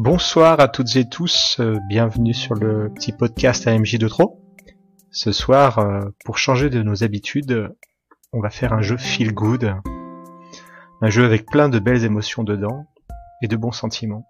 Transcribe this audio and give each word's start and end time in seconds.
Bonsoir 0.00 0.60
à 0.60 0.68
toutes 0.68 0.94
et 0.94 1.08
tous, 1.08 1.56
euh, 1.58 1.76
bienvenue 1.88 2.32
sur 2.32 2.54
le 2.54 2.88
petit 2.94 3.10
podcast 3.10 3.66
AMJ 3.66 3.98
de 3.98 4.06
trop. 4.06 4.40
Ce 5.10 5.32
soir, 5.32 5.80
euh, 5.80 6.02
pour 6.24 6.38
changer 6.38 6.70
de 6.70 6.84
nos 6.84 7.02
habitudes, 7.02 7.74
on 8.32 8.40
va 8.40 8.48
faire 8.48 8.72
un 8.72 8.80
jeu 8.80 8.96
feel 8.96 9.34
good. 9.34 9.74
Un 11.02 11.10
jeu 11.10 11.24
avec 11.24 11.46
plein 11.46 11.68
de 11.68 11.80
belles 11.80 12.04
émotions 12.04 12.44
dedans 12.44 12.86
et 13.42 13.48
de 13.48 13.56
bons 13.56 13.72
sentiments. 13.72 14.28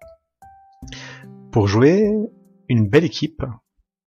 Pour 1.53 1.69
jouer, 1.69 2.15
une 2.71 2.89
belle 2.89 3.05
équipe, 3.05 3.43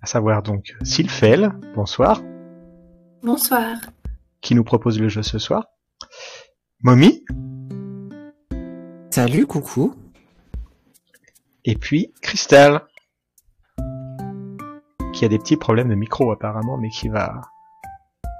à 0.01 0.07
savoir 0.07 0.41
donc 0.41 0.75
Sylphel, 0.81 1.51
bonsoir, 1.75 2.23
Bonsoir. 3.21 3.77
qui 4.41 4.55
nous 4.55 4.63
propose 4.63 4.99
le 4.99 5.09
jeu 5.09 5.21
ce 5.21 5.37
soir. 5.37 5.67
Mommy, 6.81 7.23
Salut, 9.11 9.45
coucou. 9.45 9.93
Et 11.65 11.75
puis 11.75 12.13
Crystal, 12.21 12.81
qui 15.13 15.25
a 15.25 15.27
des 15.27 15.37
petits 15.37 15.57
problèmes 15.57 15.89
de 15.89 15.95
micro 15.95 16.31
apparemment, 16.31 16.77
mais 16.77 16.89
qui 16.89 17.09
va 17.09 17.41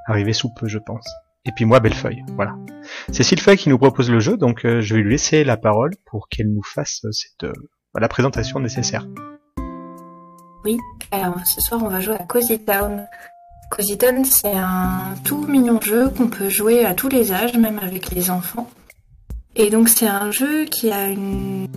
arriver 0.07 0.33
sous 0.33 0.49
peu, 0.53 0.67
je 0.67 0.79
pense. 0.79 1.07
Et 1.45 1.51
puis 1.51 1.65
moi, 1.65 1.79
Bellefeuille, 1.79 2.23
voilà. 2.35 2.55
C'est 3.11 3.23
Sylphel 3.23 3.57
qui 3.57 3.69
nous 3.69 3.77
propose 3.77 4.11
le 4.11 4.19
jeu, 4.19 4.37
donc 4.37 4.65
euh, 4.65 4.81
je 4.81 4.95
vais 4.95 5.01
lui 5.01 5.11
laisser 5.11 5.43
la 5.43 5.57
parole 5.57 5.91
pour 6.05 6.29
qu'elle 6.29 6.51
nous 6.51 6.63
fasse 6.63 7.01
euh, 7.05 7.11
cette 7.11 7.43
euh, 7.43 7.53
la 7.99 8.07
présentation 8.07 8.59
nécessaire. 8.59 9.07
Oui, 10.63 10.77
alors 11.11 11.35
ce 11.45 11.59
soir 11.59 11.81
on 11.83 11.89
va 11.89 11.99
jouer 11.99 12.15
à 12.15 12.23
Cozy 12.23 12.59
Town. 12.59 13.07
Cozy 13.71 13.97
Town 13.97 14.23
c'est 14.23 14.55
un 14.55 15.15
tout 15.23 15.45
mignon 15.47 15.81
jeu 15.81 16.09
qu'on 16.09 16.27
peut 16.27 16.49
jouer 16.49 16.85
à 16.85 16.93
tous 16.93 17.09
les 17.09 17.31
âges, 17.31 17.57
même 17.57 17.79
avec 17.79 18.11
les 18.11 18.29
enfants. 18.29 18.69
Et 19.55 19.71
donc 19.71 19.89
c'est 19.89 20.07
un 20.07 20.29
jeu 20.29 20.65
qui 20.65 20.91
a 20.91 21.07
une, 21.07 21.67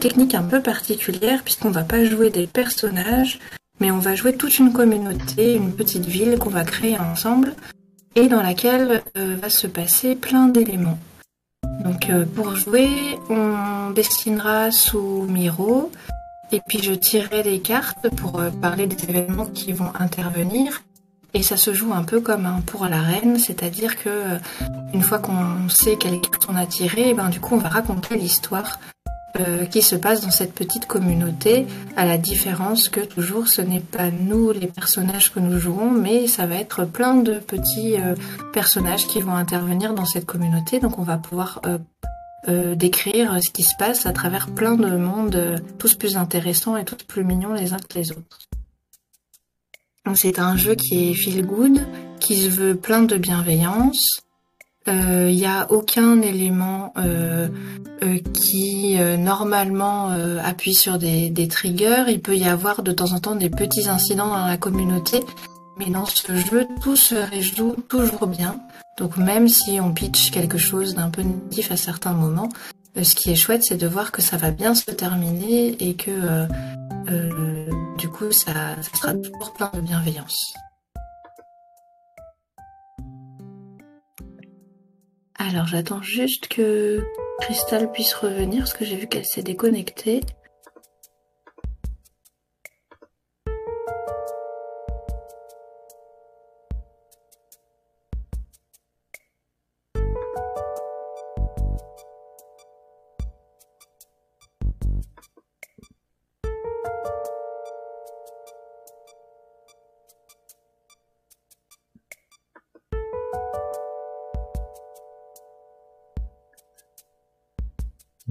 technique 0.00 0.34
un 0.34 0.42
peu 0.42 0.60
particulière 0.60 1.42
puisqu'on 1.44 1.70
va 1.70 1.82
pas 1.82 2.04
jouer 2.04 2.30
des 2.30 2.46
personnages, 2.46 3.38
mais 3.80 3.90
on 3.90 3.98
va 3.98 4.14
jouer 4.14 4.36
toute 4.36 4.58
une 4.58 4.72
communauté, 4.72 5.54
une 5.54 5.72
petite 5.72 6.06
ville 6.06 6.38
qu'on 6.38 6.50
va 6.50 6.64
créer 6.64 6.98
ensemble 6.98 7.54
et 8.16 8.28
dans 8.28 8.42
laquelle 8.42 9.02
euh, 9.16 9.36
va 9.40 9.50
se 9.50 9.66
passer 9.66 10.14
plein 10.14 10.48
d'éléments. 10.48 10.98
Donc 11.84 12.08
euh, 12.10 12.24
pour 12.24 12.54
jouer, 12.56 12.88
on 13.28 13.90
dessinera 13.90 14.70
sous 14.70 15.26
Miro, 15.28 15.90
et 16.52 16.60
puis 16.66 16.82
je 16.82 16.92
tirerai 16.92 17.42
des 17.42 17.60
cartes 17.60 18.08
pour 18.16 18.38
euh, 18.38 18.50
parler 18.50 18.86
des 18.86 19.02
événements 19.04 19.46
qui 19.46 19.72
vont 19.72 19.90
intervenir. 19.98 20.82
Et 21.36 21.42
ça 21.42 21.56
se 21.56 21.74
joue 21.74 21.92
un 21.92 22.04
peu 22.04 22.20
comme 22.20 22.46
un 22.46 22.60
pour 22.60 22.86
la 22.86 23.02
reine, 23.02 23.40
c'est-à-dire 23.40 23.96
que 23.96 24.38
une 24.92 25.02
fois 25.02 25.18
qu'on 25.18 25.68
sait 25.68 25.96
quelles 25.96 26.20
cartes 26.20 26.46
on 26.48 26.54
a 26.54 26.64
tirées, 26.64 27.12
ben 27.12 27.28
du 27.28 27.40
coup 27.40 27.56
on 27.56 27.58
va 27.58 27.68
raconter 27.68 28.16
l'histoire 28.16 28.78
euh, 29.38 29.64
qui 29.66 29.82
se 29.82 29.96
passe 29.96 30.20
dans 30.20 30.30
cette 30.30 30.54
petite 30.54 30.86
communauté, 30.86 31.66
à 31.96 32.04
la 32.04 32.18
différence 32.18 32.88
que 32.88 33.00
toujours 33.00 33.48
ce 33.48 33.62
n'est 33.62 33.80
pas 33.80 34.10
nous 34.10 34.52
les 34.52 34.66
personnages 34.66 35.32
que 35.32 35.40
nous 35.40 35.58
jouons, 35.58 35.90
mais 35.90 36.26
ça 36.26 36.46
va 36.46 36.56
être 36.56 36.84
plein 36.84 37.14
de 37.14 37.34
petits 37.34 37.96
euh, 37.96 38.14
personnages 38.52 39.06
qui 39.06 39.20
vont 39.20 39.34
intervenir 39.34 39.94
dans 39.94 40.06
cette 40.06 40.26
communauté, 40.26 40.80
donc 40.80 40.98
on 40.98 41.02
va 41.02 41.18
pouvoir 41.18 41.60
euh, 41.66 41.78
euh, 42.46 42.74
décrire 42.74 43.38
ce 43.42 43.50
qui 43.50 43.62
se 43.62 43.74
passe 43.78 44.04
à 44.04 44.12
travers 44.12 44.48
plein 44.48 44.74
de 44.74 44.96
mondes, 44.96 45.34
euh, 45.34 45.58
tous 45.78 45.94
plus 45.94 46.18
intéressants 46.18 46.76
et 46.76 46.84
tous 46.84 47.02
plus 47.02 47.24
mignons 47.24 47.54
les 47.54 47.72
uns 47.72 47.78
que 47.78 47.98
les 47.98 48.10
autres. 48.12 48.38
Donc 50.04 50.18
c'est 50.18 50.38
un 50.38 50.54
jeu 50.54 50.74
qui 50.74 51.10
est 51.10 51.14
feel 51.14 51.46
good, 51.46 51.80
qui 52.20 52.36
se 52.36 52.50
veut 52.50 52.76
plein 52.76 53.02
de 53.02 53.16
bienveillance. 53.16 54.23
Il 54.86 55.34
n'y 55.34 55.46
a 55.46 55.70
aucun 55.70 56.20
élément 56.20 56.92
euh, 56.98 57.48
euh, 58.02 58.18
qui 58.34 58.96
euh, 58.98 59.16
normalement 59.16 60.10
euh, 60.10 60.38
appuie 60.42 60.74
sur 60.74 60.98
des, 60.98 61.30
des 61.30 61.48
triggers. 61.48 62.04
Il 62.08 62.20
peut 62.20 62.36
y 62.36 62.44
avoir 62.44 62.82
de 62.82 62.92
temps 62.92 63.12
en 63.12 63.20
temps 63.20 63.34
des 63.34 63.50
petits 63.50 63.88
incidents 63.88 64.28
dans 64.28 64.46
la 64.46 64.56
communauté, 64.56 65.20
mais 65.78 65.90
dans 65.90 66.06
ce 66.06 66.36
jeu, 66.36 66.66
tout 66.82 66.96
se 66.96 67.14
résout 67.14 67.76
toujours 67.88 68.26
bien. 68.26 68.60
Donc 68.98 69.16
même 69.16 69.48
si 69.48 69.80
on 69.80 69.92
pitch 69.92 70.30
quelque 70.30 70.58
chose 70.58 70.94
d'un 70.94 71.10
peu 71.10 71.22
négatif 71.22 71.72
à 71.72 71.76
certains 71.76 72.12
moments, 72.12 72.48
euh, 72.96 73.02
ce 73.02 73.14
qui 73.14 73.30
est 73.30 73.36
chouette, 73.36 73.64
c'est 73.64 73.76
de 73.76 73.86
voir 73.86 74.12
que 74.12 74.22
ça 74.22 74.36
va 74.36 74.50
bien 74.50 74.74
se 74.74 74.90
terminer 74.90 75.76
et 75.80 75.94
que 75.94 76.10
euh, 76.10 76.46
euh, 77.10 77.70
du 77.98 78.08
coup, 78.08 78.30
ça, 78.30 78.52
ça 78.82 78.98
sera 78.98 79.14
toujours 79.14 79.52
plein 79.54 79.70
de 79.74 79.80
bienveillance. 79.80 80.54
Alors 85.36 85.66
j'attends 85.66 86.02
juste 86.02 86.48
que 86.48 87.04
Crystal 87.40 87.90
puisse 87.90 88.14
revenir 88.14 88.60
parce 88.60 88.74
que 88.74 88.84
j'ai 88.84 88.96
vu 88.96 89.06
qu'elle 89.08 89.24
s'est 89.24 89.42
déconnectée. 89.42 90.20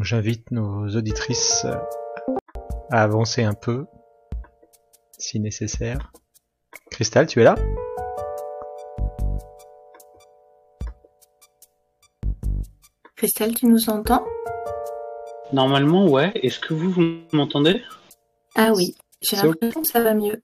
J'invite 0.04 0.52
nos 0.52 0.90
auditrices 0.98 1.64
euh, 1.64 1.78
à 2.92 3.04
avancer 3.04 3.42
un 3.44 3.54
peu, 3.54 3.86
si 5.18 5.40
nécessaire. 5.40 6.12
Crystal, 6.92 7.26
tu 7.26 7.40
es 7.40 7.46
là? 7.46 7.56
Crystal, 13.16 13.54
tu 13.54 13.66
nous 13.68 13.90
entends? 13.90 14.26
Normalement, 15.54 16.10
ouais. 16.10 16.32
Est-ce 16.36 16.60
que 16.60 16.74
vous, 16.74 16.92
vous 16.92 17.04
m'entendez? 17.32 17.82
Ah 18.56 18.74
oui, 18.76 18.96
j'ai 19.22 19.38
l'impression 19.38 19.82
que 19.82 19.88
ça 19.88 20.02
va 20.02 20.14
mieux. 20.14 20.44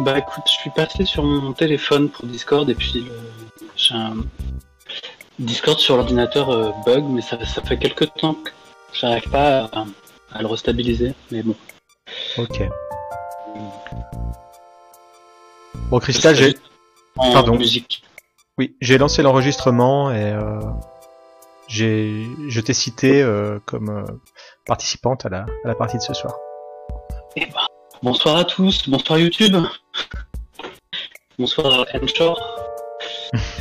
Bah 0.00 0.16
écoute, 0.16 0.44
je 0.46 0.52
suis 0.52 0.70
passé 0.70 1.04
sur 1.04 1.24
mon 1.24 1.52
téléphone 1.52 2.08
pour 2.08 2.26
Discord 2.26 2.70
et 2.70 2.74
puis 2.76 3.00
le- 3.00 3.66
j'ai 3.74 3.94
un 3.96 4.14
Discord 5.40 5.78
sur 5.80 5.96
l'ordinateur 5.96 6.50
euh, 6.50 6.70
bug, 6.86 7.04
mais 7.08 7.20
ça, 7.20 7.44
ça 7.44 7.62
fait 7.62 7.78
quelques 7.78 8.14
temps 8.14 8.34
que 8.34 8.50
j'arrive 8.92 9.28
pas 9.30 9.64
à, 9.72 9.84
à 10.32 10.40
le 10.42 10.46
restabiliser. 10.46 11.14
Mais 11.30 11.42
bon. 11.42 11.54
Ok. 12.38 12.62
Bon, 15.90 15.98
Crystal, 15.98 16.34
j'ai 16.34 16.54
Pardon. 17.14 17.56
musique. 17.56 18.02
oui, 18.58 18.74
j'ai 18.80 18.96
lancé 18.98 19.22
l'enregistrement 19.22 20.10
et 20.10 20.32
euh, 20.32 20.60
j'ai 21.68 22.26
je 22.48 22.60
t'ai 22.60 22.72
cité 22.72 23.22
euh, 23.22 23.58
comme 23.66 23.90
euh, 23.90 24.04
participante 24.66 25.26
à 25.26 25.28
la 25.28 25.40
à 25.64 25.68
la 25.68 25.74
partie 25.74 25.98
de 25.98 26.02
ce 26.02 26.14
soir. 26.14 26.34
Eh 27.36 27.46
ben, 27.46 27.66
bonsoir 28.02 28.36
à 28.36 28.44
tous, 28.44 28.88
bonsoir 28.88 29.18
YouTube. 29.18 29.56
Bonsoir 31.38 31.86
Enshore. 31.94 32.40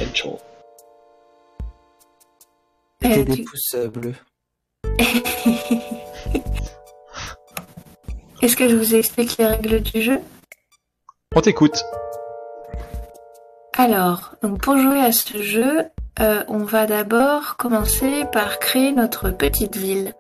Enshore. 0.02 0.40
Euh, 3.04 3.24
des 3.24 3.44
pouces 3.44 3.74
euh, 3.76 3.90
bleus. 3.90 4.16
Est-ce 8.42 8.56
que 8.56 8.68
je 8.68 8.76
vous 8.76 8.96
explique 8.96 9.38
les 9.38 9.46
règles 9.46 9.82
du 9.82 10.02
jeu? 10.02 10.20
On 11.36 11.42
t'écoute. 11.42 11.84
Alors, 13.78 14.36
donc 14.42 14.62
pour 14.62 14.78
jouer 14.78 15.00
à 15.00 15.12
ce 15.12 15.42
jeu, 15.42 15.84
euh, 16.20 16.44
on 16.48 16.60
va 16.60 16.86
d'abord 16.86 17.56
commencer 17.58 18.26
par 18.32 18.60
créer 18.60 18.92
notre 18.92 19.30
petite 19.30 19.78
ville. 19.78 20.14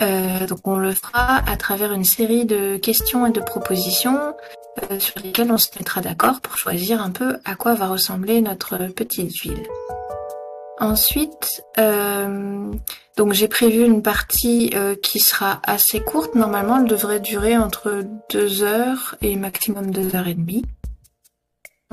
Euh, 0.00 0.46
donc 0.46 0.66
on 0.66 0.76
le 0.76 0.92
fera 0.92 1.48
à 1.48 1.56
travers 1.56 1.92
une 1.92 2.04
série 2.04 2.44
de 2.44 2.76
questions 2.76 3.26
et 3.26 3.30
de 3.30 3.40
propositions 3.40 4.34
euh, 4.90 4.98
sur 4.98 5.20
lesquelles 5.22 5.52
on 5.52 5.58
se 5.58 5.68
mettra 5.78 6.00
d'accord 6.00 6.40
pour 6.40 6.56
choisir 6.56 7.00
un 7.00 7.10
peu 7.10 7.38
à 7.44 7.54
quoi 7.54 7.74
va 7.74 7.88
ressembler 7.88 8.40
notre 8.40 8.78
petite 8.88 9.32
ville. 9.32 9.62
Ensuite, 10.82 11.62
euh, 11.78 12.72
donc 13.16 13.34
j'ai 13.34 13.46
prévu 13.46 13.84
une 13.84 14.02
partie 14.02 14.72
euh, 14.74 14.96
qui 15.00 15.20
sera 15.20 15.60
assez 15.62 16.00
courte. 16.00 16.34
Normalement, 16.34 16.78
elle 16.78 16.88
devrait 16.88 17.20
durer 17.20 17.56
entre 17.56 18.04
deux 18.30 18.64
heures 18.64 19.14
et 19.22 19.36
maximum 19.36 19.92
deux 19.92 20.16
heures 20.16 20.26
et 20.26 20.34
demie. 20.34 20.64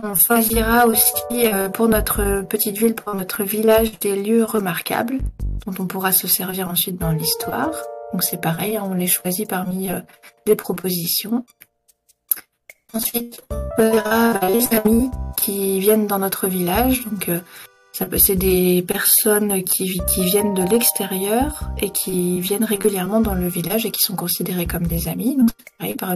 On 0.02 0.16
choisira 0.16 0.88
aussi 0.88 1.14
euh, 1.32 1.70
pour 1.70 1.88
notre 1.88 2.42
petite 2.42 2.80
ville, 2.80 2.96
pour 2.96 3.14
notre 3.14 3.44
village, 3.44 4.00
des 4.00 4.16
lieux 4.16 4.44
remarquables 4.44 5.20
dont 5.68 5.84
on 5.84 5.86
pourra 5.86 6.12
se 6.12 6.28
servir 6.28 6.68
ensuite 6.68 6.98
dans 6.98 7.12
l'histoire. 7.12 7.72
Donc 8.12 8.24
c'est 8.24 8.42
pareil, 8.42 8.76
hein, 8.76 8.88
on 8.90 8.96
les 8.96 9.06
choisit 9.06 9.48
parmi 9.48 9.92
euh, 9.92 10.00
des 10.48 10.56
propositions. 10.56 11.46
Ensuite, 12.94 13.44
on 13.52 13.92
verra 13.92 14.34
bah, 14.34 14.50
les 14.50 14.68
amis 14.76 15.12
qui 15.38 15.80
viennent 15.80 16.08
dans 16.08 16.18
notre 16.18 16.48
village. 16.48 17.06
Donc 17.06 17.30
euh, 17.30 17.40
c'est 17.92 18.36
des 18.36 18.84
personnes 18.88 19.64
qui, 19.64 20.02
viennent 20.24 20.54
de 20.54 20.64
l'extérieur 20.64 21.70
et 21.82 21.90
qui 21.90 22.40
viennent 22.40 22.64
régulièrement 22.64 23.20
dans 23.20 23.34
le 23.34 23.48
village 23.48 23.86
et 23.86 23.92
qui 23.92 24.04
sont 24.04 24.16
considérées 24.16 24.68
comme 24.68 24.88
des 24.88 25.08
amis. 25.08 25.38
Par 25.98 26.16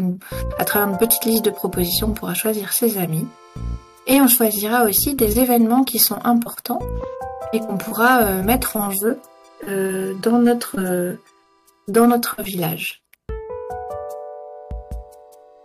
à 0.57 0.65
travers 0.65 0.89
une 0.89 0.97
petite 0.97 1.25
liste 1.25 1.45
de 1.45 1.49
propositions, 1.49 2.07
on 2.07 2.13
pourra 2.13 2.33
choisir 2.33 2.73
ses 2.73 2.97
amis. 2.97 3.25
Et 4.07 4.19
on 4.21 4.27
choisira 4.27 4.83
aussi 4.83 5.15
des 5.15 5.39
événements 5.39 5.83
qui 5.83 5.99
sont 5.99 6.19
importants 6.25 6.79
et 7.53 7.59
qu'on 7.59 7.77
pourra 7.77 8.23
euh, 8.23 8.43
mettre 8.43 8.75
en 8.75 8.91
jeu 8.91 9.19
euh, 9.67 10.13
dans, 10.21 10.39
notre, 10.39 10.75
euh, 10.79 11.15
dans 11.87 12.07
notre 12.07 12.41
village. 12.41 13.01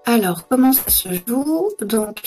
Alors, 0.04 0.46
comment 0.48 0.72
ça 0.72 0.88
se 0.90 1.08
joue? 1.26 1.70
Donc, 1.80 2.22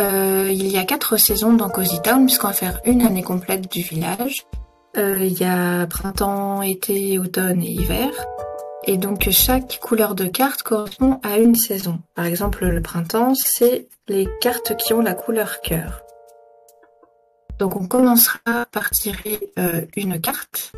euh, 0.00 0.48
il 0.50 0.66
y 0.66 0.76
a 0.76 0.84
quatre 0.84 1.16
saisons 1.16 1.52
dans 1.52 1.68
Cozy 1.68 2.00
Town, 2.02 2.26
puisqu'on 2.26 2.48
va 2.48 2.52
faire 2.52 2.80
une 2.84 3.02
année 3.02 3.22
complète 3.22 3.70
du 3.70 3.82
village. 3.82 4.46
Euh, 4.96 5.18
il 5.20 5.38
y 5.38 5.44
a 5.44 5.86
printemps, 5.86 6.62
été, 6.62 7.18
automne 7.18 7.62
et 7.62 7.70
hiver. 7.70 8.10
Et 8.86 8.96
donc 8.96 9.28
chaque 9.30 9.78
couleur 9.80 10.14
de 10.14 10.26
carte 10.26 10.62
correspond 10.62 11.20
à 11.22 11.38
une 11.38 11.54
saison. 11.54 12.00
Par 12.14 12.26
exemple, 12.26 12.66
le 12.66 12.82
printemps, 12.82 13.34
c'est 13.34 13.88
les 14.08 14.28
cartes 14.40 14.76
qui 14.76 14.92
ont 14.92 15.00
la 15.00 15.14
couleur 15.14 15.60
cœur. 15.60 16.02
Donc 17.58 17.76
on 17.76 17.86
commencera 17.86 18.66
par 18.72 18.90
tirer 18.90 19.40
euh, 19.58 19.82
une 19.96 20.20
carte. 20.20 20.72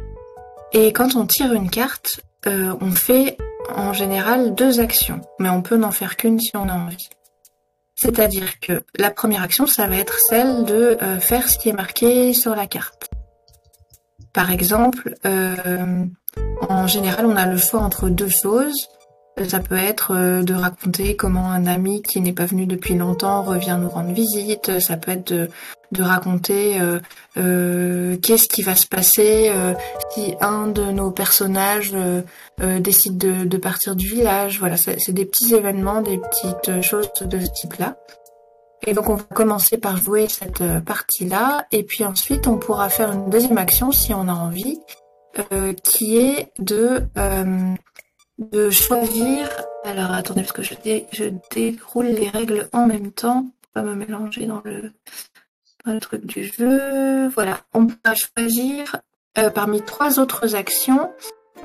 Et 0.72 0.92
quand 0.92 1.16
on 1.16 1.26
tire 1.26 1.52
une 1.52 1.70
carte, 1.70 2.20
on 2.46 2.92
fait 2.92 3.36
en 3.74 3.92
général 3.92 4.54
deux 4.54 4.78
actions. 4.78 5.20
Mais 5.40 5.48
on 5.48 5.62
peut 5.62 5.76
n'en 5.76 5.90
faire 5.90 6.16
qu'une 6.16 6.38
si 6.38 6.56
on 6.56 6.68
a 6.68 6.74
envie. 6.74 7.08
C'est-à-dire 7.96 8.60
que 8.60 8.84
la 8.98 9.10
première 9.10 9.42
action, 9.42 9.66
ça 9.66 9.86
va 9.86 9.96
être 9.96 10.18
celle 10.28 10.64
de 10.64 10.98
euh, 11.02 11.18
faire 11.18 11.48
ce 11.48 11.58
qui 11.58 11.70
est 11.70 11.72
marqué 11.72 12.34
sur 12.34 12.54
la 12.54 12.66
carte. 12.66 13.10
Par 14.34 14.50
exemple, 14.50 15.14
euh, 15.24 16.04
en 16.68 16.86
général, 16.86 17.24
on 17.24 17.36
a 17.36 17.46
le 17.46 17.56
choix 17.56 17.80
entre 17.80 18.10
deux 18.10 18.28
choses. 18.28 18.88
Ça 19.44 19.60
peut 19.60 19.76
être 19.76 20.14
euh, 20.16 20.42
de 20.42 20.54
raconter 20.54 21.14
comment 21.14 21.50
un 21.50 21.66
ami 21.66 22.00
qui 22.00 22.22
n'est 22.22 22.32
pas 22.32 22.46
venu 22.46 22.64
depuis 22.64 22.94
longtemps 22.94 23.42
revient 23.42 23.76
nous 23.78 23.90
rendre 23.90 24.12
visite. 24.12 24.80
Ça 24.80 24.96
peut 24.96 25.12
être 25.12 25.30
de, 25.30 26.02
raconter 26.02 26.80
euh, 26.80 27.00
euh, 27.36 28.16
qu'est-ce 28.16 28.48
qui 28.48 28.62
va 28.62 28.74
se 28.74 28.86
passer 28.86 29.52
si 30.14 30.34
un 30.40 30.68
de 30.68 30.84
nos 30.84 31.10
personnages 31.10 31.94
décide 32.58 33.18
de, 33.18 33.44
de, 33.44 33.56
partir 33.58 33.94
du 33.94 34.08
village. 34.08 34.58
Voilà, 34.58 34.78
c'est 34.78 35.12
des 35.12 35.26
petits 35.26 35.54
événements, 35.54 36.00
des 36.00 36.18
petites 36.18 36.80
choses 36.80 37.10
de 37.20 37.38
ce 37.38 37.50
type-là. 37.60 37.98
Et 38.86 38.94
donc 38.94 39.10
on 39.10 39.16
va 39.16 39.24
commencer 39.24 39.76
par 39.76 39.98
jouer 39.98 40.28
cette 40.28 40.62
partie-là, 40.84 41.66
et 41.72 41.82
puis 41.82 42.04
ensuite 42.04 42.46
on 42.46 42.56
pourra 42.56 42.88
faire 42.88 43.12
une 43.12 43.30
deuxième 43.30 43.58
action 43.58 43.90
si 43.90 44.14
on 44.14 44.28
a 44.28 44.34
envie, 44.34 44.78
qui 45.82 46.18
est 46.18 46.52
de 46.58 47.02
de 48.38 48.70
choisir. 48.70 49.48
Alors 49.84 50.12
attendez, 50.12 50.42
parce 50.42 50.52
que 50.52 50.62
je, 50.62 50.74
je 51.12 51.24
déroule 51.54 52.06
les 52.06 52.28
règles 52.28 52.68
en 52.72 52.86
même 52.86 53.12
temps, 53.12 53.46
pas 53.72 53.82
me 53.82 53.94
mélanger 53.94 54.46
dans 54.46 54.62
le, 54.64 54.92
truc 56.00 56.26
du 56.26 56.44
jeu. 56.44 57.28
Voilà, 57.28 57.60
on 57.72 57.86
pourra 57.86 58.14
choisir 58.14 58.96
euh, 59.38 59.50
parmi 59.50 59.82
trois 59.82 60.18
autres 60.18 60.56
actions. 60.56 61.10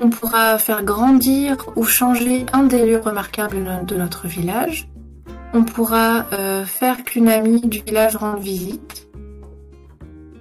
On 0.00 0.10
pourra 0.10 0.58
faire 0.58 0.84
grandir 0.84 1.56
ou 1.76 1.84
changer 1.84 2.46
un 2.52 2.62
des 2.62 2.86
lieux 2.86 3.00
remarquables 3.00 3.84
de 3.86 3.96
notre 3.96 4.26
village. 4.28 4.88
On 5.54 5.64
pourra 5.64 6.26
euh, 6.32 6.64
faire 6.64 7.04
qu'une 7.04 7.28
amie 7.28 7.60
du 7.60 7.80
village 7.80 8.16
rende 8.16 8.40
visite. 8.40 9.08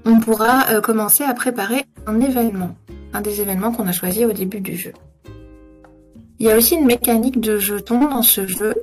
On 0.06 0.20
pourra 0.20 0.70
euh, 0.70 0.82
commencer 0.82 1.24
à 1.24 1.34
préparer 1.34 1.86
un 2.08 2.20
événement, 2.22 2.76
un 3.14 3.22
des 3.22 3.42
événements 3.42 3.72
qu'on 3.72 3.88
a 3.88 3.92
choisi 3.92 4.26
au 4.26 4.32
début 4.32 4.62
du 4.62 4.78
jeu. 4.78 4.94
Il 6.42 6.46
y 6.46 6.52
a 6.52 6.58
aussi 6.58 6.74
une 6.74 6.88
mécanique 6.88 7.40
de 7.40 7.60
jetons 7.60 8.00
dans 8.00 8.24
ce 8.24 8.48
jeu 8.48 8.74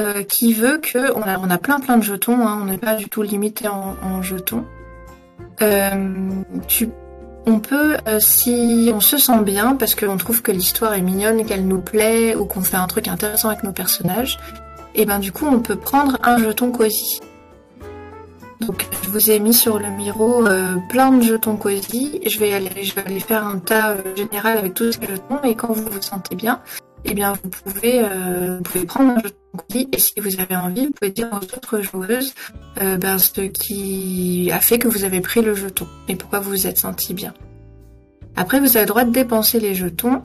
euh, 0.00 0.24
qui 0.24 0.52
veut 0.52 0.78
que 0.78 1.12
on 1.14 1.22
a, 1.22 1.38
on 1.38 1.48
a 1.48 1.56
plein 1.56 1.78
plein 1.78 1.96
de 1.96 2.02
jetons, 2.02 2.44
hein, 2.44 2.58
on 2.60 2.64
n'est 2.64 2.76
pas 2.76 2.96
du 2.96 3.08
tout 3.08 3.22
limité 3.22 3.68
en, 3.68 4.20
jetons. 4.20 4.64
Euh, 5.62 6.28
on 7.46 7.60
peut, 7.60 7.98
euh, 8.08 8.18
si 8.18 8.90
on 8.92 8.98
se 8.98 9.16
sent 9.16 9.42
bien, 9.44 9.76
parce 9.76 9.94
qu'on 9.94 10.16
trouve 10.16 10.42
que 10.42 10.50
l'histoire 10.50 10.94
est 10.94 11.00
mignonne, 11.00 11.44
qu'elle 11.46 11.68
nous 11.68 11.80
plaît, 11.80 12.34
ou 12.34 12.46
qu'on 12.46 12.62
fait 12.62 12.76
un 12.76 12.88
truc 12.88 13.06
intéressant 13.06 13.50
avec 13.50 13.62
nos 13.62 13.70
personnages, 13.70 14.36
et 14.96 15.06
ben 15.06 15.20
du 15.20 15.30
coup 15.30 15.46
on 15.46 15.60
peut 15.60 15.76
prendre 15.76 16.18
un 16.24 16.38
jeton 16.38 16.72
cosy. 16.72 17.20
Donc 18.60 18.88
je 19.04 19.10
vous 19.10 19.30
ai 19.30 19.38
mis 19.38 19.54
sur 19.54 19.78
le 19.78 19.88
miro 19.90 20.42
plein 20.88 21.12
de 21.12 21.22
jetons 21.22 21.54
cosy. 21.54 22.20
Je 22.26 22.40
vais 22.40 22.54
aller, 22.54 22.82
je 22.82 22.92
vais 22.96 23.06
aller 23.06 23.20
faire 23.20 23.46
un 23.46 23.60
tas 23.60 23.94
général 24.16 24.58
avec 24.58 24.74
tous 24.74 24.90
ces 24.90 25.06
jetons 25.06 25.40
et 25.44 25.54
quand 25.54 25.72
vous 25.72 25.84
vous 25.84 26.02
sentez 26.02 26.34
bien, 26.34 26.60
eh 27.04 27.14
bien 27.14 27.34
vous 27.42 27.50
pouvez, 27.50 28.00
euh, 28.02 28.56
vous 28.58 28.62
pouvez 28.62 28.84
prendre 28.84 29.12
un 29.12 29.18
jeton 29.18 29.36
colis 29.56 29.88
et 29.92 29.98
si 29.98 30.14
vous 30.18 30.40
avez 30.40 30.56
envie, 30.56 30.86
vous 30.86 30.92
pouvez 30.92 31.10
dire 31.10 31.28
aux 31.32 31.44
autres 31.44 31.80
joueuses 31.80 32.34
euh, 32.82 32.96
ben, 32.96 33.18
ce 33.18 33.42
qui 33.42 34.50
a 34.52 34.60
fait 34.60 34.78
que 34.78 34.88
vous 34.88 35.04
avez 35.04 35.20
pris 35.20 35.42
le 35.42 35.54
jeton 35.54 35.86
et 36.08 36.16
pourquoi 36.16 36.40
vous 36.40 36.50
vous 36.50 36.66
êtes 36.66 36.78
senti 36.78 37.14
bien. 37.14 37.34
Après, 38.36 38.60
vous 38.60 38.76
avez 38.76 38.80
le 38.80 38.86
droit 38.86 39.04
de 39.04 39.10
dépenser 39.10 39.58
les 39.58 39.74
jetons. 39.74 40.22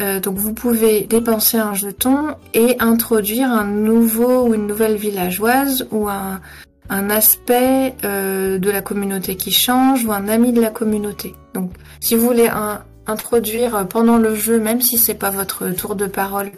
Euh, 0.00 0.20
donc 0.20 0.36
vous 0.36 0.54
pouvez 0.54 1.02
dépenser 1.02 1.58
un 1.58 1.74
jeton 1.74 2.36
et 2.54 2.76
introduire 2.78 3.50
un 3.50 3.64
nouveau 3.64 4.46
ou 4.46 4.54
une 4.54 4.66
nouvelle 4.66 4.96
villageoise 4.96 5.88
ou 5.90 6.08
un, 6.08 6.40
un 6.88 7.10
aspect 7.10 7.94
de 8.02 8.70
la 8.70 8.80
communauté 8.80 9.36
qui 9.36 9.50
change 9.50 10.04
ou 10.04 10.12
un 10.12 10.28
ami 10.28 10.52
de 10.52 10.60
la 10.60 10.70
communauté. 10.70 11.34
Donc 11.54 11.72
si 12.00 12.14
vous 12.14 12.26
voulez 12.26 12.48
un, 12.48 12.82
introduire 13.08 13.86
pendant 13.88 14.18
le 14.18 14.34
jeu, 14.34 14.60
même 14.60 14.80
si 14.80 14.98
c'est 14.98 15.14
pas 15.14 15.30
votre 15.30 15.68
tour 15.70 15.96
de 15.96 16.06
parole, 16.06 16.52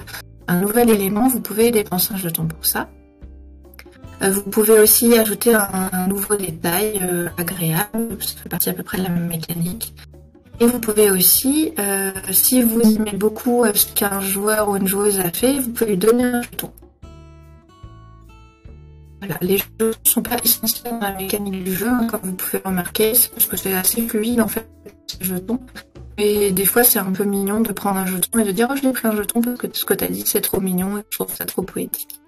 un 0.48 0.60
nouvel 0.60 0.90
élément, 0.90 1.28
vous 1.28 1.40
pouvez 1.40 1.70
dépenser 1.70 2.12
un 2.12 2.16
jeton 2.16 2.46
pour 2.46 2.66
ça. 2.66 2.88
Euh, 4.22 4.30
vous 4.30 4.42
pouvez 4.42 4.78
aussi 4.78 5.16
ajouter 5.16 5.54
un, 5.54 6.06
nouveau 6.08 6.36
détail 6.36 7.00
euh, 7.02 7.28
agréable, 7.38 8.16
ça 8.20 8.34
fait 8.42 8.48
partie 8.48 8.68
à 8.68 8.72
peu 8.72 8.82
près 8.82 8.98
de 8.98 9.04
la 9.04 9.08
même 9.08 9.28
mécanique. 9.28 9.94
Et 10.58 10.66
vous 10.66 10.78
pouvez 10.78 11.10
aussi, 11.10 11.72
euh, 11.78 12.12
si 12.32 12.62
vous 12.62 12.82
aimez 12.82 13.16
beaucoup 13.16 13.64
ce 13.72 13.86
qu'un 13.94 14.20
joueur 14.20 14.68
ou 14.68 14.76
une 14.76 14.86
joueuse 14.86 15.18
a 15.20 15.30
fait, 15.30 15.58
vous 15.58 15.70
pouvez 15.70 15.92
lui 15.92 15.96
donner 15.96 16.24
un 16.24 16.42
jeton. 16.42 16.70
Voilà, 19.20 19.36
les 19.40 19.58
jeux 19.58 19.64
ne 19.80 19.92
sont 20.10 20.22
pas 20.22 20.36
essentiels 20.44 20.94
dans 20.94 21.00
la 21.00 21.12
mécanique 21.12 21.64
du 21.64 21.74
jeu, 21.74 21.88
hein, 21.88 22.06
comme 22.10 22.20
vous 22.24 22.34
pouvez 22.34 22.62
remarquer, 22.62 23.12
parce 23.34 23.46
que 23.46 23.56
c'est 23.56 23.74
assez 23.74 24.02
fluide 24.06 24.40
en 24.40 24.48
fait, 24.48 24.68
ces 25.06 25.24
jetons. 25.24 25.60
Et 26.18 26.52
des 26.52 26.64
fois, 26.64 26.84
c'est 26.84 26.98
un 26.98 27.12
peu 27.12 27.24
mignon 27.24 27.60
de 27.60 27.72
prendre 27.72 27.98
un 27.98 28.06
jeton 28.06 28.38
et 28.38 28.44
de 28.44 28.52
dire 28.52 28.68
oh, 28.70 28.76
je 28.76 28.82
l'ai 28.82 28.92
pris 28.92 29.08
un 29.08 29.16
jeton 29.16 29.40
parce 29.40 29.56
que 29.56 29.66
ce 29.72 29.84
que 29.84 29.94
t'as 29.94 30.08
dit, 30.08 30.22
c'est 30.26 30.40
trop 30.40 30.60
mignon 30.60 30.98
et 30.98 31.02
je 31.10 31.18
trouve 31.18 31.34
ça 31.34 31.44
trop 31.44 31.62
poétique. 31.62 32.20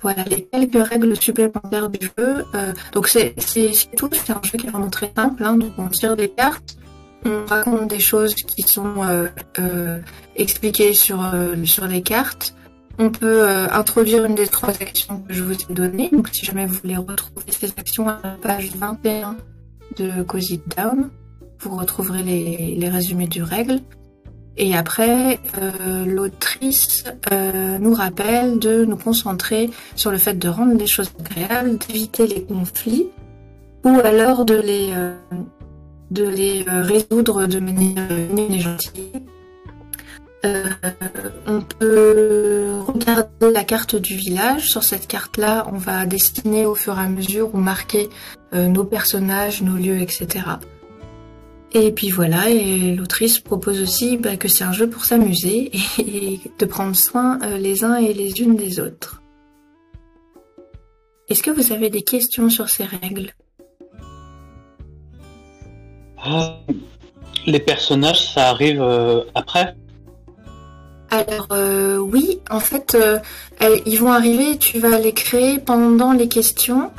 Voilà 0.00 0.22
les 0.24 0.44
quelques 0.44 0.88
règles 0.88 1.16
supplémentaires 1.16 1.90
du 1.90 2.06
jeu. 2.06 2.44
Euh, 2.54 2.72
donc 2.92 3.08
c'est 3.08 3.34
tout, 3.96 4.08
c'est 4.12 4.32
un 4.32 4.40
jeu 4.42 4.58
qui 4.58 4.66
est 4.66 4.70
vraiment 4.70 4.90
très 4.90 5.12
simple. 5.14 5.42
Hein. 5.44 5.56
donc 5.56 5.72
on 5.76 5.88
tire 5.88 6.16
des 6.16 6.28
cartes, 6.28 6.76
on 7.24 7.44
raconte 7.46 7.88
des 7.88 7.98
choses 7.98 8.34
qui 8.34 8.62
sont 8.62 9.02
euh, 9.02 9.26
euh, 9.58 9.98
expliquées 10.36 10.94
sur, 10.94 11.20
sur 11.64 11.86
les 11.86 12.02
cartes. 12.02 12.54
On 13.00 13.10
peut 13.10 13.46
introduire 13.48 14.24
une 14.24 14.34
des 14.34 14.48
trois 14.48 14.70
actions 14.70 15.20
que 15.20 15.32
je 15.32 15.42
vous 15.44 15.52
ai 15.52 15.72
données. 15.72 16.10
Donc 16.12 16.28
si 16.32 16.44
jamais 16.44 16.66
vous 16.66 16.78
voulez 16.82 16.96
retrouver 16.96 17.44
ces 17.48 17.68
actions 17.76 18.08
à 18.08 18.18
la 18.22 18.30
page 18.30 18.70
21 18.74 19.36
de 19.96 20.22
Cozy 20.22 20.60
Down 20.76 21.10
vous 21.60 21.76
retrouverez 21.76 22.22
les, 22.22 22.88
résumés 22.88 23.26
du 23.26 23.42
règle. 23.42 23.80
Et 24.56 24.76
après, 24.76 25.38
euh, 25.58 26.04
l'autrice 26.04 27.04
euh, 27.32 27.78
nous 27.78 27.94
rappelle 27.94 28.58
de 28.58 28.84
nous 28.84 28.96
concentrer 28.96 29.70
sur 29.94 30.10
le 30.10 30.18
fait 30.18 30.34
de 30.34 30.48
rendre 30.48 30.74
les 30.74 30.86
choses 30.86 31.12
agréables, 31.20 31.78
d'éviter 31.78 32.26
les 32.26 32.42
conflits, 32.42 33.06
ou 33.84 34.00
alors 34.02 34.44
de 34.44 34.56
les, 34.56 34.92
euh, 34.94 35.14
de 36.10 36.24
les 36.24 36.64
résoudre 36.66 37.46
de 37.46 37.60
manière 37.60 38.10
et 38.10 38.58
gentille. 38.58 39.12
on 41.46 41.60
peut 41.60 42.80
regarder 42.86 43.52
la 43.52 43.62
carte 43.62 43.94
du 43.94 44.16
village. 44.16 44.68
Sur 44.68 44.82
cette 44.82 45.06
carte-là, 45.06 45.68
on 45.72 45.78
va 45.78 46.04
dessiner 46.04 46.66
au 46.66 46.74
fur 46.74 46.98
et 46.98 47.02
à 47.02 47.08
mesure 47.08 47.54
ou 47.54 47.58
marquer 47.58 48.08
nos 48.52 48.84
personnages, 48.84 49.62
nos 49.62 49.76
lieux, 49.76 50.00
etc. 50.00 50.40
Et 51.72 51.92
puis 51.92 52.10
voilà, 52.10 52.48
et 52.48 52.94
l'autrice 52.94 53.40
propose 53.40 53.82
aussi 53.82 54.16
bah, 54.16 54.36
que 54.36 54.48
c'est 54.48 54.64
un 54.64 54.72
jeu 54.72 54.88
pour 54.88 55.04
s'amuser 55.04 55.70
et, 55.98 56.40
de 56.58 56.64
prendre 56.64 56.96
soin 56.96 57.38
euh, 57.42 57.58
les 57.58 57.84
uns 57.84 57.96
et 57.96 58.14
les 58.14 58.40
unes 58.40 58.56
des 58.56 58.80
autres. 58.80 59.22
Est-ce 61.28 61.42
que 61.42 61.50
vous 61.50 61.72
avez 61.72 61.90
des 61.90 62.00
questions 62.00 62.48
sur 62.48 62.70
ces 62.70 62.84
règles? 62.84 63.32
Ah, 66.16 66.60
Les 67.46 67.60
personnages, 67.60 68.32
ça 68.32 68.48
arrive 68.48 68.80
euh, 68.80 69.24
après? 69.34 69.76
Alors 71.10 71.48
euh, 71.52 71.98
oui, 71.98 72.40
en 72.50 72.60
fait, 72.60 72.96
ils 73.86 73.98
vont 73.98 74.12
arriver, 74.12 74.56
tu 74.58 74.78
vas 74.78 74.98
les 74.98 75.12
créer 75.12 75.58
pendant 75.58 76.12
les 76.12 76.28
questions 76.28 76.90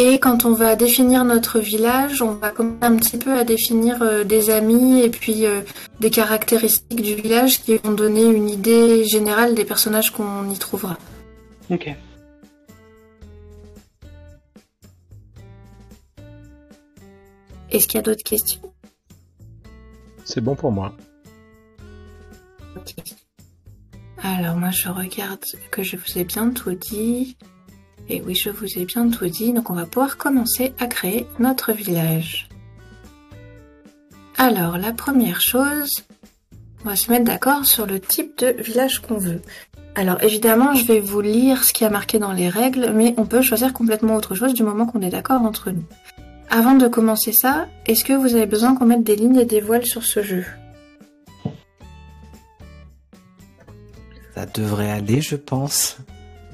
Et 0.00 0.20
quand 0.20 0.44
on 0.44 0.52
va 0.52 0.76
définir 0.76 1.24
notre 1.24 1.58
village, 1.58 2.22
on 2.22 2.34
va 2.34 2.50
commencer 2.50 2.78
un 2.82 2.94
petit 2.94 3.18
peu 3.18 3.36
à 3.36 3.42
définir 3.42 4.00
euh, 4.00 4.22
des 4.22 4.48
amis 4.48 5.00
et 5.00 5.10
puis 5.10 5.44
euh, 5.44 5.62
des 5.98 6.08
caractéristiques 6.08 7.02
du 7.02 7.16
village 7.16 7.60
qui 7.64 7.78
vont 7.78 7.90
donner 7.90 8.24
une 8.24 8.48
idée 8.48 9.04
générale 9.04 9.56
des 9.56 9.64
personnages 9.64 10.12
qu'on 10.12 10.48
y 10.50 10.56
trouvera. 10.56 10.96
Ok. 11.68 11.92
Est-ce 17.72 17.88
qu'il 17.88 17.96
y 17.96 17.98
a 17.98 18.02
d'autres 18.02 18.22
questions? 18.22 18.72
C'est 20.24 20.40
bon 20.40 20.54
pour 20.54 20.70
moi. 20.70 20.94
Ok. 22.76 22.94
Alors 24.22 24.54
moi 24.58 24.70
je 24.70 24.88
regarde 24.88 25.44
que 25.72 25.82
je 25.82 25.96
vous 25.96 26.18
ai 26.18 26.22
bien 26.22 26.50
tout 26.50 26.74
dit. 26.74 27.36
Et 28.08 28.22
oui, 28.22 28.34
je 28.34 28.50
vous 28.50 28.78
ai 28.78 28.84
bien 28.84 29.08
tout 29.08 29.26
dit. 29.26 29.52
Donc 29.52 29.70
on 29.70 29.74
va 29.74 29.86
pouvoir 29.86 30.16
commencer 30.16 30.72
à 30.78 30.86
créer 30.86 31.26
notre 31.38 31.72
village. 31.72 32.48
Alors 34.36 34.78
la 34.78 34.92
première 34.92 35.40
chose, 35.40 36.04
on 36.84 36.88
va 36.88 36.96
se 36.96 37.10
mettre 37.10 37.24
d'accord 37.24 37.64
sur 37.64 37.86
le 37.86 38.00
type 38.00 38.38
de 38.38 38.54
village 38.62 39.00
qu'on 39.00 39.18
veut. 39.18 39.42
Alors 39.94 40.22
évidemment, 40.22 40.74
je 40.74 40.84
vais 40.84 41.00
vous 41.00 41.20
lire 41.20 41.64
ce 41.64 41.72
qui 41.72 41.84
a 41.84 41.90
marqué 41.90 42.20
dans 42.20 42.32
les 42.32 42.48
règles, 42.48 42.92
mais 42.94 43.14
on 43.16 43.26
peut 43.26 43.42
choisir 43.42 43.72
complètement 43.72 44.14
autre 44.14 44.36
chose 44.36 44.54
du 44.54 44.62
moment 44.62 44.86
qu'on 44.86 45.02
est 45.02 45.10
d'accord 45.10 45.42
entre 45.42 45.72
nous. 45.72 45.84
Avant 46.50 46.74
de 46.74 46.86
commencer 46.86 47.32
ça, 47.32 47.66
est-ce 47.86 48.04
que 48.04 48.12
vous 48.12 48.36
avez 48.36 48.46
besoin 48.46 48.74
qu'on 48.76 48.86
mette 48.86 49.02
des 49.02 49.16
lignes 49.16 49.40
et 49.40 49.44
des 49.44 49.60
voiles 49.60 49.84
sur 49.84 50.04
ce 50.04 50.22
jeu? 50.22 50.44
Ça 54.34 54.46
devrait 54.46 54.92
aller, 54.92 55.20
je 55.20 55.34
pense. 55.34 55.98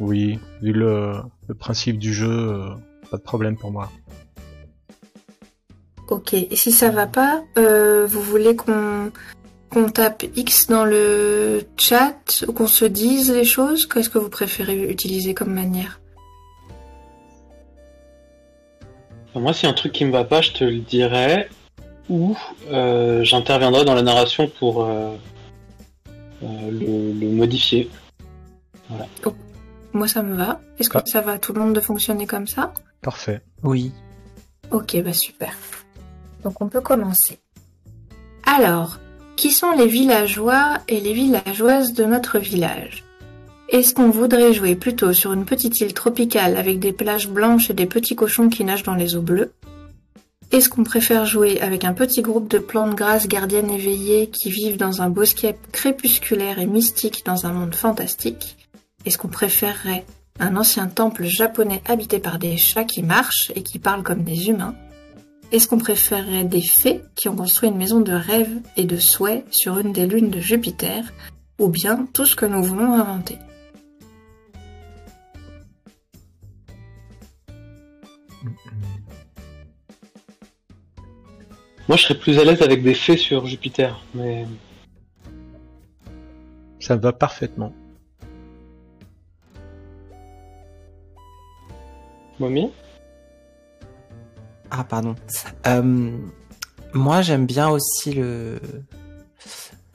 Oui, 0.00 0.40
vu 0.62 0.73
le, 0.73 1.16
le 1.49 1.55
principe 1.55 1.99
du 1.99 2.13
jeu, 2.13 2.31
euh, 2.31 2.69
pas 3.11 3.17
de 3.17 3.23
problème 3.23 3.57
pour 3.57 3.71
moi. 3.71 3.91
Ok, 6.09 6.35
et 6.35 6.55
si 6.57 6.71
ça 6.71 6.91
va 6.91 7.07
pas, 7.07 7.43
euh, 7.57 8.07
vous 8.07 8.21
voulez 8.21 8.55
qu'on 8.57 9.11
tape 9.93 10.25
X 10.37 10.67
dans 10.67 10.85
le 10.85 11.63
chat 11.79 12.45
ou 12.47 12.53
qu'on 12.53 12.67
se 12.67 12.85
dise 12.85 13.33
les 13.33 13.45
choses? 13.45 13.87
Qu'est-ce 13.87 14.11
que 14.11 14.19
vous 14.19 14.29
préférez 14.29 14.91
utiliser 14.91 15.33
comme 15.33 15.53
manière? 15.53 16.01
Moi, 19.35 19.53
s'il 19.53 19.65
y 19.65 19.67
a 19.67 19.71
un 19.71 19.75
truc 19.75 19.93
qui 19.93 20.05
me 20.05 20.13
va 20.13 20.25
pas, 20.25 20.43
je 20.43 20.53
te 20.53 20.63
le 20.63 20.79
dirai. 20.79 21.49
Ou 22.11 22.37
euh, 22.71 23.25
j'interviendrai 23.25 23.85
dans 23.85 23.95
la 23.95 24.03
narration 24.03 24.47
pour 24.47 24.85
euh, 24.85 25.17
euh, 26.43 26.71
le, 26.71 27.19
le 27.19 27.33
modifier. 27.33 27.89
Moi 29.95 30.09
ça 30.09 30.23
me 30.23 30.35
va. 30.35 30.61
Est-ce 30.79 30.91
que 30.91 30.99
Ah. 30.99 31.03
ça 31.07 31.21
va 31.21 31.33
à 31.33 31.39
tout 31.39 31.53
le 31.53 31.61
monde 31.61 31.73
de 31.75 31.81
fonctionner 31.81 32.27
comme 32.27 32.47
ça? 32.47 32.73
Parfait. 33.01 33.41
Oui. 33.63 33.93
Ok, 34.71 35.01
bah 35.03 35.13
super. 35.13 35.55
Donc 36.43 36.61
on 36.61 36.69
peut 36.69 36.81
commencer. 36.81 37.39
Alors, 38.45 38.99
qui 39.37 39.51
sont 39.51 39.71
les 39.73 39.87
villageois 39.87 40.79
et 40.89 41.01
les 41.01 41.13
villageoises 41.13 41.93
de 41.95 42.05
notre 42.05 42.39
village? 42.39 43.05
Est-ce 43.71 43.95
qu'on 43.95 44.11
voudrait 44.11 44.53
jouer 44.53 44.75
plutôt 44.77 45.13
sur 45.13 45.33
une 45.33 45.47
petite 45.47 45.81
île 45.81 45.95
tropicale 45.95 46.57
avec 46.57 46.79
des 46.81 46.93
plages 46.93 47.29
blanches 47.29 47.71
et 47.71 47.75
des 47.75 47.87
petits 47.87 48.15
cochons 48.17 48.49
qui 48.49 48.65
nagent 48.65 48.83
dans 48.83 48.95
les 48.95 49.17
eaux 49.17 49.23
bleues? 49.23 49.53
Est-ce 50.53 50.69
qu'on 50.69 50.85
préfère 50.85 51.25
jouer 51.25 51.61
avec 51.61 51.85
un 51.85 51.95
petit 51.95 52.21
groupe 52.23 52.49
de 52.49 52.59
plantes 52.59 52.95
grasses 52.95 53.27
gardiennes 53.27 53.71
éveillées 53.71 54.29
qui 54.29 54.51
vivent 54.51 54.77
dans 54.77 55.03
un 55.03 55.09
bosquet 55.09 55.57
crépusculaire 55.73 56.59
et 56.59 56.67
mystique 56.67 57.25
dans 57.25 57.47
un 57.47 57.53
monde 57.53 57.75
fantastique? 57.75 58.63
Est-ce 59.04 59.18
qu'on 59.18 59.28
préférerait 59.28 60.06
un 60.40 60.56
ancien 60.56 60.87
temple 60.88 61.25
japonais 61.25 61.82
habité 61.87 62.18
par 62.18 62.38
des 62.38 62.56
chats 62.56 62.84
qui 62.84 63.02
marchent 63.02 63.52
et 63.54 63.62
qui 63.62 63.78
parlent 63.78 64.02
comme 64.02 64.25
des 64.25 64.49
humains? 64.49 64.75
Est-ce 65.52 65.68
qu'on 65.68 65.78
préférerait 65.78 66.44
des 66.44 66.62
fées 66.62 67.02
qui 67.14 67.28
ont 67.28 67.37
construit 67.37 67.68
une 67.68 67.76
maison 67.76 68.00
de 68.00 68.14
rêve 68.14 68.61
et 68.76 68.84
de 68.84 68.96
souhait 68.96 69.44
sur 69.50 69.78
une 69.78 69.92
des 69.92 70.06
lunes 70.06 70.30
de 70.30 70.40
Jupiter 70.40 71.04
Ou 71.58 71.68
bien 71.68 72.08
tout 72.14 72.25
ce 72.25 72.34
que 72.34 72.46
nous 72.46 72.62
voulons 72.62 72.94
inventer? 72.94 73.38
Moi, 81.87 81.99
je 81.99 82.04
serais 82.04 82.18
plus 82.18 82.38
à 82.38 82.44
l'aise 82.44 82.62
avec 82.62 82.82
des 82.82 82.94
fées 82.94 83.18
sur 83.18 83.44
Jupiter, 83.46 84.02
mais 84.14 84.46
Ça 86.80 86.96
me 86.96 87.02
va 87.02 87.12
parfaitement. 87.12 87.75
Mommy 92.38 92.71
Ah, 94.71 94.85
pardon. 94.85 95.14
Euh, 95.67 96.11
moi, 96.93 97.23
j'aime 97.23 97.47
bien 97.47 97.69
aussi 97.69 98.12
le. 98.14 98.61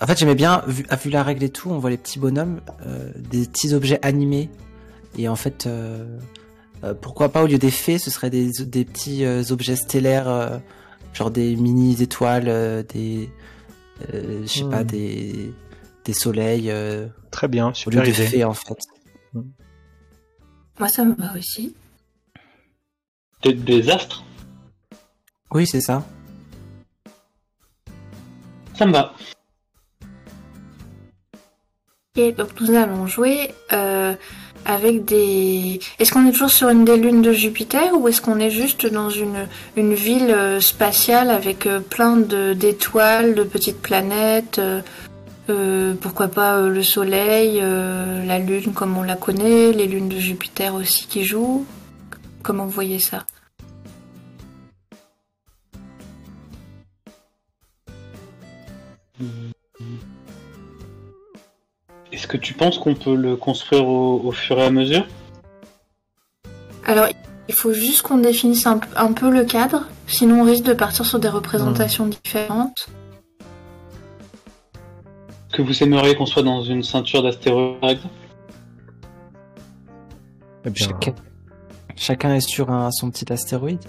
En 0.01 0.07
fait, 0.07 0.17
j'aimais 0.17 0.35
bien, 0.35 0.63
vu, 0.67 0.85
vu 1.03 1.09
la 1.09 1.23
règle 1.23 1.43
et 1.43 1.49
tout, 1.49 1.69
on 1.69 1.77
voit 1.79 1.89
les 1.89 1.97
petits 1.97 2.19
bonhommes, 2.19 2.61
euh, 2.85 3.11
des 3.17 3.45
petits 3.45 3.73
objets 3.73 3.99
animés. 4.05 4.49
Et 5.17 5.27
en 5.27 5.35
fait, 5.35 5.65
euh, 5.67 6.17
euh, 6.85 6.93
pourquoi 6.93 7.29
pas, 7.29 7.43
au 7.43 7.47
lieu 7.47 7.57
des 7.57 7.71
fées, 7.71 7.97
ce 7.97 8.09
serait 8.09 8.29
des, 8.29 8.49
des 8.65 8.85
petits 8.85 9.25
euh, 9.25 9.43
objets 9.49 9.75
stellaires, 9.75 10.29
euh, 10.29 10.57
genre 11.13 11.31
des 11.31 11.55
mini 11.57 12.01
étoiles, 12.01 12.47
euh, 12.47 12.83
des. 12.83 13.29
euh, 14.13 14.43
je 14.43 14.47
sais 14.47 14.63
Hmm. 14.63 14.69
pas, 14.69 14.83
des. 14.85 15.53
des 16.05 16.13
soleils, 16.13 16.71
euh, 16.71 17.07
Très 17.31 17.49
bien, 17.49 17.65
au 17.65 17.69
lieu 17.69 17.73
super 17.73 18.03
de 18.03 18.09
idée. 18.09 18.25
fées, 18.25 18.43
en 18.45 18.53
fait. 18.53 18.77
Moi 20.79 20.87
ça 20.87 21.03
me 21.03 21.13
va 21.15 21.37
aussi. 21.37 21.75
Des, 23.43 23.53
des 23.53 23.89
astres 23.89 24.23
Oui, 25.51 25.65
c'est 25.67 25.81
ça. 25.81 26.05
Ça 28.75 28.85
me 28.85 28.93
va. 28.93 29.13
Et 32.15 32.31
donc 32.33 32.49
nous 32.59 32.75
allons 32.75 33.07
jouer 33.07 33.51
euh, 33.71 34.13
avec 34.65 35.05
des... 35.05 35.79
Est-ce 35.99 36.11
qu'on 36.11 36.25
est 36.27 36.31
toujours 36.31 36.49
sur 36.49 36.69
une 36.69 36.83
des 36.83 36.97
lunes 36.97 37.21
de 37.21 37.31
Jupiter 37.31 37.93
ou 37.93 38.07
est-ce 38.07 38.21
qu'on 38.21 38.39
est 38.39 38.49
juste 38.49 38.85
dans 38.85 39.09
une, 39.09 39.47
une 39.77 39.93
ville 39.93 40.31
euh, 40.31 40.59
spatiale 40.59 41.29
avec 41.29 41.65
euh, 41.65 41.79
plein 41.79 42.17
de- 42.17 42.53
d'étoiles, 42.53 43.35
de 43.35 43.43
petites 43.43 43.81
planètes 43.81 44.59
Pourquoi 46.01 46.27
pas 46.27 46.57
euh, 46.57 46.69
le 46.69 46.83
Soleil, 46.83 47.59
euh, 47.61 48.25
la 48.25 48.39
Lune 48.39 48.73
comme 48.73 48.97
on 48.97 49.03
la 49.03 49.15
connaît, 49.15 49.71
les 49.71 49.87
lunes 49.87 50.09
de 50.09 50.19
Jupiter 50.19 50.73
aussi 50.75 51.07
qui 51.07 51.23
jouent 51.23 51.65
Comment 52.43 52.65
vous 52.65 52.71
voyez 52.71 52.99
ça? 52.99 53.25
Est-ce 62.11 62.27
que 62.27 62.37
tu 62.37 62.53
penses 62.53 62.79
qu'on 62.79 62.95
peut 62.95 63.15
le 63.15 63.35
construire 63.35 63.87
au, 63.87 64.21
au 64.23 64.31
fur 64.31 64.57
et 64.59 64.63
à 64.65 64.71
mesure? 64.71 65.05
Alors, 66.85 67.07
il 67.47 67.53
faut 67.53 67.73
juste 67.73 68.01
qu'on 68.01 68.17
définisse 68.17 68.65
un, 68.65 68.79
un 68.95 69.13
peu 69.13 69.29
le 69.29 69.43
cadre, 69.45 69.85
sinon 70.07 70.41
on 70.41 70.43
risque 70.43 70.63
de 70.63 70.73
partir 70.73 71.05
sur 71.05 71.19
des 71.19 71.29
représentations 71.29 72.07
différentes. 72.07 72.89
Que 75.53 75.61
vous 75.61 75.83
aimeriez 75.83 76.15
qu'on 76.15 76.25
soit 76.25 76.43
dans 76.43 76.61
une 76.61 76.83
ceinture 76.83 77.21
d'astéroïdes, 77.23 77.79
par 77.79 77.89
exemple 77.89 78.13
Eh 80.65 80.75
Chacun, 80.75 81.13
chacun 81.99 82.33
est 82.33 82.39
sur 82.47 82.71
un, 82.71 82.89
son 82.91 83.11
petit 83.11 83.31
astéroïde. 83.31 83.83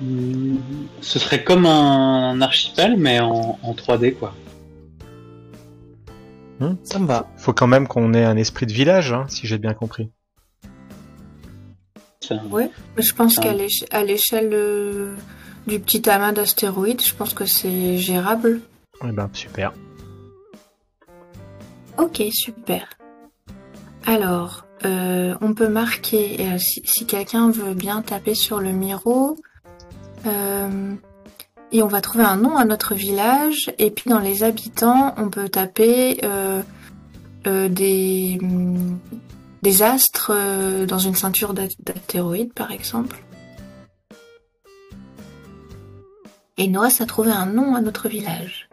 Hmm, 0.00 0.56
Ce 1.00 1.18
serait 1.18 1.42
comme 1.42 1.64
un 1.66 2.40
archipel, 2.40 2.96
mais 2.98 3.20
en, 3.20 3.58
en 3.62 3.72
3D, 3.74 4.14
quoi. 4.14 4.34
Ça 6.82 6.98
me 6.98 7.06
va. 7.06 7.28
faut 7.36 7.52
quand 7.52 7.68
même 7.68 7.86
qu'on 7.86 8.12
ait 8.14 8.24
un 8.24 8.36
esprit 8.36 8.66
de 8.66 8.72
village, 8.72 9.12
hein, 9.12 9.26
si 9.28 9.46
j'ai 9.46 9.58
bien 9.58 9.74
compris. 9.74 10.10
Mais 12.52 12.68
je 13.02 13.14
pense 13.14 13.38
Ah. 13.38 13.42
qu'à 13.42 14.02
l'échelle 14.02 14.50
euh, 14.52 15.14
du 15.66 15.78
petit 15.80 16.10
amas 16.10 16.32
d'astéroïdes, 16.32 17.00
je 17.02 17.14
pense 17.14 17.32
que 17.32 17.46
c'est 17.46 17.96
gérable. 17.98 18.60
Eh 19.06 19.12
ben, 19.12 19.30
super. 19.32 19.72
Ok, 21.96 22.22
super. 22.32 22.88
Alors, 24.04 24.66
euh, 24.84 25.34
on 25.40 25.54
peut 25.54 25.68
marquer, 25.68 26.36
euh, 26.40 26.58
si, 26.58 27.06
quelqu'un 27.06 27.50
veut 27.50 27.74
bien 27.74 28.02
taper 28.02 28.34
sur 28.34 28.60
le 28.60 28.72
Miro, 28.72 29.36
euh, 30.26 30.94
et 31.72 31.82
on 31.82 31.88
va 31.88 32.00
trouver 32.00 32.24
un 32.24 32.36
nom 32.36 32.56
à 32.56 32.64
notre 32.64 32.94
village, 32.94 33.72
et 33.78 33.90
puis 33.90 34.08
dans 34.10 34.20
les 34.20 34.42
habitants, 34.42 35.14
on 35.16 35.30
peut 35.30 35.48
taper 35.48 36.20
euh, 36.24 36.62
des, 37.44 38.38
astres 39.82 40.32
dans 40.86 40.98
une 40.98 41.14
ceinture 41.14 41.54
d'as- 41.54 41.68
d'astéroïdes, 41.80 42.52
par 42.52 42.70
exemple. 42.70 43.22
Et 46.56 46.68
reste 46.76 47.00
à 47.00 47.06
trouver 47.06 47.30
un 47.30 47.46
nom 47.46 47.74
à 47.74 47.80
notre 47.80 48.08
village. 48.08 48.67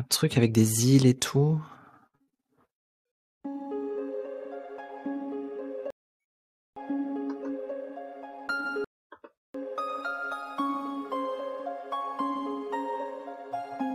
Truc 0.00 0.38
avec 0.38 0.52
des 0.52 0.94
îles 0.94 1.04
et 1.04 1.14
tout. 1.14 1.60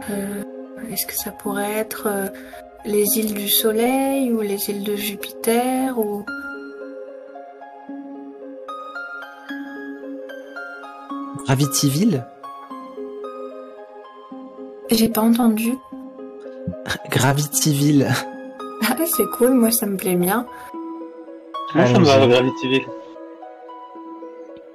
Euh, 0.09 0.43
Est-ce 0.91 1.07
que 1.07 1.15
ça 1.15 1.31
pourrait 1.31 1.73
être 1.73 2.07
euh, 2.07 2.27
les 2.85 3.03
îles 3.15 3.33
du 3.33 3.49
Soleil 3.49 4.31
ou 4.31 4.41
les 4.41 4.69
îles 4.69 4.83
de 4.83 4.95
Jupiter 4.95 5.97
ou 5.97 6.23
Gravityville 11.45 12.25
J'ai 14.91 15.09
pas 15.09 15.21
entendu. 15.21 15.73
Gravityville. 17.09 18.09
Ah, 18.83 18.95
c'est 19.05 19.29
cool, 19.37 19.51
moi 19.53 19.71
ça 19.71 19.85
me 19.85 19.97
plaît 19.97 20.15
bien. 20.15 20.45
Moi, 21.75 21.85
ça 21.85 21.99
me 21.99 22.05
va. 22.05 22.27
Gravityville. 22.27 22.87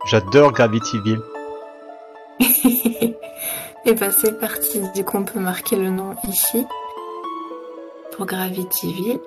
J'adore 0.07 0.53
Gravityville. 0.53 1.23
Et 3.85 3.95
ben 3.95 4.11
c'est 4.11 4.39
parti. 4.39 4.81
Du 4.95 5.05
coup, 5.05 5.19
on 5.19 5.25
peut 5.25 5.41
marquer 5.41 5.77
le 5.77 5.91
nom 5.91 6.15
ici 6.29 6.67
pour 8.13 8.27
Gravityville. 8.27 9.19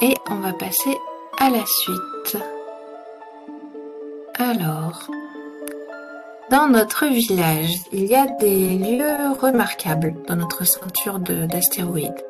Et 0.00 0.14
on 0.30 0.36
va 0.36 0.52
passer 0.52 0.96
à 1.38 1.50
la 1.50 1.64
suite. 1.66 2.38
Alors, 4.38 5.02
dans 6.52 6.68
notre 6.68 7.06
village, 7.06 7.70
il 7.92 8.04
y 8.04 8.14
a 8.14 8.26
des 8.26 8.76
lieux 8.76 9.32
remarquables 9.40 10.14
dans 10.28 10.36
notre 10.36 10.64
ceinture 10.64 11.18
de- 11.18 11.46
d'astéroïdes. 11.46 12.22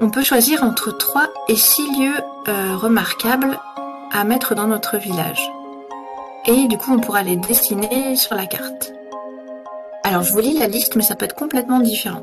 On 0.00 0.10
peut 0.10 0.22
choisir 0.22 0.62
entre 0.62 0.94
3 0.94 1.28
et 1.48 1.56
6 1.56 1.98
lieux 1.98 2.20
euh, 2.48 2.76
remarquables 2.76 3.58
à 4.12 4.24
mettre 4.24 4.54
dans 4.54 4.66
notre 4.66 4.98
village. 4.98 5.50
Et 6.46 6.68
du 6.68 6.76
coup, 6.76 6.92
on 6.92 7.00
pourra 7.00 7.22
les 7.22 7.36
dessiner 7.36 8.16
sur 8.16 8.34
la 8.36 8.44
carte. 8.44 8.92
Alors, 10.04 10.22
je 10.22 10.32
vous 10.34 10.40
lis 10.40 10.58
la 10.58 10.66
liste, 10.66 10.94
mais 10.94 11.02
ça 11.02 11.14
peut 11.16 11.24
être 11.24 11.34
complètement 11.34 11.80
différent. 11.80 12.22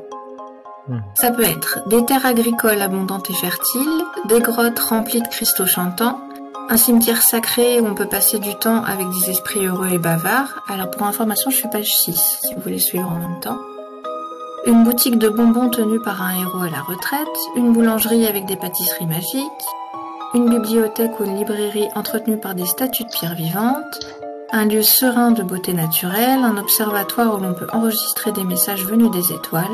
Hmm. 0.86 1.00
Ça 1.14 1.32
peut 1.32 1.42
être 1.42 1.88
des 1.88 2.04
terres 2.04 2.24
agricoles 2.24 2.80
abondantes 2.80 3.30
et 3.30 3.34
fertiles, 3.34 4.04
des 4.26 4.40
grottes 4.40 4.78
remplies 4.78 5.22
de 5.22 5.28
cristaux 5.28 5.66
chantants, 5.66 6.20
un 6.68 6.76
cimetière 6.76 7.22
sacré 7.22 7.80
où 7.80 7.86
on 7.86 7.94
peut 7.94 8.08
passer 8.08 8.38
du 8.38 8.54
temps 8.54 8.82
avec 8.84 9.06
des 9.10 9.30
esprits 9.30 9.66
heureux 9.66 9.88
et 9.92 9.98
bavards. 9.98 10.62
Alors, 10.68 10.90
pour 10.90 11.06
information, 11.06 11.50
je 11.50 11.56
suis 11.56 11.68
page 11.68 11.94
6, 11.94 12.38
si 12.42 12.54
vous 12.54 12.60
voulez 12.60 12.78
suivre 12.78 13.10
en 13.10 13.18
même 13.18 13.40
temps. 13.40 13.58
Une 14.66 14.82
boutique 14.82 15.18
de 15.18 15.28
bonbons 15.28 15.68
tenue 15.68 16.00
par 16.00 16.22
un 16.22 16.34
héros 16.40 16.62
à 16.62 16.70
la 16.70 16.80
retraite, 16.80 17.28
une 17.56 17.72
boulangerie 17.72 18.26
avec 18.26 18.46
des 18.46 18.56
pâtisseries 18.56 19.06
magiques, 19.06 19.42
une 20.32 20.48
bibliothèque 20.48 21.20
ou 21.20 21.24
une 21.24 21.36
librairie 21.36 21.88
entretenue 21.94 22.38
par 22.38 22.54
des 22.54 22.64
statues 22.64 23.04
de 23.04 23.10
pierre 23.10 23.34
vivantes, 23.34 24.00
un 24.50 24.64
lieu 24.64 24.82
serein 24.82 25.32
de 25.32 25.42
beauté 25.42 25.74
naturelle, 25.74 26.44
un 26.44 26.56
observatoire 26.56 27.34
où 27.34 27.42
l'on 27.42 27.54
peut 27.54 27.66
enregistrer 27.72 28.32
des 28.32 28.44
messages 28.44 28.86
venus 28.86 29.10
des 29.10 29.32
étoiles, 29.32 29.64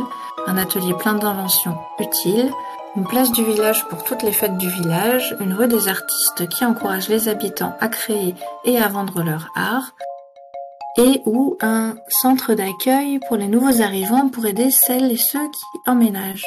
un 0.46 0.56
atelier 0.56 0.94
plein 0.94 1.14
d'inventions 1.14 1.76
utiles, 2.00 2.50
une 2.96 3.06
place 3.06 3.30
du 3.32 3.44
village 3.44 3.86
pour 3.88 4.02
toutes 4.04 4.22
les 4.22 4.32
fêtes 4.32 4.58
du 4.58 4.68
village, 4.68 5.36
une 5.40 5.52
rue 5.52 5.68
des 5.68 5.88
artistes 5.88 6.48
qui 6.48 6.64
encourage 6.64 7.08
les 7.08 7.28
habitants 7.28 7.76
à 7.80 7.88
créer 7.88 8.34
et 8.64 8.78
à 8.78 8.88
vendre 8.88 9.22
leur 9.22 9.48
art, 9.54 9.92
et 10.98 11.22
ou 11.24 11.56
un 11.60 11.94
centre 12.08 12.54
d'accueil 12.54 13.20
pour 13.28 13.36
les 13.36 13.46
nouveaux 13.46 13.80
arrivants 13.80 14.28
pour 14.28 14.44
aider 14.46 14.70
celles 14.72 15.12
et 15.12 15.16
ceux 15.16 15.48
qui 15.50 15.90
emménagent. 15.90 16.46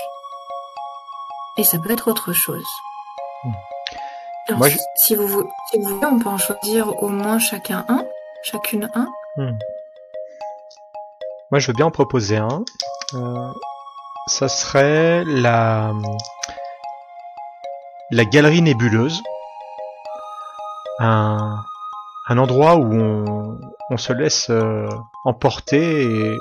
Et 1.58 1.64
ça 1.64 1.78
peut 1.80 1.92
être 1.92 2.10
autre 2.12 2.34
chose. 2.34 2.66
Hmm. 3.46 3.50
Alors, 4.50 4.60
Moi, 4.60 4.70
je- 4.70 4.78
si, 4.98 5.16
vous, 5.16 5.28
vou- 5.28 5.50
si 5.72 5.78
vous 5.80 5.86
voulez, 5.96 6.06
on 6.08 6.20
peut 6.20 6.30
en 6.30 6.38
choisir 6.38 7.02
au 7.02 7.08
moins 7.08 7.40
chacun 7.40 7.86
un, 7.88 8.04
chacune 8.44 8.90
un. 8.96 9.08
Moi, 11.52 11.60
je 11.60 11.68
veux 11.68 11.74
bien 11.74 11.86
en 11.86 11.92
proposer 11.92 12.38
un. 12.38 12.64
Euh, 13.14 13.52
ça 14.28 14.48
serait 14.48 15.24
la 15.26 15.92
la 18.12 18.26
galerie 18.26 18.62
nébuleuse, 18.62 19.22
un 21.00 21.64
un 22.30 22.38
endroit 22.38 22.76
où 22.76 22.94
on, 22.94 23.60
on 23.90 23.98
se 23.98 24.14
laisse 24.14 24.50
euh, 24.50 24.88
emporter 25.26 26.04
et 26.04 26.38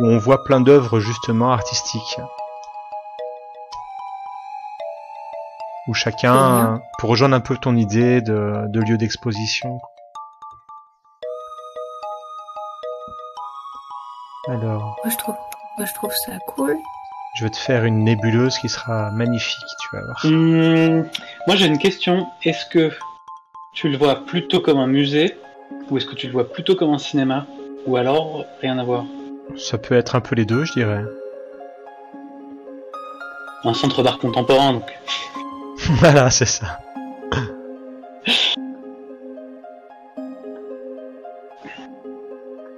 où 0.00 0.06
on 0.06 0.18
voit 0.18 0.44
plein 0.44 0.60
d'œuvres 0.60 1.00
justement 1.00 1.52
artistiques. 1.52 2.20
Où 5.88 5.94
chacun, 5.94 6.80
pour 6.98 7.10
rejoindre 7.10 7.34
un 7.34 7.40
peu 7.40 7.56
ton 7.56 7.74
idée 7.74 8.20
de, 8.20 8.66
de 8.68 8.80
lieu 8.80 8.96
d'exposition. 8.98 9.80
Alors, 14.48 14.96
Moi, 15.02 15.10
je 15.10 15.16
trouve, 15.16 15.34
moi, 15.78 15.86
je 15.86 15.94
trouve 15.94 16.12
ça 16.26 16.32
cool. 16.48 16.76
je 17.34 17.44
vais 17.44 17.50
te 17.50 17.56
faire 17.56 17.84
une 17.84 18.04
nébuleuse 18.04 18.58
qui 18.58 18.68
sera 18.68 19.10
magnifique, 19.10 19.64
tu 19.80 19.96
vas 19.96 20.02
voir. 20.04 20.20
Hum, 20.24 21.06
moi, 21.46 21.56
j'ai 21.56 21.66
une 21.66 21.78
question. 21.78 22.26
Est-ce 22.44 22.66
que 22.66 22.90
tu 23.72 23.88
le 23.88 23.96
vois 23.96 24.24
plutôt 24.26 24.60
comme 24.60 24.78
un 24.78 24.86
musée 24.86 25.38
ou 25.90 25.96
est-ce 25.96 26.06
que 26.06 26.14
tu 26.14 26.26
le 26.26 26.32
vois 26.32 26.52
plutôt 26.52 26.76
comme 26.76 26.92
un 26.92 26.98
cinéma 26.98 27.46
ou 27.86 27.96
alors 27.96 28.44
rien 28.60 28.78
à 28.78 28.84
voir? 28.84 29.04
Ça 29.56 29.78
peut 29.78 29.94
être 29.94 30.14
un 30.14 30.20
peu 30.20 30.34
les 30.34 30.44
deux, 30.44 30.64
je 30.64 30.72
dirais. 30.72 31.04
Un 33.64 33.74
centre 33.74 34.02
d'art 34.02 34.18
contemporain, 34.18 34.74
donc. 34.74 34.92
voilà, 36.00 36.30
c'est 36.30 36.46
ça. 36.46 36.80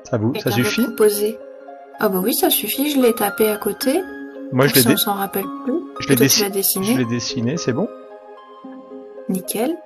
Ça 0.05 0.19
vous, 0.19 0.33
ça 0.39 0.51
suffit? 0.53 0.87
Ah 2.01 2.09
bah 2.09 2.21
oui, 2.23 2.35
ça 2.35 2.51
suffit, 2.51 2.91
je 2.91 3.01
l'ai 3.01 3.15
tapé 3.15 3.49
à 3.49 3.57
côté. 3.57 4.03
Moi, 4.53 4.67
je 4.67 4.75
l'ai 4.75 4.81
si 4.83 4.87
dé- 4.89 4.95
on 4.95 4.99
s'en 4.99 5.15
rappelle 5.15 5.47
plus. 5.65 5.75
je 6.01 6.09
l'ai 6.09 6.17
Toi, 6.17 6.27
tu 6.27 6.33
dessi- 6.33 6.41
l'as 6.43 6.49
je 6.49 6.53
dessiné. 6.53 6.97
l'ai 6.97 7.05
dessiné, 7.05 7.57
c'est 7.57 7.73
bon 7.73 7.89
Nickel. 9.29 9.77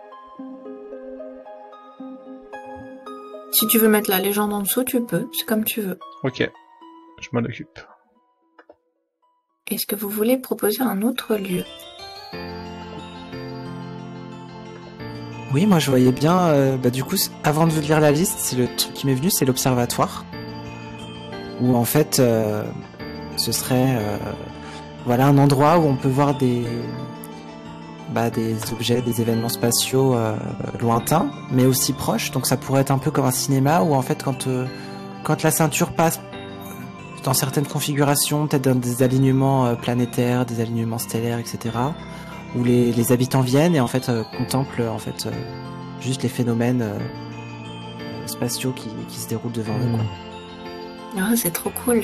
Si 3.53 3.67
tu 3.67 3.79
veux 3.79 3.89
mettre 3.89 4.11
la 4.11 4.19
légende 4.19 4.53
en 4.53 4.61
dessous, 4.61 4.85
tu 4.85 5.01
peux. 5.05 5.29
C'est 5.33 5.47
comme 5.47 5.65
tu 5.65 5.81
veux. 5.81 5.99
Ok, 6.25 6.49
je 7.21 7.29
m'en 7.33 7.41
occupe. 7.41 7.79
Est-ce 9.71 9.87
que 9.87 9.97
vous 9.97 10.09
voulez 10.09 10.39
proposer 10.39 10.83
un 10.83 11.03
autre 11.03 11.37
lieu? 11.37 11.63
Oui, 15.55 15.67
moi 15.67 15.79
je 15.79 15.91
voyais 15.91 16.13
bien. 16.13 16.49
euh, 16.49 16.77
bah, 16.77 16.91
du 16.91 17.03
coup, 17.05 17.17
avant 17.45 17.67
de 17.67 17.73
vous 17.73 17.81
lire 17.81 18.01
la 18.01 18.11
liste, 18.13 18.39
c'est 18.39 18.57
le 18.57 18.67
truc 18.77 18.93
qui 18.95 19.07
m'est 19.07 19.15
venu, 19.15 19.31
c'est 19.31 19.45
l'observatoire. 19.45 20.25
Où 21.61 21.77
en 21.77 21.85
fait, 21.85 22.19
euh, 22.19 22.65
ce 23.37 23.53
serait 23.53 23.97
euh, 23.99 24.17
voilà 25.07 25.27
un 25.27 25.39
endroit 25.39 25.79
où 25.79 25.83
on 25.83 25.97
peut 25.97 26.09
voir 26.09 26.37
des 26.37 26.65
bah, 28.13 28.31
des 28.31 28.57
objets, 28.73 29.03
des 29.03 29.21
événements 29.21 29.49
spatiaux 29.49 30.15
euh, 30.15 30.37
lointains, 30.81 31.31
mais 31.51 31.67
aussi 31.67 31.93
proches. 31.93 32.31
Donc 32.31 32.47
ça 32.47 32.57
pourrait 32.57 32.83
être 32.83 32.91
un 32.91 32.99
peu 32.99 33.11
comme 33.11 33.27
un 33.27 33.31
cinéma 33.31 33.83
où 33.83 33.95
en 33.95 34.03
fait 34.03 34.23
quand 34.23 34.49
quand 35.25 35.43
la 35.43 35.51
ceinture 35.51 35.93
passe 35.93 36.21
dans 37.25 37.35
certaines 37.35 37.67
configurations, 37.67 38.47
peut-être 38.47 38.65
dans 38.65 38.79
des 38.79 39.03
alignements 39.03 39.75
planétaires, 39.75 40.47
des 40.47 40.61
alignements 40.61 40.99
stellaires, 40.99 41.39
etc 41.39 41.71
où 42.57 42.65
les, 42.65 42.93
les 42.93 43.13
habitants 43.13 43.43
viennent 43.43 43.75
et 43.75 43.81
en 43.81 43.89
fait 43.89 44.11
contemplent 44.39 44.89
en 44.89 44.97
fait 44.97 45.29
juste 46.01 46.23
les 46.23 46.31
phénomènes 46.31 46.83
spatiaux 48.27 48.73
qui, 48.73 48.89
qui 49.09 49.19
se 49.19 49.29
déroulent 49.29 49.53
devant 49.53 49.75
eux. 49.75 49.91
Quoi. 49.97 50.28
Ah, 51.17 51.35
c'est 51.37 51.53
trop 51.53 51.71
cool. 51.85 52.03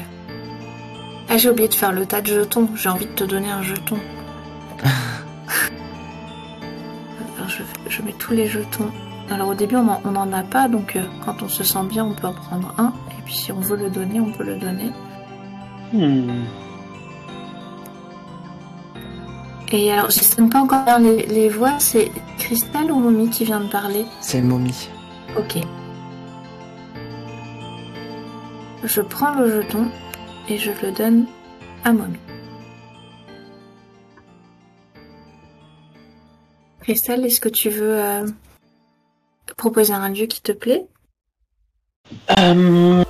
Ah, 1.29 1.37
j'ai 1.37 1.51
oublié 1.51 1.69
de 1.69 1.75
faire 1.75 1.93
le 1.93 2.07
tas 2.07 2.21
de 2.21 2.27
jetons. 2.27 2.69
J'ai 2.75 2.89
envie 2.89 3.07
de 3.07 3.13
te 3.13 3.25
donner 3.25 3.51
un 3.51 3.63
jeton. 3.63 3.99
Alors, 7.37 7.49
je, 7.49 7.63
je 7.89 8.03
mets 8.03 8.15
tous 8.19 8.33
les 8.33 8.47
jetons. 8.47 8.91
Alors, 9.31 9.49
au 9.49 9.55
début, 9.55 9.77
on 9.77 9.89
en, 9.89 10.01
on 10.05 10.17
en 10.17 10.33
a 10.33 10.43
pas, 10.43 10.69
donc 10.69 10.97
euh, 10.97 11.05
quand 11.25 11.43
on 11.43 11.49
se 11.49 11.65
sent 11.65 11.85
bien, 11.89 12.05
on 12.05 12.15
peut 12.15 12.27
en 12.27 12.35
prendre 12.35 12.75
un. 12.79 12.93
Et 13.11 13.23
puis, 13.25 13.35
si 13.35 13.53
on 13.53 13.61
veut 13.61 13.77
le 13.77 13.91
donner, 13.91 14.21
on 14.21 14.33
peut 14.33 14.45
le 14.45 14.57
donner. 14.57 14.91
Hmm. 15.93 16.45
Et 19.73 19.91
alors, 19.93 20.11
je 20.11 20.21
sais 20.21 20.43
pas 20.49 20.61
encore 20.61 20.99
les, 21.01 21.27
les 21.27 21.49
voix. 21.49 21.79
C'est 21.79 22.11
Cristal 22.39 22.93
ou 22.93 22.99
Mommy 22.99 23.31
qui 23.31 23.45
vient 23.45 23.61
de 23.61 23.69
parler? 23.69 24.05
C'est 24.21 24.43
momie. 24.43 24.89
Ok. 25.37 25.57
Je 28.85 29.01
prends 29.01 29.35
le 29.35 29.63
jeton 29.63 29.87
et 30.49 30.59
je 30.59 30.71
le 30.83 30.93
donne 30.93 31.27
à 31.85 31.93
Mommy. 31.93 32.19
Cristal, 36.83 37.25
est-ce 37.25 37.41
que 37.41 37.49
tu 37.49 37.71
veux 37.71 37.99
euh, 37.99 38.27
proposer 39.57 39.95
un 39.95 40.11
lieu 40.11 40.27
qui 40.27 40.43
te 40.43 40.53
plaît? 40.53 40.85
Euh, 42.39 43.03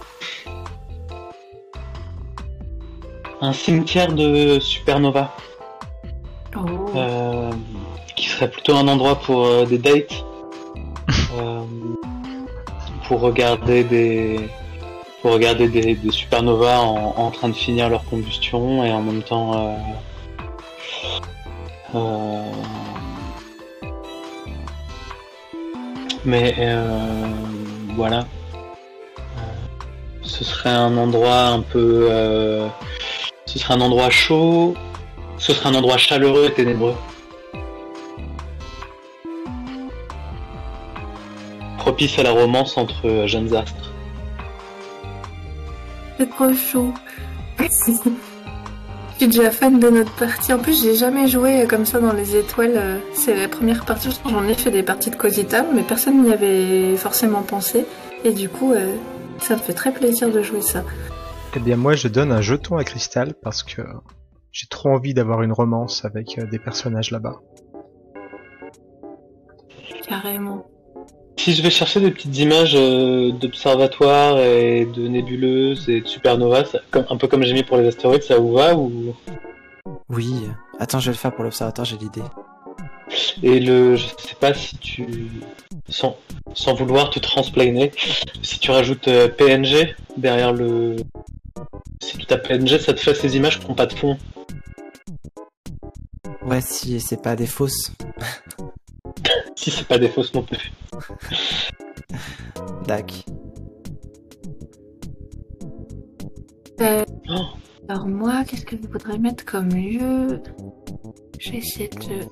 un 3.41 3.53
cimetière 3.53 4.13
de 4.13 4.61
supernova. 4.61 5.37
Oh. 6.57 6.61
Euh, 6.95 7.51
qui 8.15 8.29
serait 8.29 8.49
plutôt 8.49 8.77
un 8.77 8.87
endroit 8.87 9.21
pour 9.21 9.47
euh, 9.47 9.67
des 9.67 9.79
dates. 9.79 10.15
Euh, 11.37 11.65
pour 13.09 13.21
regarder 13.21 13.83
des 13.83 14.49
pour 15.25 15.33
regarder 15.33 15.69
des, 15.69 15.97
supernovas 16.11 16.81
en, 16.81 17.31
train 17.31 17.49
de 17.49 17.55
finir 17.55 17.89
leur 17.89 18.05
combustion 18.05 18.85
et 18.85 18.93
en 18.93 19.01
même 19.01 19.23
temps 19.23 19.55
euh, 19.55 19.75
euh, 21.95 22.51
mais 26.27 26.55
euh, 26.59 27.33
voilà. 27.97 28.27
Ce 30.21 30.45
serait 30.45 30.69
un 30.69 30.95
endroit 30.99 31.47
un 31.47 31.63
peu 31.63 32.11
ce 33.47 33.59
serait 33.59 33.73
un 33.73 33.81
endroit 33.81 34.11
chaud 34.11 34.75
ce 35.39 35.55
serait 35.55 35.71
un 35.71 35.75
endroit 35.75 35.97
chaleureux 35.97 36.49
et 36.49 36.53
ténébreux. 36.53 36.97
Propice 41.79 42.19
à 42.19 42.25
la 42.25 42.33
romance 42.33 42.77
entre 42.77 43.25
jeunes 43.27 43.55
astres 43.57 43.94
C'est 46.19 46.31
trop 46.31 46.53
chou. 46.53 46.95
Je 47.59 49.17
suis 49.17 49.29
déjà 49.29 49.51
fan 49.51 49.79
de 49.79 49.91
notre 49.91 50.15
partie. 50.17 50.53
En 50.53 50.59
plus, 50.59 50.83
j'ai 50.83 50.97
jamais 50.97 51.29
joué 51.29 51.67
comme 51.69 51.85
ça 51.85 52.01
dans 52.01 52.13
les 52.13 52.37
étoiles. 52.37 53.01
C'est 53.15 53.37
la 53.37 53.49
première 53.49 53.85
partie. 53.85 54.09
J'en 54.29 54.45
ai 54.45 54.55
fait 54.55 54.71
des 54.71 54.83
parties 54.83 55.11
de 55.11 55.43
Town, 55.43 55.67
mais 55.75 55.83
personne 55.83 56.23
n'y 56.23 56.33
avait 56.33 56.97
forcément 56.97 57.43
pensé. 57.43 57.87
Et 58.25 58.33
du 58.33 58.49
coup, 58.49 58.73
euh, 58.73 58.95
ça 59.39 59.55
me 59.55 59.61
fait 59.61 59.75
très 59.75 59.93
plaisir 59.93 60.31
de 60.31 60.43
jouer 60.43 60.63
ça. 60.63 60.85
Eh 61.57 61.61
bien 61.61 61.77
moi 61.77 61.95
je 61.95 62.09
donne 62.09 62.33
un 62.33 62.41
jeton 62.41 62.77
à 62.77 62.85
cristal 62.85 63.35
parce 63.35 63.63
que 63.63 63.83
j'ai 64.51 64.67
trop 64.67 64.89
envie 64.89 65.15
d'avoir 65.15 65.43
une 65.43 65.53
romance 65.53 66.05
avec 66.05 66.39
euh, 66.39 66.47
des 66.47 66.59
personnages 66.59 67.11
là-bas. 67.11 67.41
Carrément. 70.09 70.67
Si 71.37 71.53
je 71.53 71.63
vais 71.63 71.71
chercher 71.71 72.01
des 72.01 72.11
petites 72.11 72.37
images 72.39 72.75
euh, 72.75 73.31
d'observatoires 73.33 74.39
et 74.39 74.87
de 74.87 75.09
nébuleuses 75.09 75.89
et 75.91 76.01
de 76.01 76.07
supernovas, 76.09 76.65
ça- 76.67 76.81
comme- 76.91 77.05
un 77.11 77.17
peu 77.17 77.29
comme 77.29 77.43
j'ai 77.45 77.53
mis 77.53 77.63
pour 77.65 77.77
les 77.77 77.87
astéroïdes, 77.89 78.23
ça 78.23 78.39
vous 78.39 78.53
va 78.53 78.75
ou? 78.75 79.15
Oui. 80.09 80.35
Attends, 80.79 81.01
je 81.01 81.07
vais 81.07 81.13
le 81.13 81.19
faire 81.19 81.35
pour 81.35 81.45
l'observatoire, 81.45 81.85
j'ai 81.85 81.97
l'idée. 81.99 82.23
Et 83.43 83.61
le, 83.61 83.97
je 83.97 84.07
sais 84.07 84.35
pas 84.41 84.55
si 84.55 84.77
tu, 84.79 85.29
sans, 85.89 86.17
sans 86.55 86.75
vouloir 86.75 87.11
te 87.11 87.19
transplaner, 87.19 87.93
si 88.43 88.59
tu 88.59 88.71
rajoutes 88.71 89.09
euh, 89.09 89.29
PNG 89.29 89.95
derrière 90.17 90.53
le, 90.53 90.97
si 92.01 92.17
tu 92.17 92.25
tapes 92.27 92.49
PNG, 92.49 92.79
ça 92.79 92.95
te 92.95 93.01
fait 93.01 93.15
ces 93.15 93.37
images 93.37 93.61
qui 93.61 93.69
n'ont 93.69 93.75
pas 93.75 93.87
de 93.87 93.93
fond. 93.95 94.17
Ouais, 96.43 96.61
si 96.63 97.01
c'est 97.01 97.21
pas 97.23 97.37
des 97.37 97.47
fausses. 97.47 97.93
Si 99.57 99.71
c'est 99.71 99.87
pas 99.87 99.97
des 99.99 100.09
fausses 100.09 100.35
non 100.35 100.43
plus. 100.43 100.73
Dac. 102.87 103.25
Euh, 106.81 107.05
Oh. 107.31 107.41
alors 107.89 108.07
moi, 108.07 108.45
qu'est-ce 108.47 108.67
que 108.67 108.77
je 108.77 108.87
voudrais 108.89 109.17
mettre 109.19 109.45
comme 109.47 109.71
lieu? 109.71 110.43
J'essaie 111.39 111.89
de 111.89 112.27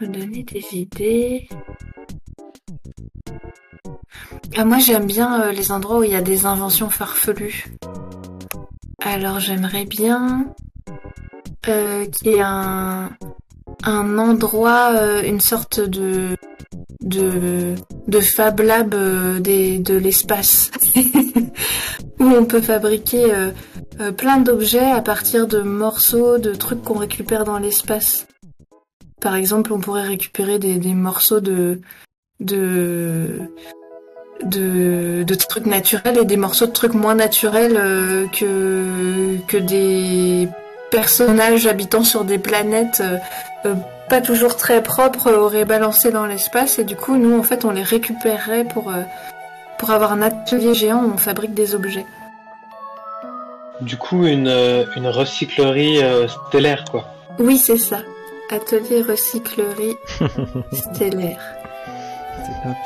me 0.00 0.06
donner 0.12 0.42
des 0.42 0.64
idées. 0.72 1.48
Ah, 4.56 4.64
moi, 4.64 4.78
j'aime 4.78 5.06
bien 5.06 5.42
euh, 5.42 5.52
les 5.52 5.70
endroits 5.70 5.98
où 5.98 6.02
il 6.02 6.10
y 6.10 6.16
a 6.16 6.20
des 6.22 6.44
inventions 6.46 6.90
farfelues. 6.90 7.66
Alors, 9.04 9.38
j'aimerais 9.38 9.84
bien 9.84 10.46
euh, 11.68 12.06
qu'il 12.06 12.28
y 12.28 12.34
ait 12.36 12.40
un, 12.42 13.10
un 13.84 14.18
endroit, 14.18 14.90
euh, 14.94 15.22
une 15.22 15.40
sorte 15.40 15.78
de 15.80 16.36
de, 17.08 17.74
de 18.06 18.20
Fab 18.20 18.60
Lab 18.60 18.94
euh, 18.94 19.40
de 19.40 19.96
l'espace 19.96 20.70
où 22.20 22.24
on 22.24 22.44
peut 22.44 22.60
fabriquer 22.60 23.32
euh, 23.32 23.50
euh, 24.00 24.12
plein 24.12 24.38
d'objets 24.38 24.90
à 24.90 25.00
partir 25.00 25.46
de 25.46 25.60
morceaux, 25.60 26.38
de 26.38 26.54
trucs 26.54 26.82
qu'on 26.82 26.98
récupère 26.98 27.44
dans 27.44 27.58
l'espace. 27.58 28.26
Par 29.20 29.34
exemple, 29.34 29.72
on 29.72 29.80
pourrait 29.80 30.06
récupérer 30.06 30.58
des, 30.58 30.78
morceaux 30.94 31.40
de, 31.40 31.80
de, 32.38 33.40
de, 34.44 35.24
de 35.24 35.34
trucs 35.34 35.66
naturels 35.66 36.18
et 36.18 36.24
des 36.24 36.36
morceaux 36.36 36.66
de 36.66 36.72
trucs 36.72 36.94
moins 36.94 37.16
naturels 37.16 37.74
que, 38.30 39.58
des 39.58 40.48
personnages 40.92 41.66
habitant 41.66 42.04
sur 42.04 42.24
des 42.24 42.38
planètes 42.38 43.02
pas 44.08 44.20
toujours 44.20 44.56
très 44.56 44.82
propres 44.82 45.32
auraient 45.32 45.64
balancé 45.64 46.10
dans 46.10 46.26
l'espace 46.26 46.78
et 46.78 46.84
du 46.84 46.96
coup, 46.96 47.16
nous, 47.16 47.38
en 47.38 47.42
fait, 47.42 47.64
on 47.64 47.70
les 47.70 47.82
récupérerait 47.82 48.64
pour, 48.64 48.90
euh, 48.90 49.02
pour 49.78 49.90
avoir 49.90 50.12
un 50.12 50.22
atelier 50.22 50.74
géant 50.74 51.04
où 51.04 51.12
on 51.12 51.18
fabrique 51.18 51.54
des 51.54 51.74
objets. 51.74 52.06
Du 53.80 53.96
coup, 53.96 54.26
une, 54.26 54.48
euh, 54.48 54.84
une 54.96 55.06
recyclerie 55.08 56.02
euh, 56.02 56.26
stellaire, 56.48 56.84
quoi. 56.90 57.04
Oui, 57.38 57.58
c'est 57.58 57.78
ça. 57.78 57.98
Atelier 58.50 59.02
recyclerie 59.02 59.96
stellaire. 60.72 61.40
C'est 62.44 62.68
top. 62.68 62.76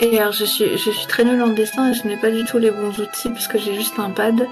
Et 0.00 0.18
alors, 0.18 0.32
je 0.32 0.44
suis, 0.44 0.76
je 0.76 0.90
suis 0.90 1.06
très 1.06 1.24
nulle 1.24 1.42
en 1.42 1.48
dessin 1.48 1.90
et 1.90 1.94
je 1.94 2.06
n'ai 2.06 2.16
pas 2.16 2.30
du 2.30 2.44
tout 2.44 2.58
les 2.58 2.70
bons 2.70 2.98
outils 2.98 3.28
parce 3.28 3.46
que 3.46 3.58
j'ai 3.58 3.74
juste 3.74 3.98
un 3.98 4.10
pad. 4.10 4.46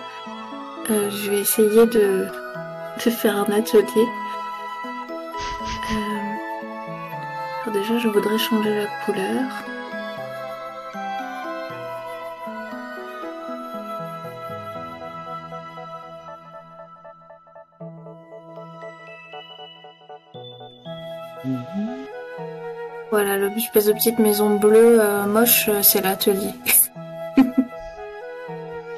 Euh, 0.91 1.11
je 1.11 1.31
vais 1.31 1.41
essayer 1.41 1.87
de, 1.87 2.27
de 3.05 3.11
faire 3.11 3.37
un 3.37 3.53
atelier. 3.53 4.09
Euh, 5.93 6.23
alors 7.63 7.73
déjà, 7.73 7.99
je 7.99 8.09
voudrais 8.09 8.39
changer 8.39 8.75
la 8.75 8.87
couleur. 9.05 9.45
Voilà, 23.11 23.37
l'espèce 23.37 23.87
de 23.87 23.93
petite 23.93 24.19
maison 24.19 24.57
bleue 24.57 24.99
euh, 25.01 25.27
moche, 25.27 25.71
c'est 25.83 26.01
l'atelier. 26.01 26.55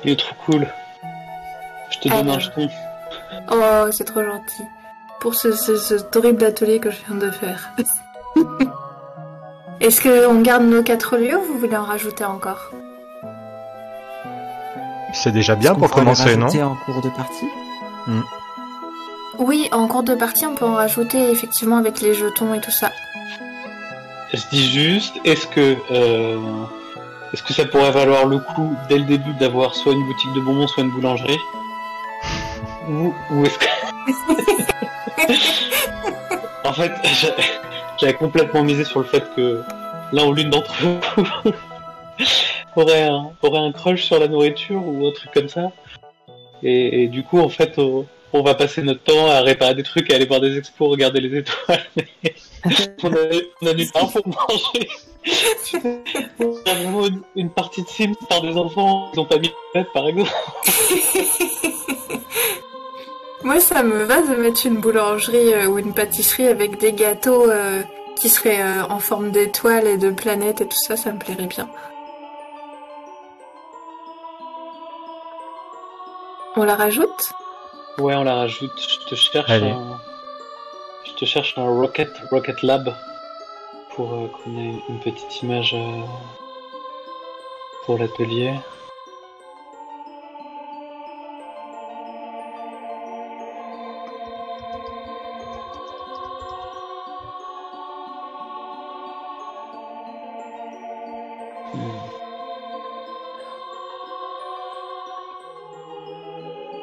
Il 0.04 0.10
est 0.10 0.18
trop 0.18 0.34
cool. 0.46 0.66
Je 1.94 2.08
te 2.08 2.08
donne 2.08 2.30
un 2.30 2.38
jeton. 2.38 2.68
Oh, 3.50 3.86
c'est 3.90 4.04
trop 4.04 4.22
gentil. 4.22 4.62
Pour 5.20 5.34
ce, 5.34 5.52
ce, 5.52 5.76
cet 5.76 6.14
horrible 6.16 6.44
atelier 6.44 6.80
que 6.80 6.90
je 6.90 6.98
viens 7.06 7.16
de 7.16 7.30
faire. 7.30 7.70
Est-ce 9.80 10.00
qu'on 10.02 10.40
garde 10.40 10.64
nos 10.64 10.82
quatre 10.82 11.16
lieux 11.16 11.38
ou 11.38 11.44
vous 11.52 11.58
voulez 11.58 11.76
en 11.76 11.84
rajouter 11.84 12.24
encore? 12.24 12.70
C'est 15.12 15.32
déjà 15.32 15.54
bien 15.54 15.74
pour 15.74 15.90
commencer, 15.90 16.36
non? 16.36 16.46
rajouter 16.46 16.62
en 16.62 16.76
cours 16.84 17.02
de 17.02 17.10
partie? 17.10 17.48
Oui, 19.38 19.68
en 19.72 19.86
cours 19.86 20.02
de 20.02 20.14
partie, 20.14 20.46
on 20.46 20.54
peut 20.54 20.64
en 20.64 20.74
rajouter 20.74 21.30
effectivement 21.30 21.76
avec 21.76 22.00
les 22.00 22.14
jetons 22.14 22.54
et 22.54 22.60
tout 22.60 22.70
ça. 22.70 22.90
Je 24.32 24.42
dis 24.50 24.70
juste, 24.70 25.14
est-ce 25.24 25.46
que 25.46 25.76
euh, 25.90 26.38
est-ce 27.32 27.42
que 27.42 27.52
ça 27.52 27.64
pourrait 27.64 27.90
valoir 27.90 28.26
le 28.26 28.38
coup 28.38 28.74
dès 28.88 28.98
le 28.98 29.04
début 29.04 29.32
d'avoir 29.34 29.74
soit 29.74 29.92
une 29.92 30.04
boutique 30.06 30.32
de 30.34 30.40
bonbons, 30.40 30.66
soit 30.66 30.82
une 30.82 30.90
boulangerie? 30.90 31.38
Ou, 32.88 33.14
ou 33.30 33.44
est-ce 33.46 33.58
que 33.58 33.64
en 36.68 36.72
fait 36.72 36.92
j'a- 37.04 37.34
j'avais 37.98 38.14
complètement 38.14 38.62
misé 38.62 38.84
sur 38.84 38.98
le 39.00 39.06
fait 39.06 39.24
que 39.34 39.62
l'un 40.12 40.26
ou 40.26 40.32
l'une 40.34 40.50
d'entre 40.50 40.72
vous 40.82 40.98
aurait 42.76 43.04
un 43.04 43.30
aurait 43.42 43.60
un 43.60 43.72
crush 43.72 44.04
sur 44.04 44.18
la 44.18 44.28
nourriture 44.28 44.86
ou 44.86 45.06
un 45.06 45.12
truc 45.12 45.30
comme 45.32 45.48
ça. 45.48 45.72
Et, 46.62 47.04
et 47.04 47.08
du 47.08 47.22
coup 47.22 47.40
en 47.40 47.48
fait 47.48 47.78
on, 47.78 48.06
on 48.32 48.42
va 48.42 48.54
passer 48.54 48.82
notre 48.82 49.02
temps 49.02 49.30
à 49.30 49.40
réparer 49.40 49.74
des 49.74 49.82
trucs, 49.82 50.10
à 50.12 50.16
aller 50.16 50.26
voir 50.26 50.40
des 50.40 50.58
expos, 50.58 50.90
regarder 50.90 51.20
les 51.20 51.38
étoiles. 51.38 51.84
on 53.02 53.12
a, 53.12 53.16
on 53.62 53.66
a 53.68 53.74
du 53.74 53.90
temps 53.90 54.08
pour 54.08 54.26
manger. 54.26 54.88
on 56.40 56.70
a 56.70 56.74
vraiment 56.74 57.06
une, 57.06 57.22
une 57.36 57.50
partie 57.50 57.82
de 57.82 57.88
Sims 57.88 58.14
par 58.28 58.42
des 58.42 58.56
enfants, 58.56 59.10
ils 59.14 59.20
ont 59.20 59.24
pas 59.24 59.38
mis 59.38 59.48
de 59.48 59.54
tête 59.72 59.86
par 59.94 60.06
exemple. 60.08 60.30
Moi, 63.44 63.60
ça 63.60 63.82
me 63.82 64.04
va 64.04 64.22
de 64.22 64.34
mettre 64.36 64.66
une 64.66 64.76
boulangerie 64.78 65.52
euh, 65.52 65.66
ou 65.66 65.78
une 65.78 65.92
pâtisserie 65.92 66.48
avec 66.48 66.78
des 66.78 66.92
gâteaux 66.94 67.48
euh, 67.50 67.82
qui 68.16 68.30
seraient 68.30 68.62
euh, 68.62 68.84
en 68.88 68.98
forme 68.98 69.30
d'étoiles 69.30 69.86
et 69.86 69.98
de 69.98 70.10
planètes 70.10 70.62
et 70.62 70.66
tout 70.66 70.78
ça, 70.86 70.96
ça 70.96 71.12
me 71.12 71.18
plairait 71.18 71.46
bien. 71.46 71.68
On 76.56 76.64
la 76.64 76.74
rajoute? 76.74 77.32
Ouais, 77.98 78.14
on 78.14 78.24
la 78.24 78.34
rajoute. 78.36 78.72
Je 78.78 79.08
te 79.10 79.14
cherche 79.14 79.50
Allez. 79.50 79.70
un, 79.70 80.00
je 81.04 81.12
te 81.12 81.24
cherche 81.26 81.54
un 81.58 81.66
Rocket, 81.68 82.10
Rocket 82.30 82.62
Lab 82.62 82.94
pour 83.94 84.14
euh, 84.14 84.28
qu'on 84.28 84.56
ait 84.58 84.74
une 84.88 85.00
petite 85.00 85.42
image. 85.42 85.74
euh, 85.74 86.00
pour 87.84 87.98
l'atelier. 87.98 88.54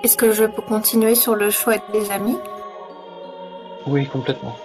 Est-ce 0.04 0.18
que 0.18 0.34
je 0.34 0.46
peux 0.46 0.62
continuer 0.62 1.16
sur 1.16 1.36
le 1.36 1.50
choix 1.50 1.76
des 1.94 2.12
amis 2.12 2.38
Oui, 3.86 4.08
complètement. 4.08 4.56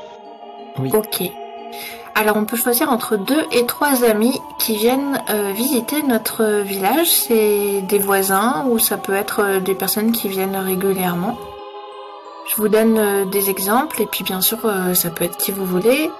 Oui. 0.78 0.90
Ok. 0.94 1.30
Alors 2.14 2.36
on 2.36 2.46
peut 2.46 2.56
choisir 2.56 2.90
entre 2.90 3.16
deux 3.16 3.42
et 3.52 3.66
trois 3.66 4.02
amis 4.04 4.40
qui 4.58 4.76
viennent 4.76 5.22
euh, 5.28 5.52
visiter 5.52 6.02
notre 6.02 6.62
village. 6.62 7.10
C'est 7.10 7.82
des 7.82 7.98
voisins 7.98 8.64
ou 8.70 8.78
ça 8.78 8.96
peut 8.96 9.14
être 9.14 9.40
euh, 9.40 9.60
des 9.60 9.74
personnes 9.74 10.12
qui 10.12 10.28
viennent 10.28 10.56
régulièrement. 10.56 11.36
Je 12.48 12.56
vous 12.56 12.68
donne 12.68 12.96
euh, 12.98 13.24
des 13.26 13.50
exemples 13.50 14.00
et 14.00 14.06
puis 14.06 14.24
bien 14.24 14.40
sûr 14.40 14.58
euh, 14.64 14.94
ça 14.94 15.10
peut 15.10 15.24
être 15.24 15.36
qui 15.36 15.52
vous 15.52 15.66
voulez. 15.66 16.10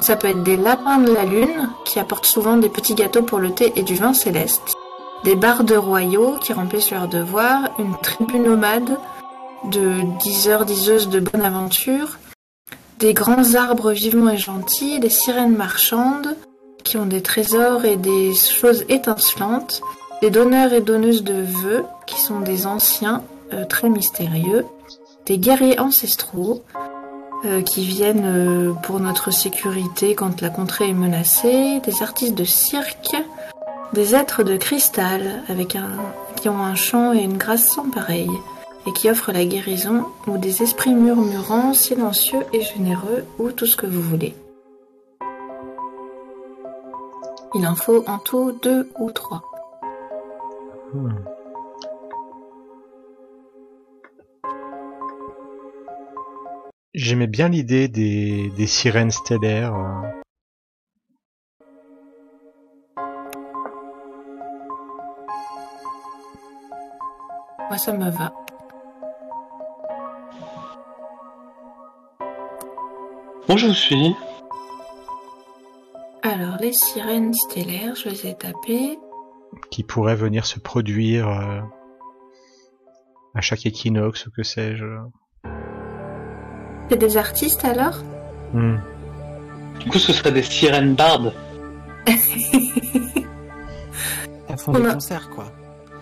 Ça 0.00 0.16
peut 0.16 0.28
être 0.28 0.42
des 0.42 0.58
lapins 0.58 0.98
de 0.98 1.12
la 1.12 1.24
lune 1.24 1.70
qui 1.86 1.98
apportent 1.98 2.26
souvent 2.26 2.58
des 2.58 2.68
petits 2.68 2.94
gâteaux 2.94 3.22
pour 3.22 3.38
le 3.38 3.52
thé 3.52 3.72
et 3.76 3.82
du 3.82 3.94
vin 3.94 4.12
céleste. 4.12 4.75
Des 5.24 5.36
bardes 5.36 5.72
royaux 5.72 6.36
qui 6.40 6.52
remplissent 6.52 6.90
leurs 6.90 7.08
devoirs. 7.08 7.70
Une 7.78 7.96
tribu 8.02 8.38
nomade 8.38 8.96
de 9.70 10.00
diseurs, 10.20 10.64
diseuses 10.64 11.08
de 11.08 11.20
bonne 11.20 11.42
aventure 11.42 12.18
des 12.98 13.12
grands 13.12 13.54
arbres 13.54 13.92
vivants 13.92 14.28
et 14.28 14.38
gentils, 14.38 15.00
des 15.00 15.10
sirènes 15.10 15.56
marchandes 15.56 16.36
qui 16.82 16.96
ont 16.96 17.06
des 17.06 17.20
trésors 17.20 17.84
et 17.84 17.96
des 17.96 18.34
choses 18.34 18.84
étincelantes, 18.88 19.82
des 20.22 20.30
donneurs 20.30 20.72
et 20.72 20.80
donneuses 20.80 21.24
de 21.24 21.42
vœux 21.42 21.84
qui 22.06 22.20
sont 22.20 22.40
des 22.40 22.66
anciens 22.66 23.22
euh, 23.52 23.64
très 23.64 23.90
mystérieux, 23.90 24.64
des 25.26 25.38
guerriers 25.38 25.78
ancestraux 25.78 26.62
euh, 27.44 27.60
qui 27.60 27.84
viennent 27.84 28.24
euh, 28.24 28.72
pour 28.72 29.00
notre 29.00 29.30
sécurité 29.30 30.14
quand 30.14 30.40
la 30.40 30.48
contrée 30.48 30.88
est 30.88 30.94
menacée, 30.94 31.80
des 31.80 32.02
artistes 32.02 32.34
de 32.34 32.44
cirque, 32.44 33.16
des 33.92 34.14
êtres 34.14 34.42
de 34.42 34.56
cristal 34.56 35.42
avec 35.48 35.76
un, 35.76 35.90
qui 36.36 36.48
ont 36.48 36.58
un 36.58 36.74
chant 36.74 37.12
et 37.12 37.22
une 37.22 37.36
grâce 37.36 37.66
sans 37.66 37.90
pareil 37.90 38.30
et 38.86 38.92
qui 38.92 39.10
offrent 39.10 39.32
la 39.32 39.44
guérison, 39.44 40.06
ou 40.26 40.38
des 40.38 40.62
esprits 40.62 40.94
murmurants, 40.94 41.74
silencieux 41.74 42.44
et 42.52 42.62
généreux, 42.62 43.24
ou 43.38 43.50
tout 43.50 43.66
ce 43.66 43.76
que 43.76 43.86
vous 43.86 44.00
voulez. 44.00 44.34
Il 47.54 47.66
en 47.66 47.74
faut 47.74 48.04
en 48.06 48.18
tout 48.18 48.52
deux 48.62 48.88
ou 48.98 49.10
trois. 49.10 49.42
J'aimais 56.94 57.26
bien 57.26 57.48
l'idée 57.48 57.88
des, 57.88 58.50
des 58.56 58.66
sirènes 58.66 59.10
stellaires. 59.10 59.74
Moi, 67.68 67.78
ça 67.78 67.92
me 67.92 68.10
va. 68.10 68.32
Moi, 73.48 73.56
je 73.56 73.66
vous 73.68 73.74
suis. 73.74 74.14
Alors, 76.22 76.56
les 76.60 76.72
sirènes 76.72 77.32
stellaires, 77.34 77.94
je 77.94 78.08
les 78.08 78.26
ai 78.28 78.34
tapées. 78.34 78.98
qui 79.70 79.82
pourraient 79.84 80.16
venir 80.16 80.44
se 80.46 80.58
produire 80.58 81.28
euh, 81.28 81.60
à 83.34 83.40
chaque 83.40 83.64
équinoxe 83.66 84.26
ou 84.26 84.30
que 84.30 84.42
sais-je. 84.42 84.84
C'est 86.90 86.96
des 86.98 87.16
artistes 87.16 87.64
alors 87.64 87.98
Hmm. 88.52 88.76
Du 89.80 89.88
coup, 89.90 89.98
ce 89.98 90.12
serait 90.12 90.30
des 90.32 90.42
sirènes 90.42 90.94
bardes. 90.94 91.32
Elles 92.06 92.16
font 94.58 94.72
On 94.74 94.78
des 94.78 94.86
a- 94.88 94.94
concerts, 94.94 95.28
quoi. 95.30 95.46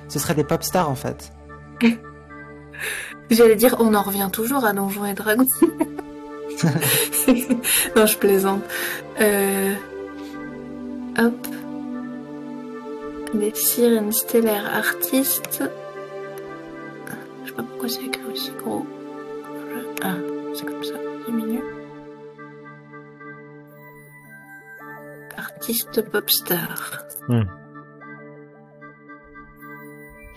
Ce 0.08 0.18
serait 0.18 0.34
des 0.34 0.44
pop 0.44 0.62
stars, 0.62 0.90
en 0.90 0.94
fait. 0.94 1.32
J'allais 3.30 3.56
dire, 3.56 3.76
on 3.78 3.94
en 3.94 4.02
revient 4.02 4.28
toujours 4.32 4.64
à 4.64 4.72
Donjons 4.72 5.04
et 5.06 5.14
Dragons. 5.14 5.46
non, 7.96 8.06
je 8.06 8.16
plaisante. 8.18 8.62
Euh... 9.20 9.74
Hop. 11.18 11.46
Des 13.34 13.54
sirènes 13.54 14.12
stellaires 14.12 14.72
artistes. 14.74 15.64
Je 17.44 17.48
sais 17.48 17.54
pas 17.54 17.62
pourquoi 17.62 17.88
c'est 17.88 18.04
écrit 18.04 18.22
aussi 18.32 18.52
gros. 18.62 18.86
Ah, 20.02 20.14
c'est 20.54 20.66
comme 20.66 20.84
ça, 20.84 20.94
diminue. 21.26 21.62
Artiste 25.36 26.02
pop 26.10 26.30
star. 26.30 27.04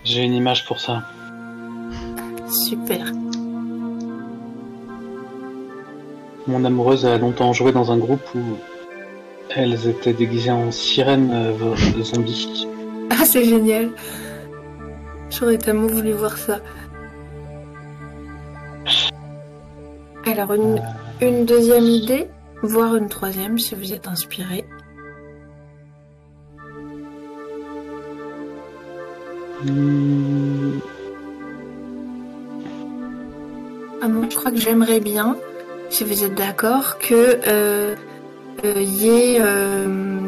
J'ai 0.04 0.22
une 0.22 0.32
image 0.32 0.64
pour 0.66 0.80
ça. 0.80 1.04
Super. 2.50 3.12
Mon 6.46 6.64
amoureuse 6.64 7.04
a 7.04 7.18
longtemps 7.18 7.52
joué 7.52 7.72
dans 7.72 7.92
un 7.92 7.98
groupe 7.98 8.22
où 8.34 8.40
elles 9.54 9.86
étaient 9.86 10.14
déguisées 10.14 10.50
en 10.50 10.70
sirènes 10.70 11.30
euh, 11.32 12.02
zombies. 12.02 12.66
Ah, 13.10 13.24
c'est 13.24 13.42
génial. 13.44 13.90
J'aurais 15.30 15.56
tellement 15.56 15.86
voulu 15.86 16.12
voir 16.12 16.36
ça. 16.36 16.60
Alors, 20.26 20.52
une, 20.52 20.80
une 21.22 21.46
deuxième 21.46 21.84
idée, 21.84 22.28
voire 22.62 22.94
une 22.96 23.08
troisième 23.08 23.58
si 23.58 23.74
vous 23.74 23.94
êtes 23.94 24.06
inspiré. 24.06 24.66
Hmm, 29.64 30.78
Ah, 34.00 34.08
moi, 34.08 34.26
je 34.30 34.36
crois 34.36 34.50
que 34.50 34.58
j'aimerais 34.58 35.00
bien, 35.00 35.36
si 35.90 36.04
vous 36.04 36.24
êtes 36.24 36.34
d'accord, 36.34 36.98
que 36.98 37.40
euh, 37.48 37.94
euh, 38.64 38.80
y 38.80 39.08
ait 39.08 39.38
euh, 39.40 40.20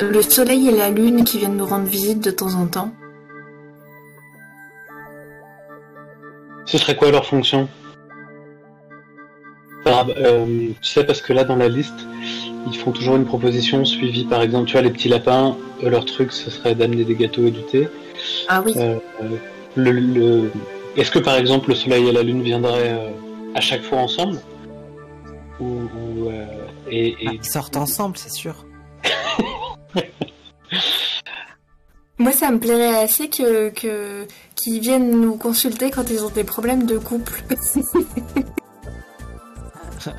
le 0.00 0.22
soleil 0.22 0.68
et 0.68 0.76
la 0.76 0.90
lune 0.90 1.24
qui 1.24 1.38
viennent 1.38 1.56
nous 1.56 1.66
rendre 1.66 1.86
visite 1.86 2.22
de 2.22 2.30
temps 2.30 2.54
en 2.54 2.66
temps. 2.66 2.92
Ce 6.66 6.78
serait 6.78 6.94
quoi 6.96 7.10
leur 7.10 7.26
fonction? 7.26 7.68
Euh, 9.86 10.68
Tu 10.82 10.88
sais, 10.88 11.04
parce 11.04 11.20
que 11.22 11.32
là, 11.32 11.44
dans 11.44 11.56
la 11.56 11.68
liste, 11.68 12.06
ils 12.70 12.76
font 12.76 12.92
toujours 12.92 13.16
une 13.16 13.24
proposition 13.24 13.84
suivie, 13.84 14.24
par 14.24 14.42
exemple, 14.42 14.66
tu 14.66 14.72
vois, 14.74 14.82
les 14.82 14.90
petits 14.90 15.08
lapins, 15.08 15.56
leur 15.82 16.04
truc, 16.04 16.32
ce 16.32 16.50
serait 16.50 16.74
d'amener 16.74 17.04
des 17.04 17.14
gâteaux 17.14 17.46
et 17.46 17.50
du 17.50 17.62
thé. 17.62 17.88
Ah 18.48 18.62
oui. 18.64 18.74
Le, 19.76 19.90
le- 19.92 20.50
Est-ce 20.96 21.10
que, 21.10 21.18
par 21.18 21.36
exemple, 21.36 21.68
le 21.70 21.74
soleil 21.74 22.08
et 22.08 22.12
la 22.12 22.22
lune 22.22 22.42
viendraient 22.42 22.92
euh, 22.92 23.10
à 23.54 23.60
chaque 23.60 23.82
fois 23.82 23.98
ensemble 23.98 24.40
Ou, 25.60 25.64
ou, 25.64 26.28
euh, 26.28 26.46
et, 26.90 27.16
Ah, 27.18 27.30
et- 27.32 27.34
ils 27.36 27.44
sortent 27.44 27.76
ensemble, 27.76 28.16
c'est 28.18 28.32
sûr. 28.32 28.54
Moi, 32.18 32.32
ça 32.32 32.50
me 32.50 32.58
plairait 32.58 33.02
assez 33.02 33.28
que 33.30 33.70
que- 33.70 34.26
qu'ils 34.54 34.80
viennent 34.80 35.10
nous 35.10 35.36
consulter 35.36 35.90
quand 35.90 36.10
ils 36.10 36.22
ont 36.24 36.28
des 36.30 36.44
problèmes 36.44 36.84
de 36.84 36.98
couple. 36.98 37.42
Je 40.00 40.10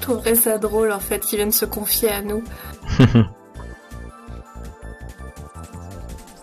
trouverais 0.00 0.34
ça 0.36 0.58
drôle, 0.58 0.92
en 0.92 1.00
fait, 1.00 1.20
qu'ils 1.20 1.38
viennent 1.38 1.50
se 1.52 1.64
confier 1.64 2.10
à 2.10 2.22
nous. 2.22 2.42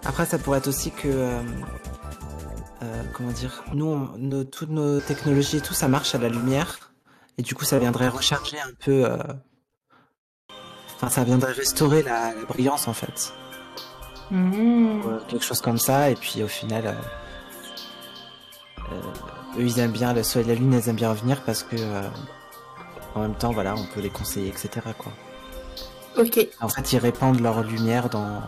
Après, 0.05 0.25
ça 0.25 0.37
pourrait 0.37 0.59
être 0.59 0.67
aussi 0.67 0.91
que. 0.91 1.07
euh, 1.07 1.41
euh, 2.83 3.03
comment 3.13 3.31
dire 3.31 3.63
Nous, 3.73 3.85
on- 3.85 4.17
nos- 4.17 4.43
toutes 4.43 4.69
nos 4.69 4.99
technologies 4.99 5.57
et 5.57 5.61
tout, 5.61 5.73
ça 5.73 5.87
marche 5.87 6.13
à 6.15 6.17
la 6.17 6.29
lumière. 6.29 6.91
Et 7.37 7.41
du 7.43 7.53
coup, 7.55 7.65
ça 7.65 7.77
viendrait 7.79 8.07
recharger 8.09 8.59
un 8.59 8.71
peu. 8.83 9.05
euh, 9.05 9.17
Enfin, 10.95 11.09
ça 11.09 11.23
viendrait 11.23 11.51
restaurer 11.51 12.01
la, 12.01 12.33
la 12.33 12.45
brillance, 12.45 12.87
en 12.87 12.93
fait. 12.93 13.31
Mmh. 14.31 14.53
Ou, 15.05 15.09
euh, 15.09 15.19
quelque 15.27 15.45
chose 15.45 15.61
comme 15.61 15.77
ça. 15.77 16.09
Et 16.09 16.15
puis, 16.15 16.41
au 16.43 16.47
final. 16.47 16.95
euh, 18.91 19.01
eux, 19.57 19.63
ils 19.63 19.79
aiment 19.79 19.91
bien 19.91 20.13
le 20.13 20.23
soleil 20.23 20.49
et 20.51 20.55
la 20.55 20.59
lune, 20.59 20.73
ils 20.73 20.89
aiment 20.89 20.95
bien 20.95 21.13
venir 21.13 21.43
parce 21.43 21.63
que. 21.63 21.75
en 23.15 23.21
même 23.21 23.35
temps, 23.35 23.51
voilà, 23.51 23.75
on 23.75 23.85
peut 23.93 23.99
les 24.01 24.09
conseiller, 24.09 24.49
etc. 24.49 24.69
Quoi. 24.97 25.11
Ok, 26.17 26.47
En 26.61 26.69
fait, 26.69 26.93
ils 26.93 26.97
répandent 26.99 27.41
leur 27.41 27.61
lumière 27.63 28.09
dans, 28.09 28.41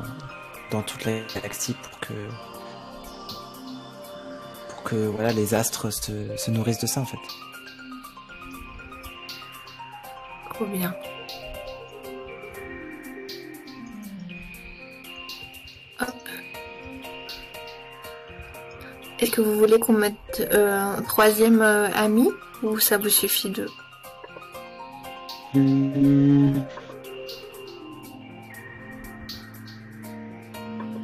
dans 0.72 0.82
toute 0.82 1.06
la 1.06 1.20
galaxie 1.36 1.74
pour 1.76 2.00
que, 2.00 2.14
que 4.90 4.96
voilà, 4.96 5.32
les 5.32 5.54
astres 5.54 5.92
se, 5.92 6.36
se 6.38 6.52
nourrissent 6.52 6.80
de 6.82 6.88
ça, 6.88 7.02
en 7.02 7.06
fait. 7.06 7.18
trop 10.60 10.66
bien. 10.66 10.94
Hop. 16.02 16.08
Est-ce 19.20 19.32
que 19.32 19.42
vous 19.42 19.58
voulez 19.58 19.80
qu'on 19.80 19.94
mette 19.94 20.48
euh, 20.52 20.98
un 20.98 21.02
troisième 21.02 21.62
euh, 21.62 21.88
ami 21.94 22.28
ou 22.62 22.78
ça 22.80 22.98
vous 22.98 23.10
suffit 23.10 23.50
deux 23.50 23.70
Hmm. 25.56 26.60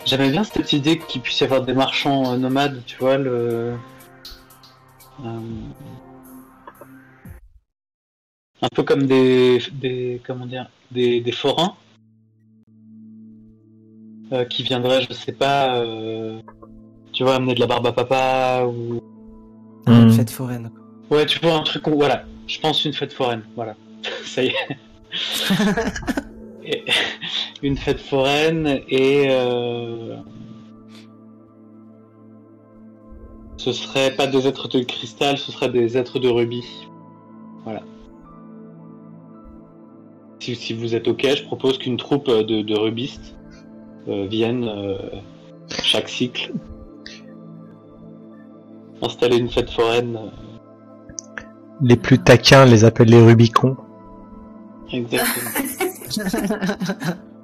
J'aimais 0.05 0.29
bien 0.29 0.43
cette 0.43 0.71
idée 0.73 0.99
qu'il 0.99 1.21
puisse 1.21 1.39
y 1.39 1.43
avoir 1.43 1.63
des 1.63 1.73
marchands 1.73 2.33
euh, 2.33 2.37
nomades, 2.37 2.83
tu 2.85 2.97
vois, 2.97 3.17
le. 3.17 3.73
Euh, 5.23 5.39
Un 8.61 8.67
peu 8.73 8.83
comme 8.83 9.03
des. 9.07 9.59
des 9.73 10.21
comment 10.25 10.45
dire 10.45 10.69
Des, 10.91 11.21
des 11.21 11.31
forains. 11.31 11.75
euh, 14.31 14.43
qui 14.45 14.63
viendraient, 14.63 15.05
je 15.07 15.13
sais 15.13 15.31
pas, 15.31 15.77
euh, 15.77 16.39
tu 17.13 17.23
vois, 17.23 17.35
amener 17.35 17.53
de 17.55 17.59
la 17.59 17.67
barbe 17.67 17.87
à 17.87 17.91
papa 17.93 18.63
ou. 18.65 18.99
Une 19.87 20.07
Hmm. 20.07 20.09
fête 20.11 20.31
foraine. 20.31 20.71
Ouais, 21.11 21.25
tu 21.27 21.37
vois, 21.39 21.53
un 21.55 21.61
truc, 21.63 21.85
où- 21.87 21.95
voilà, 21.95 22.25
je 22.47 22.59
pense 22.59 22.83
une 22.85 22.93
fête 22.93 23.13
foraine, 23.13 23.43
voilà, 23.55 23.75
ça 24.25 24.43
y 24.43 24.47
est. 24.47 24.53
Une 27.63 27.77
fête 27.77 27.99
foraine 27.99 28.81
et 28.89 29.27
euh, 29.29 30.17
ce 33.57 33.71
serait 33.71 34.11
pas 34.15 34.27
des 34.27 34.47
êtres 34.47 34.67
de 34.67 34.81
cristal, 34.81 35.37
ce 35.37 35.51
serait 35.51 35.69
des 35.69 35.97
êtres 35.97 36.19
de 36.19 36.29
rubis. 36.29 36.87
Voilà. 37.63 37.81
Si, 40.39 40.55
si 40.55 40.73
vous 40.73 40.93
êtes 40.95 41.07
ok, 41.07 41.25
je 41.35 41.43
propose 41.43 41.77
qu'une 41.77 41.97
troupe 41.97 42.27
de, 42.27 42.61
de 42.61 42.77
rubistes 42.77 43.35
euh, 44.07 44.27
vienne 44.27 44.65
euh, 44.67 44.97
chaque 45.83 46.09
cycle 46.09 46.53
installer 49.01 49.37
une 49.37 49.49
fête 49.49 49.69
foraine. 49.69 50.17
euh, 50.17 51.41
Les 51.81 51.95
plus 51.95 52.19
taquins 52.19 52.65
les 52.65 52.85
appellent 52.85 53.09
les 53.09 53.21
Rubicons. 53.23 53.75
Exactement. 54.91 55.64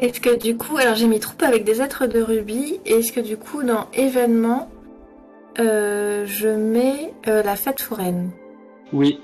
Est-ce 0.00 0.20
que 0.20 0.36
du 0.38 0.56
coup, 0.56 0.76
alors 0.76 0.94
j'ai 0.94 1.08
mis 1.08 1.18
troupe 1.18 1.42
avec 1.42 1.64
des 1.64 1.82
êtres 1.82 2.06
de 2.06 2.20
rubis, 2.20 2.78
et 2.86 2.94
est-ce 2.94 3.12
que 3.12 3.18
du 3.20 3.36
coup 3.36 3.64
dans 3.64 3.88
événement, 3.92 4.70
euh, 5.58 6.24
je 6.24 6.48
mets 6.48 7.12
euh, 7.26 7.42
la 7.42 7.56
fête 7.56 7.80
foraine? 7.80 8.30
Oui. 8.92 9.18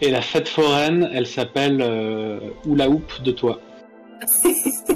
Et 0.00 0.10
la 0.10 0.20
fête 0.20 0.48
foraine, 0.48 1.10
elle 1.12 1.26
s'appelle 1.26 1.82
euh, 1.82 2.38
Oula 2.66 2.88
Hoop 2.88 3.20
de 3.22 3.32
toi. 3.32 3.58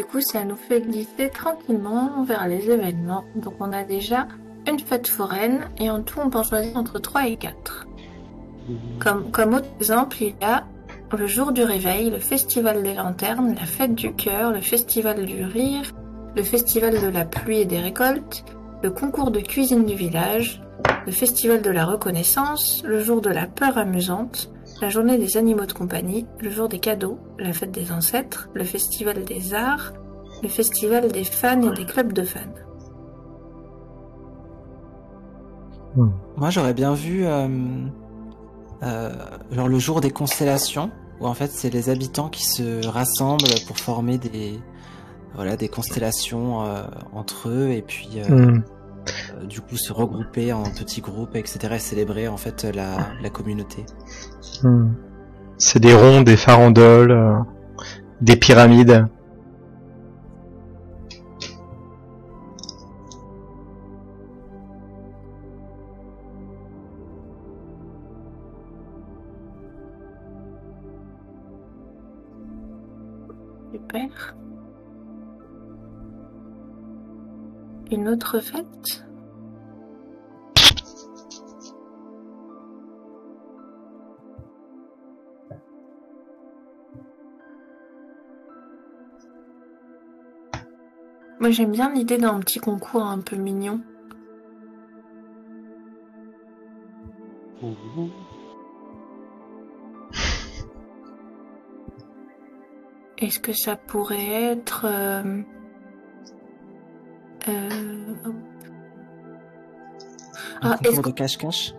du 0.00 0.06
coup, 0.06 0.22
ça 0.22 0.46
nous 0.46 0.56
fait 0.56 0.80
glisser 0.80 1.28
tranquillement 1.28 2.24
vers 2.24 2.48
les 2.48 2.70
événements. 2.70 3.24
Donc 3.36 3.52
on 3.60 3.70
a 3.70 3.84
déjà 3.84 4.28
une 4.66 4.78
fête 4.78 5.06
foraine, 5.06 5.68
et 5.78 5.90
en 5.90 6.02
tout 6.02 6.20
on 6.24 6.30
peut 6.30 6.38
en 6.38 6.42
choisir 6.42 6.74
entre 6.78 6.98
3 6.98 7.26
et 7.26 7.36
4. 7.36 7.86
Comme, 8.98 9.30
comme 9.30 9.52
autre 9.52 9.68
exemple, 9.78 10.16
il 10.22 10.28
y 10.40 10.44
a 10.44 10.64
le 11.12 11.26
jour 11.26 11.52
du 11.52 11.62
réveil, 11.62 12.08
le 12.08 12.18
festival 12.18 12.82
des 12.82 12.94
lanternes, 12.94 13.54
la 13.54 13.66
fête 13.66 13.94
du 13.94 14.14
cœur, 14.14 14.52
le 14.52 14.62
festival 14.62 15.26
du 15.26 15.44
rire, 15.44 15.92
le 16.34 16.44
festival 16.44 16.98
de 16.98 17.08
la 17.08 17.26
pluie 17.26 17.58
et 17.58 17.66
des 17.66 17.80
récoltes, 17.80 18.42
le 18.82 18.90
concours 18.90 19.30
de 19.30 19.40
cuisine 19.40 19.84
du 19.84 19.96
village, 19.96 20.62
le 21.04 21.12
festival 21.12 21.60
de 21.60 21.70
la 21.70 21.84
reconnaissance, 21.84 22.82
le 22.86 23.02
jour 23.02 23.20
de 23.20 23.28
la 23.28 23.46
peur 23.46 23.76
amusante, 23.76 24.50
la 24.80 24.88
journée 24.88 25.18
des 25.18 25.36
animaux 25.36 25.66
de 25.66 25.72
compagnie, 25.72 26.26
le 26.40 26.50
jour 26.50 26.68
des 26.68 26.78
cadeaux, 26.78 27.18
la 27.38 27.52
fête 27.52 27.70
des 27.70 27.92
ancêtres, 27.92 28.48
le 28.54 28.64
festival 28.64 29.24
des 29.24 29.54
arts, 29.54 29.92
le 30.42 30.48
festival 30.48 31.12
des 31.12 31.24
fans 31.24 31.60
et 31.72 31.76
des 31.76 31.84
clubs 31.84 32.12
de 32.12 32.22
fans. 32.22 32.40
Moi, 36.36 36.50
j'aurais 36.50 36.72
bien 36.72 36.94
vu 36.94 37.26
euh, 37.26 37.48
euh, 38.82 39.10
genre 39.50 39.68
le 39.68 39.78
jour 39.78 40.00
des 40.00 40.10
constellations, 40.10 40.90
où 41.20 41.26
en 41.26 41.34
fait 41.34 41.50
c'est 41.50 41.70
les 41.70 41.90
habitants 41.90 42.28
qui 42.28 42.44
se 42.44 42.86
rassemblent 42.86 43.44
pour 43.66 43.78
former 43.78 44.18
des 44.18 44.58
voilà 45.34 45.56
des 45.56 45.68
constellations 45.68 46.64
euh, 46.64 46.82
entre 47.12 47.48
eux 47.48 47.70
et 47.70 47.82
puis 47.82 48.08
euh, 48.16 48.28
Hmm. 48.28 48.62
Du 49.48 49.60
coup 49.60 49.76
se 49.76 49.92
regrouper 49.92 50.52
en 50.52 50.64
petits 50.64 51.00
groupes, 51.00 51.36
etc. 51.36 51.74
et 51.74 51.78
célébrer 51.78 52.28
en 52.28 52.36
fait 52.36 52.64
la, 52.64 53.08
la 53.22 53.30
communauté. 53.30 53.84
Hmm. 54.62 54.90
C'est 55.58 55.80
des 55.80 55.94
ronds, 55.94 56.22
des 56.22 56.36
farandoles, 56.36 57.10
euh, 57.10 57.36
des 58.20 58.36
pyramides. 58.36 59.06
Une 77.92 78.08
autre 78.08 78.38
fête? 78.38 79.04
Moi 91.40 91.50
j'aime 91.50 91.72
bien 91.72 91.92
l'idée 91.92 92.18
d'un 92.18 92.38
petit 92.38 92.60
concours 92.60 93.02
un 93.02 93.18
peu 93.18 93.34
mignon. 93.36 93.80
Est-ce 103.18 103.40
que 103.40 103.52
ça 103.52 103.76
pourrait 103.76 104.32
être... 104.52 104.86
euh, 104.88 105.42
Un 107.46 107.68
Ah, 110.62 110.76
concours 110.82 111.02
de 111.02 111.10
cache-cache. 111.10 111.74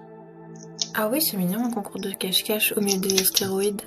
Ah 0.95 1.08
oui, 1.10 1.21
c'est 1.21 1.38
mignon, 1.38 1.63
un 1.65 1.71
concours 1.71 2.00
de 2.02 2.12
cache-cache 2.12 2.74
au 2.76 2.82
milieu 2.82 3.00
des 3.00 3.24
stéroïdes. 3.24 3.82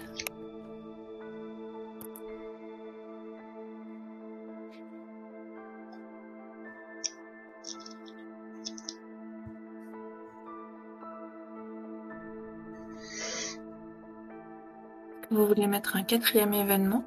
Vous 15.31 15.47
voulez 15.47 15.67
mettre 15.67 15.97
un 15.97 16.05
quatrième 16.05 16.55
événement? 16.55 17.05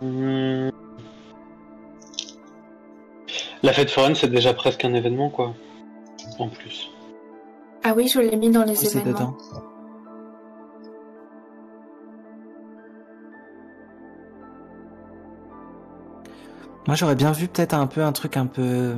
Hmm. 0.00 0.63
La 3.64 3.72
fête 3.72 3.90
foraine, 3.90 4.14
c'est 4.14 4.28
déjà 4.30 4.54
presque 4.54 4.84
un 4.84 4.94
événement, 4.94 5.30
quoi. 5.30 5.54
En 6.38 6.48
plus. 6.48 6.90
Ah 7.82 7.94
oui, 7.96 8.06
je 8.08 8.20
l'ai 8.20 8.36
mis 8.36 8.50
dans 8.50 8.62
les 8.62 8.72
Oui, 8.72 8.76
c'est 8.86 8.98
événements. 8.98 9.18
dedans. 9.18 9.36
Moi, 16.86 16.96
j'aurais 16.96 17.14
bien 17.14 17.32
vu 17.32 17.48
peut-être 17.48 17.74
un 17.74 17.86
peu 17.86 18.02
un 18.02 18.12
truc 18.12 18.36
un 18.36 18.46
peu 18.46 18.62
euh, 18.62 18.94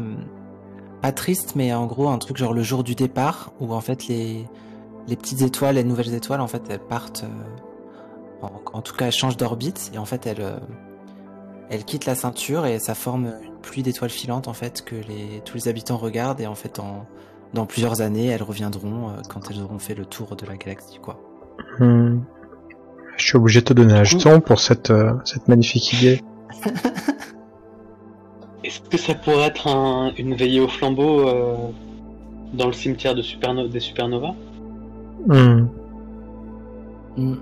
pas 1.03 1.13
triste, 1.13 1.55
mais 1.55 1.73
en 1.73 1.87
gros 1.87 2.09
un 2.09 2.19
truc 2.19 2.37
genre 2.37 2.53
le 2.53 2.63
jour 2.63 2.83
du 2.83 2.95
départ, 2.95 3.53
où 3.61 3.73
en 3.73 3.81
fait 3.81 4.09
les 4.09 4.47
les 5.09 5.15
petites 5.15 5.43
étoiles, 5.43 5.77
les 5.77 5.85
nouvelles 5.85 6.15
étoiles, 6.15 6.41
en 6.41 6.49
fait, 6.49 6.63
elles 6.69 6.81
partent. 6.81 7.23
euh, 7.25 8.43
en, 8.43 8.51
en 8.79 8.83
tout 8.83 8.95
cas, 8.97 9.07
elles 9.07 9.13
changent 9.13 9.37
d'orbite 9.37 9.93
et 9.95 9.99
en 9.99 10.05
fait, 10.05 10.27
elles 10.27 10.41
euh, 10.41 10.59
elles 11.71 11.85
quittent 11.85 12.07
la 12.07 12.15
ceinture 12.15 12.65
et 12.67 12.79
ça 12.79 12.95
forme 12.95 13.33
une 13.43 13.57
pluie 13.61 13.83
d'étoiles 13.83 14.11
filantes 14.11 14.49
en 14.49 14.53
fait 14.53 14.83
que 14.85 14.95
les 14.95 15.41
tous 15.45 15.55
les 15.57 15.69
habitants 15.69 15.97
regardent 15.97 16.41
et 16.41 16.47
en 16.47 16.55
fait 16.55 16.79
en 16.79 17.07
dans 17.55 17.65
plusieurs 17.65 18.01
années, 18.01 18.27
elles 18.27 18.43
reviendront 18.43 19.09
euh, 19.09 19.13
quand 19.29 19.51
elles 19.51 19.63
auront 19.63 19.79
fait 19.79 19.95
le 19.95 20.05
tour 20.05 20.35
de 20.37 20.45
la 20.47 20.57
galaxie, 20.57 20.99
quoi. 21.01 21.19
Hmm. 21.79 22.19
Je 23.17 23.25
suis 23.25 23.37
obligé 23.37 23.61
de 23.61 23.65
te 23.67 23.73
donner 23.73 23.95
un 23.95 24.05
jeton 24.05 24.41
pour 24.41 24.61
cette, 24.61 24.91
euh, 24.91 25.15
cette 25.25 25.47
magnifique 25.49 25.93
idée. 25.95 26.23
Est-ce 28.65 28.81
que 28.81 28.99
ça 28.99 29.15
pourrait 29.15 29.47
être 29.47 29.69
un- 29.69 30.13
une 30.19 30.35
veillée 30.35 30.61
au 30.61 30.69
flambeau 30.69 31.21
euh, 31.29 31.55
dans 32.53 32.67
le 32.67 32.73
cimetière 32.73 33.15
de 33.15 33.23
superno- 33.23 33.69
des 33.69 33.81
supernovas? 33.81 34.35
Hmm. 35.29 35.67
Mm. 37.17 37.35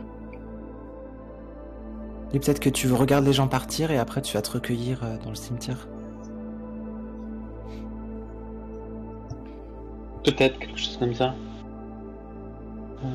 Et 2.35 2.41
peut-être 2.41 2.59
que 2.59 2.69
tu 2.69 2.93
regardes 2.93 3.25
les 3.25 3.33
gens 3.33 3.47
partir 3.47 3.93
et 3.93 3.99
après 3.99 4.21
tu 4.21 4.35
vas 4.35 4.43
te 4.43 4.51
recueillir 4.51 5.05
euh, 5.05 5.17
dans 5.23 5.31
le 5.31 5.37
cimetière. 5.37 5.87
Peut-être 10.25 10.59
quelque 10.59 10.77
chose 10.77 10.97
comme 10.99 11.15
ça. 11.15 11.33
Euh, 13.05 13.09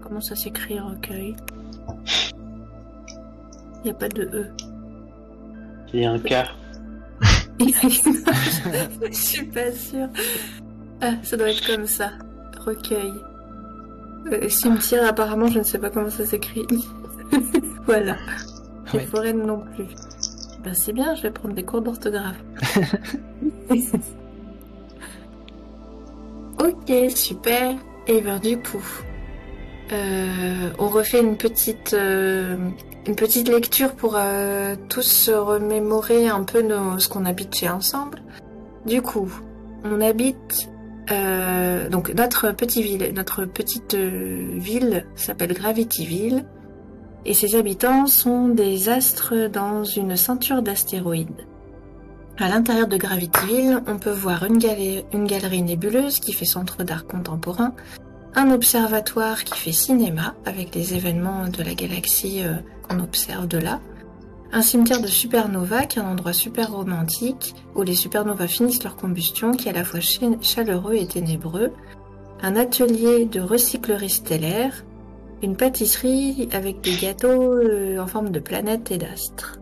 Comment 0.00 0.20
ça 0.20 0.36
s'écrit 0.36 0.78
recueil? 0.78 1.34
Il 3.78 3.84
n'y 3.86 3.90
a 3.90 3.94
pas 3.94 4.08
de 4.08 4.22
E. 4.22 4.52
Il 5.92 6.00
y 6.00 6.04
a 6.04 6.12
un 6.12 6.18
quart. 6.20 6.56
Je 7.60 9.10
suis 9.12 9.46
pas 9.46 9.72
sûre. 9.72 10.08
Ah, 11.00 11.14
ça 11.24 11.36
doit 11.36 11.50
être 11.50 11.66
comme 11.66 11.86
ça. 11.86 12.12
Recueil. 12.64 13.14
Euh, 14.32 14.48
cimetière, 14.48 15.06
apparemment, 15.08 15.46
je 15.48 15.58
ne 15.60 15.64
sais 15.64 15.78
pas 15.78 15.90
comment 15.90 16.10
ça 16.10 16.26
s'écrit. 16.26 16.66
voilà. 17.86 18.16
Et 18.92 18.96
Ouais. 18.98 19.06
forêt 19.06 19.32
non 19.32 19.62
plus. 19.74 19.86
Ben, 20.64 20.74
c'est 20.74 20.92
bien, 20.92 21.14
je 21.14 21.22
vais 21.22 21.30
prendre 21.30 21.54
des 21.54 21.62
cours 21.62 21.82
d'orthographe. 21.82 22.42
ok, 26.58 26.92
super. 27.14 27.74
Et 28.06 28.20
ben 28.22 28.38
du 28.38 28.56
coup, 28.58 28.82
euh, 29.92 30.70
on 30.78 30.88
refait 30.88 31.20
une 31.20 31.36
petite, 31.36 31.92
euh, 31.94 32.56
une 33.06 33.14
petite 33.16 33.48
lecture 33.48 33.92
pour 33.92 34.14
euh, 34.16 34.74
tous 34.88 35.02
se 35.02 35.30
remémorer 35.30 36.28
un 36.28 36.42
peu 36.44 36.62
nos, 36.62 36.98
ce 36.98 37.08
qu'on 37.08 37.24
habite 37.26 37.54
chez 37.54 37.68
ensemble. 37.68 38.22
Du 38.86 39.02
coup, 39.02 39.30
on 39.84 40.00
habite 40.00 40.68
euh, 41.10 41.88
donc 41.88 42.12
notre 42.14 42.52
petite 42.52 42.84
ville, 42.84 43.12
notre 43.14 43.44
petite 43.44 43.94
euh, 43.94 44.50
ville 44.56 45.06
s'appelle 45.14 45.52
Gravityville 45.52 46.44
et 47.24 47.34
ses 47.34 47.56
habitants 47.56 48.06
sont 48.06 48.48
des 48.48 48.88
astres 48.88 49.48
dans 49.48 49.84
une 49.84 50.16
ceinture 50.16 50.62
d'astéroïdes. 50.62 51.46
À 52.38 52.48
l'intérieur 52.48 52.86
de 52.86 52.96
Gravityville, 52.96 53.82
on 53.86 53.98
peut 53.98 54.12
voir 54.12 54.44
une, 54.44 54.58
galerie 54.58 55.62
nébuleuse 55.62 56.20
qui 56.20 56.32
fait 56.32 56.44
centre 56.44 56.84
d'art 56.84 57.06
contemporain, 57.06 57.74
un 58.34 58.52
observatoire 58.52 59.42
qui 59.42 59.58
fait 59.58 59.72
cinéma 59.72 60.36
avec 60.44 60.74
les 60.74 60.94
événements 60.94 61.48
de 61.48 61.62
la 61.62 61.74
galaxie 61.74 62.42
euh, 62.44 62.54
qu'on 62.86 63.00
observe 63.00 63.48
de 63.48 63.58
là, 63.58 63.80
un 64.52 64.62
cimetière 64.62 65.02
de 65.02 65.06
supernovas 65.06 65.86
qui 65.86 65.98
est 65.98 66.02
un 66.02 66.10
endroit 66.10 66.32
super 66.32 66.72
romantique 66.72 67.54
où 67.74 67.82
les 67.82 67.94
supernovas 67.94 68.46
finissent 68.48 68.82
leur 68.82 68.96
combustion 68.96 69.52
qui 69.52 69.68
est 69.68 69.72
à 69.72 69.74
la 69.74 69.84
fois 69.84 70.00
ch- 70.00 70.20
chaleureux 70.40 70.94
et 70.94 71.06
ténébreux, 71.06 71.70
un 72.40 72.56
atelier 72.56 73.26
de 73.26 73.40
recyclerie 73.40 74.08
stellaire, 74.10 74.84
une 75.42 75.56
pâtisserie 75.56 76.48
avec 76.52 76.80
des 76.80 76.94
gâteaux 76.96 77.28
euh, 77.52 77.98
en 77.98 78.06
forme 78.06 78.30
de 78.30 78.40
planètes 78.40 78.90
et 78.90 78.98
d'astres. 78.98 79.58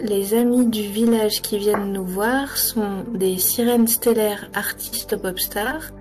Les 0.00 0.34
amis 0.34 0.66
du 0.66 0.82
village 0.82 1.40
qui 1.40 1.56
viennent 1.58 1.92
nous 1.92 2.04
voir 2.04 2.56
sont 2.56 3.04
des 3.14 3.38
sirènes 3.38 3.86
stellaires 3.86 4.50
artistes 4.54 5.16
popstars. 5.16 5.92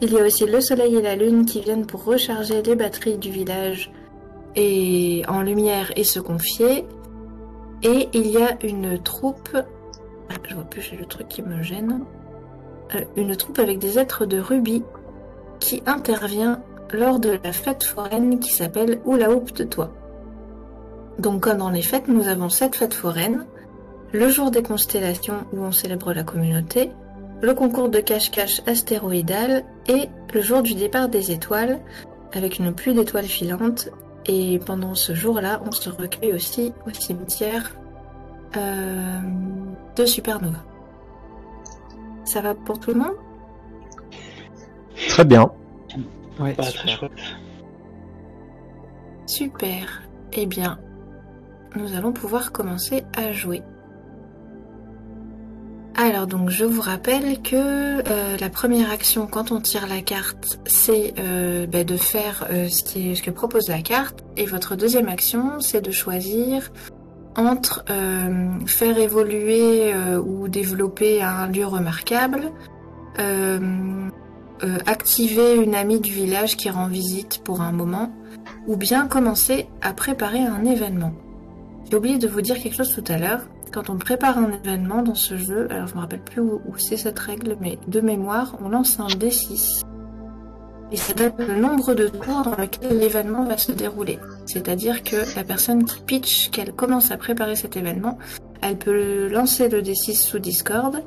Il 0.00 0.12
y 0.12 0.18
a 0.18 0.24
aussi 0.24 0.46
le 0.46 0.60
soleil 0.62 0.96
et 0.96 1.02
la 1.02 1.16
lune 1.16 1.44
qui 1.44 1.60
viennent 1.60 1.86
pour 1.86 2.04
recharger 2.04 2.62
les 2.62 2.74
batteries 2.74 3.18
du 3.18 3.30
village 3.30 3.92
en 4.56 5.42
lumière 5.42 5.92
et 5.96 6.04
se 6.04 6.20
confier. 6.20 6.86
Et 7.82 8.08
il 8.12 8.26
y 8.26 8.38
a 8.38 8.56
une 8.64 8.98
troupe. 9.02 9.56
Je 10.48 10.54
vois 10.54 10.64
plus, 10.64 10.80
j'ai 10.80 10.96
le 10.96 11.06
truc 11.06 11.28
qui 11.28 11.42
me 11.42 11.62
gêne. 11.62 12.04
Euh, 12.94 13.00
une 13.16 13.36
troupe 13.36 13.58
avec 13.58 13.78
des 13.78 13.98
êtres 13.98 14.26
de 14.26 14.38
rubis 14.38 14.84
qui 15.58 15.82
intervient 15.86 16.62
lors 16.92 17.18
de 17.18 17.38
la 17.42 17.52
fête 17.52 17.84
foraine 17.84 18.38
qui 18.38 18.50
s'appelle 18.50 19.00
Oula 19.04 19.30
Houp 19.30 19.52
de 19.52 19.64
Toi. 19.64 19.92
Donc, 21.18 21.42
comme 21.42 21.58
dans 21.58 21.70
les 21.70 21.82
fêtes, 21.82 22.08
nous 22.08 22.28
avons 22.28 22.48
cette 22.48 22.76
fête 22.76 22.94
foraine, 22.94 23.46
le 24.12 24.28
jour 24.28 24.50
des 24.50 24.62
constellations 24.62 25.46
où 25.52 25.62
on 25.62 25.72
célèbre 25.72 26.12
la 26.12 26.22
communauté, 26.22 26.92
le 27.42 27.54
concours 27.54 27.88
de 27.88 28.00
cache-cache 28.00 28.62
astéroïdal 28.66 29.64
et 29.88 30.08
le 30.32 30.40
jour 30.40 30.62
du 30.62 30.74
départ 30.74 31.08
des 31.08 31.32
étoiles 31.32 31.80
avec 32.32 32.58
une 32.58 32.74
pluie 32.74 32.94
d'étoiles 32.94 33.24
filantes. 33.24 33.88
Et 34.28 34.58
pendant 34.58 34.94
ce 34.94 35.14
jour-là, 35.14 35.60
on 35.64 35.70
se 35.72 35.88
recueille 35.88 36.32
aussi 36.32 36.72
au 36.86 36.90
cimetière 36.90 37.76
euh, 38.56 39.20
de 39.94 40.04
Supernova. 40.04 40.58
Ça 42.24 42.40
va 42.40 42.54
pour 42.54 42.80
tout 42.80 42.90
le 42.92 42.98
monde? 42.98 43.14
Très 45.08 45.24
bien. 45.24 45.50
Ouais, 46.40 46.54
Pas 46.54 46.64
super. 46.64 46.82
très 46.82 46.96
chouette. 46.96 47.12
Super. 49.26 50.02
Eh 50.32 50.46
bien, 50.46 50.78
nous 51.76 51.94
allons 51.94 52.12
pouvoir 52.12 52.52
commencer 52.52 53.04
à 53.16 53.32
jouer. 53.32 53.62
Alors 55.98 56.26
donc 56.26 56.50
je 56.50 56.64
vous 56.64 56.82
rappelle 56.82 57.40
que 57.40 57.54
euh, 57.56 58.36
la 58.38 58.50
première 58.50 58.90
action 58.90 59.26
quand 59.26 59.50
on 59.50 59.60
tire 59.60 59.86
la 59.88 60.02
carte 60.02 60.58
c'est 60.66 61.14
euh, 61.18 61.66
bah, 61.66 61.84
de 61.84 61.96
faire 61.96 62.46
euh, 62.50 62.68
ce, 62.68 62.82
qui 62.82 63.10
est- 63.12 63.14
ce 63.14 63.22
que 63.22 63.30
propose 63.30 63.68
la 63.68 63.80
carte 63.80 64.22
et 64.36 64.44
votre 64.44 64.76
deuxième 64.76 65.08
action 65.08 65.58
c'est 65.60 65.80
de 65.80 65.90
choisir 65.90 66.70
entre 67.34 67.82
euh, 67.88 68.50
faire 68.66 68.98
évoluer 68.98 69.92
euh, 69.94 70.20
ou 70.20 70.48
développer 70.48 71.22
un 71.22 71.48
lieu 71.48 71.66
remarquable, 71.66 72.50
euh, 73.18 74.08
activer 74.86 75.54
une 75.56 75.74
amie 75.74 76.00
du 76.00 76.10
village 76.12 76.56
qui 76.56 76.70
rend 76.70 76.86
visite 76.88 77.42
pour 77.44 77.60
un 77.60 77.72
moment, 77.72 78.10
ou 78.66 78.76
bien 78.76 79.06
commencer 79.06 79.68
à 79.82 79.92
préparer 79.92 80.38
un 80.40 80.64
événement. 80.64 81.12
J'ai 81.90 81.96
oublié 81.98 82.16
de 82.16 82.26
vous 82.26 82.40
dire 82.40 82.58
quelque 82.58 82.76
chose 82.76 82.94
tout 82.94 83.04
à 83.12 83.18
l'heure. 83.18 83.42
Quand 83.76 83.90
on 83.90 83.98
prépare 83.98 84.38
un 84.38 84.52
événement 84.52 85.02
dans 85.02 85.14
ce 85.14 85.36
jeu, 85.36 85.68
alors 85.70 85.86
je 85.86 85.96
me 85.96 86.00
rappelle 86.00 86.22
plus 86.22 86.40
où, 86.40 86.62
c'est 86.78 86.96
cette 86.96 87.18
règle, 87.18 87.58
mais 87.60 87.78
de 87.86 88.00
mémoire, 88.00 88.56
on 88.64 88.70
lance 88.70 88.98
un 88.98 89.06
D6. 89.08 89.82
Et 90.90 90.96
ça 90.96 91.12
donne 91.12 91.34
le 91.46 91.56
nombre 91.56 91.92
de 91.92 92.08
tours 92.08 92.42
dans 92.42 92.56
lequel 92.56 92.98
l'événement 92.98 93.44
va 93.44 93.58
se 93.58 93.72
dérouler. 93.72 94.18
C'est-à-dire 94.46 95.02
que 95.02 95.16
la 95.36 95.44
personne 95.44 95.84
qui 95.84 96.00
pitch 96.00 96.48
qu'elle 96.48 96.72
commence 96.72 97.10
à 97.10 97.18
préparer 97.18 97.54
cet 97.54 97.76
événement, 97.76 98.16
elle 98.62 98.78
peut 98.78 99.28
lancer 99.28 99.68
le 99.68 99.82
D6 99.82 100.14
sous 100.22 100.38
Discord. 100.38 101.02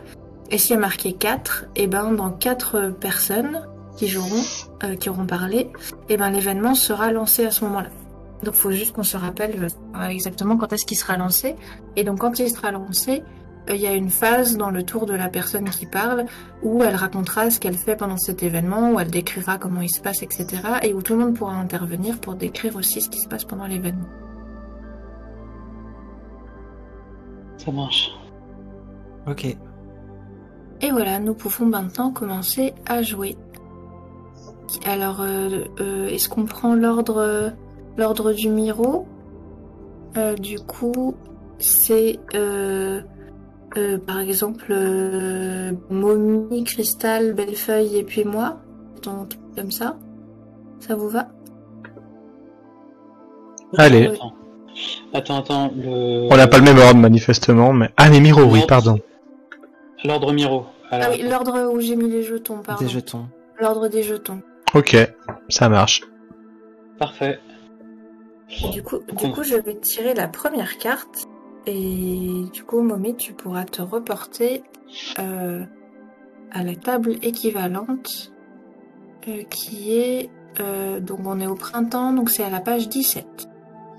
Et 0.52 0.60
s'il 0.60 0.76
y 0.76 0.78
a 0.78 0.80
marqué 0.80 1.14
4, 1.14 1.66
et 1.76 1.88
ben 1.88 2.12
dans 2.12 2.30
4 2.30 2.92
personnes 3.00 3.68
qui 3.98 4.08
joueront, 4.08 4.44
euh, 4.84 4.96
qui 4.96 5.10
auront 5.10 5.26
parlé, 5.26 5.72
et 6.08 6.18
ben 6.18 6.30
l'événement 6.30 6.76
sera 6.76 7.12
lancé 7.12 7.48
à 7.48 7.50
ce 7.50 7.66
moment-là. 7.66 7.90
Donc 8.44 8.54
faut 8.54 8.72
juste 8.72 8.94
qu'on 8.94 9.04
se 9.04 9.18
rappelle 9.18 9.68
euh, 9.96 10.08
exactement 10.08 10.58
quand 10.58 10.72
est-ce 10.72 10.86
qu'il 10.86 10.98
sera 10.98 11.18
lancé. 11.18 11.56
Et 11.96 12.04
donc 12.04 12.20
quand 12.20 12.40
il 12.40 12.50
sera 12.50 12.72
lancé, 12.72 13.24
euh, 13.70 13.76
il 13.76 13.82
y 13.82 13.88
a 13.88 13.94
une 13.94 14.10
phase 14.10 14.58
dans 14.58 14.70
le 14.70 14.84
tour 14.84 15.06
de 15.06 15.14
la 15.14 15.30
personne 15.30 15.70
qui 15.70 15.86
parle 15.86 16.26
où 16.64 16.84
elle 16.84 16.96
racontera 16.96 17.50
ce 17.50 17.60
qu'elle 17.60 17.78
fait 17.78 17.96
pendant 17.96 18.18
cet 18.18 18.44
événement, 18.44 18.92
où 18.92 19.00
elle 19.00 19.12
décrira 19.12 19.58
comment 19.58 19.82
il 19.82 19.90
se 19.90 20.02
passe, 20.02 20.24
etc. 20.24 20.48
Et 20.84 20.94
où 20.94 21.02
tout 21.02 21.14
le 21.14 21.20
monde 21.20 21.36
pourra 21.36 21.56
intervenir 21.56 22.20
pour 22.20 22.36
décrire 22.36 22.76
aussi 22.76 23.02
ce 23.02 23.10
qui 23.10 23.20
se 23.20 23.28
passe 23.28 23.46
pendant 23.46 23.66
l'événement. 23.66 24.08
Ça 27.58 27.72
marche. 27.72 28.12
Ok. 29.28 29.46
Et 30.82 30.92
voilà, 30.92 31.20
nous 31.20 31.34
pouvons 31.34 31.66
maintenant 31.66 32.12
commencer 32.12 32.74
à 32.88 33.02
jouer. 33.02 33.36
Alors, 34.86 35.20
euh, 35.22 35.66
euh, 35.82 36.08
est-ce 36.08 36.30
qu'on 36.30 36.46
prend 36.46 36.74
l'ordre 36.74 37.54
l'ordre 38.00 38.34
du 38.34 38.50
Miro 38.50 39.06
Euh, 40.18 40.36
Du 40.36 40.58
coup, 40.60 41.16
c'est 41.60 42.18
euh, 42.34 43.02
euh, 43.78 43.97
par 44.00 44.20
exemple 44.20 44.68
euh, 44.72 45.72
Mommy, 45.91 46.64
Cristal, 46.64 47.34
Bellefeuille 47.34 47.97
et 47.97 48.04
puis 48.04 48.24
moi. 48.26 48.58
Comme 49.56 49.72
ça. 49.72 49.97
Ça 50.80 50.95
vous 50.95 51.10
va? 51.10 51.28
Allez. 53.78 54.08
Attends. 54.08 54.34
Attends, 55.14 55.38
attends. 55.39 55.72
Le... 55.76 56.28
On 56.32 56.36
n'a 56.38 56.47
pas 56.47 56.58
le 56.58 56.64
même 56.64 56.78
ordre 56.80 57.00
manifestement, 57.00 57.72
mais 57.74 57.89
ah 57.97 58.10
mais 58.10 58.20
Miro, 58.20 58.43
oui, 58.43 58.62
pardon. 58.68 58.97
L'ordre 60.06 60.32
Miro. 60.34 60.66
Alors, 60.91 61.08
Ah 61.10 61.12
oui, 61.14 61.22
l'ordre 61.30 61.72
où 61.74 61.80
j'ai 61.82 61.95
mis 61.95 62.10
les 62.10 62.24
jetons, 62.24 62.60
pardon. 62.66 62.84
Des 62.84 62.89
jetons. 62.89 63.28
L'ordre 63.60 63.88
des 63.89 64.04
jetons. 64.04 64.41
Ok, 64.74 64.95
ça 65.50 65.70
marche. 65.70 66.02
Parfait. 66.97 67.39
Du 68.72 68.82
coup, 68.84 69.00
du 69.00 69.14
Bon. 69.28 69.32
coup, 69.32 69.43
je 69.43 69.56
vais 69.56 69.76
tirer 69.76 70.14
la 70.14 70.28
première 70.28 70.78
carte. 70.78 71.26
Et 71.68 72.43
du 72.54 72.64
coup, 72.64 72.82
Mommy, 72.82 73.16
tu 73.16 73.34
pourras 73.34 73.66
te 73.66 73.82
reporter 73.82 74.64
euh, 75.20 75.64
à 76.52 76.64
la 76.64 76.76
table 76.76 77.18
équivalente 77.22 78.32
euh, 79.28 79.43
qui 79.43 79.93
est... 79.95 80.30
euh, 80.60 81.00
donc 81.00 81.20
on 81.26 81.39
est 81.39 81.45
au 81.47 81.54
printemps, 81.56 82.12
donc 82.14 82.30
c'est 82.32 82.43
à 82.43 82.50
la 82.50 82.60
page 82.60 82.89
17. 82.89 83.47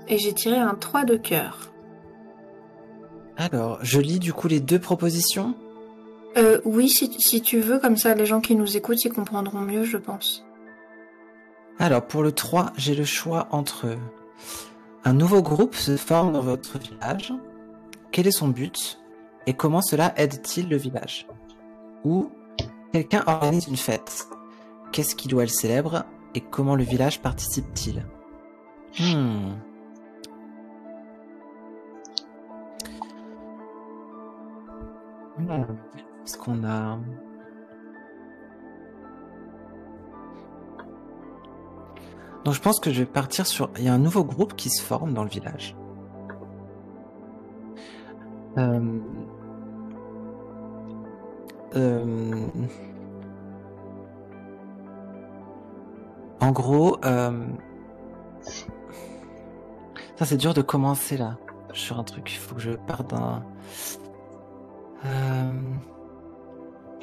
Et 0.09 0.17
j'ai 0.17 0.33
tiré 0.33 0.57
un 0.57 0.73
3 0.75 1.05
de 1.05 1.15
cœur. 1.15 1.71
Alors, 3.37 3.79
je 3.81 3.99
lis 4.01 4.19
du 4.19 4.33
coup 4.33 4.47
les 4.49 4.59
deux 4.59 4.79
propositions. 4.79 5.55
Oui, 6.65 6.89
si, 6.89 7.11
si 7.19 7.41
tu 7.41 7.59
veux, 7.59 7.79
comme 7.79 7.97
ça 7.97 8.15
les 8.15 8.25
gens 8.25 8.39
qui 8.41 8.55
nous 8.55 8.75
écoutent, 8.77 9.03
ils 9.05 9.11
comprendront 9.13 9.59
mieux, 9.59 9.83
je 9.83 9.97
pense. 9.97 10.45
Alors, 11.77 12.05
pour 12.05 12.23
le 12.23 12.31
3, 12.31 12.71
j'ai 12.77 12.95
le 12.95 13.03
choix 13.05 13.47
entre 13.51 13.95
un 15.03 15.13
nouveau 15.13 15.41
groupe 15.41 15.75
se 15.75 15.97
forme 15.97 16.33
dans 16.33 16.41
votre 16.41 16.77
village. 16.77 17.33
Quel 18.11 18.27
est 18.27 18.31
son 18.31 18.49
but 18.49 18.99
et 19.47 19.53
comment 19.53 19.81
cela 19.81 20.13
aide-t-il 20.17 20.69
le 20.69 20.77
village? 20.77 21.27
Ou 22.03 22.29
quelqu'un 22.91 23.23
organise 23.25 23.67
une 23.67 23.77
fête. 23.77 24.27
Qu'est-ce 24.91 25.15
qui 25.15 25.27
doit 25.27 25.43
le 25.43 25.49
célèbre 25.49 26.05
et 26.35 26.41
comment 26.41 26.75
le 26.75 26.83
village 26.83 27.21
participe-t-il? 27.21 28.05
Hmm. 28.99 29.53
Hmm. 35.37 35.63
Est-ce 36.23 36.37
qu'on 36.37 36.63
a... 36.63 36.99
Donc 42.43 42.53
je 42.53 42.61
pense 42.61 42.79
que 42.79 42.91
je 42.91 42.99
vais 42.99 43.05
partir 43.05 43.45
sur... 43.45 43.69
Il 43.77 43.83
y 43.83 43.87
a 43.87 43.93
un 43.93 43.99
nouveau 43.99 44.23
groupe 44.23 44.55
qui 44.55 44.69
se 44.69 44.81
forme 44.81 45.13
dans 45.13 45.23
le 45.23 45.29
village. 45.29 45.75
Euh... 48.57 48.99
Euh... 51.75 52.47
En 56.39 56.51
gros, 56.51 56.97
euh... 57.05 57.45
ça 60.15 60.25
c'est 60.25 60.37
dur 60.37 60.53
de 60.53 60.61
commencer 60.61 61.17
là 61.17 61.37
sur 61.73 61.99
un 61.99 62.03
truc. 62.03 62.31
Il 62.33 62.37
faut 62.37 62.55
que 62.55 62.61
je 62.61 62.71
parte 62.71 63.11
d'un. 63.11 63.43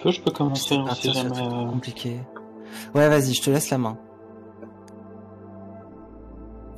Je 0.05 0.20
peux 0.20 0.30
commencer 0.30 0.76
c'est 1.01 1.49
compliqué. 1.70 2.20
Ouais, 2.95 3.09
vas-y, 3.09 3.32
je 3.34 3.43
te 3.43 3.51
laisse 3.51 3.70
la 3.70 3.78
main. 3.78 3.97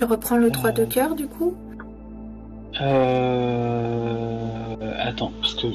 Tu 0.01 0.07
reprends 0.07 0.39
le 0.39 0.51
3 0.51 0.73
de 0.73 0.87
cœur 0.87 1.15
du 1.15 1.27
coup? 1.29 1.55
Euh... 2.81 4.39
Attends, 4.99 5.31
parce 5.43 5.55
que. 5.57 5.67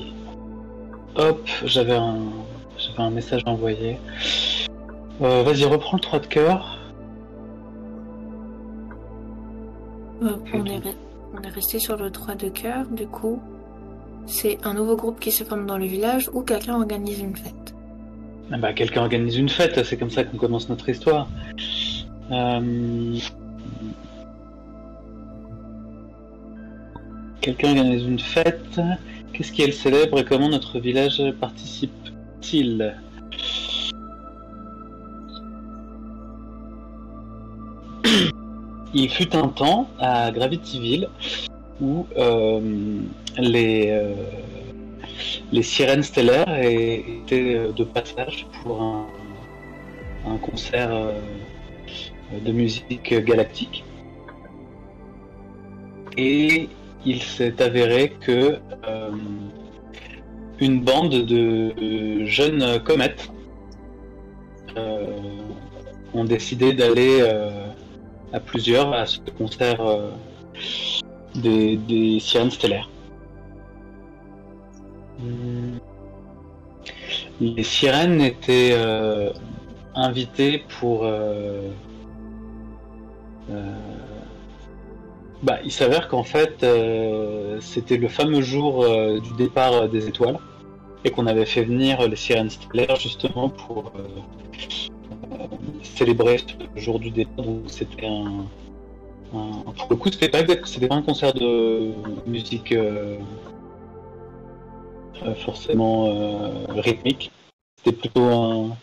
Hop, 1.18 1.48
j'avais 1.64 1.94
un... 1.96 2.18
j'avais 2.80 3.04
un 3.04 3.12
message 3.12 3.44
envoyé. 3.46 4.00
Euh, 5.22 5.44
Vas-y, 5.44 5.66
reprends 5.66 5.98
le 5.98 6.02
3 6.02 6.20
de 6.22 6.26
cœur. 6.26 6.80
Euh, 10.24 10.32
on, 10.56 10.66
est, 10.66 10.80
re- 10.80 10.96
on 11.38 11.42
est 11.44 11.50
resté 11.50 11.78
sur 11.78 11.96
le 11.96 12.10
3 12.10 12.34
de 12.34 12.50
cœur, 12.50 12.88
du 12.88 13.06
coup. 13.06 13.40
C'est 14.26 14.58
un 14.66 14.74
nouveau 14.74 14.96
groupe 14.96 15.20
qui 15.20 15.30
se 15.32 15.44
forme 15.44 15.68
dans 15.68 15.78
le 15.78 15.86
village 15.86 16.32
ou 16.34 16.42
quelqu'un 16.42 16.74
organise 16.78 17.20
une 17.20 17.36
fête. 17.36 17.76
Ah 18.52 18.58
bah, 18.58 18.74
quelqu'un 18.74 19.02
organise 19.02 19.38
une 19.38 19.50
fête, 19.50 19.84
c'est 19.84 19.98
comme 19.98 20.10
ça 20.10 20.24
qu'on 20.24 20.38
commence 20.38 20.68
notre 20.68 20.90
histoire. 20.90 21.28
Euh... 22.32 23.18
Quelqu'un 27.46 27.78
organise 27.78 28.06
une 28.08 28.18
fête. 28.18 28.82
Qu'est-ce 29.32 29.52
qu'elle 29.52 29.72
célèbre 29.72 30.20
et 30.20 30.26
comment 30.26 30.50
notre 30.50 30.80
village 30.80 31.22
participe-t-il? 31.40 32.96
Il 38.96 39.10
fut 39.12 39.36
un 39.36 39.50
temps 39.50 39.88
à 40.00 40.32
Gravityville 40.32 41.08
où 41.80 42.08
euh, 42.18 42.60
les, 43.38 43.90
euh, 43.92 44.16
les 45.52 45.62
sirènes 45.62 46.02
stellaires 46.02 46.58
étaient 46.60 47.68
de 47.76 47.84
passage 47.84 48.48
pour 48.64 48.82
un, 48.82 49.06
concert 50.42 50.90
euh, 50.92 51.12
de 52.44 52.52
musique 52.52 53.14
galactique. 53.24 53.84
Il 57.06 57.22
s'est 57.22 57.62
avéré 57.62 58.14
que 58.20 58.58
euh, 58.88 59.12
une 60.60 60.82
bande 60.82 61.26
de 61.26 62.26
jeunes 62.26 62.80
comètes 62.84 63.32
euh, 64.78 65.06
ont 66.14 66.26
décidé 66.26 66.74
d'aller 66.74 67.20
euh, 67.22 67.68
à 68.34 68.40
plusieurs 68.40 68.94
à 68.94 69.06
ce 69.06 69.20
concert 69.38 69.82
des, 71.36 72.20
sirènes 72.20 72.52
stellaires. 72.52 72.90
Hmm. 75.20 75.78
Les 77.40 77.64
sirènes 77.64 78.22
étaient 78.22 78.76
invitées 79.94 80.64
pour. 80.80 81.06
Bah, 85.46 85.60
il 85.64 85.72
s'avère 85.72 86.08
qu'en 86.08 86.24
fait, 86.24 86.64
euh, 86.64 87.62
c'était 87.62 87.98
le 87.98 88.08
fameux 88.08 88.42
jour 88.42 88.84
euh, 88.84 89.20
du 89.20 89.32
départ 89.34 89.74
euh, 89.74 89.88
des 89.88 90.08
étoiles 90.08 90.40
et 91.04 91.12
qu'on 91.12 91.28
avait 91.28 91.46
fait 91.46 91.64
venir 91.64 92.08
les 92.08 92.16
sirènes 92.16 92.50
stellaires 92.50 92.96
justement 92.96 93.50
pour 93.50 93.94
célébrer 95.84 96.40
ce 96.40 96.80
jour 96.80 97.00
du 97.00 97.12
départ. 97.12 97.46
Donc 97.46 97.66
c'était 97.68 98.08
un, 98.08 98.46
le 99.88 99.96
coup, 99.96 100.12
c'était 100.12 100.30
pas 100.30 100.40
c'était 100.66 100.88
pas 100.88 100.96
un 100.96 101.04
concert 101.04 101.32
de 101.36 101.92
musique 102.26 102.74
forcément 105.46 106.66
rythmique. 106.70 107.32
C'était 107.78 107.96
plutôt 107.96 108.24
un, 108.24 108.76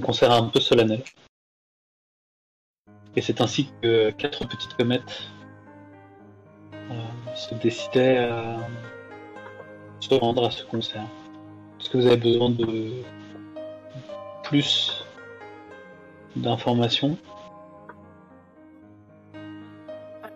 concert 0.00 0.30
un 0.30 0.44
peu 0.44 0.60
solennel. 0.60 1.02
Et 3.16 3.22
c'est 3.22 3.40
ainsi 3.40 3.70
que 3.82 4.10
quatre 4.12 4.46
petites 4.46 4.74
comètes 4.74 5.32
se 7.36 7.54
décidaient 7.54 8.18
à 8.18 8.56
se 10.00 10.14
rendre 10.14 10.46
à 10.46 10.50
ce 10.50 10.64
concert. 10.64 11.06
Est-ce 11.80 11.90
que 11.90 11.98
vous 11.98 12.06
avez 12.06 12.16
besoin 12.16 12.50
de 12.50 12.90
plus 14.42 15.04
d'informations? 16.34 17.16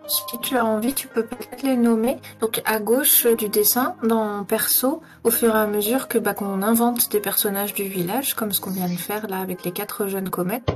Si 0.07 0.37
tu 0.39 0.57
as 0.57 0.65
envie, 0.65 0.93
tu 0.93 1.07
peux 1.07 1.25
peut-être 1.25 1.63
les 1.63 1.77
nommer. 1.77 2.17
Donc 2.41 2.61
à 2.65 2.79
gauche 2.79 3.25
du 3.37 3.47
dessin, 3.47 3.95
dans 4.03 4.43
perso, 4.43 5.01
au 5.23 5.31
fur 5.31 5.55
et 5.55 5.59
à 5.59 5.67
mesure 5.67 6.09
que 6.09 6.17
bah, 6.17 6.33
qu'on 6.33 6.61
invente 6.61 7.09
des 7.11 7.21
personnages 7.21 7.73
du 7.73 7.83
village, 7.83 8.33
comme 8.33 8.51
ce 8.51 8.59
qu'on 8.59 8.71
vient 8.71 8.89
de 8.89 8.97
faire 8.97 9.27
là 9.27 9.39
avec 9.39 9.63
les 9.63 9.71
quatre 9.71 10.07
jeunes 10.07 10.29
comètes, 10.29 10.69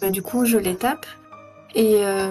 bah, 0.00 0.10
du 0.10 0.22
coup 0.22 0.44
je 0.44 0.58
les 0.58 0.74
tape. 0.74 1.06
Et 1.76 2.04
euh, 2.04 2.30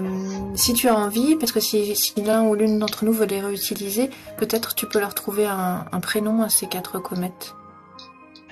si 0.56 0.74
tu 0.74 0.88
as 0.88 0.96
envie, 0.96 1.36
parce 1.36 1.52
que 1.52 1.60
si, 1.60 1.96
si 1.96 2.14
l'un 2.22 2.44
ou 2.44 2.56
l'une 2.56 2.80
d'entre 2.80 3.04
nous 3.04 3.12
veut 3.12 3.26
les 3.26 3.42
réutiliser, 3.42 4.10
peut-être 4.38 4.74
tu 4.74 4.88
peux 4.88 5.00
leur 5.00 5.14
trouver 5.14 5.46
un, 5.46 5.86
un 5.92 6.00
prénom 6.00 6.42
à 6.42 6.50
ces 6.50 6.68
quatre 6.68 7.00
comètes. 7.00 7.54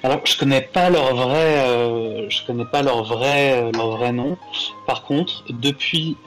Alors, 0.03 0.19
je 0.25 0.37
connais 0.37 0.61
pas 0.61 0.89
leur 0.89 1.15
vrai, 1.15 1.59
euh, 1.59 2.29
je 2.29 2.45
connais 2.45 2.65
pas 2.65 2.81
leur 2.81 3.03
vrai, 3.03 3.61
euh, 3.61 3.71
leur 3.71 3.97
vrai 3.97 4.11
nom. 4.11 4.37
Par 4.85 5.03
contre, 5.03 5.45
depuis 5.49 6.17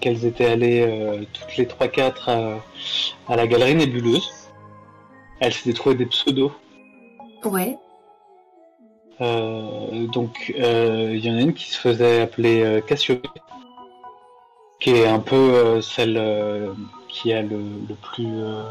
qu'elles 0.00 0.24
étaient 0.24 0.46
allées 0.46 1.26
toutes 1.32 1.56
les 1.56 1.66
3-4 1.66 2.12
à, 2.26 3.32
à 3.32 3.36
la 3.36 3.46
galerie 3.46 3.74
nébuleuse, 3.74 4.28
elles 5.38 5.52
s'étaient 5.52 5.74
trouvées 5.74 5.96
des 5.96 6.06
pseudos. 6.06 6.52
Ouais. 7.44 7.76
Donc, 9.20 10.52
il 10.56 11.24
y 11.24 11.30
en 11.30 11.36
a 11.36 11.40
une 11.40 11.52
qui 11.52 11.70
se 11.70 11.78
faisait 11.78 12.22
appeler 12.22 12.82
Cassiope, 12.86 13.28
qui 14.80 14.90
est 14.90 15.06
un 15.06 15.20
peu 15.20 15.34
euh, 15.34 15.80
celle 15.80 16.16
euh, 16.18 16.74
qui 17.08 17.32
a 17.32 17.42
le, 17.42 17.58
plus, 18.02 18.42
euh, 18.42 18.62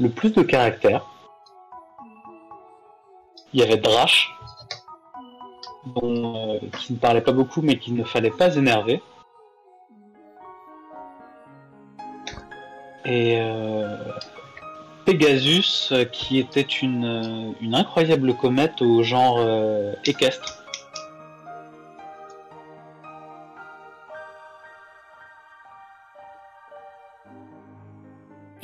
le 0.00 0.08
plus 0.08 0.32
de 0.32 0.42
caractère. 0.42 1.04
Il 3.52 3.60
y 3.60 3.62
avait 3.62 3.76
Drash, 3.76 4.30
dont, 5.86 6.34
euh, 6.36 6.58
qui 6.78 6.94
ne 6.94 6.98
parlait 6.98 7.20
pas 7.20 7.32
beaucoup, 7.32 7.62
mais 7.62 7.78
qu'il 7.78 7.94
ne 7.94 8.04
fallait 8.04 8.30
pas 8.30 8.56
énerver. 8.56 9.02
Et 13.04 13.38
euh, 13.38 13.98
Pegasus, 15.04 15.92
qui 16.10 16.38
était 16.38 16.62
une, 16.62 17.54
une 17.60 17.74
incroyable 17.74 18.34
comète 18.34 18.80
au 18.80 19.02
genre 19.02 19.40
équestre. 20.06 20.63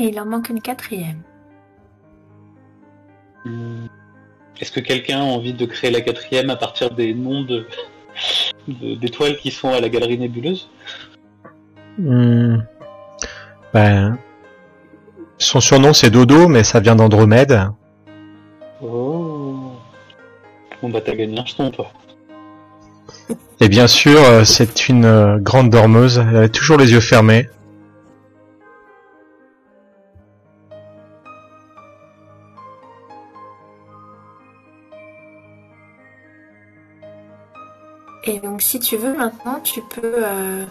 Et 0.00 0.04
il 0.04 0.18
en 0.18 0.24
manque 0.24 0.48
une 0.48 0.62
quatrième. 0.62 1.20
Hmm. 3.44 3.86
Est-ce 4.58 4.72
que 4.72 4.80
quelqu'un 4.80 5.20
a 5.20 5.24
envie 5.24 5.52
de 5.52 5.66
créer 5.66 5.90
la 5.90 6.00
quatrième 6.00 6.48
à 6.48 6.56
partir 6.56 6.90
des 6.90 7.12
noms 7.12 7.42
de 7.42 7.66
d'étoiles 8.66 9.36
qui 9.36 9.50
sont 9.50 9.72
à 9.72 9.80
la 9.80 9.90
galerie 9.90 10.16
nébuleuse? 10.16 10.70
Hmm. 11.98 12.60
Ben, 13.74 14.16
son 15.36 15.60
surnom 15.60 15.92
c'est 15.92 16.10
Dodo, 16.10 16.48
mais 16.48 16.64
ça 16.64 16.80
vient 16.80 16.96
d'Andromède. 16.96 17.68
Bon 18.80 19.76
bah 20.88 21.02
t'as 21.04 21.14
gagné 21.14 21.38
un 21.38 21.44
jeton 21.44 21.70
toi. 21.70 21.92
Et 23.60 23.68
bien 23.68 23.86
sûr, 23.86 24.18
euh, 24.18 24.44
c'est 24.44 24.88
une 24.88 25.04
euh, 25.04 25.38
grande 25.38 25.68
dormeuse. 25.68 26.24
Elle 26.26 26.44
a 26.44 26.48
toujours 26.48 26.78
les 26.78 26.92
yeux 26.92 27.00
fermés. 27.00 27.50
Et 38.24 38.38
donc, 38.38 38.62
si 38.62 38.80
tu 38.80 38.96
veux, 38.96 39.16
maintenant, 39.16 39.60
tu 39.60 39.80
peux 39.80 40.14
euh, 40.24 40.64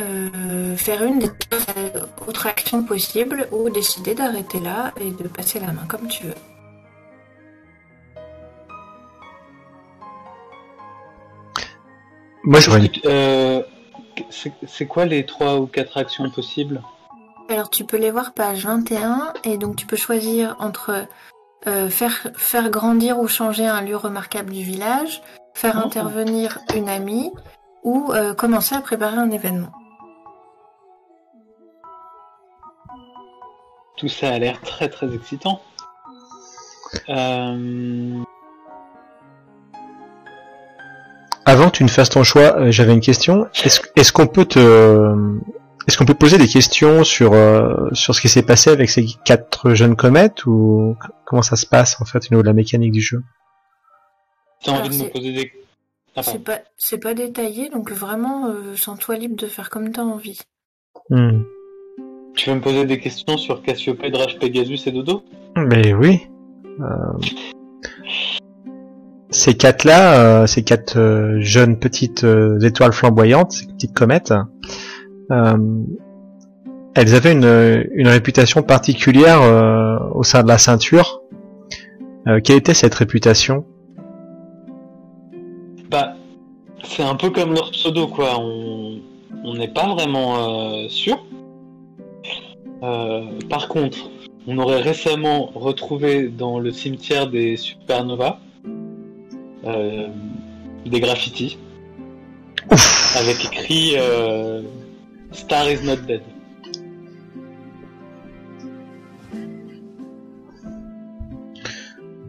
euh, 0.00 0.76
faire 0.76 1.02
une 1.02 1.18
des 1.18 1.28
trois 1.28 1.58
autres 2.26 2.46
actions 2.46 2.84
possibles 2.84 3.48
ou 3.50 3.70
décider 3.70 4.14
d'arrêter 4.14 4.60
là 4.60 4.92
et 5.00 5.10
de 5.10 5.26
passer 5.28 5.58
la 5.58 5.72
main 5.72 5.84
comme 5.88 6.06
tu 6.08 6.24
veux. 6.24 6.34
Moi, 12.44 12.60
j'aurais 12.60 12.78
une... 12.78 12.90
Euh, 13.04 13.62
c'est 14.30 14.52
c'est 14.66 14.86
quoi 14.86 15.06
les 15.06 15.26
trois 15.26 15.58
ou 15.58 15.66
quatre 15.66 15.96
actions 15.96 16.30
possibles? 16.30 16.82
Alors, 17.48 17.68
tu 17.68 17.84
peux 17.84 17.96
les 17.96 18.10
voir 18.10 18.32
page 18.32 18.64
21 18.64 19.32
et 19.44 19.58
donc 19.58 19.76
tu 19.76 19.86
peux 19.86 19.96
choisir 19.96 20.56
entre 20.60 21.06
euh, 21.66 21.90
faire, 21.90 22.28
faire 22.36 22.70
grandir 22.70 23.18
ou 23.18 23.28
changer 23.28 23.66
un 23.66 23.82
lieu 23.82 23.96
remarquable 23.96 24.52
du 24.52 24.62
village, 24.62 25.20
faire 25.54 25.74
Oh. 25.76 25.86
intervenir 25.86 26.58
une 26.76 26.88
amie 26.88 27.30
ou 27.82 28.12
euh, 28.12 28.34
commencer 28.34 28.74
à 28.74 28.80
préparer 28.80 29.16
un 29.16 29.30
événement. 29.30 29.72
Tout 33.96 34.08
ça 34.08 34.30
a 34.30 34.38
l'air 34.38 34.60
très 34.62 34.88
très 34.88 35.14
excitant. 35.14 35.60
Euh, 37.08 38.18
Avant 41.46 41.66
que 41.66 41.76
tu 41.76 41.84
ne 41.84 41.88
fasses 41.88 42.10
ton 42.10 42.22
choix, 42.22 42.56
euh, 42.58 42.70
j'avais 42.70 42.92
une 42.92 43.00
question. 43.00 43.46
Est-ce 43.96 44.12
qu'on 44.12 44.26
peut 44.26 44.44
te 44.44 44.58
est-ce 45.88 45.96
qu'on 45.96 46.04
peut 46.04 46.14
poser 46.14 46.38
des 46.38 46.46
questions 46.46 47.04
sur 47.04 47.32
euh, 47.32 47.88
sur 47.92 48.14
ce 48.14 48.20
qui 48.20 48.28
s'est 48.28 48.42
passé 48.42 48.70
avec 48.70 48.90
ces 48.90 49.06
quatre 49.24 49.70
jeunes 49.74 49.96
comètes 49.96 50.46
ou 50.46 50.96
comment 51.24 51.42
ça 51.42 51.56
se 51.56 51.66
passe 51.66 52.00
en 52.00 52.04
fait 52.04 52.18
au 52.18 52.28
niveau 52.34 52.42
de 52.42 52.46
la 52.46 52.52
mécanique 52.52 52.92
du 52.92 53.00
jeu? 53.00 53.22
T'as 54.64 54.72
envie 54.72 54.88
de 54.90 54.94
me 54.94 54.98
c'est- 55.04 55.10
poser 55.10 55.32
des... 55.32 55.52
Ah, 56.16 56.22
pardon. 56.22 56.30
C'est 56.32 56.44
pas, 56.44 56.58
c'est 56.76 56.98
pas 56.98 57.14
détaillé, 57.14 57.68
donc 57.70 57.90
vraiment, 57.92 58.46
euh, 58.48 58.74
sens-toi 58.76 59.16
libre 59.16 59.36
de 59.36 59.46
faire 59.46 59.70
comme 59.70 59.90
t'as 59.92 60.02
envie. 60.02 60.40
Hmm. 61.08 61.42
Tu 62.34 62.50
veux 62.50 62.56
me 62.56 62.60
poser 62.60 62.84
des 62.84 62.98
questions 62.98 63.36
sur 63.36 63.62
Cassiopée, 63.62 64.10
Drage, 64.10 64.38
Pegasus 64.38 64.86
et 64.86 64.92
Dodo? 64.92 65.22
Mais 65.56 65.94
oui. 65.94 66.26
Euh, 66.80 66.86
Ces 69.30 69.54
quatre-là, 69.56 70.42
euh, 70.42 70.46
ces 70.46 70.64
quatre 70.64 70.98
euh, 70.98 71.40
jeunes 71.40 71.78
petites 71.78 72.24
euh, 72.24 72.58
étoiles 72.60 72.92
flamboyantes, 72.92 73.52
ces 73.52 73.66
petites 73.66 73.94
comètes, 73.94 74.34
euh, 75.30 75.82
elles 76.96 77.14
avaient 77.14 77.32
une, 77.32 77.88
une 77.94 78.08
réputation 78.08 78.62
particulière 78.64 79.40
euh, 79.42 79.98
au 80.14 80.24
sein 80.24 80.42
de 80.42 80.48
la 80.48 80.58
ceinture. 80.58 81.22
Euh, 82.26 82.40
quelle 82.42 82.56
était 82.56 82.74
cette 82.74 82.94
réputation? 82.94 83.64
C'est 86.90 87.04
un 87.04 87.14
peu 87.14 87.30
comme 87.30 87.54
leur 87.54 87.70
pseudo, 87.70 88.08
quoi. 88.08 88.38
On 88.40 89.54
n'est 89.54 89.68
pas 89.68 89.94
vraiment 89.94 90.82
euh, 90.82 90.88
sûr. 90.88 91.24
Euh, 92.82 93.38
par 93.48 93.68
contre, 93.68 94.10
on 94.48 94.58
aurait 94.58 94.80
récemment 94.80 95.52
retrouvé 95.54 96.28
dans 96.28 96.58
le 96.58 96.72
cimetière 96.72 97.30
des 97.30 97.56
supernovas 97.56 98.40
euh, 99.64 100.08
des 100.84 101.00
graffitis 101.00 101.58
avec 103.14 103.44
écrit 103.44 103.96
Star 105.32 105.70
is 105.70 105.84
not 105.84 105.96
dead. 106.08 106.22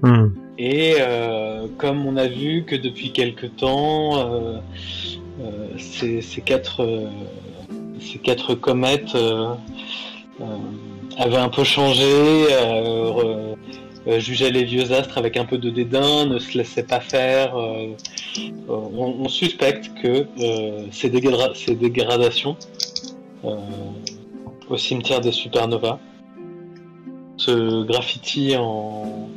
Hmm. 0.04 0.28
Et 0.64 0.98
euh, 1.00 1.66
comme 1.80 2.06
on 2.06 2.18
a 2.18 2.28
vu 2.28 2.66
que 2.66 2.76
depuis 2.76 3.12
quelque 3.12 3.48
temps, 3.48 4.20
euh, 4.20 4.60
euh, 5.42 5.68
ces, 5.80 6.22
quatre, 6.42 6.88
ces 8.00 8.20
quatre 8.20 8.54
comètes 8.54 9.18
avaient 11.18 11.38
un 11.38 11.50
peu 11.50 11.64
changé, 11.64 12.46
jugeaient 14.20 14.52
les 14.52 14.64
vieux 14.64 14.92
astres 14.92 15.18
avec 15.18 15.36
un 15.36 15.46
peu 15.46 15.58
de 15.58 15.72
dédain, 15.72 16.28
ne 16.28 16.38
se 16.38 16.56
laissaient 16.56 16.84
pas 16.84 17.00
faire. 17.00 17.56
on, 18.70 19.28
suspecte 19.30 19.90
que 20.04 20.28
ces, 20.92 21.12
ces 21.56 21.76
dégradations 21.76 22.56
au 23.44 24.78
cimetière 24.78 25.22
des 25.22 25.32
supernovas, 25.32 25.98
ce 27.38 27.84
graffiti 27.84 28.56
en 28.56 29.31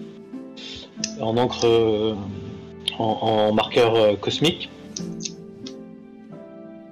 en 1.20 1.36
encre 1.36 1.66
euh, 1.66 2.14
en, 2.98 3.04
en 3.04 3.52
marqueur 3.52 3.94
euh, 3.94 4.16
cosmique. 4.16 4.70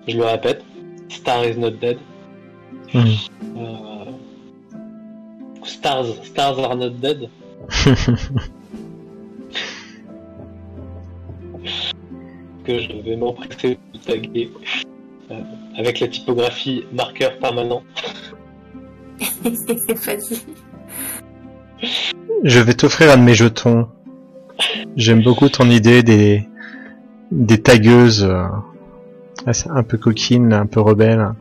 Je 0.08 0.16
le 0.16 0.24
répète, 0.24 0.62
Star 1.08 1.44
is 1.44 1.56
not 1.56 1.72
dead. 1.72 1.98
Hmm. 2.92 3.06
Euh, 3.56 4.04
stars, 5.64 6.06
stars 6.24 6.58
are 6.58 6.74
not 6.76 6.90
dead. 7.00 7.28
que 12.64 12.78
je 12.78 12.92
vais 13.04 13.16
m'empresser 13.16 13.78
de 13.92 13.98
taguer 13.98 14.50
euh, 15.30 15.40
avec 15.76 16.00
la 16.00 16.08
typographie 16.08 16.84
marqueur 16.92 17.38
permanent. 17.38 17.82
Vas-y. 19.44 20.38
Je 22.44 22.58
vais 22.58 22.74
t'offrir 22.74 23.12
un 23.12 23.18
de 23.18 23.22
mes 23.22 23.34
jetons. 23.34 23.88
J'aime 24.96 25.22
beaucoup 25.22 25.48
ton 25.48 25.70
idée 25.70 26.02
des 26.02 26.48
des 27.30 27.62
tagueuses 27.62 28.24
euh, 28.24 28.48
un 29.46 29.82
peu 29.84 29.96
coquines, 29.96 30.52
un 30.52 30.66
peu 30.66 30.80
rebelles. 30.80 31.34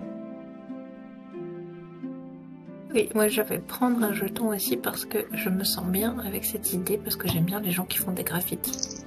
Oui, 2.94 3.10
moi 3.16 3.28
je 3.28 3.42
vais 3.42 3.58
prendre 3.58 4.04
un 4.04 4.14
jeton 4.14 4.50
aussi 4.50 4.78
parce 4.78 5.06
que 5.06 5.18
je 5.34 5.50
me 5.50 5.64
sens 5.64 5.86
bien 5.86 6.20
avec 6.20 6.46
cette 6.46 6.72
idée, 6.72 7.00
parce 7.04 7.16
que 7.16 7.28
j'aime 7.28 7.46
bien 7.46 7.62
les 7.62 7.72
gens 7.72 7.86
qui 7.86 7.98
font 7.98 8.12
des 8.12 8.24
graffitis. 8.24 9.04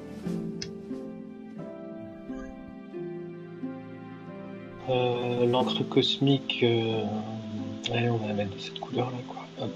Euh, 4.90 5.46
L'encre 5.46 5.88
cosmique, 5.88 6.60
euh, 6.64 7.04
allez, 7.92 8.10
on 8.10 8.16
va 8.16 8.28
la 8.28 8.34
mettre 8.34 8.54
de 8.54 8.58
cette 8.58 8.80
couleur-là, 8.80 9.18
quoi. 9.28 9.46
Hop. 9.60 9.70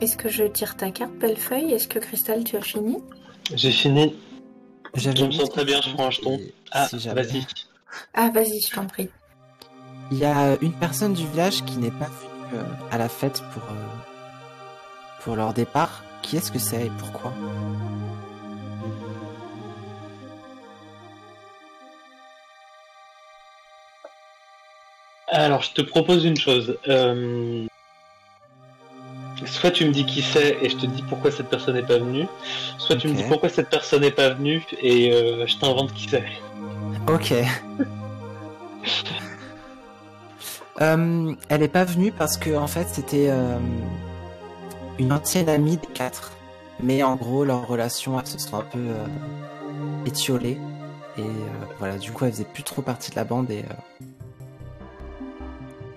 Est-ce 0.00 0.16
que 0.16 0.28
je 0.28 0.44
tire 0.44 0.76
ta 0.76 0.90
carte, 0.90 1.12
Bellefeuille? 1.14 1.72
Est-ce 1.72 1.88
que 1.88 1.98
Cristal, 1.98 2.44
tu 2.44 2.56
as 2.56 2.60
fini? 2.60 2.98
J'ai 3.54 3.70
fini. 3.70 4.14
Je 4.94 5.10
me 5.10 5.30
sens 5.30 5.50
très 5.50 5.64
bien, 5.64 5.80
je 5.80 5.90
prends 5.94 6.06
un 6.06 6.10
jeton. 6.10 6.40
Ah, 6.72 6.88
si 6.88 6.96
vas-y. 7.08 7.46
Ah, 8.14 8.30
vas-y, 8.32 8.60
je 8.60 8.74
t'en 8.74 8.86
prie. 8.86 9.08
Il 10.10 10.18
y 10.18 10.24
a 10.24 10.56
une 10.60 10.72
personne 10.72 11.14
du 11.14 11.26
village 11.26 11.64
qui 11.64 11.78
n'est 11.78 11.90
pas 11.90 12.06
venue 12.06 12.60
euh, 12.60 12.64
à 12.90 12.98
la 12.98 13.08
fête 13.08 13.42
pour, 13.52 13.62
euh, 13.64 13.86
pour 15.22 15.36
leur 15.36 15.52
départ. 15.54 16.02
Qui 16.22 16.36
est-ce 16.36 16.50
que 16.50 16.58
c'est 16.58 16.86
et 16.86 16.92
pourquoi? 16.98 17.32
Alors, 25.28 25.62
je 25.62 25.72
te 25.72 25.82
propose 25.82 26.24
une 26.24 26.36
chose. 26.36 26.78
Euh, 26.88 27.66
Soit 29.44 29.70
tu 29.70 29.84
me 29.84 29.92
dis 29.92 30.06
qui 30.06 30.22
c'est 30.22 30.56
et 30.62 30.70
je 30.70 30.76
te 30.76 30.86
dis 30.86 31.02
pourquoi 31.02 31.30
cette 31.30 31.48
personne 31.48 31.74
n'est 31.74 31.82
pas 31.82 31.98
venue, 31.98 32.26
soit 32.78 32.96
tu 32.96 33.06
me 33.06 33.14
dis 33.14 33.22
pourquoi 33.24 33.50
cette 33.50 33.68
personne 33.68 34.00
n'est 34.00 34.10
pas 34.10 34.30
venue 34.30 34.64
et 34.80 35.12
euh, 35.12 35.46
je 35.46 35.58
t'invente 35.58 35.92
qui 35.92 36.08
c'est. 36.08 36.24
Ok. 37.06 37.34
Euh, 40.80 41.34
elle 41.48 41.62
est 41.62 41.68
pas 41.68 41.84
venue 41.84 42.12
parce 42.12 42.36
que 42.36 42.54
en 42.54 42.66
fait 42.66 42.86
c'était 42.90 43.30
une 44.98 45.12
ancienne 45.12 45.48
amie 45.48 45.76
des 45.76 45.86
quatre, 45.86 46.32
mais 46.82 47.02
en 47.02 47.16
gros 47.16 47.44
leurs 47.44 47.66
relations 47.66 48.18
elles 48.18 48.26
se 48.26 48.38
sont 48.38 48.56
un 48.56 48.64
peu 48.64 48.88
étiolées 50.06 50.58
et 51.18 51.24
voilà 51.78 51.96
du 51.98 52.12
coup 52.12 52.24
elle 52.24 52.32
faisait 52.32 52.44
plus 52.44 52.62
trop 52.62 52.82
partie 52.82 53.10
de 53.10 53.16
la 53.16 53.24
bande 53.24 53.50
et 53.50 53.60
euh, 53.60 54.04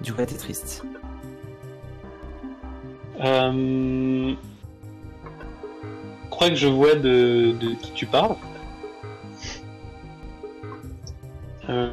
du 0.02 0.14
coup 0.14 0.22
était 0.22 0.36
triste. 0.36 0.84
Euh... 3.22 4.34
Je 6.24 6.30
crois 6.30 6.50
que 6.50 6.56
je 6.56 6.68
vois 6.68 6.95
de, 6.95 7.54
qui 7.82 7.91
tu 7.91 8.06
parles. 8.06 8.36
Euh, 11.70 11.89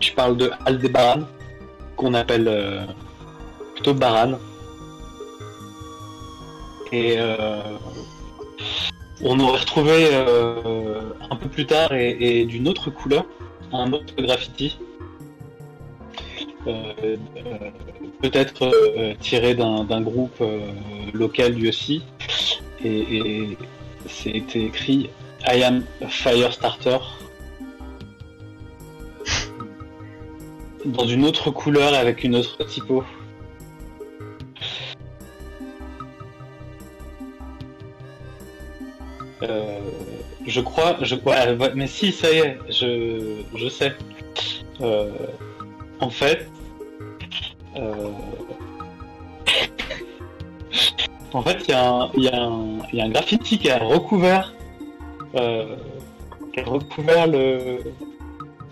tu 0.00 0.12
parles 0.12 0.36
de 0.36 0.50
Aldébaran, 0.66 1.22
qu'on 1.96 2.14
appelle 2.14 2.46
euh, 2.46 2.84
plutôt 3.74 3.94
Baran. 3.94 4.34
Et 6.92 7.14
euh, 7.16 7.62
on 9.22 9.40
aurait 9.40 9.60
retrouvé 9.60 10.10
euh, 10.12 11.00
un 11.30 11.36
peu 11.36 11.48
plus 11.48 11.66
tard 11.66 11.92
et 11.92 12.44
d'une 12.44 12.68
autre 12.68 12.90
couleur 12.90 13.24
un 13.72 13.92
autre 13.92 14.14
graffiti. 14.18 14.78
Euh, 16.66 16.92
euh, 17.00 17.70
Peut-être 18.22 18.62
euh, 18.64 19.14
tiré 19.20 19.54
d'un 19.54 20.00
groupe 20.00 20.42
local 21.12 21.52
lui 21.52 21.68
aussi. 21.68 22.02
Et, 22.84 23.16
et 23.16 23.58
c'était 24.08 24.64
écrit 24.64 25.10
I 25.46 25.62
am 25.62 25.84
Firestarter. 26.08 26.98
Dans 30.84 31.06
une 31.06 31.24
autre 31.24 31.50
couleur 31.50 31.94
avec 31.94 32.24
une 32.24 32.36
autre 32.36 32.64
typo. 32.64 33.04
Je 40.46 40.60
crois, 40.60 40.96
je 41.02 41.16
ouais, 41.16 41.56
ouais, 41.56 41.72
mais 41.74 41.86
si, 41.86 42.12
ça 42.12 42.30
y 42.32 42.38
est, 42.38 42.58
je, 42.70 43.42
je 43.54 43.68
sais. 43.68 43.94
En 46.00 46.10
fait, 46.10 46.48
euh, 47.78 48.10
en 51.32 51.42
fait, 51.42 51.64
il 51.68 51.70
y, 51.70 52.28
a 52.28 52.42
un- 52.42 53.08
graffiti 53.10 53.58
qui 53.58 53.70
a 53.70 53.78
recouvert, 53.78 54.54
euh, 55.34 55.76
qui 56.52 56.60
a 56.60 56.64
recouvert 56.64 57.26
le, 57.26 57.78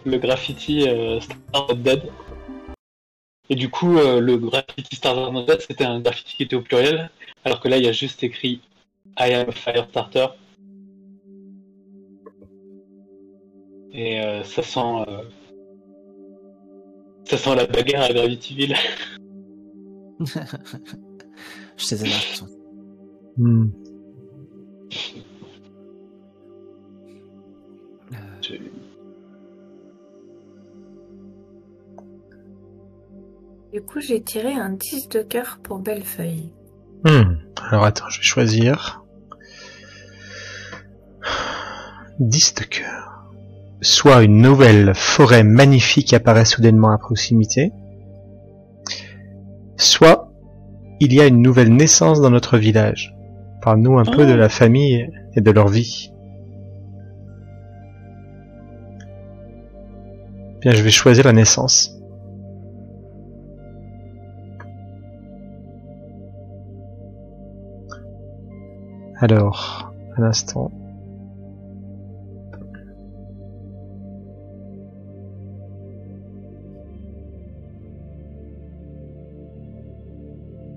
le 0.04 0.18
graffiti 0.18 0.88
euh, 0.88 1.20
Stars 1.20 1.68
Not 1.68 1.74
Dead. 1.74 2.02
Et 3.50 3.56
du 3.56 3.68
coup, 3.68 3.94
le 3.94 4.36
graffiti 4.36 4.96
Stars 4.96 5.32
Not 5.32 5.44
Dead, 5.44 5.60
c'était 5.60 5.84
un 5.84 6.00
graffiti 6.00 6.36
qui 6.36 6.42
était 6.44 6.56
au 6.56 6.62
pluriel, 6.62 7.10
alors 7.44 7.60
que 7.60 7.68
là, 7.68 7.76
il 7.76 7.84
y 7.84 7.88
a 7.88 7.92
juste 7.92 8.22
écrit 8.22 8.60
I 9.18 9.34
am 9.34 9.48
a 9.48 9.52
Firestarter. 9.52 10.26
Et 13.92 14.18
ça 14.44 14.62
sent, 14.62 15.04
ça 17.24 17.38
sent 17.38 17.54
la 17.54 17.66
bagarre 17.66 18.04
à 18.04 18.12
Gravityville. 18.12 18.76
Je 21.76 21.84
sais, 21.84 21.96
marche. 21.96 22.44
Hmm. 23.36 23.68
Euh, 28.12 28.16
Du 33.72 33.82
coup, 33.82 34.00
j'ai 34.00 34.22
tiré 34.22 34.52
un 34.52 34.70
10 34.70 35.08
de 35.08 35.22
cœur 35.22 35.58
pour 35.64 35.80
Bellefeuille. 35.80 36.52
Hmm. 37.04 37.38
Alors 37.56 37.84
attends, 37.84 38.08
je 38.08 38.18
vais 38.18 38.24
choisir. 38.24 39.04
10 42.20 42.54
de 42.54 42.62
cœur. 42.62 43.13
Soit 43.84 44.22
une 44.22 44.40
nouvelle 44.40 44.94
forêt 44.94 45.44
magnifique 45.44 46.14
apparaît 46.14 46.46
soudainement 46.46 46.90
à 46.90 46.96
proximité, 46.96 47.70
soit 49.76 50.32
il 51.00 51.12
y 51.12 51.20
a 51.20 51.26
une 51.26 51.42
nouvelle 51.42 51.70
naissance 51.70 52.22
dans 52.22 52.30
notre 52.30 52.56
village. 52.56 53.14
Parle-nous 53.60 53.98
un 53.98 54.04
peu 54.06 54.22
Oh. 54.22 54.26
de 54.26 54.32
la 54.32 54.48
famille 54.48 55.10
et 55.34 55.42
de 55.42 55.50
leur 55.50 55.68
vie. 55.68 56.10
Bien, 60.62 60.72
je 60.72 60.82
vais 60.82 60.90
choisir 60.90 61.26
la 61.26 61.34
naissance. 61.34 61.94
Alors, 69.20 69.92
un 70.16 70.22
instant. 70.24 70.70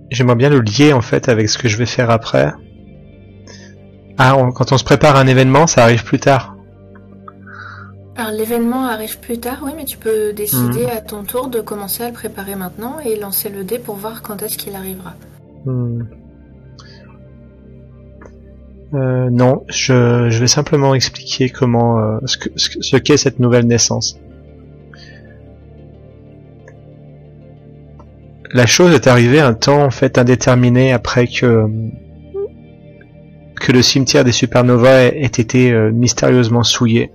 J'aimerais 0.09 0.35
bien 0.35 0.49
le 0.49 0.61
lier 0.61 0.93
en 0.93 1.01
fait 1.01 1.27
avec 1.29 1.49
ce 1.49 1.57
que 1.57 1.67
je 1.67 1.77
vais 1.77 1.85
faire 1.85 2.09
après. 2.09 2.51
Ah, 4.17 4.35
on- 4.37 4.51
quand 4.51 4.71
on 4.71 4.77
se 4.77 4.83
prépare 4.83 5.15
à 5.15 5.21
un 5.21 5.27
événement, 5.27 5.67
ça 5.67 5.83
arrive 5.83 6.03
plus 6.03 6.19
tard. 6.19 6.55
Alors 8.15 8.31
l'événement 8.31 8.85
arrive 8.87 9.19
plus 9.19 9.37
tard, 9.39 9.59
oui, 9.63 9.71
mais 9.75 9.85
tu 9.85 9.97
peux 9.97 10.33
décider 10.33 10.85
à 10.85 11.01
ton 11.01 11.23
tour 11.23 11.49
de 11.49 11.59
commencer 11.61 12.03
à 12.03 12.07
le 12.07 12.13
préparer 12.13 12.55
maintenant 12.55 12.95
et 13.05 13.15
lancer 13.19 13.49
le 13.49 13.63
dé 13.63 13.77
pour 13.77 13.95
voir 13.95 14.23
quand 14.23 14.41
est-ce 14.41 14.57
qu'il 14.57 14.75
arrivera. 14.75 15.13
Hmm. 15.65 16.01
Euh, 18.93 19.29
non, 19.29 19.65
je, 19.67 20.29
je 20.29 20.39
vais 20.39 20.47
simplement 20.47 20.95
expliquer 20.95 21.49
comment 21.49 21.99
euh, 21.99 22.17
ce 22.25 22.37
que 22.37 22.49
ce 22.55 22.69
que- 22.69 22.81
ce 22.81 22.95
qu'est 22.97 23.17
cette 23.17 23.37
nouvelle 23.39 23.67
naissance. 23.67 24.17
La 28.51 28.65
chose 28.65 28.93
est 28.93 29.07
arrivée 29.07 29.39
un 29.39 29.53
temps 29.53 29.83
en 29.83 29.91
fait 29.91 30.17
indéterminé 30.17 30.93
après 30.93 31.27
que 31.27 31.65
que 33.59 33.71
le 33.71 33.81
cimetière 33.81 34.23
des 34.23 34.31
supernovas 34.31 35.07
ait, 35.07 35.25
été 35.25 35.71
euh, 35.71 35.91
mystérieusement 35.91 36.63
souillé. 36.63 37.11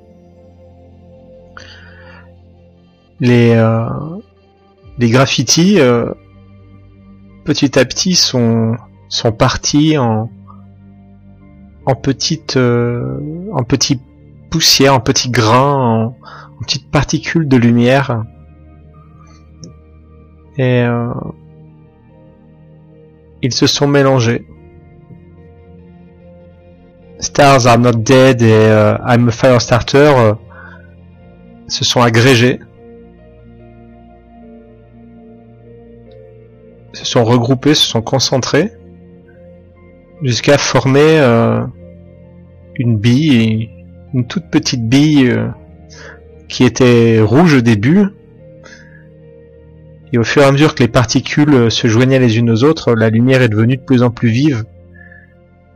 Les 3.21 3.53
euh, 3.55 3.87
les 4.99 5.09
graffitis 5.09 5.81
euh, 5.81 6.11
petit 7.45 7.79
à 7.79 7.85
petit 7.85 8.15
sont 8.15 8.77
sont 9.09 9.33
partis 9.33 9.97
en 9.97 10.31
en 11.87 11.95
petites 11.95 12.57
euh, 12.57 13.19
en 13.53 13.63
petites 13.63 14.03
poussières, 14.51 14.95
en 14.95 15.01
petits 15.01 15.31
grains, 15.31 16.13
en 16.59 16.63
petites 16.63 16.91
particules 16.91 17.49
de 17.49 17.57
lumière. 17.57 18.25
Euh, 20.63 21.13
ils 23.43 23.53
se 23.53 23.67
sont 23.67 23.89
mélangés. 23.89 24.47
Stars 27.19 27.67
are 27.67 27.79
not 27.79 27.93
dead 27.93 28.43
et 28.43 28.53
euh, 28.53 28.97
I'm 29.07 29.29
a 29.29 29.33
Firestarter 29.33 30.13
euh, 30.17 30.35
se 31.69 31.85
sont 31.85 32.01
agrégés. 32.01 32.61
se 36.95 37.07
sont 37.07 37.25
regroupés, 37.25 37.75
se 37.75 37.87
sont 37.87 38.03
concentrés 38.03 38.71
jusqu'à 40.23 40.59
former 40.59 41.19
euh, 41.21 41.65
une 42.77 42.99
bille, 42.99 43.71
une 44.13 44.27
toute 44.27 44.51
petite 44.51 44.87
bille 44.89 45.35
qui 46.49 46.65
était 46.65 47.21
rouge 47.21 47.55
au 47.55 47.61
début. 47.61 48.09
Et 50.13 50.19
au 50.19 50.25
fur 50.25 50.43
et 50.43 50.45
à 50.45 50.53
mesure 50.53 50.75
que 50.75 50.83
les 50.83 50.89
particules 50.89 51.55
euh, 51.55 51.71
se 51.71 51.87
joignaient 51.87 52.19
les 52.19 52.39
unes 52.39 52.51
aux 52.51 52.65
autres, 52.65 52.95
la 52.95 53.09
lumière 53.09 53.41
est 53.41 53.49
devenue 53.49 53.79
de 53.79 53.83
plus 53.83 54.03
en 54.03 54.11
plus 54.11 54.29
vive, 54.29 54.65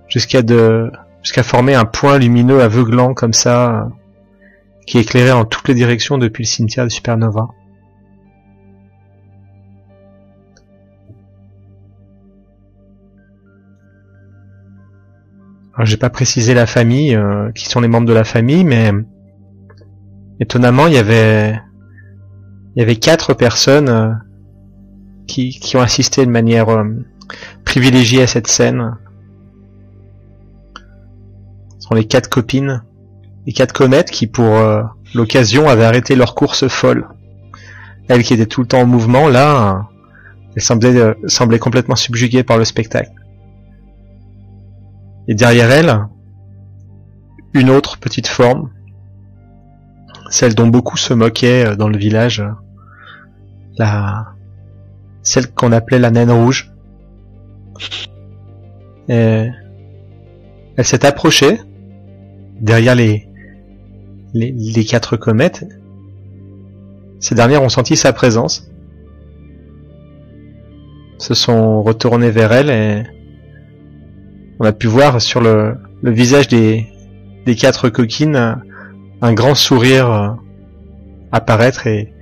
jusqu'à 0.08 0.42
de 0.42 0.90
jusqu'à 1.22 1.42
former 1.42 1.74
un 1.74 1.86
point 1.86 2.18
lumineux 2.18 2.60
aveuglant 2.62 3.14
comme 3.14 3.32
ça, 3.32 3.88
qui 4.86 4.98
éclairait 4.98 5.32
en 5.32 5.44
toutes 5.44 5.66
les 5.68 5.74
directions 5.74 6.18
depuis 6.18 6.44
le 6.44 6.48
cimetière 6.48 6.84
de 6.84 6.90
Supernova. 6.90 7.48
Alors, 15.74 15.84
j'ai 15.84 15.96
pas 15.96 16.10
précisé 16.10 16.54
la 16.54 16.66
famille, 16.66 17.14
euh, 17.14 17.50
qui 17.52 17.66
sont 17.66 17.80
les 17.80 17.88
membres 17.88 18.06
de 18.06 18.12
la 18.12 18.24
famille, 18.24 18.64
mais 18.64 18.92
étonnamment, 20.40 20.86
il 20.86 20.94
y 20.94 20.98
avait, 20.98 21.58
il 22.74 22.80
y 22.80 22.82
avait 22.82 22.96
quatre 22.96 23.34
personnes 23.34 23.88
euh, 23.88 24.08
qui, 25.26 25.76
ont 25.76 25.80
assisté 25.80 26.24
de 26.24 26.30
manière 26.30 26.68
euh, 26.68 26.84
privilégiée 27.64 28.22
à 28.22 28.26
cette 28.26 28.46
scène. 28.46 28.96
Ce 31.78 31.88
sont 31.88 31.94
les 31.94 32.06
quatre 32.06 32.28
copines, 32.28 32.82
les 33.46 33.52
quatre 33.52 33.72
comètes 33.72 34.10
qui, 34.10 34.26
pour 34.26 34.56
euh, 34.56 34.82
l'occasion, 35.14 35.68
avaient 35.68 35.84
arrêté 35.84 36.14
leur 36.14 36.34
course 36.34 36.68
folle. 36.68 37.08
Elles 38.08 38.22
qui 38.22 38.34
étaient 38.34 38.46
tout 38.46 38.60
le 38.60 38.66
temps 38.66 38.80
en 38.82 38.86
mouvement, 38.86 39.28
là, 39.28 39.88
elles 40.56 40.62
semblaient, 40.62 40.96
euh, 40.96 41.58
complètement 41.58 41.96
subjuguées 41.96 42.42
par 42.42 42.56
le 42.56 42.64
spectacle. 42.64 43.12
Et 45.28 45.34
derrière 45.34 45.70
elle, 45.70 46.06
une 47.52 47.68
autre 47.68 47.98
petite 47.98 48.26
forme, 48.26 48.70
celle 50.30 50.54
dont 50.54 50.68
beaucoup 50.68 50.96
se 50.96 51.12
moquaient 51.12 51.66
euh, 51.66 51.76
dans 51.76 51.88
le 51.88 51.98
village, 51.98 52.40
euh, 52.40 52.50
la, 53.76 54.35
celle 55.26 55.52
qu'on 55.52 55.72
appelait 55.72 55.98
la 55.98 56.10
naine 56.10 56.30
rouge. 56.30 56.70
Et 59.08 59.48
elle 60.76 60.84
s'est 60.84 61.04
approchée 61.04 61.58
derrière 62.60 62.94
les, 62.94 63.24
quatre 64.88 65.16
comètes, 65.16 65.64
ces 67.18 67.34
dernières 67.34 67.62
ont 67.62 67.68
senti 67.68 67.96
sa 67.96 68.12
présence, 68.12 68.70
se 71.18 71.34
sont 71.34 71.82
retournées 71.82 72.30
vers 72.30 72.52
elle 72.52 72.70
et 72.70 73.02
on 74.60 74.64
a 74.64 74.72
pu 74.72 74.86
voir 74.86 75.20
sur 75.20 75.40
le, 75.40 75.76
visage 76.02 76.46
des, 76.46 76.86
quatre 77.58 77.88
coquines 77.88 78.60
un, 79.22 79.32
grand 79.32 79.54
sourire 79.54 80.10
euh, 80.10 80.28
apparaître 81.32 81.86
et 81.86 82.12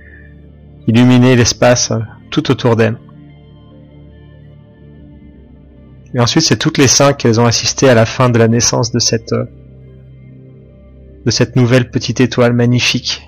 illuminer 0.87 1.35
l'espace 1.35 1.91
euh, 1.91 1.99
tout 2.35 2.51
autour 2.51 2.75
d'elle. 2.75 2.97
Et 6.13 6.19
ensuite, 6.19 6.43
c'est 6.43 6.57
toutes 6.57 6.77
les 6.77 6.87
cinq 6.87 7.17
qu'elles 7.17 7.39
ont 7.39 7.45
assisté 7.45 7.87
à 7.87 7.93
la 7.93 8.05
fin 8.05 8.29
de 8.29 8.37
la 8.37 8.49
naissance 8.49 8.91
de 8.91 8.99
cette 8.99 9.31
euh, 9.31 9.45
de 11.25 11.31
cette 11.31 11.55
nouvelle 11.55 11.89
petite 11.89 12.19
étoile 12.19 12.53
magnifique 12.53 13.21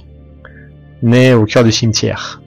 née 1.01 1.33
au 1.33 1.45
cœur 1.45 1.63
du 1.63 1.71
cimetière. 1.71 2.41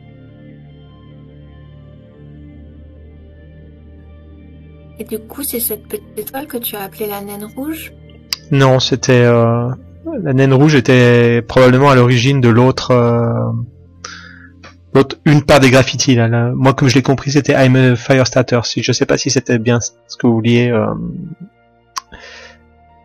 Et 4.98 5.04
du 5.04 5.18
coup, 5.18 5.42
c'est 5.42 5.60
cette 5.60 5.88
petite 5.88 6.18
étoile 6.18 6.46
que 6.46 6.58
tu 6.58 6.76
as 6.76 6.82
appelée 6.82 7.06
la 7.06 7.22
naine 7.22 7.46
rouge? 7.56 7.92
Non, 8.50 8.78
c'était 8.80 9.24
euh, 9.24 9.68
la 10.22 10.32
naine 10.34 10.52
rouge 10.52 10.74
était 10.74 11.42
probablement 11.42 11.90
à 11.90 11.94
l'origine 11.94 12.40
de 12.40 12.50
l'autre 12.50 12.90
euh, 12.90 13.50
l'autre 14.94 15.16
une 15.24 15.42
part 15.42 15.60
des 15.60 15.70
graffitis 15.70 16.14
là. 16.14 16.28
Là, 16.28 16.50
Moi, 16.54 16.74
comme 16.74 16.88
je 16.88 16.94
l'ai 16.94 17.02
compris, 17.02 17.30
c'était 17.30 17.52
I'm 17.54 17.76
a 17.76 17.96
Firestarter. 17.96 18.60
Si 18.64 18.82
je 18.82 18.92
sais 18.92 19.06
pas 19.06 19.18
si 19.18 19.30
c'était 19.30 19.58
bien 19.58 19.78
ce 19.80 19.90
que 20.16 20.26
vous 20.26 20.34
vouliez 20.34 20.70
euh, 20.70 20.86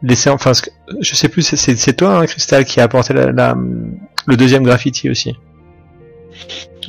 laisser. 0.02 0.30
Enfin, 0.30 0.54
ce 0.54 0.62
que- 0.64 0.70
je 1.02 1.16
sais 1.16 1.30
plus. 1.30 1.42
c'est- 1.44 1.94
toi, 1.94 2.20
hein, 2.20 2.26
Crystal, 2.26 2.64
qui 2.66 2.80
a 2.80 2.84
apporté 2.84 3.14
la, 3.14 3.32
la- 3.32 3.58
le 4.28 4.38
deuxième 4.38 4.64
graffiti 4.64 5.10
aussi. 5.10 5.36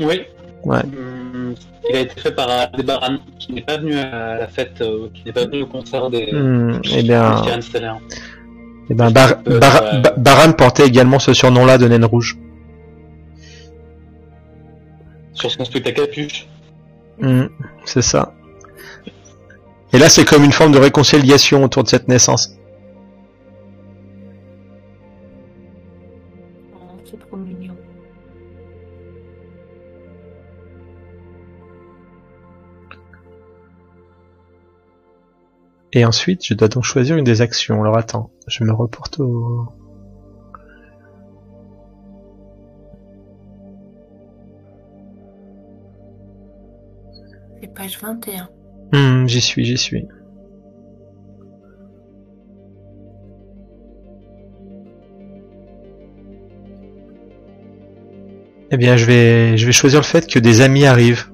Oui. 0.01 0.23
Ouais. 0.65 0.81
Hum, 0.83 1.55
Il 1.89 1.95
a 1.97 2.01
été 2.01 2.21
fait 2.21 2.33
par 2.33 2.49
Aldebaran, 2.51 3.19
qui 3.39 3.53
n'est 3.53 3.61
pas 3.63 3.77
venu 3.77 3.95
à 3.97 4.39
la 4.39 4.49
fête, 4.49 4.81
euh, 4.81 5.09
qui 5.15 5.23
n'est 5.25 5.33
pas 5.33 5.45
venu 5.45 5.63
au 5.63 5.67
concert 5.67 6.11
des, 6.11 6.33
Hmm, 6.33 6.81
eh 6.91 6.97
des 6.97 7.03
bien, 7.05 7.37
Sirènes 7.45 7.63
Stellaires. 7.63 7.99
eh 8.91 8.95
ben, 8.95 9.11
Bar- 9.13 9.35
Euh, 9.47 9.61
Bar- 9.61 9.83
ouais. 9.95 10.01
Ba- 10.01 10.15
Baran 10.17 10.53
portait 10.53 10.85
également 10.87 11.21
ce 11.21 11.33
surnom-là 11.33 11.79
de 11.79 11.87
naine 11.87 12.05
rouge. 12.05 12.37
Sur 15.37 15.51
son 15.51 15.65
truc 15.65 15.87
à 15.87 15.93
capuche. 15.93 16.49
Hmm, 17.19 17.47
c'est 17.85 18.03
ça. 18.03 18.35
Et 19.93 19.99
là, 19.99 20.09
c'est 20.09 20.25
comme 20.25 20.45
une 20.45 20.53
forme 20.53 20.73
de 20.73 20.79
réconciliation 20.79 21.63
autour 21.63 21.85
de 21.85 21.89
cette 21.89 22.09
naissance. 22.09 22.57
Oh, 26.75 26.79
C'est 27.05 27.19
trop 27.21 27.37
mignon. 27.37 27.77
Et 35.93 36.05
ensuite, 36.05 36.45
je 36.47 36.55
dois 36.55 36.69
donc 36.69 36.85
choisir 36.85 37.17
une 37.17 37.25
des 37.25 37.43
actions. 37.43 37.83
Alors 37.83 37.99
attends, 37.99 38.31
je 38.49 38.65
me 38.65 38.73
reporte 38.73 39.21
au... 39.21 39.67
page 47.77 47.99
21. 48.01 48.49
Hmm, 48.93 49.29
j'y 49.29 49.41
suis, 49.41 49.65
j'y 49.65 49.77
suis. 49.77 50.09
Eh 58.71 58.77
bien, 58.77 58.97
je 58.97 59.05
vais, 59.05 59.73
choisir 59.73 60.01
le 60.01 60.05
fait 60.05 60.27
que 60.27 60.39
des 60.39 60.61
amis 60.61 60.87
arrivent. 60.87 61.31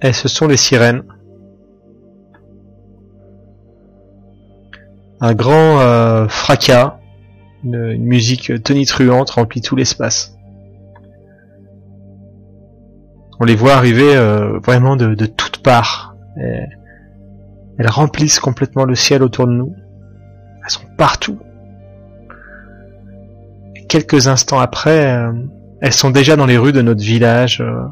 Et 0.00 0.12
ce 0.12 0.28
sont 0.28 0.46
les 0.46 0.56
sirènes. 0.56 1.02
Un 5.20 5.34
grand 5.34 5.80
euh, 5.80 6.28
fracas, 6.28 6.98
une, 7.62 7.90
une 7.90 8.04
musique 8.04 8.62
tonitruante 8.62 9.30
remplit 9.30 9.60
tout 9.60 9.76
l'espace. 9.76 10.36
On 13.42 13.44
les 13.44 13.56
voit 13.56 13.72
arriver 13.72 14.14
euh, 14.14 14.60
vraiment 14.60 14.94
de, 14.94 15.26
toutes 15.26 15.64
parts. 15.64 16.14
Elles 16.36 17.88
remplissent 17.88 18.38
complètement 18.38 18.84
le 18.84 18.94
ciel 18.94 19.20
autour 19.20 19.48
de 19.48 19.52
nous. 19.52 19.74
Elles 20.62 20.70
sont 20.70 20.86
partout. 20.96 21.40
Quelques 23.88 24.28
instants 24.28 24.60
après, 24.60 25.16
euh, 25.16 25.32
elles 25.80 25.92
sont 25.92 26.10
déjà 26.10 26.36
dans 26.36 26.46
les 26.46 26.56
rues 26.56 26.70
de 26.70 26.82
notre 26.82 27.02
village, 27.02 27.60
euh, 27.60 27.82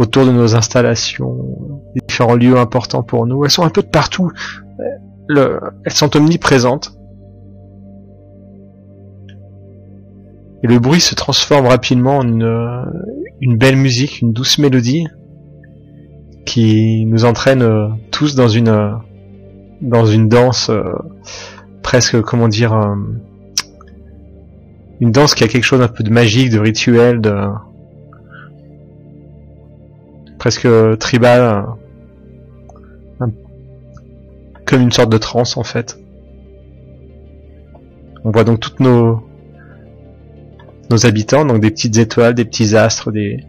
autour 0.00 0.26
de 0.26 0.32
nos 0.32 0.56
installations, 0.56 1.36
différents 2.08 2.34
lieux 2.34 2.58
importants 2.58 3.04
pour 3.04 3.28
nous. 3.28 3.44
Elles 3.44 3.52
sont 3.52 3.62
un 3.62 3.70
peu 3.70 3.82
de 3.82 3.86
partout. 3.86 4.32
Le- 5.28 5.60
elles 5.84 5.92
sont 5.92 6.16
omniprésentes. 6.16 6.92
Et 10.64 10.66
le 10.66 10.80
bruit 10.80 11.00
se 11.00 11.14
transforme 11.14 11.68
rapidement 11.68 12.18
en 12.18 12.26
une, 12.26 12.42
une 13.40 13.56
belle 13.56 13.76
musique, 13.76 14.20
une 14.20 14.32
douce 14.32 14.58
mélodie 14.58 15.06
qui 16.44 17.04
nous 17.06 17.24
entraîne 17.24 17.62
euh, 17.62 17.88
tous 18.10 18.34
dans 18.34 18.48
une 18.48 18.68
euh, 18.68 18.92
dans 19.80 20.04
une 20.04 20.28
danse 20.28 20.68
euh, 20.68 20.82
presque 21.82 22.20
comment 22.20 22.48
dire 22.48 22.74
une 25.00 25.12
danse 25.12 25.34
qui 25.34 25.44
a 25.44 25.48
quelque 25.48 25.64
chose 25.64 25.80
un 25.80 25.88
peu 25.88 26.04
de 26.04 26.10
magique, 26.10 26.50
de 26.50 26.58
rituel, 26.58 27.22
de 27.22 27.34
presque 30.38 30.68
tribal, 30.98 31.64
comme 34.66 34.82
une 34.82 34.92
sorte 34.92 35.10
de 35.10 35.16
transe 35.16 35.56
en 35.56 35.64
fait. 35.64 35.98
On 38.24 38.30
voit 38.30 38.44
donc 38.44 38.60
toutes 38.60 38.80
nos 38.80 39.22
nos 40.90 41.06
habitants, 41.06 41.44
donc 41.44 41.60
des 41.60 41.70
petites 41.70 41.96
étoiles, 41.96 42.34
des 42.34 42.44
petits 42.44 42.76
astres, 42.76 43.12
des, 43.12 43.44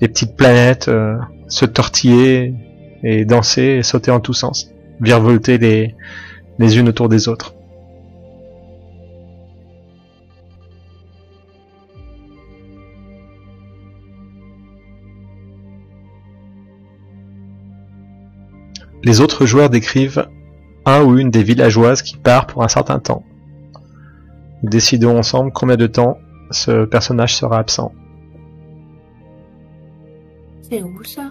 petites 0.00 0.36
planètes, 0.36 0.88
euh, 0.88 1.16
se 1.48 1.64
tortiller 1.64 2.54
et 3.02 3.24
danser 3.24 3.78
et 3.78 3.82
sauter 3.82 4.10
en 4.10 4.20
tous 4.20 4.34
sens, 4.34 4.70
virevolter 5.00 5.58
les 5.58 6.78
unes 6.78 6.88
autour 6.88 7.08
des 7.08 7.28
autres. 7.28 7.54
Les 19.04 19.20
autres 19.20 19.46
joueurs 19.46 19.70
décrivent 19.70 20.28
un 20.84 21.02
ou 21.02 21.18
une 21.18 21.30
des 21.30 21.42
villageoises 21.42 22.02
qui 22.02 22.16
part 22.16 22.46
pour 22.46 22.62
un 22.62 22.68
certain 22.68 22.98
temps. 22.98 23.24
Nous 24.62 24.70
décidons 24.70 25.16
ensemble 25.18 25.52
combien 25.52 25.76
de 25.76 25.86
temps 25.86 26.18
ce 26.50 26.84
personnage 26.84 27.36
sera 27.36 27.58
absent. 27.58 27.92
C'est 30.62 30.82
où 30.82 31.02
ça? 31.04 31.30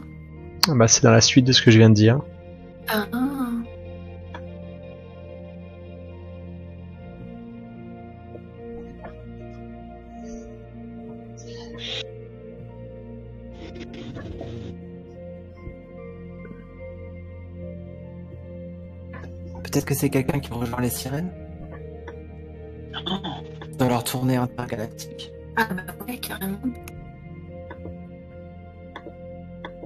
Ah 0.70 0.74
Bah, 0.76 0.88
c'est 0.88 1.04
dans 1.04 1.12
la 1.12 1.22
suite 1.22 1.46
de 1.46 1.52
ce 1.52 1.62
que 1.62 1.72
je 1.72 1.78
viens 1.78 1.90
de 1.90 1.96
dire. 1.96 2.20
Ah, 2.88 3.06
Peut-être 19.64 19.86
que 19.86 19.94
c'est 19.94 20.10
quelqu'un 20.10 20.40
qui 20.40 20.52
rejoint 20.52 20.82
les 20.82 20.90
sirènes? 20.90 21.32
Dans 23.78 23.88
leur 23.88 24.04
tournée 24.04 24.36
intergalactique. 24.38 25.32
ah 25.56 25.68
bah 25.74 25.84
ouais, 26.08 26.18
carrément. 26.18 26.58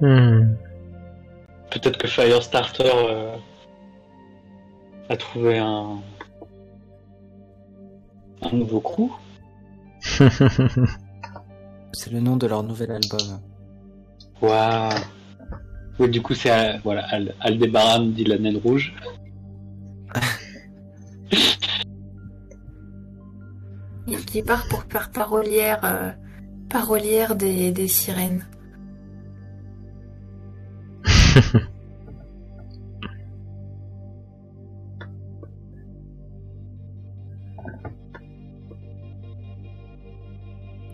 Hmm. 0.00 0.54
Peut-être 1.70 1.96
que 1.98 2.08
Firestarter 2.08 2.90
euh, 2.92 3.36
a 5.08 5.16
trouvé 5.16 5.58
un, 5.58 5.98
un 8.42 8.52
nouveau 8.52 8.80
crew. 8.80 9.10
C'est 11.94 12.10
le 12.10 12.20
nom 12.20 12.36
de 12.36 12.46
leur 12.46 12.62
nouvel 12.62 12.90
album. 12.90 13.40
Waouh. 14.40 14.90
Oui, 15.98 16.08
du 16.08 16.20
coup, 16.22 16.34
c'est 16.34 16.50
euh, 16.50 16.78
voilà, 16.82 17.04
Al- 17.10 17.34
Aldebaran 17.40 18.00
dit 18.06 18.24
la 18.24 18.38
naine 18.38 18.56
rouge. 18.56 18.94
qui 24.26 24.42
part 24.42 24.66
pour 24.68 24.84
faire 24.84 25.10
parolière, 25.10 25.80
euh, 25.84 26.10
parolière 26.68 27.36
des, 27.36 27.72
des 27.72 27.88
sirènes. 27.88 28.46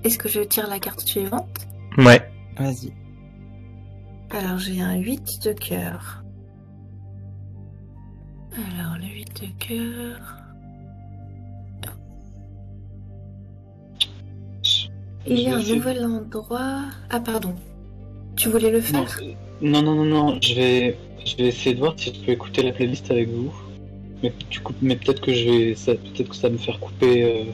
Est-ce 0.05 0.19
que 0.19 0.29
je 0.29 0.41
tire 0.41 0.69
la 0.69 0.79
carte 0.79 1.01
suivante? 1.01 1.67
Ouais. 1.99 2.31
Vas-y. 2.57 2.93
Alors 4.31 4.59
j'ai 4.59 4.81
un 4.81 4.97
8 4.97 5.45
de 5.45 5.53
cœur. 5.53 6.25
Alors 8.53 8.97
le 8.99 9.07
8 9.07 9.43
de 9.43 9.49
cœur. 9.59 10.39
Il 15.29 15.41
y 15.41 15.49
a 15.49 15.57
un 15.57 15.63
nouvel 15.63 16.05
endroit. 16.05 16.85
Ah 17.11 17.21
pardon. 17.21 17.55
Tu 18.37 18.49
voulais 18.49 18.71
le 18.71 18.81
faire? 18.81 19.19
euh, 19.23 19.33
non, 19.61 19.83
non, 19.83 19.95
non, 19.95 20.05
non, 20.05 20.39
je 20.41 20.55
vais, 20.55 20.97
je 21.25 21.37
vais 21.37 21.49
essayer 21.49 21.75
de 21.75 21.81
voir 21.81 21.95
si 21.97 22.15
je 22.15 22.25
peux 22.25 22.33
écouter 22.33 22.63
la 22.63 22.73
playlist 22.73 23.11
avec 23.11 23.29
vous. 23.29 23.53
Mais, 24.23 24.33
coup, 24.63 24.73
mais 24.81 24.97
peut-être 24.97 25.21
que 25.21 25.33
je 25.33 25.49
vais, 25.49 25.75
ça, 25.75 25.95
peut-être 25.95 26.29
que 26.29 26.37
ça 26.37 26.49
va 26.49 26.53
me 26.55 26.59
faire 26.59 26.79
couper. 26.81 27.25
Euh, 27.25 27.45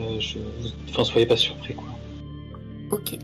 euh, 0.00 0.20
je, 0.20 0.38
enfin, 0.88 1.04
soyez 1.04 1.26
pas 1.26 1.36
surpris, 1.36 1.74
quoi. 1.74 1.88
Ok. 2.92 3.18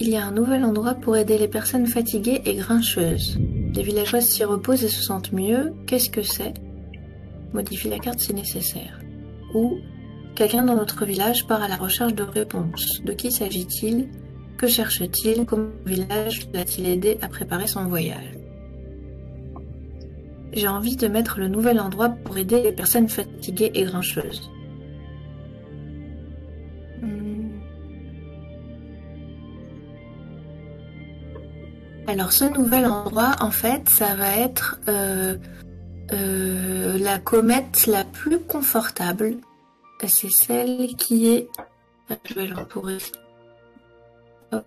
Il 0.00 0.08
y 0.08 0.16
a 0.16 0.24
un 0.24 0.32
nouvel 0.32 0.64
endroit 0.64 0.94
pour 0.94 1.16
aider 1.16 1.38
les 1.38 1.48
personnes 1.48 1.86
fatiguées 1.86 2.40
et 2.44 2.54
grincheuses. 2.54 3.38
Les 3.74 3.82
villageoises 3.82 4.26
s'y 4.26 4.44
reposent 4.44 4.84
et 4.84 4.88
se 4.88 5.02
sentent 5.02 5.32
mieux. 5.32 5.72
Qu'est-ce 5.86 6.10
que 6.10 6.22
c'est? 6.22 6.54
Modifie 7.52 7.88
la 7.88 7.98
carte 7.98 8.20
si 8.20 8.32
nécessaire. 8.32 9.00
Ou 9.54 9.78
quelqu'un 10.38 10.62
dans 10.62 10.76
notre 10.76 11.04
village 11.04 11.48
part 11.48 11.64
à 11.64 11.66
la 11.66 11.74
recherche 11.74 12.14
de 12.14 12.22
réponses. 12.22 13.02
De 13.02 13.12
qui 13.12 13.32
s'agit-il? 13.32 14.08
Que 14.56 14.68
cherche-t-il? 14.68 15.44
Comment 15.44 15.70
le 15.84 15.90
village 15.90 16.48
l'a-t-il 16.54 16.86
aidé 16.86 17.18
à 17.22 17.28
préparer 17.28 17.66
son 17.66 17.86
voyage? 17.86 18.38
J'ai 20.52 20.68
envie 20.68 20.94
de 20.94 21.08
mettre 21.08 21.40
le 21.40 21.48
nouvel 21.48 21.80
endroit 21.80 22.10
pour 22.10 22.38
aider 22.38 22.62
les 22.62 22.70
personnes 22.70 23.08
fatiguées 23.08 23.72
et 23.74 23.82
grincheuses. 23.82 24.48
Hmm. 27.02 27.48
Alors 32.06 32.30
ce 32.30 32.44
nouvel 32.44 32.86
endroit, 32.86 33.34
en 33.40 33.50
fait, 33.50 33.88
ça 33.88 34.14
va 34.14 34.36
être 34.36 34.78
euh, 34.86 35.36
euh, 36.12 36.96
la 36.96 37.18
comète 37.18 37.88
la 37.88 38.04
plus 38.04 38.38
confortable. 38.38 39.34
C'est 40.06 40.30
celle 40.30 40.94
qui 40.96 41.28
est... 41.28 41.48
Je 42.24 42.34
vais 42.34 42.46
l'entourer. 42.46 42.98
Hop. 44.52 44.64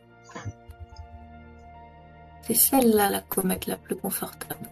C'est 2.43 2.53
celle-là 2.53 3.09
la 3.09 3.21
comète 3.21 3.65
la 3.65 3.77
plus 3.77 3.95
confortable. 3.95 4.69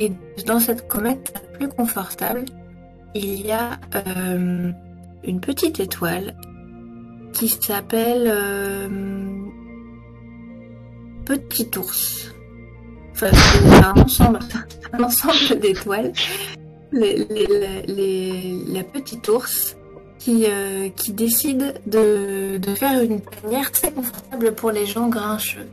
Et 0.00 0.12
dans 0.46 0.60
cette 0.60 0.88
comète 0.88 1.32
la 1.34 1.58
plus 1.58 1.68
confortable, 1.68 2.44
il 3.14 3.46
y 3.46 3.52
a 3.52 3.78
euh, 3.94 4.72
une 5.22 5.40
petite 5.40 5.80
étoile 5.80 6.36
qui 7.32 7.48
s'appelle 7.48 8.24
euh, 8.26 8.88
Petit 11.24 11.70
ours. 11.78 12.34
Enfin, 13.12 13.30
c'est 13.32 13.84
un 13.84 15.02
ensemble 15.02 15.60
d'étoiles. 15.60 16.12
Les, 16.92 17.26
la 18.68 18.84
petite 18.84 19.28
ours 19.28 19.76
qui, 20.18 20.44
euh, 20.46 20.88
qui 20.90 21.12
décide 21.12 21.74
de, 21.86 22.58
de 22.58 22.74
faire 22.74 23.00
une 23.02 23.20
tanière 23.20 23.72
très 23.72 23.90
confortable 23.90 24.54
pour 24.54 24.70
les 24.70 24.86
gens 24.86 25.08
grincheux. 25.08 25.66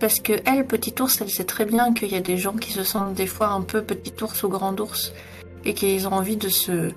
Parce 0.00 0.18
que 0.20 0.32
elle, 0.46 0.66
petit 0.66 0.94
ours, 1.00 1.20
elle 1.20 1.30
sait 1.30 1.44
très 1.44 1.64
bien 1.64 1.92
qu'il 1.92 2.10
y 2.10 2.16
a 2.16 2.20
des 2.20 2.36
gens 2.36 2.54
qui 2.54 2.72
se 2.72 2.84
sentent 2.84 3.14
des 3.14 3.26
fois 3.26 3.48
un 3.48 3.60
peu 3.60 3.82
petit 3.82 4.14
ours 4.22 4.42
ou 4.42 4.48
grand 4.48 4.78
ours 4.80 5.12
et 5.64 5.74
qu'ils 5.74 6.08
ont 6.08 6.12
envie 6.12 6.36
de 6.36 6.48
se, 6.48 6.90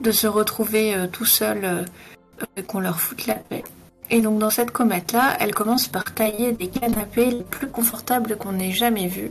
de 0.00 0.10
se 0.12 0.26
retrouver 0.26 0.94
euh, 0.94 1.06
tout 1.06 1.24
seuls 1.24 1.64
euh, 1.64 2.62
qu'on 2.66 2.80
leur 2.80 3.00
foute 3.00 3.26
la 3.26 3.34
paix. 3.34 3.64
Et 4.10 4.20
donc 4.20 4.38
dans 4.38 4.50
cette 4.50 4.70
comète-là, 4.70 5.36
elle 5.40 5.54
commence 5.54 5.88
par 5.88 6.04
tailler 6.12 6.52
des 6.52 6.68
canapés 6.68 7.30
les 7.30 7.44
plus 7.44 7.68
confortables 7.68 8.36
qu'on 8.36 8.58
ait 8.58 8.72
jamais 8.72 9.06
vus. 9.06 9.30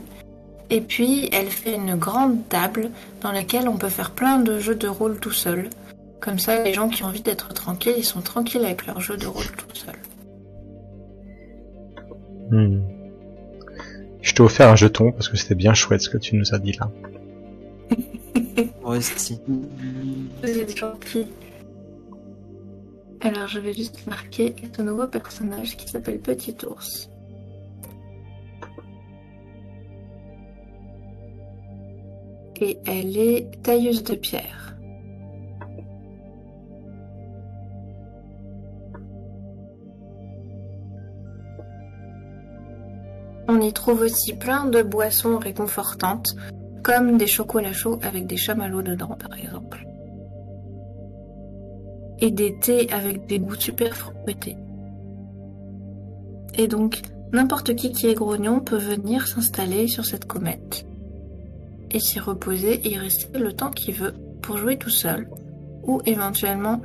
Et 0.72 0.80
puis 0.80 1.28
elle 1.32 1.50
fait 1.50 1.74
une 1.74 1.96
grande 1.96 2.48
table 2.48 2.88
dans 3.20 3.30
laquelle 3.30 3.68
on 3.68 3.76
peut 3.76 3.90
faire 3.90 4.10
plein 4.10 4.38
de 4.38 4.58
jeux 4.58 4.74
de 4.74 4.88
rôle 4.88 5.20
tout 5.20 5.30
seul. 5.30 5.68
Comme 6.18 6.38
ça, 6.38 6.64
les 6.64 6.72
gens 6.72 6.88
qui 6.88 7.04
ont 7.04 7.08
envie 7.08 7.20
d'être 7.20 7.52
tranquilles, 7.52 7.96
ils 7.98 8.04
sont 8.04 8.22
tranquilles 8.22 8.64
avec 8.64 8.86
leurs 8.86 9.00
jeux 9.00 9.18
de 9.18 9.26
rôle 9.26 9.44
tout 9.44 9.74
seul. 9.74 9.94
Hmm. 12.50 12.80
Je 14.22 14.32
t'ai 14.32 14.40
offert 14.40 14.70
un 14.70 14.76
jeton 14.76 15.12
parce 15.12 15.28
que 15.28 15.36
c'était 15.36 15.54
bien 15.54 15.74
chouette 15.74 16.00
ce 16.00 16.08
que 16.08 16.16
tu 16.16 16.36
nous 16.36 16.54
as 16.54 16.58
dit 16.58 16.72
là. 16.72 16.90
Moi 18.82 18.96
aussi. 18.96 19.38
Vous 19.46 20.58
êtes 20.58 20.74
gentils. 20.74 21.26
Alors 23.20 23.46
je 23.46 23.60
vais 23.60 23.74
juste 23.74 24.06
marquer 24.06 24.54
ce 24.74 24.80
nouveau 24.80 25.06
personnage 25.06 25.76
qui 25.76 25.86
s'appelle 25.86 26.18
Petit 26.18 26.56
Ours. 26.66 27.11
Et 32.64 32.78
elle 32.86 33.16
est 33.18 33.60
tailleuse 33.64 34.04
de 34.04 34.14
pierre. 34.14 34.76
On 43.48 43.60
y 43.60 43.72
trouve 43.72 44.02
aussi 44.02 44.34
plein 44.34 44.66
de 44.66 44.80
boissons 44.80 45.38
réconfortantes, 45.38 46.36
comme 46.84 47.16
des 47.16 47.26
chocolats 47.26 47.72
chauds 47.72 47.98
avec 48.00 48.28
des 48.28 48.36
chamallows 48.36 48.82
dedans 48.82 49.16
par 49.18 49.36
exemple. 49.36 49.84
Et 52.20 52.30
des 52.30 52.56
thés 52.60 52.88
avec 52.92 53.26
des 53.26 53.40
goûts 53.40 53.56
super 53.56 53.96
fruités. 53.96 54.56
Et 56.54 56.68
donc, 56.68 57.02
n'importe 57.32 57.74
qui 57.74 57.90
qui 57.90 58.06
est 58.06 58.14
grognon 58.14 58.60
peut 58.60 58.78
venir 58.78 59.26
s'installer 59.26 59.88
sur 59.88 60.04
cette 60.04 60.26
comète 60.26 60.86
et 61.92 62.00
s'y 62.00 62.18
reposer 62.18 62.74
et 62.84 62.92
y 62.92 62.98
rester 62.98 63.38
le 63.38 63.52
temps 63.52 63.70
qu'il 63.70 63.94
veut 63.94 64.14
pour 64.40 64.56
jouer 64.56 64.76
tout 64.76 64.90
seul 64.90 65.28
ou 65.84 66.00
éventuellement 66.06 66.80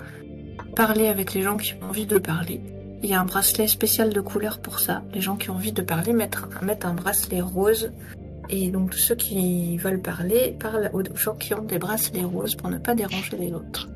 parler 0.75 1.07
avec 1.07 1.33
les 1.33 1.41
gens 1.41 1.57
qui 1.57 1.73
ont 1.75 1.89
envie 1.89 2.05
de 2.05 2.17
parler. 2.17 2.61
Il 3.03 3.09
y 3.09 3.13
a 3.13 3.21
un 3.21 3.25
bracelet 3.25 3.67
spécial 3.67 4.11
de 4.11 4.21
couleur 4.21 4.59
pour 4.59 4.79
ça. 4.79 5.03
Les 5.13 5.21
gens 5.21 5.35
qui 5.35 5.49
ont 5.49 5.55
envie 5.55 5.71
de 5.71 5.81
parler 5.81 6.13
mettent 6.13 6.37
un, 6.37 6.65
mettent 6.65 6.85
un 6.85 6.93
bracelet 6.93 7.41
rose 7.41 7.91
et 8.49 8.69
donc 8.69 8.91
tous 8.91 8.97
ceux 8.97 9.15
qui 9.15 9.77
veulent 9.77 10.01
parler 10.01 10.55
parlent 10.59 10.89
aux 10.93 11.03
gens 11.15 11.35
qui 11.35 11.53
ont 11.53 11.63
des 11.63 11.77
bracelets 11.77 12.23
roses 12.23 12.55
pour 12.55 12.69
ne 12.69 12.77
pas 12.77 12.95
déranger 12.95 13.37
les 13.37 13.53
autres. 13.53 13.87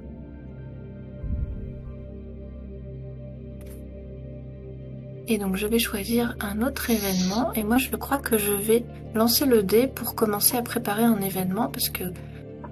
Et 5.27 5.37
donc 5.37 5.55
je 5.55 5.67
vais 5.67 5.79
choisir 5.79 6.35
un 6.39 6.61
autre 6.61 6.89
événement 6.89 7.53
et 7.53 7.63
moi 7.63 7.77
je 7.77 7.95
crois 7.95 8.17
que 8.17 8.37
je 8.37 8.51
vais 8.51 8.83
lancer 9.13 9.45
le 9.45 9.63
dé 9.63 9.87
pour 9.87 10.15
commencer 10.15 10.57
à 10.57 10.61
préparer 10.61 11.03
un 11.03 11.21
événement 11.21 11.69
parce 11.69 11.89
que 11.89 12.05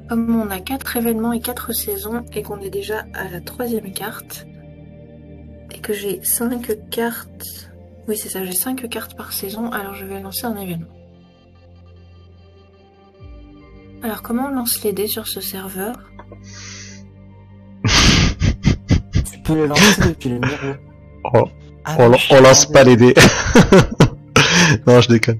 comme 0.09 0.35
on 0.35 0.49
a 0.49 0.59
quatre 0.59 0.97
événements 0.97 1.33
et 1.33 1.39
quatre 1.39 1.71
saisons 1.71 2.25
et 2.33 2.41
qu'on 2.41 2.59
est 2.59 2.71
déjà 2.71 3.05
à 3.13 3.29
la 3.29 3.41
troisième 3.41 3.93
carte 3.93 4.47
et 5.71 5.79
que 5.79 5.93
j'ai 5.93 6.19
cinq 6.23 6.75
cartes, 6.89 7.69
oui 8.07 8.17
c'est 8.17 8.29
ça, 8.29 8.43
j'ai 8.43 8.53
cinq 8.53 8.89
cartes 8.89 9.15
par 9.15 9.31
saison, 9.31 9.71
alors 9.71 9.93
je 9.93 10.05
vais 10.05 10.19
lancer 10.19 10.45
un 10.45 10.55
événement. 10.55 10.87
Alors 14.01 14.23
comment 14.23 14.47
on 14.47 14.49
lance 14.49 14.83
les 14.83 14.93
dés 14.93 15.07
sur 15.07 15.27
ce 15.27 15.41
serveur? 15.41 15.95
Tu 19.31 19.39
peux 19.43 19.55
le 19.55 19.65
lancer 19.67 20.09
depuis 20.09 20.29
le 20.29 20.35
numéro. 20.35 20.75
Oh, 21.33 21.47
on, 21.97 22.41
lance 22.41 22.65
pas 22.65 22.83
les 22.83 22.95
dés. 22.97 23.13
non, 24.87 25.01
je 25.01 25.09
déconne. 25.09 25.39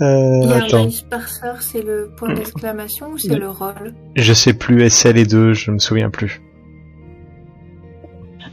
Euh, 0.00 0.48
attends, 0.50 0.88
parser, 1.10 1.46
c'est 1.60 1.82
le 1.82 2.10
point 2.16 2.32
d'exclamation 2.32 3.10
ou 3.12 3.18
c'est 3.18 3.36
le 3.36 3.48
roll 3.48 3.94
je 4.16 4.32
sais 4.32 4.52
plus 4.52 4.88
SL 4.88 5.18
et 5.18 5.26
2, 5.26 5.52
je 5.54 5.70
me 5.70 5.78
souviens 5.78 6.10
plus. 6.10 6.40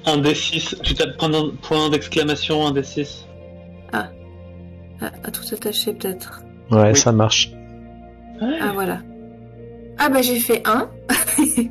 Un 0.06 0.18
D6, 0.22 0.82
tu 0.82 0.94
tapes 0.94 1.18
point 1.62 1.90
d'exclamation, 1.90 2.66
un 2.68 2.74
D6. 2.74 3.26
ah, 3.94 4.10
À 5.02 5.32
tout 5.32 5.44
attaché 5.52 5.94
peut-être. 5.94 6.42
Ouais, 6.72 6.90
Oui. 6.92 6.96
ça 6.96 7.12
marche. 7.12 7.52
Ah 8.42 8.72
voilà. 8.74 9.00
Ah 9.98 10.10
bah 10.10 10.22
j'ai 10.22 10.40
fait 10.40 10.62
un. 10.66 10.90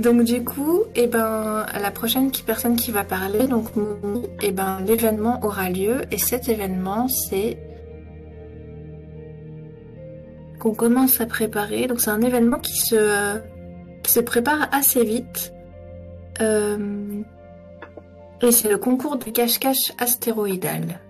donc 0.00 0.24
du 0.24 0.42
coup, 0.42 0.80
et 0.94 1.06
ben 1.06 1.66
la 1.80 1.90
prochaine 1.90 2.30
personne 2.46 2.76
qui 2.76 2.90
va 2.90 3.04
parler, 3.04 3.46
donc 3.46 3.68
et 4.42 4.52
ben 4.52 4.80
l'événement 4.86 5.44
aura 5.44 5.70
lieu 5.70 6.02
et 6.10 6.18
cet 6.18 6.48
événement 6.48 7.06
c'est 7.08 7.58
qu'on 10.60 10.74
commence 10.74 11.20
à 11.20 11.26
préparer. 11.26 11.88
Donc 11.88 12.00
c'est 12.00 12.10
un 12.10 12.20
événement 12.20 12.58
qui 12.58 12.76
se 12.76 12.94
euh, 12.94 14.22
prépare 14.24 14.68
assez 14.72 15.04
vite. 15.04 15.52
Euh, 16.40 17.22
et 18.42 18.52
c'est 18.52 18.70
le 18.70 18.78
concours 18.78 19.16
de 19.16 19.24
cache-cache 19.24 19.92
astéroïdal. 19.98 21.00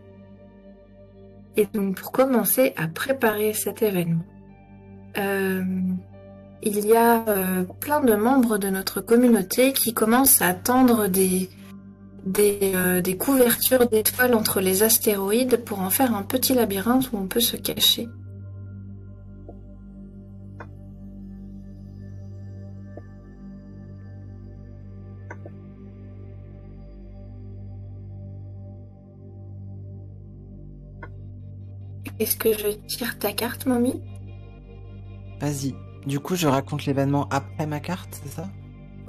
Et 1.57 1.67
donc 1.67 1.97
pour 1.97 2.13
commencer 2.13 2.73
à 2.77 2.89
préparer 2.89 3.53
cet 3.53 3.83
événement, 3.83 4.25
euh, 5.19 5.63
il 6.63 6.87
y 6.87 6.95
a 6.95 7.25
euh, 7.29 7.65
plein 7.81 8.01
de 8.01 8.15
membres 8.15 8.59
de 8.59 8.69
notre 8.69 9.01
communauté 9.01 9.73
qui 9.73 9.95
commencent 9.95 10.43
à 10.43 10.53
tendre 10.53 11.07
euh, 11.09 13.01
des 13.01 13.17
couvertures 13.17 13.89
d'étoiles 13.89 14.35
entre 14.35 14.61
les 14.61 14.83
astéroïdes 14.83 15.65
pour 15.65 15.81
en 15.81 15.91
faire 15.91 16.15
un 16.15 16.23
petit 16.23 16.55
labyrinthe 16.55 17.13
où 17.13 17.17
on 17.17 17.27
peut 17.27 17.41
se 17.41 17.57
cacher. 17.57 18.09
Est-ce 32.19 32.37
que 32.37 32.53
je 32.53 32.69
tire 32.87 33.19
ta 33.19 33.33
carte, 33.33 33.65
mamie? 33.65 34.03
Vas-y. 35.41 35.75
Du 36.07 36.19
coup, 36.21 36.35
je 36.35 36.47
raconte 36.49 36.87
l'événement 36.87 37.29
après 37.31 37.67
ma 37.67 37.81
carte, 37.81 38.21
c'est 38.23 38.31
ça? 38.31 38.49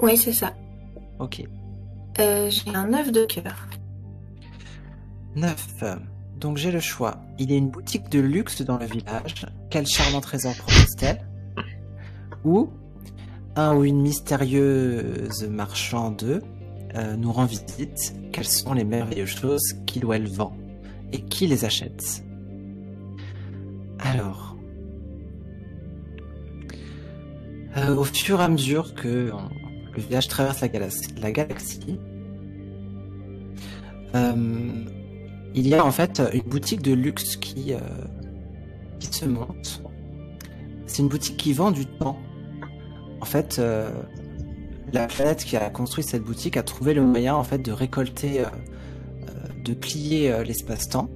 Oui, 0.02 0.18
c'est 0.18 0.34
ça. 0.34 0.54
Ok. 1.20 1.44
Euh, 2.20 2.50
j'ai 2.50 2.76
un 2.76 2.94
œuf 2.94 3.12
de 3.12 3.26
cœur. 3.26 3.68
9. 5.36 5.84
Donc 6.40 6.58
j'ai 6.58 6.72
le 6.72 6.80
choix. 6.80 7.22
Il 7.38 7.52
y 7.52 7.54
a 7.54 7.58
une 7.58 7.70
boutique 7.70 8.10
de 8.10 8.20
luxe 8.20 8.62
dans 8.64 8.78
le 8.78 8.86
village. 8.86 9.46
Quel 9.70 9.86
charmant 9.88 10.22
trésor 10.22 10.54
propose-t-elle? 10.56 11.26
Ou 12.44 12.70
un 13.56 13.76
ou 13.76 13.84
une 13.84 14.02
mystérieuse 14.02 15.48
marchande 15.48 16.42
euh, 16.96 17.16
nous 17.16 17.32
rend 17.32 17.46
visite. 17.46 18.16
Quelles 18.32 18.48
sont 18.48 18.74
les 18.74 18.84
merveilleuses 18.84 19.30
choses 19.30 19.76
qu'il 19.86 20.04
ou 20.04 20.14
elle 20.14 20.28
vend 20.28 20.58
Et 21.14 21.22
qui 21.22 21.48
les 21.48 21.64
achète? 21.64 22.24
Alors, 24.00 24.51
euh, 27.78 27.96
au 27.96 28.04
fur 28.04 28.40
et 28.40 28.44
à 28.44 28.48
mesure 28.48 28.94
que 28.96 29.32
on- 29.32 29.50
le 29.94 30.02
village 30.02 30.28
traverse 30.30 30.62
la, 30.62 30.68
galaxie, 30.70 31.14
la 31.22 31.32
galaxie 31.32 32.00
euh, 34.16 34.70
il 35.54 35.68
y 35.68 35.74
a 35.76 35.86
en 35.86 35.92
fait 35.92 36.22
une 36.34 36.42
boutique 36.44 36.82
de 36.82 36.94
luxe 36.94 37.36
qui, 37.36 37.74
euh, 37.74 37.80
se 39.12 39.26
monte. 39.26 39.82
C'est 40.86 41.02
une 41.02 41.10
boutique 41.10 41.36
qui 41.38 41.52
vend 41.54 41.72
du 41.72 41.86
temps. 41.86 42.18
En 43.20 43.26
fait, 43.26 43.58
euh, 43.60 43.90
la 44.94 45.08
planète 45.08 45.44
qui 45.44 45.58
a 45.58 45.70
construit 45.70 46.04
cette 46.04 46.24
boutique 46.24 46.56
a 46.56 46.64
trouvé 46.64 46.94
le 46.94 47.02
moyen 47.02 47.36
en 47.36 47.44
fait 47.44 47.58
de 47.58 47.72
récolter, 47.74 48.42
euh, 48.42 48.46
euh, 48.46 49.64
de 49.66 49.74
plier 49.74 50.32
euh, 50.32 50.44
l'espace-temps 50.44 51.10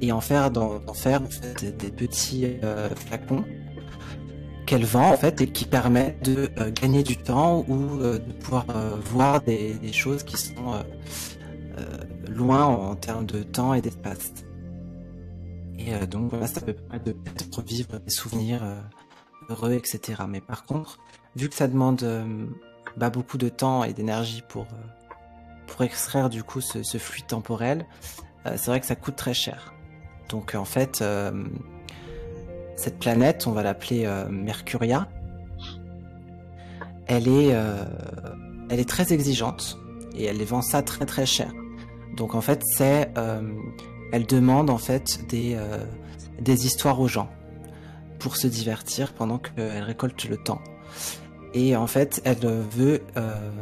et 0.00 0.12
en 0.12 0.20
faire 0.20 0.50
d'en 0.52 0.80
faire 0.94 1.20
des 1.60 1.90
petits 1.90 2.46
euh, 2.62 2.88
flacons 2.94 3.44
qu'elle 4.66 4.84
vend 4.84 5.10
en 5.12 5.16
fait 5.16 5.40
et 5.40 5.46
qui 5.48 5.64
permettent 5.64 6.24
de 6.24 6.50
euh, 6.58 6.70
gagner 6.70 7.02
du 7.02 7.16
temps 7.16 7.64
ou 7.68 8.00
euh, 8.00 8.18
de 8.18 8.32
pouvoir 8.32 8.66
euh, 8.70 8.96
voir 9.04 9.40
des, 9.42 9.92
choses 9.92 10.22
qui 10.22 10.36
sont 10.36 10.84
loin 12.28 12.64
en, 12.64 12.94
termes 12.94 13.26
de 13.26 13.42
temps 13.42 13.74
et 13.74 13.80
d'espace. 13.80 14.32
Et 15.78 16.06
donc 16.06 16.30
voilà, 16.30 16.46
ça 16.46 16.60
peut 16.60 16.72
permettre 16.72 17.04
de 17.04 17.12
peut-être 17.12 17.56
revivre 17.56 18.00
des 18.00 18.10
souvenirs 18.10 18.62
heureux, 19.48 19.72
etc. 19.72 20.22
Mais 20.28 20.40
par 20.40 20.64
contre, 20.64 20.98
vu 21.36 21.48
que 21.48 21.54
ça 21.54 21.68
demande 21.68 22.04
bah, 22.96 23.10
beaucoup 23.10 23.36
de 23.36 23.48
temps 23.48 23.84
et 23.84 23.92
d'énergie 23.92 24.42
pour, 24.48 24.66
pour 25.66 25.82
extraire 25.82 26.30
du 26.30 26.42
coup 26.42 26.60
ce, 26.60 26.82
ce 26.82 26.98
fluide 26.98 27.26
temporel, 27.26 27.86
c'est 28.44 28.66
vrai 28.66 28.80
que 28.80 28.86
ça 28.86 28.96
coûte 28.96 29.16
très 29.16 29.34
cher. 29.34 29.74
Donc 30.28 30.54
en 30.54 30.64
fait, 30.64 31.02
cette 32.76 32.98
planète, 32.98 33.46
on 33.46 33.52
va 33.52 33.62
l'appeler 33.62 34.04
euh, 34.06 34.28
Mercuria. 34.28 35.08
Elle 37.06 37.28
est, 37.28 37.50
euh, 37.52 37.84
elle 38.70 38.80
est 38.80 38.88
très 38.88 39.12
exigeante 39.12 39.78
et 40.16 40.24
elle 40.24 40.38
les 40.38 40.44
vend 40.44 40.62
ça 40.62 40.82
très 40.82 41.06
très 41.06 41.26
cher. 41.26 41.52
Donc 42.16 42.34
en 42.34 42.40
fait, 42.40 42.62
c'est, 42.64 43.10
euh, 43.18 43.42
elle 44.12 44.26
demande 44.26 44.70
en 44.70 44.78
fait 44.78 45.26
des 45.28 45.56
des 46.40 46.66
histoires 46.66 47.00
aux 47.00 47.08
gens 47.08 47.30
pour 48.18 48.36
se 48.36 48.46
divertir 48.46 49.12
pendant 49.12 49.38
qu'elle 49.38 49.82
récolte 49.82 50.28
le 50.28 50.36
temps. 50.36 50.60
Et 51.54 51.76
en 51.76 51.86
fait, 51.86 52.20
elle 52.24 52.46
veut 52.70 53.02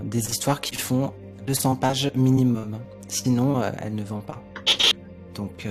des 0.05 0.31
histoires 0.31 0.61
qui 0.61 0.77
font 0.77 1.13
200 1.47 1.77
pages 1.77 2.11
minimum. 2.15 2.79
Sinon, 3.09 3.63
elle 3.81 3.95
ne 3.95 4.03
vend 4.03 4.21
pas. 4.21 4.43
Donc 5.35 5.67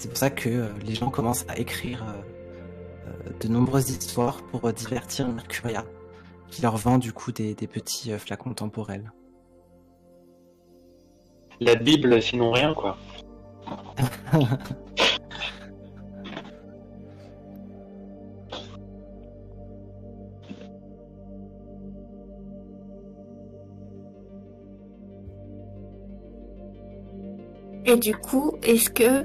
c'est 0.00 0.08
pour 0.08 0.16
ça 0.16 0.30
que 0.30 0.48
euh, 0.48 0.68
les 0.82 0.94
gens 0.94 1.10
commencent 1.10 1.44
à 1.46 1.58
écrire 1.58 2.02
euh, 2.08 2.22
euh, 3.08 3.30
de 3.38 3.48
nombreuses 3.48 3.90
histoires 3.90 4.42
pour 4.44 4.72
divertir 4.72 5.28
Mercuria, 5.28 5.84
qui 6.48 6.62
leur 6.62 6.78
vend 6.78 6.96
du 6.96 7.12
coup 7.12 7.32
des, 7.32 7.54
des 7.54 7.66
petits 7.66 8.10
flacons 8.12 8.54
temporels. 8.54 9.12
La 11.60 11.74
Bible, 11.74 12.22
sinon 12.22 12.50
rien, 12.50 12.72
quoi. 12.72 12.96
Et 27.90 27.96
du 27.96 28.14
coup, 28.14 28.56
est-ce 28.62 28.88
que 28.88 29.02
euh, 29.02 29.24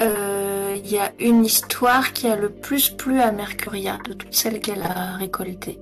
il 0.00 0.90
y 0.90 0.98
a 0.98 1.12
une 1.20 1.44
histoire 1.44 2.12
qui 2.12 2.26
a 2.26 2.36
le 2.36 2.50
plus 2.50 2.90
plu 2.90 3.20
à 3.20 3.32
Mercuria 3.32 3.98
de 4.06 4.14
toutes 4.14 4.34
celles 4.34 4.60
qu'elle 4.60 4.82
a 4.82 5.16
récoltées 5.16 5.78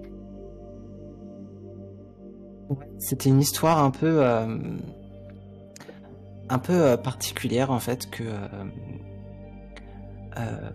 C'était 2.98 3.28
une 3.28 3.40
histoire 3.40 3.82
un 3.82 3.90
peu, 3.90 4.22
euh, 4.22 4.58
un 6.48 6.58
peu 6.58 6.72
euh, 6.72 6.96
particulière 6.96 7.70
en 7.70 7.80
fait 7.80 8.11
que 8.11 8.24
euh, 8.24 8.36
euh, 10.38 10.70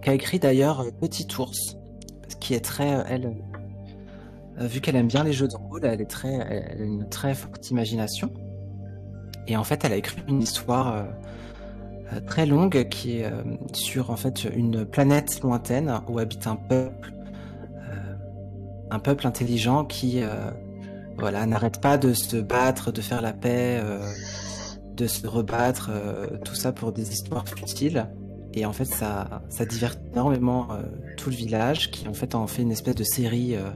qu'a 0.00 0.14
écrit 0.14 0.38
d'ailleurs 0.38 0.80
euh, 0.80 0.90
Petit 1.00 1.26
Ours, 1.38 1.76
qui 2.40 2.54
est 2.54 2.64
très, 2.64 2.94
euh, 2.94 3.02
elle, 3.08 3.36
euh, 4.60 4.66
vu 4.66 4.80
qu'elle 4.80 4.96
aime 4.96 5.08
bien 5.08 5.24
les 5.24 5.32
jeux 5.32 5.48
de 5.48 5.56
rôle, 5.56 5.84
elle 5.84 6.00
est 6.00 6.10
très, 6.10 6.34
elle 6.34 6.80
a 6.80 6.84
une 6.84 7.08
très 7.08 7.34
forte 7.34 7.70
imagination. 7.70 8.30
Et 9.46 9.56
en 9.56 9.64
fait, 9.64 9.84
elle 9.84 9.92
a 9.92 9.96
écrit 9.96 10.22
une 10.28 10.40
histoire 10.40 10.94
euh, 10.94 11.02
euh, 11.02 11.06
très 12.26 12.46
longue 12.46 12.88
qui 12.88 13.18
est 13.18 13.24
euh, 13.24 13.42
sur 13.72 14.10
en 14.10 14.16
fait 14.16 14.44
une 14.44 14.84
planète 14.84 15.40
lointaine 15.42 16.00
où 16.08 16.18
habite 16.18 16.46
un 16.46 16.56
peuple, 16.56 17.12
euh, 17.76 18.14
un 18.90 18.98
peuple 18.98 19.26
intelligent 19.26 19.84
qui 19.84 20.22
euh, 20.22 20.50
voilà, 21.18 21.46
n'arrête 21.46 21.80
pas 21.80 21.96
de 21.98 22.12
se 22.12 22.36
battre, 22.36 22.92
de 22.92 23.00
faire 23.00 23.22
la 23.22 23.32
paix, 23.32 23.80
euh, 23.82 24.00
de 24.94 25.06
se 25.06 25.26
rebattre, 25.26 25.90
euh, 25.92 26.26
tout 26.44 26.54
ça 26.54 26.72
pour 26.72 26.92
des 26.92 27.12
histoires 27.12 27.48
futiles. 27.48 28.08
Et 28.52 28.66
en 28.66 28.72
fait, 28.72 28.84
ça, 28.84 29.42
ça 29.48 29.64
divertit 29.64 30.00
énormément 30.12 30.68
euh, 30.70 30.82
tout 31.16 31.30
le 31.30 31.36
village, 31.36 31.90
qui 31.90 32.06
en 32.08 32.14
fait 32.14 32.34
en 32.34 32.46
fait 32.46 32.62
une 32.62 32.72
espèce 32.72 32.94
de 32.94 33.04
série 33.04 33.56
euh, 33.56 33.70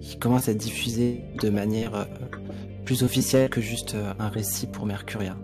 qui 0.00 0.18
commence 0.18 0.48
à 0.48 0.52
être 0.52 0.58
diffusée 0.58 1.24
de 1.40 1.50
manière 1.50 1.94
euh, 1.94 2.04
plus 2.84 3.02
officielle 3.02 3.48
que 3.48 3.60
juste 3.60 3.94
euh, 3.94 4.12
un 4.18 4.28
récit 4.28 4.66
pour 4.66 4.86
Mercuria. 4.86 5.36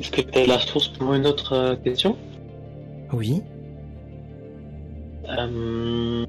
Est-ce 0.00 0.10
que 0.10 0.22
tu 0.22 0.38
as 0.38 0.46
la 0.46 0.58
source 0.58 0.88
pour 0.88 1.12
une 1.12 1.26
autre 1.26 1.52
euh, 1.52 1.76
question? 1.76 2.16
Oui. 3.12 3.42
Euh, 5.28 6.24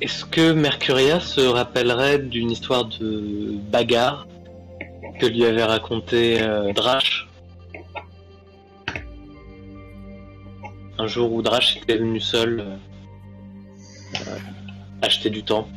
Est-ce 0.00 0.24
que 0.24 0.52
Mercuria 0.52 1.20
se 1.20 1.40
rappellerait 1.40 2.18
d'une 2.18 2.50
histoire 2.50 2.86
de 2.86 3.56
bagarre 3.70 4.26
que 5.20 5.26
lui 5.26 5.44
avait 5.44 5.64
raconté 5.64 6.42
euh, 6.42 6.72
Drash? 6.72 7.28
Un 10.98 11.06
jour 11.06 11.32
où 11.32 11.40
Drash 11.40 11.76
était 11.76 11.98
venu 11.98 12.20
seul 12.20 12.60
euh, 12.60 14.38
acheter 15.02 15.30
du 15.30 15.44
temps. 15.44 15.68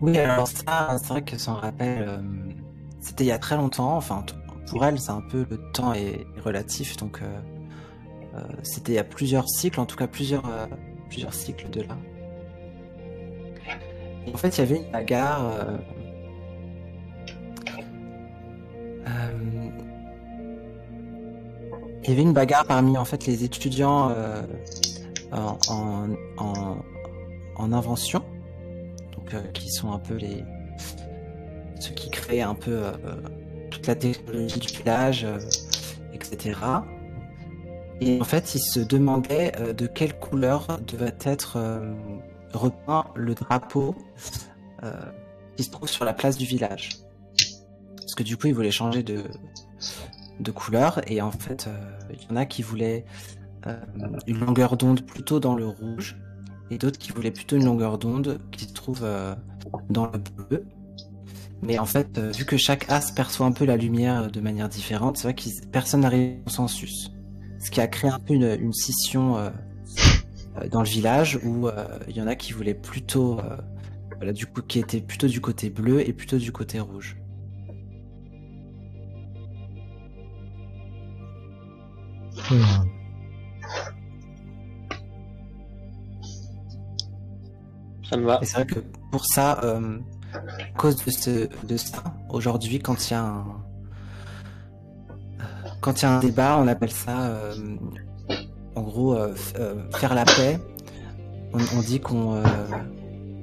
Oui, 0.00 0.18
alors 0.18 0.46
ça, 0.48 0.96
c'est 0.98 1.08
vrai 1.08 1.22
que 1.22 1.38
s'en 1.38 1.54
rappelle, 1.54 2.20
c'était 3.02 3.24
il 3.24 3.26
y 3.26 3.32
a 3.32 3.38
très 3.38 3.56
longtemps. 3.56 3.96
Enfin, 3.96 4.24
pour 4.70 4.84
elle, 4.86 4.98
c'est 4.98 5.10
un 5.10 5.20
peu 5.20 5.44
le 5.50 5.58
temps 5.72 5.92
est 5.92 6.24
relatif, 6.42 6.96
donc 6.96 7.20
euh, 7.20 7.26
euh, 8.36 8.40
c'était 8.62 8.92
il 8.92 8.94
y 8.94 8.98
a 8.98 9.04
plusieurs 9.04 9.46
cycles, 9.48 9.80
en 9.80 9.86
tout 9.86 9.96
cas 9.96 10.06
plusieurs 10.06 10.46
euh, 10.46 10.66
plusieurs 11.10 11.34
cycles 11.34 11.68
de 11.68 11.82
là. 11.82 11.98
En 14.32 14.36
fait, 14.38 14.56
il 14.56 14.60
y 14.60 14.62
avait 14.62 14.76
une 14.76 14.90
bagarre. 14.90 15.42
il 22.04 22.08
y 22.08 22.12
avait 22.12 22.22
une 22.22 22.32
bagarre 22.32 22.64
parmi 22.64 22.98
en 22.98 23.04
fait 23.04 23.26
les 23.26 23.44
étudiants 23.44 24.10
en, 25.32 25.58
en, 25.68 26.08
en, 26.36 26.76
en 27.56 27.72
invention, 27.72 28.24
donc 29.12 29.34
qui 29.52 29.70
sont 29.70 29.92
un 29.92 29.98
peu 29.98 30.14
les 30.14 30.44
ceux 31.82 31.94
qui 31.94 32.10
créent 32.10 32.42
un 32.42 32.54
peu 32.54 32.70
euh, 32.70 32.92
toute 33.70 33.86
la 33.86 33.96
technologie 33.96 34.60
du 34.60 34.68
village, 34.68 35.24
euh, 35.24 35.38
etc. 36.14 36.58
Et 38.00 38.20
en 38.20 38.24
fait, 38.24 38.54
ils 38.54 38.60
se 38.60 38.80
demandaient 38.80 39.52
euh, 39.58 39.72
de 39.72 39.86
quelle 39.86 40.16
couleur 40.18 40.78
devait 40.86 41.14
être 41.24 41.58
repeint 42.52 43.06
le 43.14 43.34
drapeau 43.34 43.96
qui 45.56 45.62
se 45.62 45.70
trouve 45.70 45.88
sur 45.88 46.04
la 46.04 46.12
place 46.12 46.36
du 46.36 46.44
village. 46.44 46.90
Parce 47.96 48.14
que 48.14 48.22
du 48.22 48.36
coup, 48.36 48.48
ils 48.48 48.54
voulaient 48.54 48.70
changer 48.70 49.02
de, 49.02 49.22
couleur 50.52 51.00
et 51.10 51.22
en 51.22 51.30
fait, 51.30 51.68
il 52.10 52.22
y 52.22 52.32
en 52.32 52.36
a 52.36 52.44
qui 52.46 52.62
voulaient 52.62 53.04
une 54.26 54.40
longueur 54.40 54.76
d'onde 54.76 55.02
plutôt 55.02 55.40
dans 55.40 55.54
le 55.54 55.66
rouge 55.66 56.16
et 56.70 56.78
d'autres 56.78 56.98
qui 56.98 57.12
voulaient 57.12 57.30
plutôt 57.30 57.56
une 57.56 57.64
longueur 57.64 57.96
d'onde 57.96 58.40
qui 58.50 58.64
se 58.64 58.72
trouve 58.72 59.06
dans 59.88 60.06
le 60.06 60.18
bleu. 60.18 60.66
Mais 61.62 61.78
en 61.78 61.86
fait, 61.86 62.18
euh, 62.18 62.32
vu 62.32 62.44
que 62.44 62.56
chaque 62.56 62.90
as 62.90 63.12
perçoit 63.12 63.46
un 63.46 63.52
peu 63.52 63.64
la 63.64 63.76
lumière 63.76 64.30
de 64.30 64.40
manière 64.40 64.68
différente, 64.68 65.16
c'est 65.16 65.24
vrai 65.24 65.34
que 65.34 65.42
personne 65.70 66.00
n'arrive 66.00 66.40
au 66.40 66.44
consensus. 66.44 67.12
Ce 67.60 67.70
qui 67.70 67.80
a 67.80 67.86
créé 67.86 68.10
un 68.10 68.18
peu 68.18 68.34
une, 68.34 68.58
une 68.60 68.72
scission 68.72 69.36
euh, 69.36 69.50
euh, 70.60 70.68
dans 70.68 70.82
le 70.82 70.88
village 70.88 71.38
où 71.44 71.68
euh, 71.68 71.86
il 72.08 72.16
y 72.16 72.20
en 72.20 72.26
a 72.26 72.34
qui 72.34 72.52
voulaient 72.52 72.74
plutôt, 72.74 73.38
euh, 73.38 73.56
voilà, 74.16 74.32
du 74.32 74.46
coup, 74.46 74.62
qui 74.62 74.80
étaient 74.80 75.00
plutôt 75.00 75.28
du 75.28 75.40
côté 75.40 75.70
bleu 75.70 76.06
et 76.06 76.12
plutôt 76.12 76.38
du 76.38 76.50
côté 76.50 76.80
rouge. 76.80 77.16
Ça 88.10 88.16
me 88.16 88.26
va. 88.26 88.40
Et 88.42 88.44
c'est 88.44 88.54
vrai 88.56 88.66
que 88.66 88.80
pour 89.10 89.24
ça, 89.24 89.60
euh, 89.64 89.98
à 90.34 90.78
cause 90.78 91.04
de, 91.04 91.10
ce, 91.10 91.48
de 91.64 91.76
ça, 91.76 92.02
aujourd'hui, 92.30 92.78
quand 92.78 93.08
il 93.08 93.12
y 93.12 93.16
a 93.16 93.22
un 93.22 93.44
quand 95.82 96.00
il 96.00 96.02
y 96.02 96.06
a 96.06 96.12
un 96.12 96.20
débat, 96.20 96.58
on 96.60 96.68
appelle 96.68 96.92
ça, 96.92 97.22
euh, 97.22 97.54
en 98.76 98.82
gros, 98.82 99.14
euh, 99.14 99.34
euh, 99.58 99.74
faire 99.90 100.14
la 100.14 100.24
paix. 100.24 100.58
On, 101.52 101.80
dit 101.82 102.00
qu'on 102.00 102.42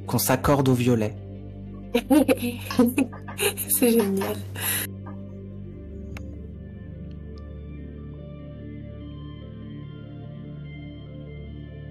qu'on 0.07 0.17
s'accorde 0.17 0.67
au 0.69 0.73
violet. 0.73 1.15
c'est 3.69 3.91
génial. 3.91 4.35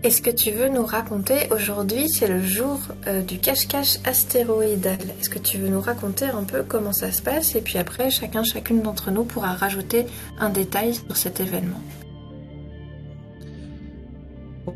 Est-ce 0.05 0.23
que 0.23 0.31
tu 0.31 0.53
veux 0.53 0.69
nous 0.69 0.87
raconter 0.87 1.49
aujourd'hui, 1.51 2.09
c'est 2.09 2.29
le 2.29 2.41
jour 2.41 2.79
euh, 3.09 3.21
du 3.21 3.41
cache-cache 3.41 3.99
astéroïdal. 4.05 4.99
Est-ce 5.21 5.29
que 5.29 5.41
tu 5.41 5.59
veux 5.59 5.69
nous 5.69 5.81
raconter 5.81 6.27
un 6.27 6.45
peu 6.45 6.63
comment 6.63 6.93
ça 6.93 7.11
se 7.11 7.21
passe 7.21 7.57
et 7.57 7.61
puis 7.61 7.79
après 7.79 8.09
chacun 8.09 8.45
chacune 8.45 8.81
d'entre 8.81 9.11
nous 9.11 9.25
pourra 9.25 9.55
rajouter 9.55 10.07
un 10.39 10.51
détail 10.51 10.95
sur 10.95 11.17
cet 11.17 11.41
événement. 11.41 11.81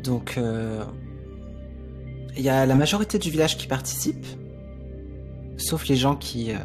Donc, 0.03 0.35
euh, 0.37 0.83
il 2.35 2.43
y 2.43 2.49
a 2.49 2.65
la 2.65 2.75
majorité 2.75 3.17
du 3.17 3.29
village 3.29 3.57
qui 3.57 3.67
participe, 3.67 4.25
sauf 5.55 5.87
les 5.87 5.95
gens 5.95 6.17
qui, 6.17 6.51
euh, 6.51 6.57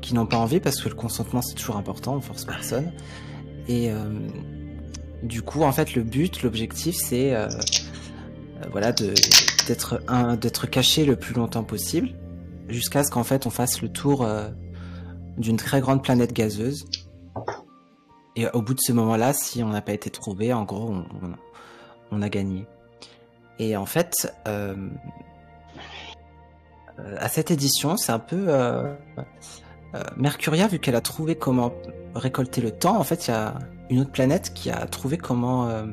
qui 0.00 0.14
n'ont 0.14 0.26
pas 0.26 0.36
envie, 0.36 0.60
parce 0.60 0.80
que 0.80 0.88
le 0.88 0.94
consentement 0.94 1.42
c'est 1.42 1.56
toujours 1.56 1.78
important, 1.78 2.14
on 2.14 2.20
force 2.20 2.44
personne. 2.44 2.92
Et 3.66 3.90
du 5.22 5.42
coup, 5.42 5.62
en 5.62 5.72
fait, 5.72 5.94
le 5.94 6.02
but, 6.02 6.42
l'objectif, 6.42 6.96
c'est 6.96 7.34
euh, 7.34 7.46
euh, 7.46 8.68
voilà, 8.70 8.92
d'être 8.92 10.66
caché 10.66 11.04
le 11.04 11.16
plus 11.16 11.34
longtemps 11.34 11.64
possible, 11.64 12.10
jusqu'à 12.68 13.04
ce 13.04 13.10
qu'en 13.10 13.24
fait 13.24 13.46
on 13.46 13.50
fasse 13.50 13.82
le 13.82 13.88
tour 13.88 14.24
euh, 14.24 14.48
d'une 15.38 15.56
très 15.56 15.80
grande 15.80 16.02
planète 16.02 16.32
gazeuse. 16.32 16.84
Et 18.34 18.48
au 18.48 18.62
bout 18.62 18.74
de 18.74 18.80
ce 18.80 18.92
moment-là, 18.92 19.32
si 19.32 19.62
on 19.62 19.68
n'a 19.68 19.82
pas 19.82 19.92
été 19.92 20.10
trouvé, 20.10 20.52
en 20.52 20.64
gros, 20.64 20.96
on, 22.10 22.22
a 22.22 22.28
gagné. 22.30 22.66
Et 23.58 23.76
en 23.76 23.84
fait, 23.84 24.32
à 24.46 24.74
cette 27.28 27.50
édition, 27.50 27.98
c'est 27.98 28.12
un 28.12 28.18
peu 28.18 28.46
Mercuria, 30.16 30.66
vu 30.66 30.78
qu'elle 30.78 30.96
a 30.96 31.02
trouvé 31.02 31.34
comment 31.34 31.74
récolter 32.14 32.62
le 32.62 32.70
temps. 32.70 32.98
En 32.98 33.04
fait, 33.04 33.26
il 33.26 33.32
y 33.32 33.34
a 33.34 33.58
une 33.92 34.00
autre 34.00 34.10
planète 34.10 34.54
qui 34.54 34.70
a 34.70 34.86
trouvé 34.86 35.18
comment 35.18 35.68
euh, 35.68 35.84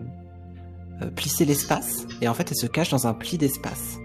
euh, 1.01 1.11
plisser 1.11 1.43
l'espace. 1.43 2.07
Et 2.21 2.29
en 2.29 2.33
fait, 2.33 2.49
elle 2.49 2.57
se 2.57 2.65
cache 2.65 2.89
dans 2.91 3.07
un 3.07 3.13
pli 3.13 3.37
d'espace. 3.37 3.99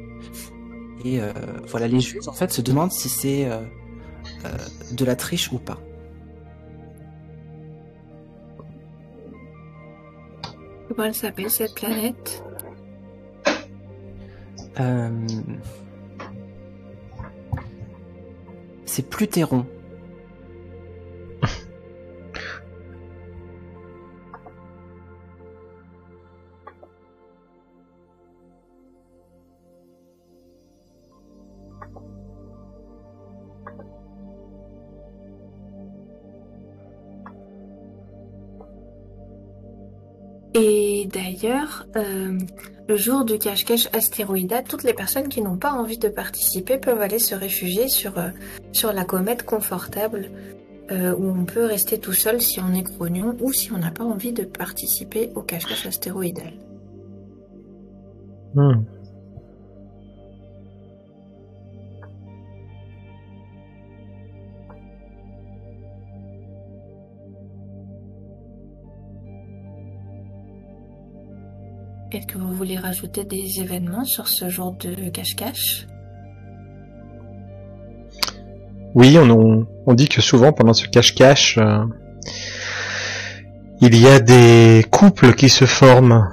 Et 1.04 1.20
euh, 1.20 1.32
voilà, 1.68 1.86
les 1.86 2.00
juges 2.00 2.26
en 2.26 2.32
fait 2.32 2.50
se 2.52 2.60
demandent 2.60 2.90
si 2.90 3.08
c'est 3.08 3.44
euh, 3.48 3.60
de 4.92 5.04
la 5.04 5.14
triche 5.14 5.52
ou 5.52 5.58
pas. 5.58 5.78
Comment 10.88 11.04
elle 11.04 11.14
s'appelle 11.14 11.50
cette 11.50 11.74
planète? 11.74 12.42
C'est 18.86 19.08
Plutéron. 19.08 19.66
D'ailleurs, 41.44 41.86
euh, 41.96 42.38
le 42.88 42.96
jour 42.96 43.24
du 43.24 43.38
cache-cache 43.38 43.88
astéroïdal, 43.92 44.64
toutes 44.64 44.82
les 44.82 44.94
personnes 44.94 45.28
qui 45.28 45.42
n'ont 45.42 45.56
pas 45.56 45.72
envie 45.72 45.98
de 45.98 46.08
participer 46.08 46.78
peuvent 46.78 47.00
aller 47.00 47.18
se 47.18 47.34
réfugier 47.34 47.88
sur, 47.88 48.18
euh, 48.18 48.30
sur 48.72 48.92
la 48.92 49.04
comète 49.04 49.44
confortable, 49.44 50.30
euh, 50.90 51.14
où 51.14 51.28
on 51.28 51.44
peut 51.44 51.64
rester 51.64 51.98
tout 51.98 52.12
seul 52.12 52.40
si 52.40 52.60
on 52.60 52.72
est 52.74 52.82
grognon 52.82 53.36
ou 53.40 53.52
si 53.52 53.72
on 53.72 53.78
n'a 53.78 53.90
pas 53.90 54.04
envie 54.04 54.32
de 54.32 54.44
participer 54.44 55.30
au 55.34 55.42
cache-cache 55.42 55.86
astéroïdal. 55.86 56.52
Hmm. 58.54 58.82
Est-ce 72.14 72.28
que 72.28 72.38
vous 72.38 72.52
voulez 72.52 72.76
rajouter 72.76 73.24
des 73.24 73.60
événements 73.60 74.04
sur 74.04 74.28
ce 74.28 74.48
jour 74.48 74.76
de 74.78 75.10
cache-cache? 75.10 75.88
Oui, 78.94 79.18
on, 79.18 79.94
dit 79.94 80.08
que 80.08 80.20
souvent 80.20 80.52
pendant 80.52 80.74
ce 80.74 80.86
cache-cache, 80.86 81.58
euh, 81.58 81.84
il 83.80 84.00
y 84.00 84.06
a 84.06 84.20
des 84.20 84.84
couples 84.92 85.34
qui 85.34 85.48
se 85.48 85.64
forment. 85.64 86.28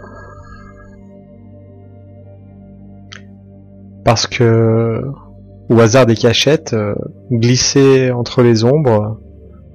Parce 4.05 4.27
que, 4.27 5.01
au 5.69 5.79
hasard 5.79 6.05
des 6.05 6.15
cachettes, 6.15 6.73
euh, 6.73 6.93
glisser 7.31 8.11
entre 8.11 8.43
les 8.43 8.63
ombres, 8.63 9.19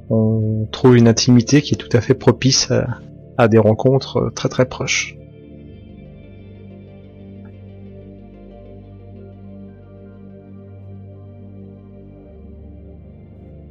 on 0.09 0.69
trouve 0.71 0.97
une 0.97 1.09
intimité 1.09 1.63
qui 1.63 1.75
est 1.75 1.79
tout 1.79 1.97
à 1.97 2.01
fait 2.01 2.15
propice 2.15 2.71
à, 2.71 2.87
à 3.39 3.49
des 3.49 3.59
rencontres 3.59 4.19
euh, 4.19 4.31
très 4.31 4.49
très 4.49 4.67
proches. 4.67 5.17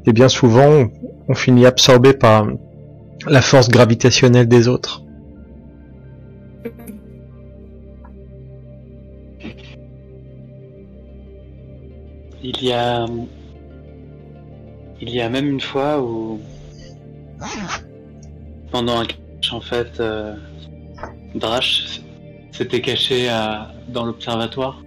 Et 0.07 0.13
bien 0.13 0.27
souvent, 0.29 0.87
on 1.27 1.33
finit 1.33 1.65
absorbé 1.65 2.13
par 2.13 2.47
la 3.27 3.41
force 3.41 3.69
gravitationnelle 3.69 4.47
des 4.47 4.67
autres. 4.67 5.03
Il 12.43 12.63
y 12.63 12.71
a. 12.71 13.05
Il 15.01 15.09
y 15.09 15.21
a 15.21 15.29
même 15.29 15.47
une 15.49 15.61
fois 15.61 16.01
où. 16.01 16.39
Pendant 18.71 18.99
un 19.01 19.05
cache, 19.05 19.53
en 19.53 19.61
fait, 19.61 19.99
euh, 19.99 20.35
Drash 21.35 22.01
s'était 22.51 22.81
cachée 22.81 23.29
à- 23.29 23.71
dans 23.89 24.05
l'observatoire. 24.05 24.83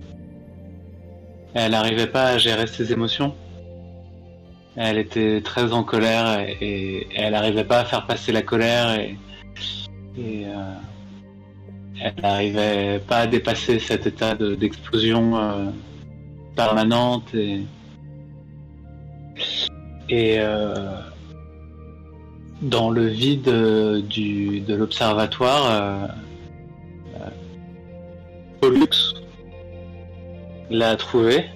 Elle 1.55 1.73
n'arrivait 1.73 2.07
pas 2.07 2.29
à 2.31 2.39
gérer 2.39 2.67
ses 2.67 2.93
émotions. 2.93 3.35
Elle 4.81 4.99
était 4.99 5.41
très 5.43 5.73
en 5.73 5.83
colère 5.83 6.39
et, 6.39 7.09
elle 7.13 7.33
n'arrivait 7.33 7.65
pas 7.65 7.81
à 7.81 7.85
faire 7.85 8.07
passer 8.07 8.31
la 8.31 8.43
colère 8.43 8.97
et 9.01 9.19
Et 10.17 10.45
elle 12.01 12.15
n'arrivait 12.23 13.01
pas 13.01 13.19
à 13.19 13.27
dépasser 13.27 13.81
cet 13.81 14.07
état 14.07 14.37
d'explosion 14.37 15.73
permanente 16.55 17.35
et, 17.35 17.63
et 20.09 20.39
dans 22.63 22.91
le 22.91 23.07
vide 23.07 23.43
de 23.43 24.75
l'observatoire, 24.75 26.09
Pollux 28.61 29.15
l'a 30.71 30.95
trouvé 30.95 31.47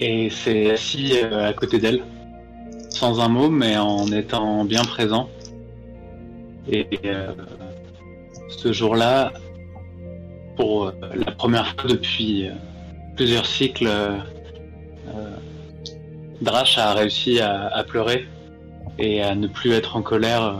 et 0.00 0.30
s'est 0.30 0.70
assis 0.70 1.12
euh, 1.22 1.48
à 1.48 1.52
côté 1.52 1.78
d'elle, 1.78 2.02
sans 2.90 3.20
un 3.20 3.28
mot, 3.28 3.48
mais 3.48 3.76
en 3.76 4.06
étant 4.06 4.64
bien 4.64 4.82
présent. 4.82 5.28
Et 6.68 6.86
euh, 7.04 7.32
ce 8.48 8.72
jour-là, 8.72 9.32
pour 10.56 10.86
euh, 10.86 10.92
la 11.14 11.32
première 11.32 11.74
fois 11.74 11.90
depuis 11.90 12.48
plusieurs 13.16 13.46
cycles, 13.46 13.90
Drash 16.40 16.78
a 16.78 16.94
réussi 16.94 17.40
à, 17.40 17.84
pleurer 17.86 18.26
et 18.98 19.22
à 19.22 19.34
ne 19.34 19.46
plus 19.46 19.72
être 19.72 19.96
en 19.96 20.02
colère 20.02 20.56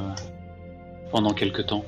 pendant 1.10 1.32
quelque 1.32 1.62
temps. 1.62 1.84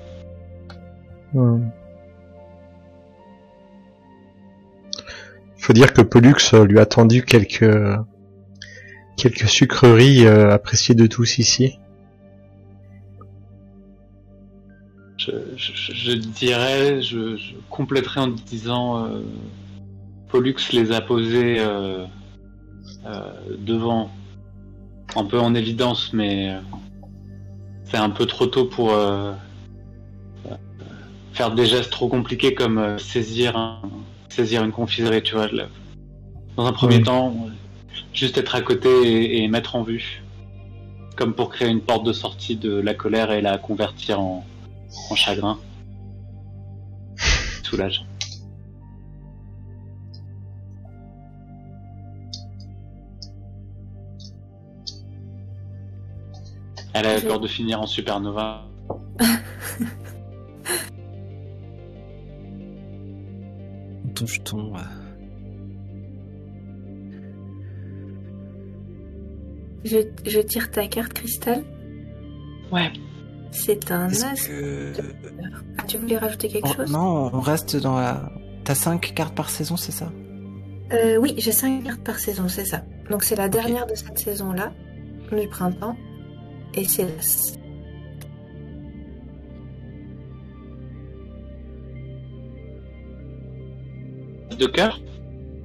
Faut 5.66 5.72
dire 5.72 5.92
que 5.92 6.00
Pollux 6.00 6.54
euh, 6.54 6.64
lui 6.64 6.78
a 6.78 6.86
tendu 6.86 7.24
quelques 7.24 7.74
quelques 9.16 9.48
sucreries 9.48 10.24
euh, 10.24 10.52
appréciées 10.52 10.94
de 10.94 11.08
tous 11.08 11.38
ici. 11.38 11.80
Je, 15.18 16.12
dirais, 16.12 17.02
je, 17.02 17.36
compléterai 17.68 18.20
en 18.20 18.28
disant 18.28 19.06
euh, 19.06 19.22
Pollux 20.28 20.54
les 20.72 20.92
a 20.92 21.00
posés 21.00 21.56
devant, 23.58 24.12
un 25.16 25.24
peu 25.24 25.40
en 25.40 25.52
évidence, 25.56 26.12
mais 26.12 26.54
c'est 27.86 27.96
un 27.96 28.10
peu 28.10 28.26
trop 28.26 28.46
tôt 28.46 28.66
pour 28.66 28.92
faire 31.32 31.52
des 31.56 31.66
gestes 31.66 31.90
trop 31.90 32.08
compliqués 32.08 32.54
comme 32.54 33.00
saisir 33.00 33.56
un, 33.56 33.80
saisir 34.28 34.64
une 34.64 34.72
confiserie, 34.72 35.22
tu 35.22 35.34
vois. 35.34 35.48
Dans 36.56 36.66
un 36.66 36.72
premier 36.72 37.02
temps, 37.02 37.34
juste 38.12 38.38
être 38.38 38.54
à 38.54 38.60
côté 38.60 39.42
et, 39.42 39.48
mettre 39.48 39.76
en 39.76 39.82
vue. 39.82 40.22
Comme 41.16 41.34
pour 41.34 41.50
créer 41.50 41.68
une 41.68 41.80
porte 41.80 42.04
de 42.04 42.12
sortie 42.12 42.56
de 42.56 42.74
la 42.78 42.94
colère 42.94 43.30
et 43.32 43.40
la 43.40 43.58
convertir 43.58 44.20
en, 44.20 44.44
en 45.10 45.14
chagrin. 45.14 45.58
Soulage. 47.62 48.04
Elle 56.92 57.06
a 57.06 57.20
peur 57.20 57.40
de 57.40 57.46
finir 57.46 57.80
en 57.80 57.86
supernova. 57.86 58.64
Je, 69.84 70.40
tire 70.40 70.70
ta 70.70 70.86
carte 70.88 71.12
cristal. 71.12 71.64
Ouais. 72.72 72.90
C'est 73.52 73.90
un 73.92 74.08
as. 74.08 74.34
Ah, 75.78 75.82
tu 75.86 75.98
voulais 75.98 76.18
rajouter 76.18 76.48
quelque 76.48 76.74
chose? 76.74 76.90
Non, 76.90 77.30
on 77.32 77.40
reste 77.40 77.76
dans 77.76 77.96
la. 77.96 78.32
T'as 78.64 78.74
5 78.74 79.14
cartes 79.14 79.34
par 79.34 79.48
saison, 79.48 79.76
c'est 79.76 79.92
ça? 79.92 80.10
Euh, 80.92 81.16
Oui, 81.18 81.34
j'ai 81.38 81.52
5 81.52 81.84
cartes 81.84 82.02
par 82.02 82.18
saison, 82.18 82.48
c'est 82.48 82.64
ça. 82.64 82.82
Donc 83.10 83.22
c'est 83.22 83.36
la 83.36 83.48
dernière 83.48 83.86
de 83.86 83.94
cette 83.94 84.18
saison-là, 84.18 84.72
du 85.30 85.48
printemps. 85.48 85.96
Et 86.74 86.84
c'est 86.84 87.06
cœur 94.64 95.00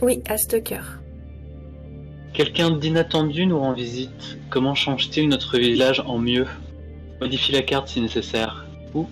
Oui, 0.01 0.21
As 0.27 0.47
de 0.49 0.57
cœur. 0.57 0.99
Quelqu'un 2.33 2.71
d'inattendu 2.71 3.45
nous 3.45 3.59
rend 3.59 3.73
visite. 3.73 4.37
Comment 4.49 4.75
change-t-il 4.75 5.29
notre 5.29 5.57
village 5.57 6.01
en 6.01 6.17
mieux? 6.17 6.47
Modifie 7.21 7.53
la 7.53 7.61
carte 7.61 7.87
si 7.87 8.01
nécessaire. 8.01 8.65
Ou 8.93 9.07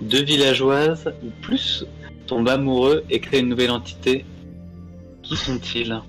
deux 0.00 0.22
villageoises 0.22 1.12
ou 1.22 1.28
plus 1.42 1.84
tombent 2.26 2.48
amoureux 2.48 3.04
et 3.10 3.20
créent 3.20 3.40
une 3.40 3.48
nouvelle 3.48 3.70
entité. 3.70 4.24
Qui 5.22 5.36
sont-ils? 5.36 6.00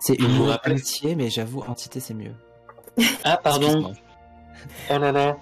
C'est 0.00 0.18
une 0.18 0.56
amitié, 0.64 1.14
mais 1.14 1.30
j'avoue, 1.30 1.60
entité 1.60 2.00
c'est 2.00 2.14
mieux. 2.14 2.34
Ah, 3.22 3.36
pardon. 3.36 3.92
Oh 4.90 4.98
là 4.98 5.12
là. 5.12 5.36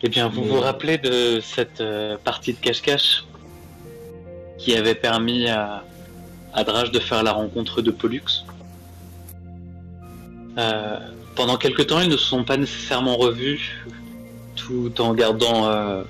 Eh 0.00 0.08
bien, 0.08 0.28
vous 0.28 0.44
vous 0.44 0.60
rappelez 0.60 0.96
de 0.96 1.40
cette 1.40 1.80
euh, 1.80 2.16
partie 2.22 2.52
de 2.52 2.58
cache-cache 2.58 3.24
qui 4.56 4.76
avait 4.76 4.94
permis 4.94 5.48
à, 5.48 5.82
à 6.52 6.62
Drage 6.62 6.92
de 6.92 7.00
faire 7.00 7.24
la 7.24 7.32
rencontre 7.32 7.82
de 7.82 7.90
Pollux? 7.90 8.44
Euh, 10.56 11.00
Pendant 11.34 11.56
quelque 11.56 11.82
temps, 11.82 12.00
ils 12.00 12.08
ne 12.08 12.16
se 12.16 12.24
sont 12.24 12.44
pas 12.44 12.56
nécessairement 12.56 13.16
revus, 13.16 13.84
tout 14.54 15.00
en 15.00 15.14
gardant 15.14 15.66
euh, 15.66 16.04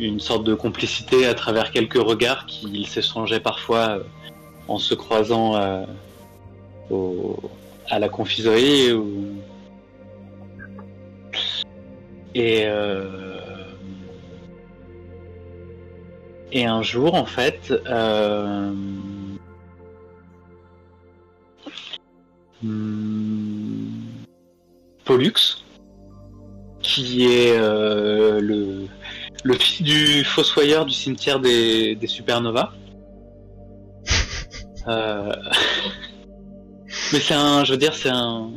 une 0.00 0.18
sorte 0.18 0.42
de 0.42 0.54
complicité 0.54 1.26
à 1.26 1.34
travers 1.34 1.70
quelques 1.70 2.02
regards 2.02 2.46
qu'ils 2.46 2.88
s'échangeaient 2.88 3.38
parfois 3.38 4.00
en 4.66 4.78
se 4.78 4.94
croisant 4.94 5.54
à 5.54 5.86
la 7.98 8.08
confiserie 8.08 8.92
ou 8.92 9.36
et, 12.34 12.64
euh, 12.66 13.04
et 16.52 16.66
un 16.66 16.82
jour, 16.82 17.14
en 17.14 17.26
fait, 17.26 17.72
euh, 17.86 18.72
hmm, 22.62 24.02
Pollux, 25.04 25.64
qui 26.80 27.24
est 27.24 27.56
euh, 27.56 28.40
le, 28.40 28.86
le 29.44 29.54
fils 29.54 29.82
du 29.82 30.24
fossoyeur 30.24 30.86
du 30.86 30.92
cimetière 30.92 31.40
des, 31.40 31.94
des 31.94 32.06
supernovas. 32.06 32.72
Mais 37.12 37.20
c'est 37.20 37.34
un, 37.34 37.64
je 37.64 37.72
veux 37.72 37.78
dire, 37.78 37.94
c'est 37.94 38.10
un, 38.10 38.50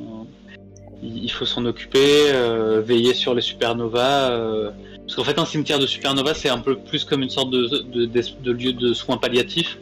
il 1.04 1.32
faut 1.32 1.46
s'en 1.46 1.66
occuper, 1.66 2.32
euh, 2.32 2.82
veiller 2.82 3.14
sur 3.14 3.34
les 3.34 3.42
supernovas. 3.42 4.32
Euh, 4.32 4.72
parce 5.00 5.16
qu'en 5.16 5.24
fait, 5.24 5.40
un 5.40 5.46
cimetière 5.46 5.80
de 5.80 5.88
supernovas, 5.88 6.36
c'est 6.36 6.50
un 6.50 6.60
peu 6.60 6.76
plus 6.78 7.04
comme 7.04 7.24
une 7.24 7.30
sorte 7.30 7.50
de, 7.50 8.52
lieu 8.52 8.74
de 8.74 8.94
soins 8.94 9.18
palliatifs. 9.18 9.80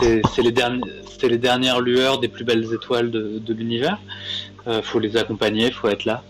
C'est 0.00 0.42
les, 0.42 1.38
dernières 1.38 1.80
lueurs 1.80 2.18
des 2.18 2.28
plus 2.28 2.44
belles 2.44 2.72
étoiles 2.72 3.10
de, 3.10 3.52
l'univers. 3.52 3.98
Euh, 4.66 4.82
faut 4.82 4.98
les 4.98 5.16
accompagner, 5.16 5.70
faut 5.70 5.88
être 5.88 6.04
là. 6.04 6.22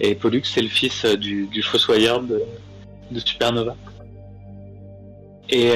Et 0.00 0.14
Pollux, 0.14 0.42
c'est 0.44 0.62
le 0.62 0.68
fils 0.68 1.04
du, 1.04 1.62
fossoyeur 1.62 2.22
de, 2.22 2.42
Supernova. 3.18 3.76
Et 5.50 5.72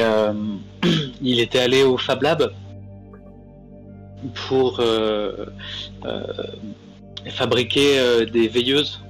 il 1.23 1.41
était 1.41 1.59
allé 1.59 1.85
au 1.85 1.99
Fab 1.99 2.23
Lab 2.23 2.53
pour 4.49 4.81
fabriquer 7.31 7.99
euh, 7.99 8.25
des 8.25 8.49
veilleuses 8.49 9.01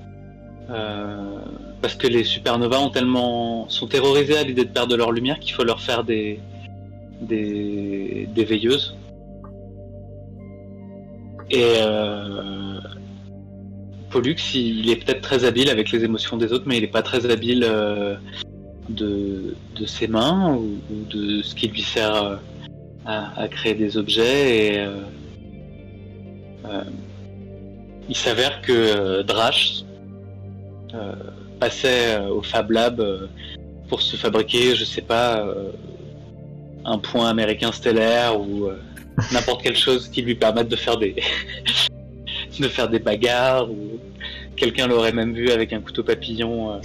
euh, 0.71 1.39
parce 1.83 1.95
que 1.95 2.07
les 2.07 2.25
supernovas 2.25 2.81
ont 2.81 2.91
tellement 2.91 3.69
sont 3.69 3.87
terrorisés 3.87 4.37
à 4.37 4.43
l'idée 4.43 4.65
de 4.65 4.71
perdre 4.71 4.97
leur 4.97 5.13
lumière 5.13 5.39
qu'il 5.39 5.53
faut 5.55 5.65
leur 5.65 5.81
faire 5.81 6.05
des 6.05 6.41
des, 7.21 8.29
veilleuses. 8.37 8.97
Et 11.51 11.63
euh, 11.79 12.79
Pollux, 14.11 14.37
il 14.55 14.91
est 14.91 14.97
peut-être 14.97 15.23
très 15.23 15.45
habile 15.45 15.71
avec 15.71 15.91
les 15.93 16.05
émotions 16.05 16.37
des 16.37 16.53
autres, 16.53 16.65
mais 16.67 16.77
il 16.77 16.83
n'est 16.83 16.89
pas 16.89 17.03
très 17.03 17.31
habile 17.31 17.61
de, 18.91 19.55
de, 19.77 19.87
ses 19.87 20.09
mains 20.09 20.57
ou, 20.57 20.79
de 21.11 21.43
ce 21.43 21.55
qui 21.55 21.69
lui 21.69 21.81
sert 21.81 22.39
à, 23.07 23.49
créer 23.49 23.75
des 23.75 23.97
objets. 23.97 24.75
Et 24.75 24.87
il 28.09 28.17
s'avère 28.17 28.61
que 28.63 28.73
euh, 28.73 29.23
Drash 29.23 29.83
euh, 30.95 31.13
passait 31.61 32.17
euh, 32.17 32.29
au 32.29 32.43
Fab 32.43 32.71
Lab 32.71 33.03
pour 33.89 34.03
se 34.03 34.17
fabriquer, 34.17 34.75
je 34.75 34.85
sais 34.85 35.03
pas, 35.03 35.45
un 36.85 36.99
point 36.99 37.29
américain 37.29 37.73
stellaire 37.73 38.39
ou 38.41 38.69
n'importe 39.33 39.63
quelle 39.63 39.77
chose 39.77 40.09
qui 40.09 40.23
lui 40.23 40.35
permette 40.35 40.69
de 40.69 40.77
faire 40.77 40.97
des 40.97 41.15
de 42.61 42.69
faire 42.69 42.89
des 42.89 42.99
bagarres 42.99 43.71
ou 43.71 43.99
quelqu'un 44.57 44.87
l'aurait 44.87 45.13
même 45.13 45.35
vu 45.35 45.51
avec 45.51 45.73
un 45.73 45.81
couteau 45.81 46.03
papillon 46.03 46.75
euh, 46.75 46.79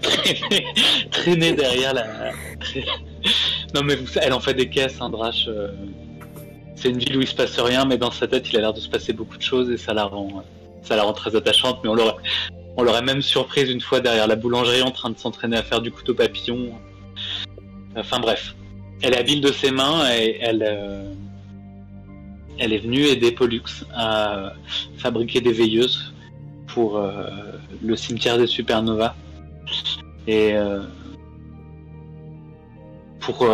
traîner, 0.00 0.64
traîner 1.10 1.52
derrière 1.52 1.94
la. 1.94 2.06
non 3.74 3.82
mais 3.84 3.96
vous- 3.96 4.06
elle 4.20 4.32
en 4.32 4.40
fait 4.40 4.54
des 4.54 4.68
caisses, 4.68 4.98
Drache. 4.98 5.46
euh, 5.48 5.68
C'est 6.82 6.90
une 6.90 6.98
ville 6.98 7.16
où 7.16 7.20
il 7.20 7.28
se 7.28 7.34
passe 7.36 7.60
rien, 7.60 7.84
mais 7.84 7.96
dans 7.96 8.10
sa 8.10 8.26
tête, 8.26 8.50
il 8.50 8.56
a 8.56 8.60
l'air 8.60 8.72
de 8.72 8.80
se 8.80 8.88
passer 8.88 9.12
beaucoup 9.12 9.36
de 9.36 9.42
choses 9.42 9.70
et 9.70 9.76
ça 9.76 9.94
la 9.94 10.02
rend, 10.02 10.42
ça 10.82 10.96
la 10.96 11.04
rend 11.04 11.12
très 11.12 11.36
attachante. 11.36 11.78
Mais 11.84 11.88
on 11.88 11.94
l'aurait, 11.94 12.16
on 12.76 12.82
l'aurait 12.82 13.02
même 13.02 13.22
surprise 13.22 13.70
une 13.70 13.80
fois 13.80 14.00
derrière 14.00 14.26
la 14.26 14.34
boulangerie 14.34 14.82
en 14.82 14.90
train 14.90 15.10
de 15.10 15.16
s'entraîner 15.16 15.56
à 15.56 15.62
faire 15.62 15.80
du 15.80 15.92
couteau 15.92 16.12
papillon. 16.12 16.72
Enfin 17.94 18.18
bref, 18.18 18.56
elle 19.00 19.14
est 19.14 19.16
habile 19.16 19.40
de 19.40 19.52
ses 19.52 19.70
mains 19.70 20.12
et 20.12 20.38
elle, 20.40 20.64
euh, 20.66 21.12
elle 22.58 22.72
est 22.72 22.78
venue 22.78 23.04
aider 23.04 23.30
Pollux 23.30 23.62
à 23.94 24.54
fabriquer 24.98 25.40
des 25.40 25.52
veilleuses 25.52 26.12
pour 26.66 26.96
euh, 26.96 27.28
le 27.80 27.94
cimetière 27.94 28.38
des 28.38 28.48
supernovas. 28.48 29.14
Et 30.26 30.54
euh, 30.54 30.80
pour 33.20 33.44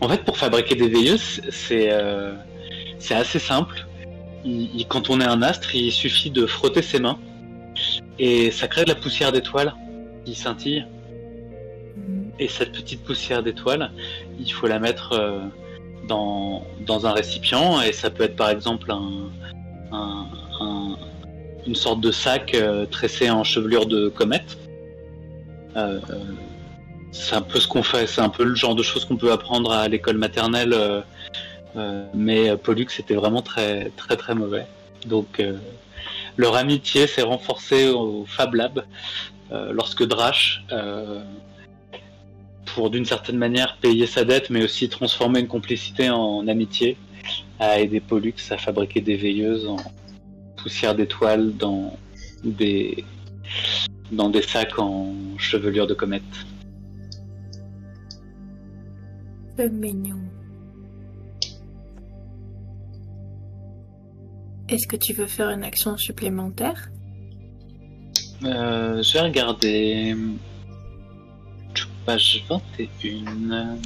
en 0.00 0.08
fait 0.08 0.24
pour 0.24 0.36
fabriquer 0.36 0.74
des 0.74 0.88
veilleuses, 0.88 1.40
c'est 1.50 1.88
euh, 1.90 2.32
c'est 2.98 3.14
assez 3.14 3.38
simple. 3.38 3.86
Il- 4.44 4.86
quand 4.88 5.10
on 5.10 5.20
est 5.20 5.24
un 5.26 5.42
astre, 5.42 5.74
il 5.74 5.92
suffit 5.92 6.30
de 6.30 6.46
frotter 6.46 6.82
ses 6.82 6.98
mains 6.98 7.18
et 8.18 8.50
ça 8.50 8.68
crée 8.68 8.84
de 8.84 8.88
la 8.88 8.94
poussière 8.94 9.32
d'étoiles 9.32 9.74
qui 10.24 10.34
scintille. 10.34 10.86
Et 12.38 12.48
cette 12.48 12.72
petite 12.72 13.02
poussière 13.04 13.42
d'étoiles, 13.42 13.90
il 14.38 14.50
faut 14.50 14.66
la 14.66 14.78
mettre 14.78 15.12
euh, 15.12 15.40
dans, 16.08 16.62
un 17.06 17.12
récipient 17.12 17.82
et 17.82 17.92
ça 17.92 18.08
peut 18.10 18.24
être 18.24 18.36
par 18.36 18.48
exemple 18.50 18.90
un, 18.90 19.30
un- 19.92 20.26
un- 20.60 20.96
une 21.66 21.74
sorte 21.74 22.00
de 22.00 22.10
sac 22.10 22.54
euh, 22.54 22.86
tressé 22.86 23.30
en 23.30 23.44
chevelure 23.44 23.84
de 23.86 24.08
comète. 24.08 24.56
C'est 27.12 27.34
un 27.34 27.42
peu 27.42 27.58
ce 27.60 27.68
qu'on 27.68 27.82
fait, 27.82 28.06
c'est 28.06 28.20
un 28.20 28.28
peu 28.28 28.44
le 28.44 28.54
genre 28.54 28.74
de 28.74 28.82
choses 28.82 29.04
qu'on 29.04 29.16
peut 29.16 29.32
apprendre 29.32 29.72
à 29.72 29.88
l'école 29.88 30.18
maternelle, 30.18 30.72
euh, 30.72 31.00
euh, 31.76 32.06
mais 32.14 32.56
Pollux 32.56 32.86
était 32.98 33.14
vraiment 33.14 33.42
très 33.42 33.90
très 33.96 34.16
très 34.16 34.34
mauvais. 34.34 34.66
Donc 35.06 35.40
euh, 35.40 35.56
leur 36.36 36.56
amitié 36.56 37.06
s'est 37.06 37.22
renforcée 37.22 37.88
au 37.88 38.24
Fab 38.26 38.54
Lab 38.54 38.84
euh, 39.52 39.72
lorsque 39.72 40.04
Drash, 40.04 40.64
euh, 40.72 41.22
pour 42.66 42.90
d'une 42.90 43.04
certaine 43.04 43.36
manière 43.36 43.76
payer 43.78 44.06
sa 44.06 44.24
dette, 44.24 44.50
mais 44.50 44.62
aussi 44.62 44.88
transformer 44.88 45.40
une 45.40 45.48
complicité 45.48 46.10
en 46.10 46.46
amitié, 46.46 46.96
a 47.58 47.80
aidé 47.80 48.00
Pollux 48.00 48.34
à 48.50 48.58
fabriquer 48.58 49.00
des 49.00 49.16
veilleuses 49.16 49.66
en 49.66 49.76
poussière 50.56 50.94
d'étoiles 50.94 51.56
dans 51.56 51.96
des 52.44 53.04
dans 54.12 54.28
des 54.28 54.42
sacs 54.42 54.78
en 54.78 55.12
chevelure 55.38 55.86
de 55.86 55.94
comète. 55.94 56.22
Mignon. 59.68 60.20
Est-ce 64.68 64.86
que 64.86 64.96
tu 64.96 65.12
veux 65.12 65.26
faire 65.26 65.50
une 65.50 65.64
action 65.64 65.96
supplémentaire? 65.96 66.90
Euh, 68.44 69.02
je 69.02 69.12
vais 69.14 69.20
regarder 69.20 70.16
page 72.06 72.44
21. 72.48 73.78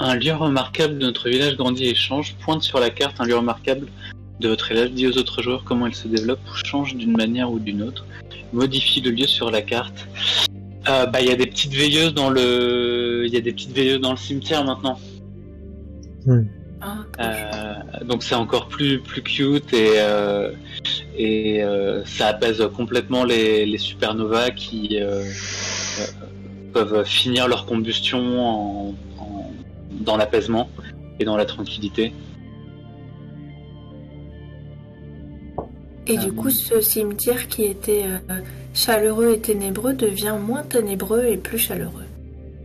Un 0.00 0.14
lieu 0.14 0.32
remarquable 0.32 0.98
de 0.98 1.06
notre 1.06 1.28
village 1.28 1.56
grandit 1.56 1.86
et 1.86 1.94
change. 1.94 2.34
Pointe 2.36 2.62
sur 2.62 2.78
la 2.78 2.90
carte 2.90 3.20
un 3.20 3.24
lieu 3.24 3.36
remarquable 3.36 3.88
de 4.40 4.48
votre 4.48 4.68
village. 4.68 4.90
Dit 4.92 5.06
aux 5.06 5.16
autres 5.18 5.42
joueurs 5.42 5.64
comment 5.64 5.86
il 5.86 5.94
se 5.94 6.08
développe 6.08 6.40
ou 6.50 6.54
change 6.66 6.94
d'une 6.96 7.16
manière 7.16 7.50
ou 7.50 7.58
d'une 7.58 7.82
autre. 7.82 8.04
Modifie 8.52 9.00
le 9.00 9.10
lieu 9.10 9.26
sur 9.26 9.50
la 9.50 9.62
carte. 9.62 10.06
Euh, 10.88 11.06
bah, 11.06 11.20
il 11.20 11.28
y 11.28 11.30
a 11.32 11.36
des 11.36 11.46
petites 11.46 11.72
veilleuses 11.74 12.14
dans 12.14 12.30
le, 12.30 13.24
il 13.26 13.32
y 13.32 13.36
a 13.36 13.40
des 13.40 13.52
petites 13.52 13.72
veilleuses 13.74 14.00
dans 14.00 14.12
le 14.12 14.16
cimetière 14.16 14.64
maintenant. 14.64 14.98
Ah, 16.80 16.96
Euh, 17.20 18.04
donc 18.04 18.22
c'est 18.22 18.36
encore 18.36 18.68
plus 18.68 19.00
plus 19.00 19.22
cute 19.22 19.72
et 19.74 19.94
euh, 19.96 20.52
et 21.16 21.60
euh, 21.64 22.04
ça 22.04 22.28
apaise 22.28 22.62
complètement 22.76 23.24
les, 23.24 23.66
les 23.66 23.78
supernovas 23.78 24.50
qui 24.50 24.96
peuvent 26.72 27.04
finir 27.04 27.48
leur 27.48 27.66
combustion 27.66 28.20
en, 28.48 28.94
en- 29.18 29.50
dans 30.00 30.16
l'apaisement 30.16 30.70
et 31.18 31.24
dans 31.24 31.36
la 31.36 31.46
tranquillité. 31.46 32.12
Et 36.08 36.16
du 36.16 36.32
coup, 36.32 36.48
ce 36.48 36.80
cimetière 36.80 37.48
qui 37.48 37.64
était 37.64 38.04
euh, 38.06 38.40
chaleureux 38.72 39.34
et 39.34 39.40
ténébreux 39.40 39.92
devient 39.92 40.36
moins 40.40 40.62
ténébreux 40.62 41.24
et 41.26 41.36
plus 41.36 41.58
chaleureux. 41.58 42.06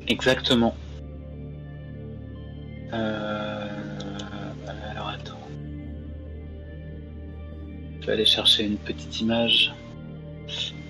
Exactement. 0.07 0.75
Euh, 2.93 3.67
alors 4.91 5.09
attends. 5.09 5.47
Je 7.99 8.07
vais 8.07 8.13
aller 8.13 8.25
chercher 8.25 8.63
une 8.63 8.77
petite 8.77 9.19
image. 9.19 9.73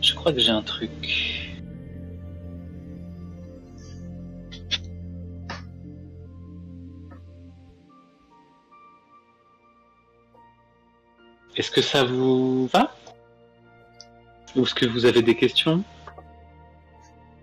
Je 0.02 0.14
crois 0.14 0.32
que 0.32 0.40
j'ai 0.40 0.52
un 0.52 0.62
truc. 0.62 1.43
Est-ce 11.56 11.72
que 11.72 11.82
ça 11.82 12.04
vous 12.04 12.68
va 12.68 12.92
Ou 14.56 14.64
est-ce 14.64 14.74
que 14.74 14.86
vous 14.86 15.06
avez 15.06 15.22
des 15.22 15.36
questions 15.36 15.84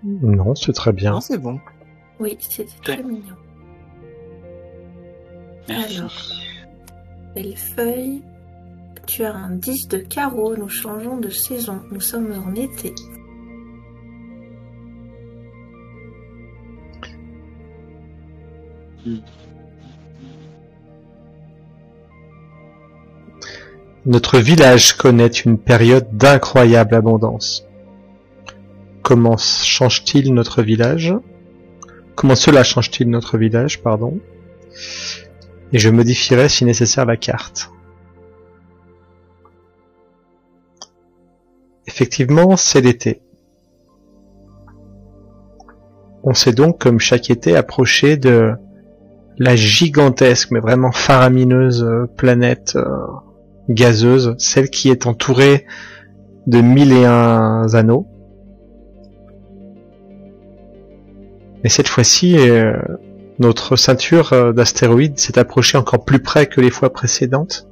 Non, 0.03 0.55
c'est 0.55 0.73
très 0.73 0.93
bien. 0.93 1.13
Non, 1.13 1.21
c'est 1.21 1.39
bon. 1.39 1.61
Oui, 2.19 2.37
c'était 2.41 2.67
très 2.83 3.03
mignon. 3.03 3.37
Merci. 5.69 5.99
Alors. 5.99 6.13
Belle 7.35 7.57
feuille. 7.57 8.23
Tu 9.07 9.25
as 9.25 9.35
un 9.35 9.51
10 9.51 9.89
de 9.89 9.99
carreau. 9.99 10.57
Nous 10.57 10.69
changeons 10.69 11.19
de 11.19 11.31
saison. 11.31 11.81
Nous 11.91 12.01
sommes 12.01 12.33
en 12.33 12.55
été. 12.55 12.93
Notre 24.07 24.39
village 24.39 24.95
connaît 24.95 25.27
une 25.27 25.59
période 25.59 26.09
d'incroyable 26.13 26.95
abondance. 26.95 27.67
Comment 29.03 29.37
change-t-il 29.37 30.33
notre 30.33 30.63
village? 30.63 31.15
Comment 32.15 32.35
cela 32.35 32.65
change-t-il 32.65 33.11
notre 33.11 33.37
village, 33.37 33.83
pardon? 33.83 34.19
Et 35.73 35.79
je 35.79 35.91
modifierai 35.91 36.49
si 36.49 36.65
nécessaire 36.65 37.05
la 37.05 37.19
carte. 37.19 37.71
Effectivement, 41.87 42.57
c'est 42.57 42.81
l'été. 42.81 43.21
On 46.23 46.33
s'est 46.33 46.53
donc, 46.53 46.79
comme 46.79 47.01
chaque 47.01 47.29
été, 47.31 47.55
approché 47.55 48.17
de 48.17 48.53
la 49.39 49.57
gigantesque, 49.57 50.51
mais 50.53 50.61
vraiment 50.61 50.93
faramineuse 50.93 51.83
euh, 51.83 52.07
planète 52.17 52.77
euh, 52.77 52.85
gazeuse, 53.71 54.35
celle 54.39 54.69
qui 54.69 54.91
est 54.91 55.07
entourée 55.07 55.67
de 56.47 56.61
mille 56.61 56.93
et 56.93 57.07
un 57.07 57.67
anneaux. 57.75 58.07
Mais 61.63 61.69
cette 61.71 61.89
fois-ci, 61.89 62.37
euh, 62.39 62.75
notre 63.39 63.77
ceinture 63.77 64.33
euh, 64.33 64.53
d'astéroïdes 64.53 65.19
s'est 65.19 65.39
approchée 65.39 65.79
encore 65.79 66.05
plus 66.05 66.21
près 66.21 66.47
que 66.47 66.61
les 66.61 66.71
fois 66.71 66.93
précédentes. 66.93 67.69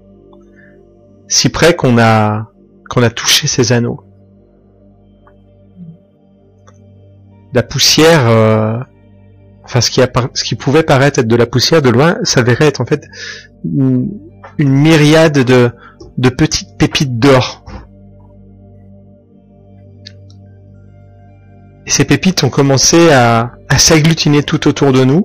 Si 1.27 1.49
près 1.51 1.75
qu'on 1.75 1.99
a 1.99 2.51
qu'on 2.89 3.03
a 3.03 3.11
touché 3.11 3.47
ces 3.47 3.73
anneaux. 3.73 4.01
La 7.53 7.63
poussière, 7.63 8.29
euh, 8.29 8.79
enfin 9.65 9.81
ce 9.81 9.91
qui, 9.91 10.01
appara- 10.01 10.31
ce 10.33 10.45
qui 10.45 10.55
pouvait 10.55 10.83
paraître 10.83 11.19
être 11.19 11.27
de 11.27 11.37
la 11.37 11.47
poussière 11.47 11.83
de 11.83 11.91
loin, 11.91 12.17
s'avérait 12.23 12.67
être 12.67 12.81
en 12.81 12.87
fait 12.87 13.07
une, 14.59 14.71
myriade 14.71 15.39
de, 15.39 15.71
de 16.19 16.29
petites 16.29 16.77
pépites 16.79 17.19
d'or. 17.19 17.65
Ces 21.87 22.05
pépites 22.05 22.45
ont 22.45 22.51
commencé 22.51 23.11
à, 23.11 23.53
à 23.69 23.79
s'agglutiner 23.79 24.43
tout 24.43 24.69
autour 24.69 24.93
de 24.93 25.05
nous, 25.05 25.25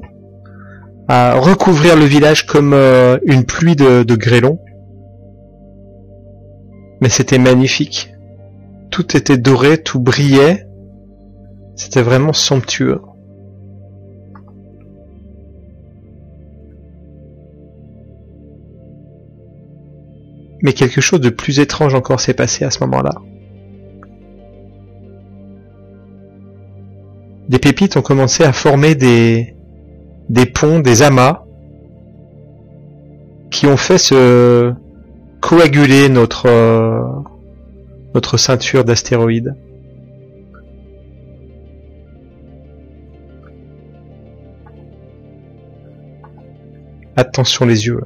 à 1.07 1.35
recouvrir 1.35 1.97
le 1.97 2.05
village 2.05 2.45
comme 2.45 2.73
euh, 2.73 3.17
une 3.25 3.43
pluie 3.43 3.75
de, 3.75 4.03
de 4.03 4.15
grêlons. 4.15 4.59
Mais 7.01 7.09
c'était 7.09 7.37
magnifique. 7.37 8.13
Tout 8.89 9.17
était 9.17 9.37
doré, 9.37 9.79
tout 9.79 9.99
brillait. 9.99 10.67
C'était 11.75 12.01
vraiment 12.01 12.33
somptueux. 12.33 13.01
Mais 20.63 20.73
quelque 20.73 21.01
chose 21.01 21.19
de 21.21 21.29
plus 21.29 21.59
étrange 21.59 21.93
encore 21.93 22.19
s'est 22.19 22.33
passé 22.33 22.65
à 22.65 22.71
ce 22.71 22.79
moment-là. 22.85 23.13
Des 27.49 27.59
pépites 27.59 27.97
ont 27.97 28.01
commencé 28.01 28.43
à 28.43 28.53
former 28.53 28.95
des, 28.95 29.55
des 30.29 30.45
ponts, 30.45 30.79
des 30.79 31.01
amas, 31.03 31.43
qui 33.51 33.67
ont 33.67 33.77
fait 33.77 33.97
se 33.97 34.73
coaguler 35.41 36.07
notre, 36.07 36.47
euh, 36.47 37.01
notre 38.15 38.37
ceinture 38.37 38.85
d'astéroïdes. 38.85 39.55
Attention 47.15 47.65
les 47.65 47.85
yeux. 47.85 48.01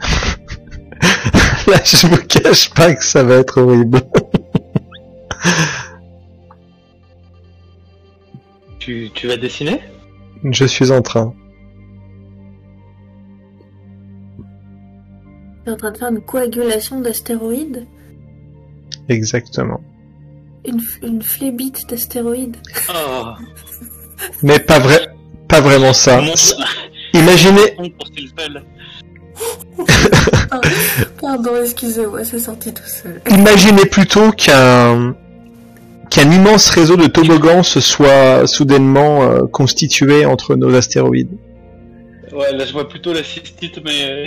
Là, 1.66 1.80
je 1.84 2.06
vous 2.06 2.22
cache 2.26 2.70
pas 2.74 2.94
que 2.94 3.04
ça 3.04 3.22
va 3.22 3.36
être 3.36 3.60
horrible. 3.60 4.00
Tu, 8.78 9.10
tu 9.14 9.26
vas 9.26 9.36
dessiner? 9.38 9.80
Je 10.44 10.64
suis 10.66 10.90
en 10.92 11.00
train. 11.00 11.34
T'es 15.64 15.70
en 15.70 15.76
train 15.76 15.90
de 15.92 15.96
faire 15.96 16.10
une 16.10 16.20
coagulation 16.20 17.00
d'astéroïdes? 17.00 17.86
Exactement. 19.08 19.80
Une, 20.66 20.78
f- 20.80 20.98
une 21.06 21.22
flébite 21.22 21.88
d'astéroïdes? 21.88 22.58
Oh 22.90 23.28
Mais 24.42 24.58
pas 24.58 24.78
vrai, 24.78 25.08
pas 25.48 25.60
vraiment 25.62 25.94
ça. 25.94 26.20
Imaginez, 27.14 27.76
Pardon, 31.20 31.50
excusez-moi, 31.62 32.24
c'est 32.24 32.38
sorti 32.38 32.72
tout 32.72 32.82
seul. 32.86 33.20
imaginez 33.30 33.86
plutôt 33.86 34.30
qu'un 34.30 35.14
qu'un 36.10 36.30
immense 36.30 36.70
réseau 36.70 36.96
de 36.96 37.06
toboggans 37.06 37.64
se 37.64 37.80
soit 37.80 38.46
soudainement 38.46 39.22
euh, 39.22 39.46
constitué 39.50 40.26
entre 40.26 40.54
nos 40.54 40.74
astéroïdes. 40.74 41.36
Ouais, 42.32 42.52
là 42.52 42.64
je 42.64 42.72
vois 42.72 42.88
plutôt 42.88 43.12
la 43.12 43.24
cystite, 43.24 43.80
mais. 43.84 44.26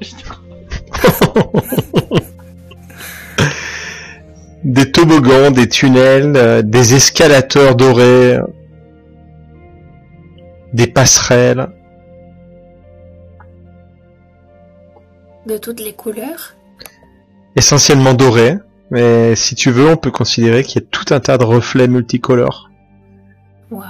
Des 4.64 4.90
toboggans, 4.90 5.52
des 5.52 5.68
tunnels, 5.68 6.32
euh, 6.36 6.62
des 6.62 6.94
escalateurs 6.94 7.76
dorés, 7.76 8.34
euh, 8.34 8.42
des 10.72 10.88
passerelles. 10.88 11.68
De 15.48 15.56
toutes 15.56 15.80
les 15.80 15.94
couleurs 15.94 16.54
essentiellement 17.58 18.14
doré, 18.14 18.56
mais 18.90 19.34
si 19.34 19.54
tu 19.54 19.70
veux, 19.70 19.88
on 19.90 19.96
peut 19.96 20.10
considérer 20.10 20.62
qu'il 20.62 20.80
y 20.80 20.84
a 20.84 20.86
tout 20.90 21.12
un 21.12 21.20
tas 21.20 21.38
de 21.38 21.44
reflets 21.44 21.88
multicolores. 21.88 22.70
Waouh. 23.70 23.84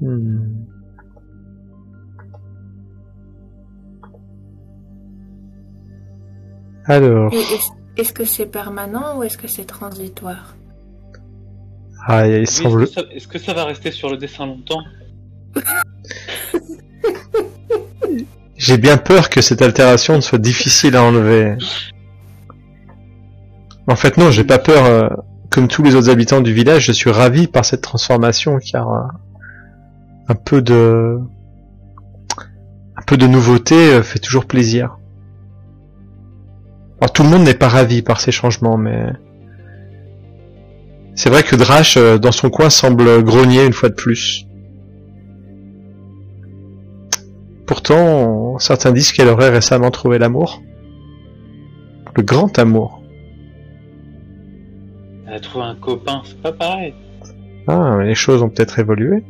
Hmm. 0.00 0.66
Alors, 6.84 7.32
est-ce 7.96 8.12
que 8.12 8.24
c'est 8.24 8.46
permanent 8.46 9.18
ou 9.18 9.24
est-ce 9.24 9.36
que 9.36 9.48
c'est 9.48 9.64
transitoire? 9.64 10.54
Ah, 12.06 12.26
il 12.26 12.40
Oui, 12.40 12.46
semble, 12.46 12.82
Est-ce 12.84 12.94
que, 12.94 13.00
ça- 13.00 13.06
est-ce 13.14 13.28
que 13.28 13.38
ça 13.38 13.52
va 13.54 13.64
rester 13.64 13.90
sur 13.90 14.08
le 14.10 14.16
dessin 14.16 14.46
longtemps 14.46 14.82
j'ai 18.56 18.78
bien 18.78 18.96
peur 18.96 19.28
que 19.30 19.40
cette 19.42 19.62
altération 19.62 20.20
soit 20.20 20.38
difficile 20.38 20.96
à 20.96 21.02
enlever. 21.02 21.56
En 23.88 23.96
fait, 23.96 24.16
non, 24.16 24.30
j'ai 24.30 24.44
pas 24.44 24.58
peur. 24.58 24.84
euh, 24.86 25.08
Comme 25.50 25.68
tous 25.68 25.82
les 25.82 25.94
autres 25.94 26.10
habitants 26.10 26.40
du 26.40 26.52
village, 26.52 26.84
je 26.86 26.92
suis 26.92 27.10
ravi 27.10 27.46
par 27.46 27.64
cette 27.64 27.82
transformation, 27.82 28.58
car 28.58 28.90
euh, 28.92 29.02
un 30.28 30.34
peu 30.34 30.60
de, 30.62 31.18
un 32.96 33.02
peu 33.06 33.16
de 33.16 33.26
nouveauté 33.26 33.92
euh, 33.92 34.02
fait 34.02 34.18
toujours 34.18 34.46
plaisir. 34.46 34.96
Alors, 37.00 37.12
tout 37.12 37.22
le 37.22 37.28
monde 37.28 37.42
n'est 37.42 37.54
pas 37.54 37.68
ravi 37.68 38.02
par 38.02 38.20
ces 38.20 38.32
changements, 38.32 38.76
mais 38.78 39.06
c'est 41.16 41.30
vrai 41.30 41.42
que 41.42 41.56
Drash, 41.56 41.96
euh, 41.96 42.18
dans 42.18 42.30
son 42.30 42.50
coin, 42.50 42.70
semble 42.70 43.22
grogner 43.24 43.64
une 43.64 43.72
fois 43.72 43.88
de 43.88 43.94
plus. 43.94 44.46
Pourtant, 47.66 48.58
certains 48.58 48.92
disent 48.92 49.12
qu'elle 49.12 49.28
aurait 49.28 49.50
récemment 49.50 49.90
trouvé 49.90 50.18
l'amour. 50.18 50.62
Le 52.14 52.22
grand 52.22 52.58
amour. 52.58 53.02
Elle 55.26 55.34
a 55.34 55.40
trouvé 55.40 55.64
un 55.64 55.74
copain, 55.74 56.22
c'est 56.24 56.40
pas 56.40 56.52
pareil. 56.52 56.94
Ah, 57.66 57.98
les 58.02 58.14
choses 58.14 58.42
ont 58.42 58.48
peut-être 58.48 58.78
évolué. 58.78 59.24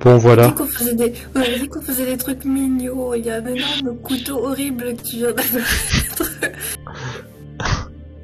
Bon, 0.00 0.12
On 0.12 0.18
voilà. 0.18 0.50
qu'on 0.50 0.66
faisait 0.66 0.94
des, 0.94 1.12
on 1.34 1.40
dit 1.40 1.68
qu'on 1.68 1.82
faisait 1.82 2.06
des 2.06 2.16
trucs 2.16 2.44
mignons. 2.44 3.14
Il 3.14 3.26
y 3.26 3.30
a 3.30 3.36
un 3.36 3.46
énorme 3.46 3.96
couteau 3.98 4.44
horrible 4.46 4.94
que 4.96 5.02
tu 5.02 5.16
viens 5.16 5.32
de 5.32 5.36
mettre 5.36 6.30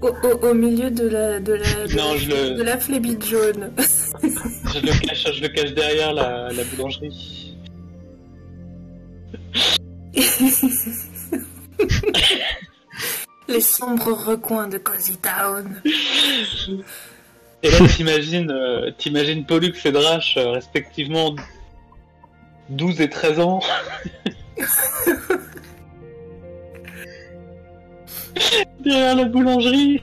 au, 0.02 0.08
au, 0.08 0.48
au 0.50 0.54
milieu 0.54 0.90
de 0.90 1.08
la, 1.08 1.40
de 1.40 1.54
la, 1.54 1.86
de 1.86 1.96
Non, 1.96 2.12
la, 2.12 2.16
je 2.18 2.28
le- 2.28 2.54
de 2.56 2.62
la 2.62 2.78
flébite 2.78 3.24
jaune. 3.26 3.70
Je 4.22 4.80
le 4.80 5.06
cache, 5.06 5.26
je 5.34 5.42
le 5.42 5.48
cache 5.48 5.72
derrière 5.74 6.12
la, 6.12 6.48
la 6.52 6.64
boulangerie. 6.64 7.56
Les 13.48 13.60
sombres 13.60 14.12
recoins 14.26 14.68
de 14.68 14.78
Cozy 14.78 15.18
Town. 15.18 15.82
Et 17.62 17.70
là, 17.70 17.78
t'imagines, 17.88 18.50
euh, 18.50 18.90
t'imagines 18.96 19.44
Pollux 19.44 19.74
et 19.84 19.92
Drash, 19.92 20.36
euh, 20.38 20.50
respectivement 20.52 21.34
12 22.70 23.00
et 23.00 23.08
13 23.10 23.40
ans. 23.40 23.60
Derrière 28.80 29.16
la 29.16 29.24
boulangerie, 29.24 30.02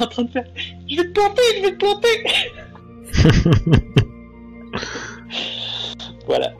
en 0.00 0.06
train 0.06 0.22
de 0.24 0.30
faire 0.30 0.44
Je 0.88 0.96
vais 0.96 1.04
te 1.04 1.12
planter, 1.12 1.42
je 1.56 1.62
vais 1.62 1.72
te 1.72 1.78
planter 1.78 2.24
Voilà. 6.26 6.52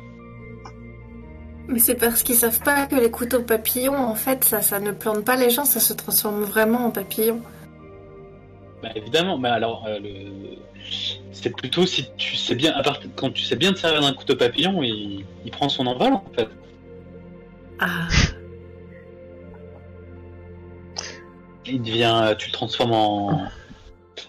Mais 1.69 1.79
c'est 1.79 1.95
parce 1.95 2.25
qu'ils 2.25 2.35
savent 2.35 2.61
pas 2.61 2.87
que 2.87 2.97
les 2.97 3.11
couteaux 3.11 3.43
papillons, 3.43 3.97
en 3.97 4.17
fait, 4.17 4.43
ça, 4.45 4.61
ça 4.61 4.81
ne 4.81 4.91
plante 4.91 5.25
pas 5.25 5.37
les 5.37 5.51
gens, 5.51 5.65
ça 5.65 5.79
se 5.79 5.93
transforme 5.93 6.43
vraiment 6.43 6.87
en 6.87 6.91
papillon. 6.91 7.41
Bah 8.83 8.89
évidemment, 8.95 9.37
mais 9.39 9.51
alors 9.51 9.87
euh, 9.87 9.99
le... 9.99 10.57
c'est 11.33 11.51
plutôt 11.51 11.85
si 11.85 12.07
tu 12.17 12.37
sais 12.37 12.55
bien, 12.55 12.73
à 12.73 12.83
part 12.83 13.01
quand 13.15 13.31
tu 13.31 13.43
sais 13.43 13.57
bien 13.57 13.73
te 13.73 13.79
servir 13.79 14.01
d'un 14.01 14.15
couteau 14.15 14.37
papillon, 14.37 14.83
il, 14.83 15.25
il 15.45 15.51
prend 15.51 15.69
son 15.69 15.87
envol 15.87 16.15
en 16.15 16.25
fait. 16.35 16.49
Ah. 17.79 18.09
Il 21.67 21.83
devient, 21.83 22.35
tu 22.39 22.49
le 22.49 22.53
transformes 22.53 22.93
en, 22.93 23.49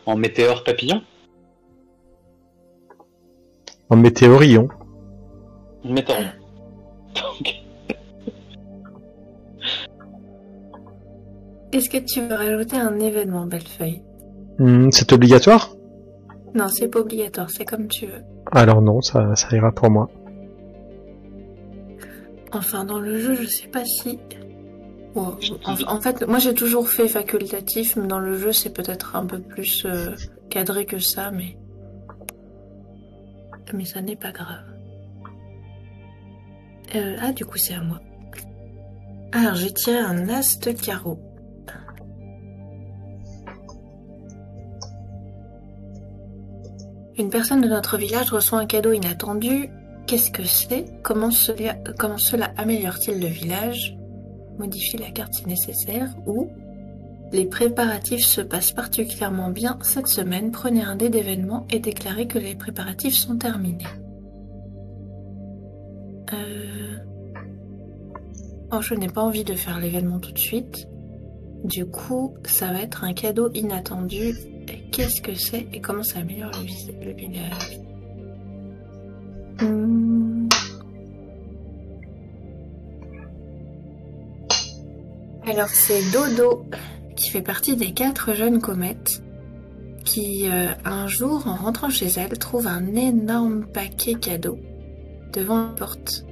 en 0.05 0.15
météore 0.17 0.63
papillon, 0.63 1.01
En 5.83 5.89
météorion. 5.89 6.31
Donc, 7.13 7.55
Est-ce 11.73 11.89
que 11.89 11.97
tu 11.97 12.21
veux 12.21 12.33
rajouter 12.35 12.77
un 12.77 12.97
événement, 12.99 13.45
Bellefeuille? 13.45 14.01
Hmm, 14.61 14.91
c'est 14.91 15.11
obligatoire? 15.11 15.75
Non, 16.53 16.67
c'est 16.67 16.87
pas 16.87 16.99
obligatoire, 16.99 17.49
c'est 17.49 17.65
comme 17.65 17.87
tu 17.87 18.05
veux. 18.05 18.21
Alors 18.51 18.79
non, 18.79 19.01
ça, 19.01 19.35
ça 19.35 19.55
ira 19.55 19.71
pour 19.71 19.89
moi. 19.89 20.07
Enfin, 22.51 22.85
dans 22.85 22.99
le 22.99 23.17
jeu, 23.17 23.33
je 23.33 23.47
sais 23.47 23.67
pas 23.69 23.83
si. 23.85 24.19
Bon, 25.15 25.35
en, 25.65 25.95
en 25.95 25.99
fait, 25.99 26.27
moi 26.27 26.37
j'ai 26.37 26.53
toujours 26.53 26.89
fait 26.89 27.07
facultatif, 27.07 27.95
mais 27.95 28.05
dans 28.05 28.19
le 28.19 28.37
jeu 28.37 28.51
c'est 28.51 28.69
peut-être 28.69 29.15
un 29.15 29.25
peu 29.25 29.39
plus 29.39 29.83
euh, 29.85 30.11
cadré 30.51 30.85
que 30.85 30.99
ça, 30.99 31.31
mais. 31.31 31.57
mais 33.73 33.85
ça 33.85 33.99
n'est 34.03 34.15
pas 34.15 34.31
grave. 34.31 34.63
Euh, 36.95 37.15
ah, 37.19 37.31
du 37.31 37.45
coup, 37.45 37.57
c'est 37.57 37.73
à 37.73 37.81
moi. 37.81 37.99
Alors, 39.31 39.55
j'ai 39.55 39.73
tiré 39.73 39.97
un 39.97 40.29
as 40.29 40.59
de 40.59 40.71
carreau. 40.71 41.19
Une 47.17 47.29
personne 47.29 47.61
de 47.61 47.67
notre 47.67 47.97
village 47.97 48.31
reçoit 48.31 48.59
un 48.59 48.65
cadeau 48.65 48.93
inattendu. 48.93 49.69
Qu'est-ce 50.07 50.31
que 50.31 50.43
c'est? 50.43 50.85
Comment 51.03 51.31
cela, 51.31 52.53
améliore-t-il 52.57 53.19
le 53.19 53.27
village? 53.27 53.97
Modifie 54.57 54.97
la 54.97 55.11
carte 55.11 55.33
si 55.33 55.47
nécessaire. 55.47 56.09
Ou 56.25 56.49
les 57.31 57.45
préparatifs 57.45 58.25
se 58.25 58.41
passent 58.41 58.71
particulièrement 58.71 59.49
bien 59.49 59.77
cette 59.81 60.07
semaine. 60.07 60.51
Prenez 60.51 60.83
un 60.83 60.95
dé 60.95 61.09
d'événement 61.09 61.65
et 61.69 61.79
déclarez 61.79 62.27
que 62.27 62.39
les 62.39 62.55
préparatifs 62.55 63.15
sont 63.15 63.37
terminés. 63.37 63.85
Euh... 66.33 66.97
Oh, 68.73 68.81
je 68.81 68.95
n'ai 68.95 69.09
pas 69.09 69.21
envie 69.21 69.43
de 69.43 69.53
faire 69.53 69.79
l'événement 69.79 70.19
tout 70.19 70.31
de 70.31 70.39
suite. 70.39 70.87
Du 71.63 71.85
coup, 71.85 72.35
ça 72.45 72.71
va 72.73 72.81
être 72.81 73.03
un 73.03 73.13
cadeau 73.13 73.49
inattendu. 73.53 74.33
Qu'est-ce 74.91 75.21
que 75.21 75.33
c'est 75.35 75.67
et 75.73 75.81
comment 75.81 76.03
ça 76.03 76.19
améliore 76.19 76.51
le, 76.51 76.65
vis- 76.65 76.91
le. 77.03 77.13
Alors 85.45 85.69
c'est 85.69 86.01
Dodo 86.11 86.65
qui 87.15 87.29
fait 87.29 87.41
partie 87.41 87.75
des 87.75 87.91
quatre 87.93 88.33
jeunes 88.33 88.61
comètes 88.61 89.21
qui 90.05 90.47
euh, 90.49 90.67
un 90.85 91.07
jour 91.07 91.47
en 91.47 91.55
rentrant 91.55 91.89
chez 91.89 92.07
elle 92.17 92.37
trouve 92.37 92.67
un 92.67 92.95
énorme 92.95 93.65
paquet 93.65 94.15
cadeau 94.15 94.57
devant 95.33 95.57
la 95.67 95.73
porte 95.73 96.25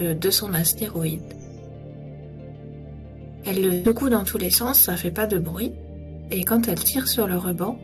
euh, 0.00 0.14
de 0.14 0.30
son 0.30 0.54
astéroïde. 0.54 1.22
Elle 3.44 3.62
le 3.62 3.84
secoue 3.84 4.08
dans 4.08 4.24
tous 4.24 4.38
les 4.38 4.50
sens, 4.50 4.78
ça 4.80 4.96
fait 4.96 5.10
pas 5.12 5.26
de 5.26 5.38
bruit, 5.38 5.72
et 6.30 6.44
quand 6.44 6.68
elle 6.68 6.82
tire 6.82 7.08
sur 7.08 7.26
le 7.26 7.36
ruban, 7.36 7.78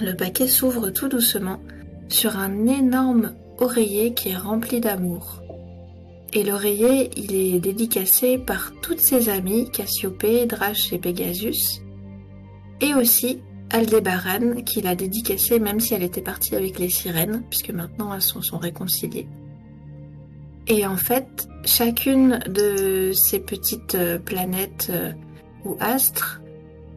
le 0.00 0.14
paquet 0.14 0.46
s'ouvre 0.46 0.90
tout 0.90 1.08
doucement 1.08 1.60
sur 2.08 2.36
un 2.36 2.66
énorme 2.66 3.34
oreiller 3.58 4.14
qui 4.14 4.30
est 4.30 4.36
rempli 4.36 4.80
d'amour. 4.80 5.40
Et 6.32 6.42
l'oreiller, 6.42 7.10
il 7.16 7.34
est 7.34 7.60
dédicacé 7.60 8.38
par 8.38 8.72
toutes 8.82 9.00
ses 9.00 9.28
amies, 9.28 9.70
Cassiopée, 9.70 10.46
Drache 10.46 10.92
et 10.92 10.98
Pegasus, 10.98 11.80
et 12.80 12.92
aussi 12.94 13.40
Aldébaran, 13.70 14.62
qui 14.62 14.82
l'a 14.82 14.96
dédicacé 14.96 15.60
même 15.60 15.80
si 15.80 15.94
elle 15.94 16.02
était 16.02 16.20
partie 16.20 16.56
avec 16.56 16.78
les 16.78 16.88
sirènes, 16.88 17.44
puisque 17.48 17.70
maintenant 17.70 18.12
elles 18.12 18.22
sont, 18.22 18.42
sont 18.42 18.58
réconciliées. 18.58 19.28
Et 20.66 20.86
en 20.86 20.96
fait, 20.96 21.48
chacune 21.64 22.40
de 22.48 23.12
ces 23.12 23.38
petites 23.38 23.94
euh, 23.94 24.18
planètes 24.18 24.90
euh, 24.90 25.12
ou 25.64 25.76
astres 25.78 26.40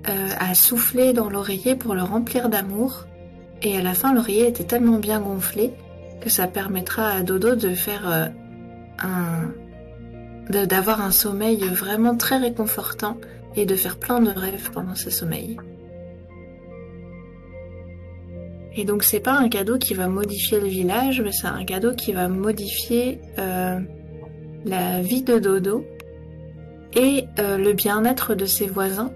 euh, 0.10 0.30
a 0.40 0.54
soufflé 0.54 1.12
dans 1.12 1.30
l'oreiller 1.30 1.76
pour 1.76 1.94
le 1.94 2.02
remplir 2.02 2.48
d'amour. 2.48 3.06
Et 3.62 3.78
à 3.78 3.82
la 3.82 3.94
fin, 3.94 4.14
l'oreiller 4.14 4.48
était 4.48 4.64
tellement 4.64 5.00
bien 5.00 5.20
gonflé 5.20 5.74
que 6.22 6.30
ça 6.30 6.48
permettra 6.48 7.10
à 7.10 7.24
Dodo 7.24 7.56
de 7.56 7.74
faire 7.74 8.10
euh, 8.10 8.28
un. 9.00 9.52
d'avoir 10.50 11.02
un 11.02 11.12
sommeil 11.12 11.60
vraiment 11.68 12.16
très 12.16 12.38
réconfortant 12.38 13.18
et 13.56 13.66
de 13.66 13.76
faire 13.76 13.98
plein 13.98 14.22
de 14.22 14.30
rêves 14.30 14.72
pendant 14.72 14.96
ce 14.96 15.10
sommeil. 15.10 15.58
Et 18.76 18.86
donc 18.86 19.04
c'est 19.04 19.20
pas 19.20 19.34
un 19.34 19.50
cadeau 19.50 19.78
qui 19.78 19.94
va 19.94 20.08
modifier 20.08 20.62
le 20.62 20.68
village, 20.68 21.20
mais 21.20 21.32
c'est 21.34 21.48
un 21.48 21.66
cadeau 21.66 21.94
qui 21.96 22.14
va 22.14 22.30
modifier 22.30 23.20
euh, 23.40 23.80
la 24.64 25.02
vie 25.02 25.24
de 25.24 25.40
Dodo 25.40 25.84
et 26.96 27.26
le 27.38 27.74
bien-être 27.74 28.34
de 28.34 28.46
ses 28.46 28.66
voisins, 28.66 29.12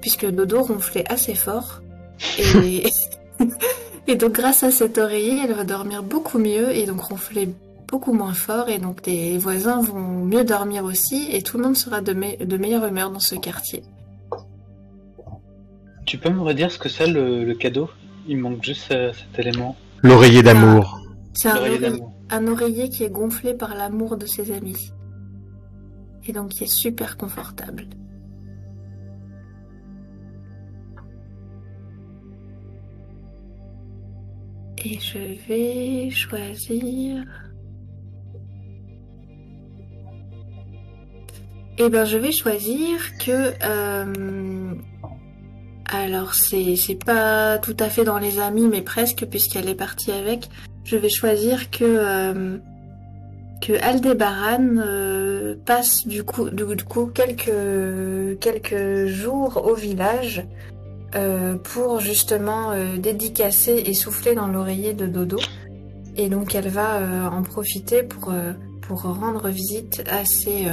puisque 0.00 0.26
Dodo 0.26 0.62
ronflait 0.62 1.04
assez 1.10 1.34
fort. 1.34 1.80
Et, 2.38 2.84
et 4.06 4.16
donc 4.16 4.32
grâce 4.32 4.62
à 4.62 4.70
cet 4.70 4.98
oreiller, 4.98 5.40
elle 5.44 5.54
va 5.54 5.64
dormir 5.64 6.02
beaucoup 6.02 6.38
mieux 6.38 6.74
et 6.74 6.86
donc 6.86 7.00
ronfler 7.00 7.48
beaucoup 7.88 8.12
moins 8.12 8.34
fort. 8.34 8.68
Et 8.68 8.78
donc 8.78 9.06
les 9.06 9.38
voisins 9.38 9.80
vont 9.80 10.24
mieux 10.24 10.44
dormir 10.44 10.84
aussi 10.84 11.28
et 11.32 11.42
tout 11.42 11.58
le 11.58 11.64
monde 11.64 11.76
sera 11.76 12.00
de, 12.00 12.12
me- 12.12 12.44
de 12.44 12.56
meilleure 12.56 12.86
humeur 12.86 13.10
dans 13.10 13.18
ce 13.20 13.34
quartier. 13.34 13.82
Tu 16.04 16.18
peux 16.18 16.30
me 16.30 16.40
redire 16.40 16.70
ce 16.70 16.78
que 16.78 16.88
c'est 16.88 17.06
le, 17.08 17.44
le 17.44 17.54
cadeau? 17.54 17.88
Il 18.28 18.38
manque 18.38 18.62
juste 18.62 18.90
euh, 18.92 19.12
cet 19.12 19.38
élément. 19.44 19.76
L'oreiller 20.02 20.42
d'amour. 20.42 21.00
C'est 21.34 21.48
un, 21.48 21.54
un 22.30 22.46
oreiller 22.46 22.88
qui 22.88 23.04
est 23.04 23.10
gonflé 23.10 23.54
par 23.54 23.74
l'amour 23.74 24.16
de 24.16 24.26
ses 24.26 24.52
amis. 24.52 24.92
Et 26.26 26.32
donc 26.32 26.50
qui 26.50 26.64
est 26.64 26.72
super 26.72 27.16
confortable. 27.16 27.86
Et 34.88 35.00
je 35.00 35.18
vais 35.48 36.10
choisir. 36.10 37.24
Eh 41.78 41.88
ben, 41.88 42.04
je 42.04 42.16
vais 42.16 42.30
choisir 42.30 43.18
que. 43.18 43.52
euh, 43.66 44.74
Alors, 45.86 46.34
c'est 46.34 47.04
pas 47.04 47.58
tout 47.58 47.76
à 47.80 47.88
fait 47.88 48.04
dans 48.04 48.18
les 48.18 48.38
amis, 48.38 48.68
mais 48.68 48.82
presque, 48.82 49.26
puisqu'elle 49.28 49.68
est 49.68 49.74
partie 49.74 50.12
avec. 50.12 50.48
Je 50.84 50.96
vais 50.96 51.08
choisir 51.08 51.68
que. 51.70 51.84
euh, 51.84 52.58
que 53.60 53.72
Aldébaran 53.82 54.76
euh, 54.76 55.56
passe 55.64 56.06
du 56.06 56.22
coup, 56.22 56.48
coup 56.86 57.06
quelques, 57.06 58.38
quelques 58.38 59.06
jours 59.06 59.66
au 59.66 59.74
village 59.74 60.46
euh, 61.16 61.56
pour 61.56 62.00
justement 62.00 62.72
euh, 62.72 62.98
dédicacer 62.98 63.84
et 63.86 63.94
souffler 63.94 64.34
dans 64.34 64.48
l'oreiller 64.48 64.92
de 64.92 65.06
Dodo. 65.06 65.38
Et 66.16 66.28
donc 66.28 66.54
elle 66.54 66.68
va 66.68 66.98
euh, 66.98 67.26
en 67.26 67.42
profiter 67.42 68.02
pour, 68.02 68.30
rendre 68.90 69.48
visite 69.48 70.04
à 70.10 70.26
ses, 70.26 70.66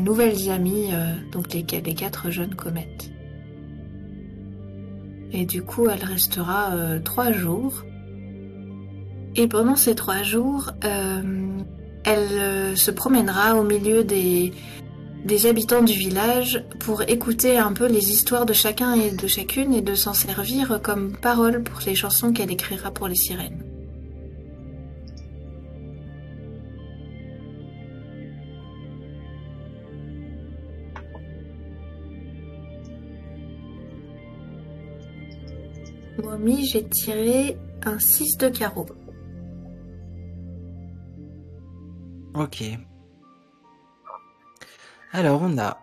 nouvelles 0.00 0.50
amies, 0.50 0.90
donc 1.32 1.52
les, 1.52 1.66
les 1.84 1.94
quatre 1.94 2.30
jeunes 2.30 2.54
comètes. 2.54 3.10
Et 5.32 5.44
du 5.44 5.62
coup, 5.62 5.88
elle 5.88 6.04
restera 6.04 6.72
trois 7.04 7.30
jours. 7.30 7.84
Et 9.36 9.46
pendant 9.48 9.76
ces 9.76 9.94
trois 9.94 10.22
jours, 10.22 10.72
elle 12.04 12.76
se 12.76 12.90
promènera 12.90 13.54
au 13.54 13.62
milieu 13.62 14.02
des, 14.02 14.52
des 15.24 15.46
habitants 15.46 15.82
du 15.82 15.94
village 15.94 16.62
pour 16.80 17.02
écouter 17.02 17.56
un 17.56 17.72
peu 17.72 17.86
les 17.86 18.10
histoires 18.10 18.44
de 18.44 18.52
chacun 18.52 18.92
et 18.94 19.10
de 19.10 19.26
chacune 19.26 19.72
et 19.72 19.80
de 19.80 19.94
s'en 19.94 20.12
servir 20.12 20.80
comme 20.82 21.16
parole 21.16 21.62
pour 21.62 21.80
les 21.86 21.94
chansons 21.94 22.32
qu'elle 22.32 22.52
écrira 22.52 22.90
pour 22.90 23.08
les 23.08 23.14
sirènes. 23.14 23.64
Mommy, 36.22 36.66
j'ai 36.66 36.84
tiré 36.84 37.56
un 37.84 37.98
6 37.98 38.36
de 38.38 38.48
carreau. 38.48 38.86
Ok. 42.34 42.62
Alors, 45.16 45.42
on 45.42 45.58
a. 45.58 45.78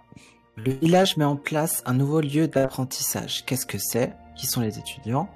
Le 0.58 0.74
village 0.74 1.16
met 1.16 1.24
en 1.24 1.38
place 1.38 1.84
un 1.86 1.94
nouveau 1.94 2.20
lieu 2.20 2.50
d'apprentissage. 2.50 3.46
Qu'est-ce 3.46 3.66
que 3.66 3.78
c'est? 3.78 4.14
Qui 4.36 4.46
sont 4.46 4.60
les 4.60 4.78
étudiants? 4.78 5.30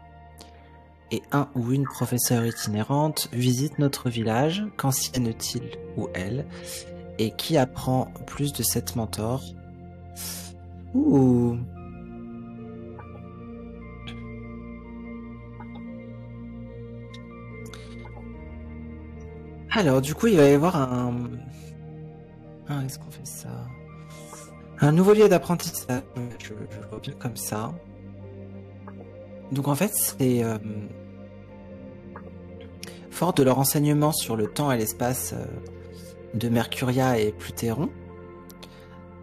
Et 1.11 1.21
un 1.31 1.47
ou 1.55 1.71
une 1.71 1.85
professeure 1.85 2.45
itinérante 2.45 3.29
visite 3.31 3.79
notre 3.79 4.09
village. 4.09 4.65
Qu'enseigne-t-il 4.75 5.77
ou 5.95 6.09
elle? 6.13 6.45
Et 7.19 7.31
qui 7.31 7.55
apprend 7.55 8.11
plus 8.27 8.51
de 8.51 8.63
cette 8.63 8.97
mentor 8.97 9.41
Ouh 10.93 11.57
Alors, 19.71 20.01
du 20.01 20.13
coup, 20.15 20.27
il 20.27 20.35
va 20.35 20.49
y 20.49 20.53
avoir 20.53 20.75
un. 20.75 21.29
Ah, 22.67 22.83
est-ce 22.83 22.99
qu'on 22.99 23.09
fait 23.09 23.25
ça? 23.25 23.47
Un 24.79 24.91
nouveau 24.91 25.13
lieu 25.13 25.27
d'apprentissage. 25.29 26.01
Je, 26.39 26.47
je 26.47 26.79
le 26.81 26.87
vois 26.89 26.99
bien 26.99 27.13
comme 27.13 27.37
ça. 27.37 27.73
Donc, 29.51 29.67
en 29.67 29.75
fait, 29.75 29.91
c'est. 29.93 30.43
euh, 30.43 30.57
Fort 33.11 33.33
de 33.33 33.43
leur 33.43 33.59
enseignement 33.59 34.11
sur 34.11 34.35
le 34.35 34.47
temps 34.47 34.71
et 34.73 34.77
l'espace 34.77 35.33
euh, 35.33 35.45
de 36.33 36.49
Mercuria 36.49 37.17
et 37.17 37.31
Plutéron, 37.31 37.89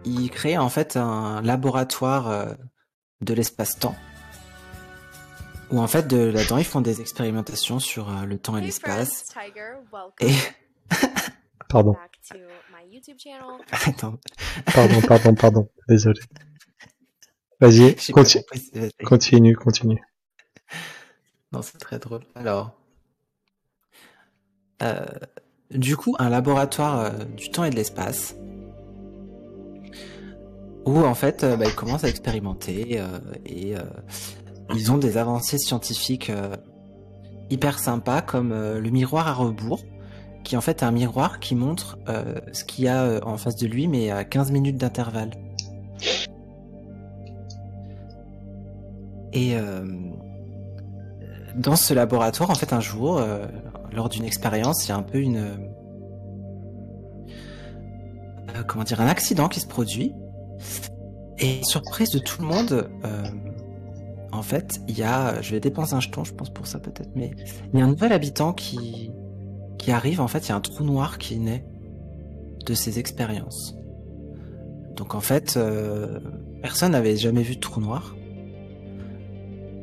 ils 0.03 0.31
créent 0.31 0.57
en 0.57 0.69
fait 0.69 0.97
un 0.97 1.43
laboratoire 1.43 2.27
euh, 2.27 2.45
de 3.21 3.33
l'espace-temps 3.35 3.95
où 5.71 5.79
en 5.79 5.85
fait 5.87 6.07
de 6.07 6.17
là-dedans 6.17 6.57
ils 6.57 6.65
font 6.65 6.81
des 6.81 7.01
expérimentations 7.01 7.77
sur 7.79 8.09
euh, 8.09 8.25
le 8.25 8.39
temps 8.39 8.57
et 8.57 8.61
l'espace. 8.61 9.25
Et 10.21 10.33
Pardon, 11.69 11.95
YouTube 13.07 13.17
channel. 13.19 13.41
attends, 13.71 14.17
pardon, 14.73 15.01
pardon, 15.07 15.35
pardon. 15.35 15.69
Désolé. 15.89 16.19
Vas-y, 17.59 17.95
j'ai 17.99 18.13
pas 18.13 18.21
conti- 18.23 18.39
compris, 18.39 18.69
vas-y. 18.73 18.91
continue, 19.05 19.55
continue. 19.55 20.01
Non, 21.51 21.61
c'est 21.61 21.77
très 21.77 21.99
drôle. 21.99 22.21
Alors, 22.35 22.71
euh, 24.81 25.05
du 25.71 25.95
coup, 25.97 26.15
un 26.19 26.29
laboratoire 26.29 26.99
euh, 26.99 27.23
du 27.25 27.49
temps 27.51 27.63
et 27.63 27.69
de 27.69 27.75
l'espace, 27.75 28.35
où 30.85 30.97
en 30.97 31.15
fait, 31.15 31.43
euh, 31.43 31.55
bah, 31.55 31.65
ils 31.65 31.75
commencent 31.75 32.03
à 32.03 32.09
expérimenter 32.09 32.99
euh, 32.99 33.19
et 33.45 33.77
euh, 33.77 33.81
ils 34.73 34.91
ont 34.91 34.97
des 34.97 35.17
avancées 35.17 35.57
scientifiques 35.57 36.29
euh, 36.29 36.55
hyper 37.49 37.79
sympas, 37.79 38.21
comme 38.21 38.51
euh, 38.51 38.79
le 38.79 38.89
miroir 38.89 39.27
à 39.27 39.33
rebours, 39.33 39.83
qui 40.43 40.57
en 40.57 40.61
fait 40.61 40.81
est 40.81 40.85
un 40.85 40.91
miroir 40.91 41.39
qui 41.39 41.55
montre 41.55 41.97
euh, 42.09 42.35
ce 42.51 42.63
qu'il 42.63 42.85
y 42.85 42.87
a 42.87 43.03
euh, 43.03 43.19
en 43.23 43.37
face 43.37 43.55
de 43.55 43.67
lui, 43.67 43.87
mais 43.87 44.11
à 44.11 44.23
15 44.23 44.51
minutes 44.51 44.77
d'intervalle. 44.77 45.31
Et 49.31 49.55
euh, 49.55 49.85
dans 51.55 51.75
ce 51.75 51.93
laboratoire, 51.93 52.51
en 52.51 52.55
fait, 52.55 52.73
un 52.73 52.79
jour, 52.79 53.21
lors 53.91 54.09
d'une 54.09 54.25
expérience, 54.25 54.85
il 54.85 54.89
y 54.89 54.91
a 54.91 54.97
un 54.97 55.03
peu 55.03 55.19
une. 55.19 55.71
comment 58.67 58.83
dire, 58.83 59.01
un 59.01 59.07
accident 59.07 59.47
qui 59.47 59.59
se 59.59 59.67
produit. 59.67 60.13
Et 61.39 61.63
surprise 61.63 62.11
de 62.11 62.19
tout 62.19 62.41
le 62.41 62.47
monde, 62.47 62.89
en 64.31 64.43
fait, 64.43 64.81
il 64.87 64.97
y 64.97 65.03
a. 65.03 65.41
Je 65.41 65.51
vais 65.51 65.59
dépenser 65.59 65.95
un 65.95 65.99
jeton, 65.99 66.23
je 66.23 66.33
pense 66.33 66.51
pour 66.51 66.67
ça 66.67 66.79
peut-être, 66.79 67.11
mais 67.15 67.31
il 67.73 67.79
y 67.79 67.81
a 67.81 67.85
un 67.85 67.89
nouvel 67.89 68.13
habitant 68.13 68.53
qui, 68.53 69.11
qui 69.83 69.91
arrive. 69.91 70.21
En 70.21 70.29
fait, 70.29 70.47
il 70.47 70.49
y 70.49 70.51
a 70.53 70.55
un 70.55 70.61
trou 70.61 70.85
noir 70.85 71.17
qui 71.17 71.37
naît 71.37 71.65
de 72.65 72.73
ces 72.73 72.99
expériences. 72.99 73.75
Donc 74.95 75.13
en 75.13 75.19
fait, 75.19 75.57
euh, 75.57 76.19
personne 76.61 76.93
n'avait 76.93 77.17
jamais 77.17 77.41
vu 77.43 77.55
de 77.55 77.59
trou 77.59 77.81
noir. 77.81 78.15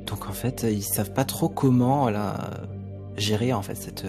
Donc 0.06 0.26
en 0.26 0.32
fait, 0.32 0.66
ils 0.68 0.82
savent 0.82 1.12
pas 1.12 1.24
trop 1.26 1.50
comment 1.50 2.08
là, 2.08 2.62
gérer 3.16 3.52
en 3.52 3.60
fait 3.60 3.74
cette, 3.74 4.06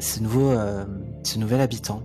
ce 0.00 0.20
nouveau, 0.20 0.50
euh, 0.50 0.84
ce 1.22 1.38
nouvel 1.38 1.60
habitant. 1.60 2.02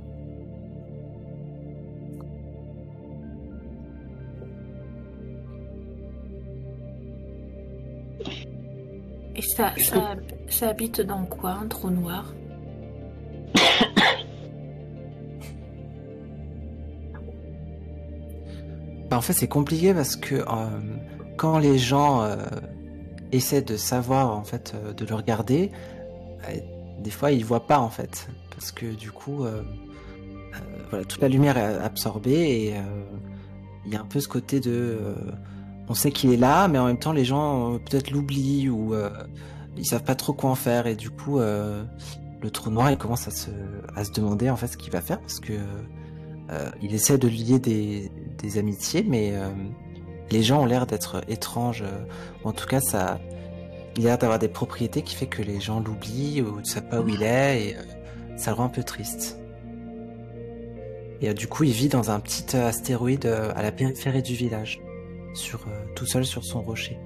Et 9.35 9.41
ça, 9.41 9.73
ça, 9.77 10.15
ça 10.47 10.69
habite 10.69 11.01
dans 11.01 11.25
quoi, 11.25 11.53
un 11.53 11.67
trou 11.67 11.89
noir? 11.89 12.31
Bah, 19.11 19.17
en 19.17 19.21
fait, 19.21 19.33
c'est 19.33 19.49
compliqué 19.49 19.93
parce 19.93 20.15
que 20.15 20.35
euh, 20.35 20.45
quand 21.35 21.59
les 21.59 21.77
gens 21.77 22.21
euh, 22.21 22.37
essaient 23.33 23.61
de 23.61 23.75
savoir 23.75 24.33
en 24.33 24.45
fait, 24.45 24.73
euh, 24.73 24.93
de 24.93 25.05
le 25.05 25.15
regarder, 25.15 25.69
des 26.97 27.11
fois 27.11 27.31
ils 27.33 27.43
voient 27.43 27.67
pas 27.67 27.79
en 27.79 27.89
fait, 27.89 28.29
parce 28.51 28.71
que 28.71 28.85
du 28.85 29.11
coup, 29.11 29.45
voilà, 30.89 31.05
toute 31.05 31.21
la 31.21 31.27
lumière 31.27 31.57
est 31.57 31.77
absorbée 31.77 32.39
et 32.39 32.73
il 33.85 33.91
y 33.91 33.95
a 33.97 34.01
un 34.01 34.05
peu 34.05 34.21
ce 34.21 34.29
côté 34.29 34.59
de, 34.59 34.97
on 35.89 35.93
sait 35.93 36.11
qu'il 36.11 36.31
est 36.31 36.37
là, 36.37 36.67
mais 36.67 36.79
en 36.79 36.85
même 36.85 36.97
temps 36.97 37.11
les 37.11 37.25
gens 37.25 37.77
peut-être 37.79 38.11
l'oublient 38.11 38.69
ou 38.69 38.95
ils 39.77 39.85
savent 39.85 40.03
pas 40.03 40.15
trop 40.15 40.33
quoi 40.33 40.49
en 40.49 40.55
faire 40.55 40.87
et 40.87 40.95
du 40.95 41.09
coup, 41.11 41.39
le 42.41 42.49
trou 42.49 42.71
noir 42.71 42.91
il 42.91 42.97
commence 42.97 43.27
à 43.27 43.31
se, 43.31 44.11
demander 44.13 44.49
en 44.49 44.55
fait 44.55 44.67
ce 44.67 44.77
qu'il 44.77 44.91
va 44.91 45.01
faire 45.01 45.19
parce 45.19 45.39
que 45.39 45.53
euh, 46.51 46.69
il 46.81 46.93
essaie 46.93 47.17
de 47.17 47.27
lier 47.27 47.59
des, 47.59 48.57
amitiés, 48.57 49.05
mais 49.07 49.31
euh, 49.33 49.49
les 50.31 50.41
gens 50.41 50.63
ont 50.63 50.65
l'air 50.65 50.87
d'être 50.87 51.21
étranges. 51.27 51.83
euh, 51.83 52.05
en 52.43 52.51
tout 52.51 52.65
cas, 52.65 52.79
ça, 52.81 53.19
il 53.97 54.03
a 54.03 54.09
l'air 54.09 54.17
d'avoir 54.17 54.39
des 54.39 54.47
propriétés 54.47 55.01
qui 55.01 55.15
fait 55.15 55.27
que 55.27 55.41
les 55.41 55.59
gens 55.59 55.79
l'oublient 55.79 56.41
ou 56.41 56.59
ne 56.59 56.65
savent 56.65 56.89
pas 56.89 57.01
où 57.01 57.07
il 57.07 57.23
est, 57.23 57.67
et 57.67 57.75
euh, 57.75 57.81
ça 58.37 58.51
le 58.51 58.57
rend 58.57 58.65
un 58.65 58.69
peu 58.69 58.83
triste. 58.83 59.37
Et 61.21 61.29
euh, 61.29 61.33
du 61.33 61.47
coup, 61.47 61.63
il 61.63 61.71
vit 61.71 61.87
dans 61.87 62.09
un 62.11 62.19
petit 62.19 62.55
euh, 62.55 62.67
astéroïde 62.67 63.25
euh, 63.25 63.51
à 63.55 63.61
la 63.61 63.71
périphérie 63.71 64.23
du 64.23 64.33
village, 64.33 64.81
euh, 65.53 65.85
tout 65.95 66.05
seul 66.05 66.25
sur 66.25 66.43
son 66.43 66.61
rocher. 66.61 66.97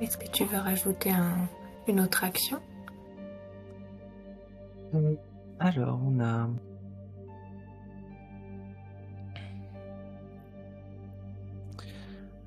Est-ce 0.00 0.16
que 0.16 0.28
tu 0.30 0.44
veux 0.44 0.58
rajouter 0.58 1.10
un- 1.10 1.48
une 1.88 2.00
autre 2.00 2.24
action? 2.24 2.58
Alors, 5.60 6.00
on 6.04 6.20
a. 6.20 6.48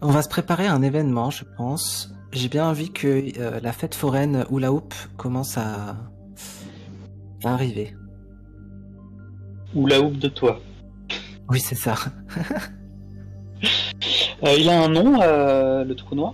On 0.01 0.11
va 0.11 0.21
se 0.21 0.27
préparer 0.29 0.67
à 0.67 0.73
un 0.73 0.81
événement, 0.81 1.29
je 1.29 1.45
pense. 1.57 2.13
J'ai 2.31 2.49
bien 2.49 2.65
envie 2.67 2.91
que 2.91 3.39
euh, 3.39 3.59
la 3.61 3.71
fête 3.71 3.95
foraine 3.95 4.45
Hula 4.51 4.73
Hoop 4.73 4.93
commence 5.17 5.57
à, 5.57 5.95
à 7.43 7.53
arriver. 7.53 7.95
Ou 9.75 9.87
la 9.87 10.01
houppe 10.01 10.17
de 10.17 10.27
toi. 10.27 10.59
Oui, 11.49 11.59
c'est 11.59 11.75
ça. 11.75 11.95
Euh, 14.45 14.55
il 14.59 14.67
a 14.67 14.77
un 14.83 14.89
nom, 14.89 15.21
euh, 15.21 15.85
le 15.85 15.95
trou 15.95 16.15
noir? 16.15 16.33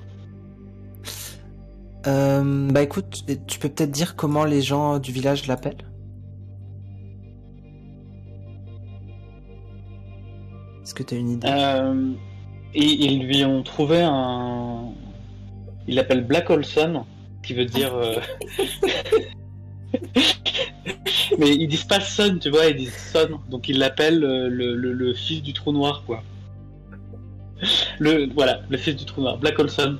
Euh, 2.10 2.68
bah 2.72 2.82
écoute, 2.82 3.24
tu 3.48 3.60
peux 3.60 3.70
peut-être 3.70 3.92
dire 3.92 4.16
comment 4.16 4.44
les 4.44 4.62
gens 4.62 4.98
du 5.00 5.12
village 5.12 5.46
l'appellent? 5.48 5.86
Est-ce 10.84 10.94
que 10.96 11.04
tu 11.04 11.16
une 11.16 11.30
idée? 11.32 11.48
Euh, 11.50 12.12
et 12.74 12.84
ils 12.84 13.26
lui 13.28 13.46
ont 13.46 13.62
trouvé 13.64 14.02
un. 14.02 14.86
Il 15.88 15.96
l'appelle 15.96 16.24
Black 16.26 16.50
Olson, 16.50 17.06
qui 17.44 17.54
veut 17.54 17.66
dire. 17.66 17.94
euh, 17.96 18.16
Mais 21.38 21.56
ils 21.56 21.68
disent 21.68 21.84
pas 21.84 22.00
Son, 22.00 22.38
tu 22.40 22.50
vois, 22.50 22.66
ils 22.68 22.76
disent 22.78 23.12
Son. 23.14 23.40
Donc 23.50 23.70
ils 23.70 23.78
l'appellent 23.78 24.24
euh, 24.24 24.50
le, 24.50 24.76
le- 24.76 24.94
le 24.94 25.14
fils 25.14 25.44
du 25.44 25.54
trou 25.54 25.72
noir, 25.72 26.04
quoi. 26.08 26.24
Le, 28.00 28.30
voilà, 28.34 28.62
le 28.70 28.78
fils 28.78 28.96
du 28.96 29.06
trou 29.06 29.22
noir, 29.22 29.38
Black 29.38 29.60
Olson. 29.60 29.98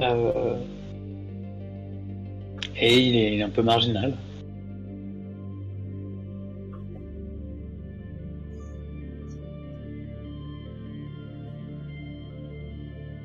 Euh, 0.00 0.56
Et 2.76 2.96
il 2.98 3.16
est, 3.16 3.34
il 3.34 3.40
est 3.40 3.42
un 3.42 3.50
peu 3.50 3.62
marginal. 3.62 4.14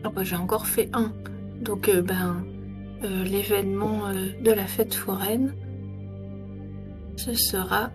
Ah 0.04 0.10
bah, 0.10 0.24
J'ai 0.24 0.36
encore 0.36 0.66
fait 0.68 0.90
un. 0.94 1.14
Donc, 1.62 1.88
euh, 1.88 2.02
ben, 2.02 2.44
euh, 3.04 3.24
l'événement 3.24 4.08
euh, 4.08 4.30
de 4.42 4.52
la 4.52 4.66
fête 4.66 4.94
foraine, 4.94 5.54
ce 7.16 7.34
sera 7.34 7.92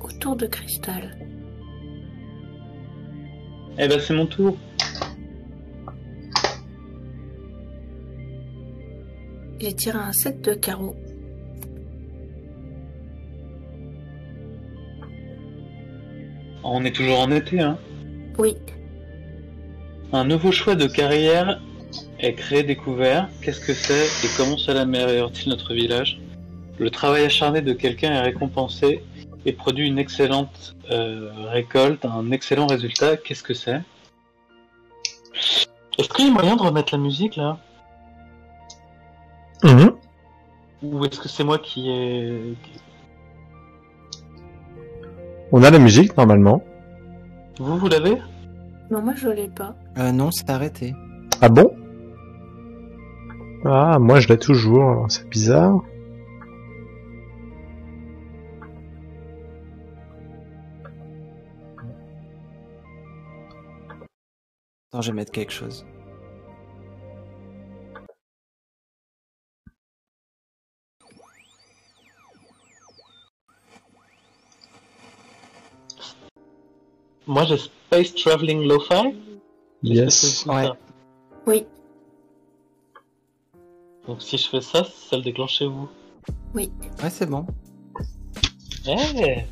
autour 0.00 0.36
de 0.36 0.46
cristal. 0.46 1.16
Eh 3.78 3.88
ben 3.88 3.98
c'est 3.98 4.14
mon 4.14 4.26
tour. 4.26 4.56
J'ai 9.60 9.74
tiré 9.74 9.98
un 9.98 10.12
set 10.12 10.40
de 10.42 10.54
carreaux. 10.54 10.96
On 16.64 16.84
est 16.84 16.92
toujours 16.92 17.20
en 17.20 17.30
été, 17.30 17.60
hein? 17.60 17.78
Oui, 18.38 18.56
Un 20.12 20.24
nouveau 20.24 20.50
choix 20.50 20.74
de 20.74 20.86
carrière 20.86 21.60
est 22.18 22.34
créé 22.34 22.62
découvert. 22.62 23.28
Qu'est-ce 23.42 23.60
que 23.60 23.74
c'est 23.74 24.06
et 24.26 24.30
comment 24.36 24.56
cela 24.56 24.82
améliore-t-il 24.82 25.50
notre 25.50 25.74
village? 25.74 26.20
Le 26.78 26.90
travail 26.90 27.24
acharné 27.24 27.60
de 27.60 27.72
quelqu'un 27.72 28.12
est 28.12 28.20
récompensé 28.20 29.04
et 29.44 29.52
produit 29.52 29.86
une 29.86 29.98
excellente 29.98 30.74
euh, 30.90 31.30
récolte, 31.50 32.04
un 32.06 32.30
excellent 32.30 32.66
résultat. 32.66 33.18
Qu'est-ce 33.18 33.42
que 33.42 33.54
c'est? 33.54 33.80
Est-ce 35.98 36.08
qu'il 36.08 36.26
y 36.26 36.28
a 36.28 36.32
moyen 36.32 36.56
de 36.56 36.62
remettre 36.62 36.94
la 36.94 36.98
musique 37.02 37.36
là? 37.36 37.58
Mhm. 39.64 39.92
Ou 40.82 41.04
est-ce 41.04 41.20
que 41.20 41.28
c'est 41.28 41.44
moi 41.44 41.58
qui 41.58 41.90
ai... 41.90 42.54
On 45.52 45.62
a 45.62 45.70
la 45.70 45.78
musique 45.78 46.16
normalement. 46.16 46.62
Vous, 47.58 47.76
vous 47.76 47.88
l'avez? 47.88 48.16
Non, 48.90 49.02
moi 49.02 49.14
je 49.16 49.28
l'ai 49.28 49.48
pas. 49.48 49.74
Euh, 49.98 50.12
Non, 50.12 50.30
c'est 50.30 50.48
arrêté. 50.50 50.94
Ah 51.40 51.48
bon? 51.48 51.74
Ah, 53.64 53.98
moi 53.98 54.20
je 54.20 54.28
l'ai 54.28 54.38
toujours, 54.38 55.06
c'est 55.10 55.28
bizarre. 55.28 55.80
Attends, 64.88 65.02
je 65.02 65.10
vais 65.10 65.16
mettre 65.16 65.32
quelque 65.32 65.52
chose. 65.52 65.84
Moi 77.30 77.44
j'ai 77.44 77.58
Space 77.58 78.12
Traveling 78.16 78.66
Lo-Fi. 78.66 79.14
Yes. 79.84 80.42
c'est 80.42 80.50
Ouais. 80.50 80.68
Oui, 81.46 81.64
Donc 84.08 84.20
si 84.20 84.36
je 84.36 84.48
fais 84.48 84.60
ça, 84.60 84.82
ça 84.82 85.16
le 85.16 85.22
déclenche 85.22 85.58
chez 85.58 85.66
vous. 85.66 85.88
Ouais, 86.54 86.68
c'est 87.08 87.30
bon. 87.30 87.46
Eh 88.84 89.44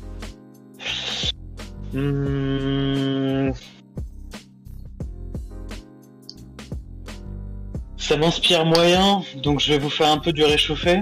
Hmm. 1.93 3.53
Ça 7.95 8.17
m'inspire 8.17 8.65
moyen, 8.65 9.23
donc 9.41 9.61
je 9.61 9.71
vais 9.71 9.79
vous 9.79 9.89
faire 9.89 10.11
un 10.11 10.17
peu 10.17 10.33
du 10.33 10.43
réchauffé. 10.43 11.01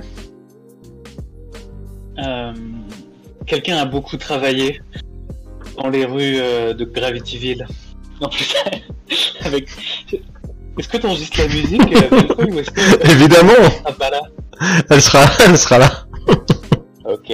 Euh, 2.19 2.53
Quelqu'un 3.47 3.77
a 3.77 3.85
beaucoup 3.85 4.17
travaillé 4.17 4.81
dans 5.77 5.89
les 5.89 6.05
rues 6.05 6.39
euh, 6.39 6.73
de 6.73 6.85
Gravityville. 6.85 7.67
Plus, 8.31 8.55
avec. 9.45 9.69
Est-ce 10.77 10.89
que 10.89 10.97
tu 10.97 11.05
enregistres 11.07 11.39
la 11.39 11.47
musique 11.47 11.95
euh, 11.95 12.45
ou 12.45 12.59
est-ce 12.59 12.71
que 12.71 13.11
Évidemment, 13.11 13.53
ah 13.85 13.91
bah 13.97 14.09
là 14.09 14.21
elle 14.89 15.01
sera, 15.01 15.25
elle 15.45 15.57
sera 15.57 15.79
là. 15.79 16.05
Ok. 17.05 17.31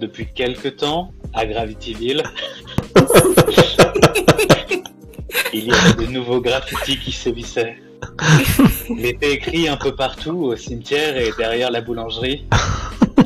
Depuis 0.00 0.26
quelque 0.34 0.68
temps, 0.68 1.12
à 1.34 1.46
Gravityville, 1.46 2.22
il 5.52 5.66
y 5.66 5.72
avait 5.72 6.06
de 6.06 6.10
nouveaux 6.10 6.40
graffitis 6.40 6.98
qui 6.98 7.12
sévissaient. 7.12 7.76
Il 8.88 9.04
était 9.04 9.32
écrit 9.32 9.68
un 9.68 9.76
peu 9.76 9.94
partout, 9.94 10.44
au 10.44 10.56
cimetière 10.56 11.16
et 11.16 11.30
derrière 11.36 11.70
la 11.70 11.82
boulangerie. 11.82 12.46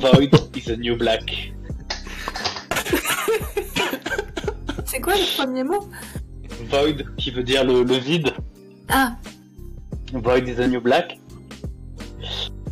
Void 0.01 0.35
is 0.57 0.71
a 0.71 0.77
new 0.77 0.97
black. 0.97 1.54
Quoi 5.05 5.15
le 5.15 5.37
premier 5.37 5.63
mot? 5.65 5.89
Void 6.71 7.05
qui 7.17 7.31
veut 7.31 7.43
dire 7.43 7.65
le, 7.65 7.83
le 7.83 7.95
vide. 7.97 8.33
Ah, 8.89 9.17
Void 10.13 10.49
is 10.49 10.61
a 10.61 10.67
new 10.67 10.81
black. 10.81 11.19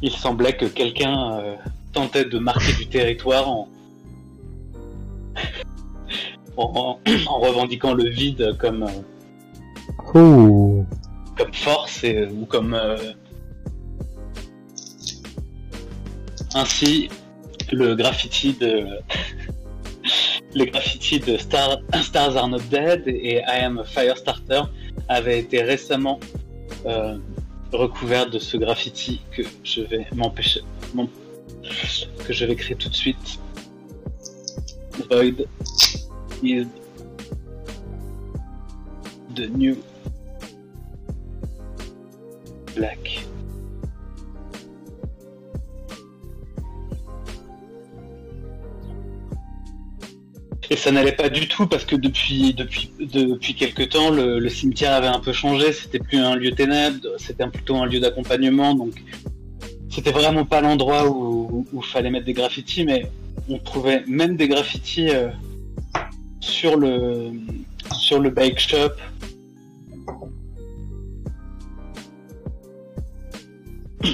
Il 0.00 0.10
semblait 0.10 0.56
que 0.56 0.64
quelqu'un 0.66 1.34
euh, 1.34 1.56
tentait 1.92 2.24
de 2.24 2.38
marquer 2.38 2.72
du 2.72 2.86
territoire 2.88 3.48
en... 3.48 3.68
en, 6.56 6.98
en 7.26 7.38
revendiquant 7.40 7.94
le 7.94 8.08
vide 8.08 8.56
comme, 8.58 8.82
euh, 8.84 10.18
Ouh. 10.18 10.86
comme 11.36 11.52
force 11.52 12.02
et- 12.04 12.26
ou 12.26 12.46
comme... 12.46 12.74
euh, 12.74 12.96
Ainsi, 16.54 17.08
le 17.72 17.94
graffiti 17.94 18.52
de... 18.54 18.86
Les 20.54 20.66
graffitis 20.66 21.20
de 21.20 21.36
Star- 21.38 21.78
Stars 22.02 22.36
Are 22.36 22.48
Not 22.48 22.60
Dead 22.70 23.02
et 23.06 23.36
I 23.46 23.60
Am 23.64 23.78
a 23.78 23.84
Firestarter 23.84 24.62
avaient 25.08 25.38
été 25.40 25.62
récemment 25.62 26.20
euh, 26.86 27.16
recouverts 27.72 28.28
de 28.30 28.38
ce 28.38 28.56
graffiti 28.58 29.22
que 29.32 29.42
je 29.64 29.82
vais 29.82 30.06
m'empêcher, 30.14 30.60
m'en- 30.94 31.08
que 32.26 32.32
je 32.32 32.44
vais 32.44 32.54
créer 32.56 32.76
tout 32.76 32.88
de 32.90 32.94
suite. 32.94 33.38
Void 35.10 35.46
is 36.42 36.66
the 39.34 39.48
new 39.48 39.76
black. 42.76 43.24
Et 50.72 50.76
ça 50.76 50.90
n'allait 50.90 51.12
pas 51.12 51.28
du 51.28 51.48
tout 51.48 51.66
parce 51.66 51.84
que 51.84 51.96
depuis 51.96 52.54
depuis 52.54 53.54
quelque 53.54 53.82
temps 53.82 54.08
le, 54.08 54.48
cimetière 54.48 54.94
avait 54.94 55.06
un 55.06 55.20
peu 55.20 55.34
changé. 55.34 55.70
C'était 55.70 55.98
plus 55.98 56.16
un 56.16 56.34
lieu 56.34 56.52
ténèbres, 56.52 57.06
c'était 57.18 57.46
plutôt 57.46 57.76
un 57.76 57.84
lieu 57.84 58.00
d'accompagnement. 58.00 58.74
Donc 58.74 58.94
c'était 59.90 60.12
vraiment 60.12 60.46
pas 60.46 60.62
l'endroit 60.62 61.10
où 61.10 61.66
où 61.74 61.82
fallait 61.82 62.08
mettre 62.08 62.24
des 62.24 62.32
graffitis, 62.32 62.86
mais 62.86 63.04
on 63.50 63.58
trouvait 63.58 64.02
même 64.06 64.36
des 64.36 64.48
graffitis 64.48 65.10
euh, 65.10 65.28
sur 66.40 66.78
le 66.78 67.32
sur 67.94 68.18
le 68.18 68.30
bake 68.30 68.58
shop. 68.58 68.92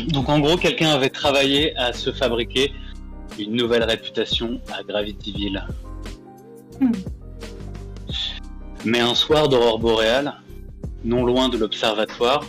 Donc 0.08 0.28
en 0.28 0.40
gros, 0.40 0.56
quelqu'un 0.56 0.90
avait 0.90 1.10
travaillé 1.10 1.76
à 1.76 1.92
se 1.92 2.10
fabriquer 2.10 2.72
une 3.38 3.52
nouvelle 3.52 3.84
réputation 3.84 4.60
à 4.76 4.82
Gravityville. 4.82 5.62
Hmm. 6.80 6.92
Mais 8.84 9.00
un 9.00 9.14
soir 9.14 9.48
d'aurore 9.48 9.78
boréale, 9.78 10.34
non 11.04 11.24
loin 11.24 11.48
de 11.48 11.58
l'observatoire, 11.58 12.44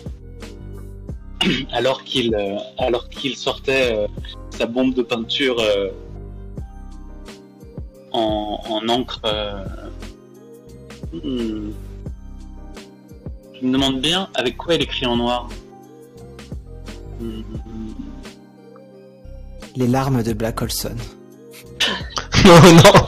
alors 1.72 2.04
qu'il 2.04 2.36
euh, 2.36 2.58
alors 2.78 3.10
qu'il 3.10 3.36
sortait 3.36 3.96
euh, 3.96 4.08
sa 4.52 4.66
bombe 4.66 4.94
de 4.94 5.02
peinture 5.02 5.58
euh, 5.60 5.90
en, 8.12 8.60
en 8.70 8.88
encre. 8.90 9.22
euh, 9.26 9.66
hmm. 11.14 11.72
Je 13.62 13.66
me 13.66 13.74
demande 13.74 14.00
bien 14.02 14.30
avec 14.36 14.56
quoi 14.58 14.76
il 14.76 14.82
écrit 14.84 15.06
en 15.06 15.18
noir. 15.18 15.50
Hmm. 17.20 17.42
Les 19.76 19.88
larmes 19.88 20.24
de 20.24 20.34
Black 20.34 20.62
Olson. 20.62 20.96
Non, 22.46 22.62
non. 22.74 23.06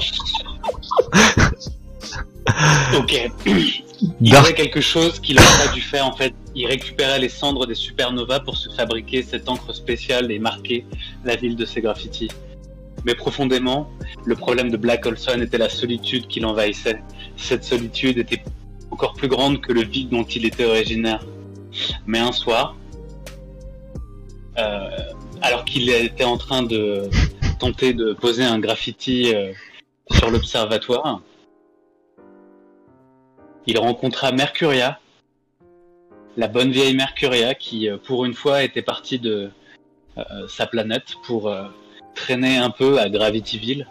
Ok. 3.11 3.31
Il 4.19 4.31
Dark. 4.31 4.45
avait 4.45 4.55
quelque 4.55 4.81
chose 4.81 5.19
qu'il 5.19 5.35
n'aurait 5.35 5.67
pas 5.67 5.73
dû 5.73 5.81
faire 5.81 6.07
en 6.07 6.15
fait. 6.15 6.33
Il 6.55 6.65
récupérait 6.65 7.19
les 7.19 7.29
cendres 7.29 7.67
des 7.67 7.75
supernovas 7.75 8.39
pour 8.39 8.57
se 8.57 8.69
fabriquer 8.69 9.21
cette 9.21 9.47
encre 9.47 9.73
spéciale 9.75 10.31
et 10.31 10.39
marquer 10.39 10.85
la 11.23 11.35
ville 11.35 11.55
de 11.55 11.65
ses 11.65 11.81
graffitis. 11.81 12.29
Mais 13.05 13.15
profondément, 13.15 13.89
le 14.25 14.35
problème 14.35 14.71
de 14.71 14.77
Black 14.77 15.05
Olson 15.05 15.39
était 15.41 15.57
la 15.57 15.69
solitude 15.69 16.27
qui 16.27 16.39
l'envahissait. 16.39 17.01
Cette 17.38 17.63
solitude 17.63 18.17
était 18.17 18.43
encore 18.89 19.13
plus 19.13 19.27
grande 19.27 19.61
que 19.61 19.71
le 19.71 19.83
vide 19.83 20.09
dont 20.09 20.23
il 20.23 20.45
était 20.45 20.65
originaire. 20.65 21.23
Mais 22.05 22.19
un 22.19 22.31
soir, 22.31 22.75
euh, 24.57 24.89
alors 25.41 25.63
qu'il 25.65 25.89
était 25.89 26.23
en 26.23 26.38
train 26.38 26.63
de 26.63 27.09
tenter 27.59 27.93
de 27.93 28.13
poser 28.13 28.43
un 28.43 28.59
graffiti 28.59 29.33
euh, 29.33 29.51
sur 30.11 30.29
l'observatoire, 30.29 31.21
il 33.67 33.77
rencontra 33.77 34.31
Mercuria, 34.31 34.99
la 36.38 36.47
bonne 36.47 36.71
vieille 36.71 36.95
Mercuria 36.95 37.55
qui, 37.55 37.89
euh, 37.89 37.97
pour 37.97 38.25
une 38.25 38.33
fois, 38.33 38.63
était 38.63 38.81
partie 38.81 39.19
de 39.19 39.51
euh, 40.17 40.47
sa 40.47 40.65
planète 40.65 41.15
pour 41.25 41.47
euh, 41.47 41.67
traîner 42.15 42.57
un 42.57 42.69
peu 42.69 42.99
à 42.99 43.09
Gravityville, 43.09 43.88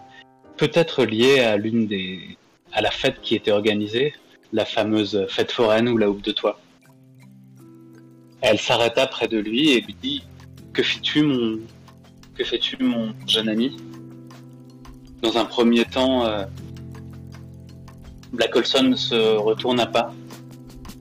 peut-être 0.57 1.05
liée 1.05 1.41
à 1.41 1.57
l'une 1.57 1.87
des 1.87 2.37
à 2.73 2.81
la 2.83 2.91
fête 2.93 3.21
qui 3.21 3.35
était 3.35 3.51
organisée, 3.51 4.15
la 4.53 4.65
fameuse 4.65 5.27
fête 5.29 5.51
foraine 5.51 5.89
ou 5.89 5.97
la 5.97 6.09
houppe 6.09 6.23
de 6.23 6.31
toit. 6.31 6.61
Elle 8.43 8.61
s'arrêta 8.61 9.09
près 9.09 9.27
de 9.27 9.39
lui 9.39 9.71
et 9.71 9.81
lui 9.81 9.97
dit 10.01 10.23
Que 10.73 10.85
fais-tu, 10.85 11.25
mon 11.25 13.13
jeune 13.27 13.49
ami? 13.49 13.77
Dans 15.21 15.37
un 15.37 15.45
premier 15.45 15.85
temps, 15.85 16.47
Black 18.33 18.55
Olson 18.57 18.85
ne 18.85 18.97
se 18.97 19.37
retourna 19.37 19.87
pas. 19.87 20.13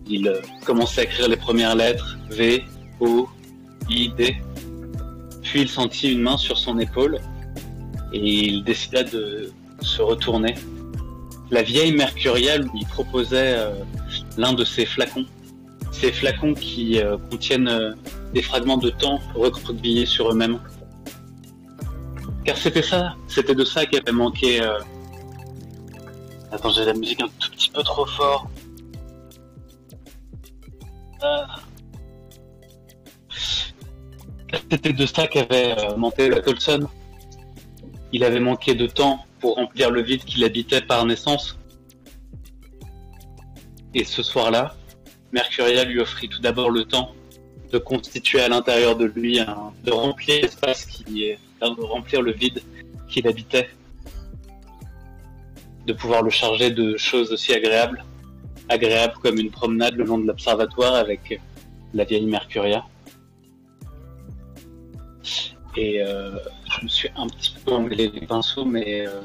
Il 0.08 0.28
euh, 0.28 0.42
commençait 0.66 1.02
à 1.02 1.04
écrire 1.04 1.30
les 1.30 1.38
premières 1.38 1.76
lettres 1.76 2.18
V, 2.32 2.64
O, 3.00 3.28
I, 3.90 4.12
D. 4.18 4.38
Puis 5.44 5.62
il 5.62 5.70
sentit 5.70 6.12
une 6.12 6.22
main 6.22 6.38
sur 6.38 6.58
son 6.58 6.80
épaule 6.80 7.20
et 8.14 8.20
il 8.20 8.64
décida 8.64 9.04
de 9.04 9.52
se 9.82 10.02
retourner. 10.02 10.56
La 11.52 11.62
vieille 11.62 11.94
Mercuria 11.94 12.58
lui 12.58 12.86
proposait 12.90 13.56
euh, 13.58 13.74
l'un 14.38 14.54
de 14.54 14.66
ses 14.66 14.86
flacons. 14.86 15.26
Ces 15.92 16.12
flacons 16.12 16.54
qui 16.54 17.00
euh, 17.00 17.18
contiennent 17.30 17.96
des 18.34 18.42
fragments 18.42 18.78
de 18.78 18.90
temps 18.90 19.20
recroquevillés 19.36 20.06
sur 20.06 20.32
eux-mêmes. 20.32 20.60
Car 22.46 22.58
c'était 22.58 22.82
ça, 22.82 23.16
c'était 23.28 23.56
de 23.56 23.66
ça 23.66 23.86
qu'avait 23.86 24.12
manqué. 24.12 24.62
Euh, 26.52 26.56
Attends, 26.56 26.72
j'ai 26.72 26.86
la 26.86 26.94
musique 26.94 27.22
un 27.22 27.28
tout 27.40 27.52
petit 27.52 27.70
peu 27.70 27.84
trop 27.84 28.06
fort. 28.06 28.50
Ah. 31.22 31.56
C'était 34.72 34.94
de 34.94 35.06
ça 35.06 35.28
qu'avait 35.28 35.76
euh, 35.78 36.30
la 36.30 36.42
Tolson. 36.42 36.88
Il 38.12 38.24
avait 38.24 38.40
manqué 38.40 38.74
de 38.74 38.88
temps 38.88 39.26
pour 39.40 39.56
remplir 39.56 39.92
le 39.92 40.02
vide 40.02 40.24
qu'il 40.24 40.44
habitait 40.44 40.82
par 40.82 41.06
naissance. 41.06 41.58
Et 43.94 44.04
ce 44.04 44.24
soir-là, 44.24 44.76
Mercuria 45.32 45.84
lui 45.84 46.00
offrit 46.00 46.30
tout 46.30 46.42
d'abord 46.42 46.72
le 46.72 46.86
temps 46.86 47.14
de 47.72 47.78
constituer 47.78 48.42
à 48.42 48.50
l'intérieur 48.50 48.96
de 48.96 49.06
lui 49.06 49.40
un, 49.40 49.72
de 49.84 49.92
remplir 49.92 50.42
l'espace 50.42 50.86
qui 50.86 51.26
est, 51.26 51.40
de 51.62 51.84
remplir 51.84 52.22
le 52.22 52.32
vide 52.32 52.62
qu'il 53.08 53.28
habitait, 53.28 53.70
de 55.90 55.94
pouvoir 55.94 56.22
le 56.22 56.30
charger 56.30 56.70
de 56.70 56.98
choses 56.98 57.32
aussi 57.32 57.52
agréables, 57.52 58.06
agréables 58.70 59.16
comme 59.24 59.40
une 59.40 59.50
promenade 59.50 59.96
le 59.96 60.06
long 60.06 60.20
de 60.20 60.28
l'observatoire 60.28 60.94
avec 60.94 61.42
la 61.96 62.04
vieille 62.04 62.28
Mercuria. 62.28 62.86
Et 65.76 66.02
euh, 66.04 66.38
je 66.72 66.84
me 66.84 66.90
suis 66.90 67.10
un 67.16 67.28
petit 67.28 67.56
peu 67.66 67.72
emmêlé 67.72 68.12
les 68.14 68.26
pinceaux, 68.28 68.66
mais 68.66 69.08
euh, 69.08 69.22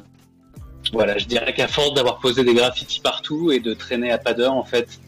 voilà, 0.92 1.18
je 1.18 1.26
dirais 1.26 1.52
qu'à 1.52 1.68
force 1.68 1.92
d'avoir 1.92 2.18
posé 2.18 2.44
des 2.44 2.54
graffitis 2.54 3.00
partout 3.00 3.52
et 3.52 3.60
de 3.60 3.74
traîner 3.74 4.10
à 4.10 4.16
pas 4.18 4.32
d'heure, 4.32 4.54
en 4.54 4.64
fait, 4.64 5.00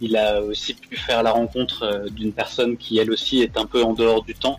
il 0.00 0.16
a 0.16 0.40
aussi 0.40 0.72
pu 0.72 0.96
faire 0.96 1.22
la 1.22 1.32
rencontre 1.32 1.82
euh, 1.82 2.08
d'une 2.08 2.32
personne 2.32 2.78
qui 2.78 2.98
elle 2.98 3.10
aussi 3.10 3.42
est 3.42 3.58
un 3.58 3.66
peu 3.66 3.82
en 3.82 3.92
dehors 3.92 4.22
du 4.22 4.34
temps 4.34 4.58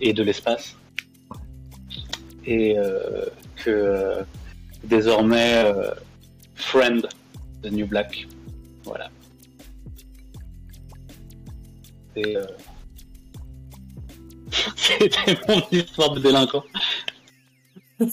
et 0.00 0.12
de 0.12 0.22
l'espace. 0.22 0.76
Et 2.44 2.78
euh, 2.78 3.26
que 3.56 3.70
euh, 3.70 4.22
désormais, 4.84 5.64
euh, 5.64 5.94
friend 6.54 7.08
de 7.62 7.68
New 7.68 7.86
Black. 7.86 8.26
Voilà. 8.84 9.10
Et, 12.16 12.36
euh, 12.36 12.44
C'était 14.76 15.38
mon 15.48 15.62
histoire 15.70 16.12
de 16.12 16.20
délinquant. 16.20 16.64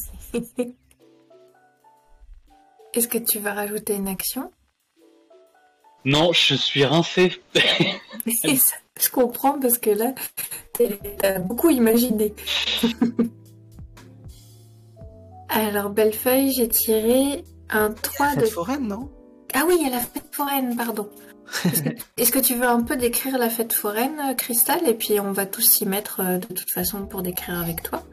Est-ce 2.93 3.07
que 3.07 3.17
tu 3.17 3.39
vas 3.39 3.53
rajouter 3.53 3.95
une 3.95 4.07
action? 4.07 4.51
Non, 6.05 6.31
je 6.33 6.55
suis 6.55 6.85
rincé. 6.85 7.41
Je 8.25 9.09
comprends 9.09 9.59
parce 9.59 9.77
que 9.77 9.91
là, 9.91 10.13
t'as 11.19 11.39
beaucoup 11.39 11.69
imaginé. 11.69 12.33
Alors, 15.49 15.89
Bellefeuille, 15.89 16.51
j'ai 16.53 16.67
tiré 16.67 17.43
un 17.69 17.91
3 17.91 18.35
de... 18.35 18.41
Fête 18.41 18.49
foraine, 18.49 18.87
non? 18.87 19.09
Ah 19.53 19.63
oui, 19.67 19.77
il 19.79 19.85
y 19.87 19.89
a 19.89 19.95
la 19.95 19.99
fête 19.99 20.29
foraine, 20.31 20.75
pardon. 20.75 21.09
Est-ce 21.65 21.81
que, 21.81 21.89
est-ce 22.17 22.31
que 22.31 22.39
tu 22.39 22.55
veux 22.55 22.67
un 22.67 22.83
peu 22.83 22.95
décrire 22.95 23.37
la 23.37 23.49
fête 23.49 23.73
foraine, 23.73 24.19
euh, 24.19 24.33
Cristal 24.35 24.87
Et 24.87 24.93
puis 24.93 25.19
on 25.19 25.31
va 25.31 25.45
tous 25.47 25.61
s'y 25.61 25.85
mettre 25.87 26.21
euh, 26.21 26.37
de 26.37 26.45
toute 26.53 26.69
façon 26.69 27.05
pour 27.07 27.23
décrire 27.23 27.59
avec 27.59 27.81
toi. 27.81 28.03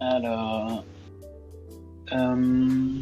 Alors. 0.00 0.84
euh, 2.12 3.00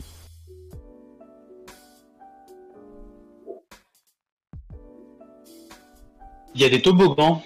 Il 6.55 6.61
y 6.61 6.65
a 6.65 6.69
des 6.69 6.83
toboggans 6.83 7.43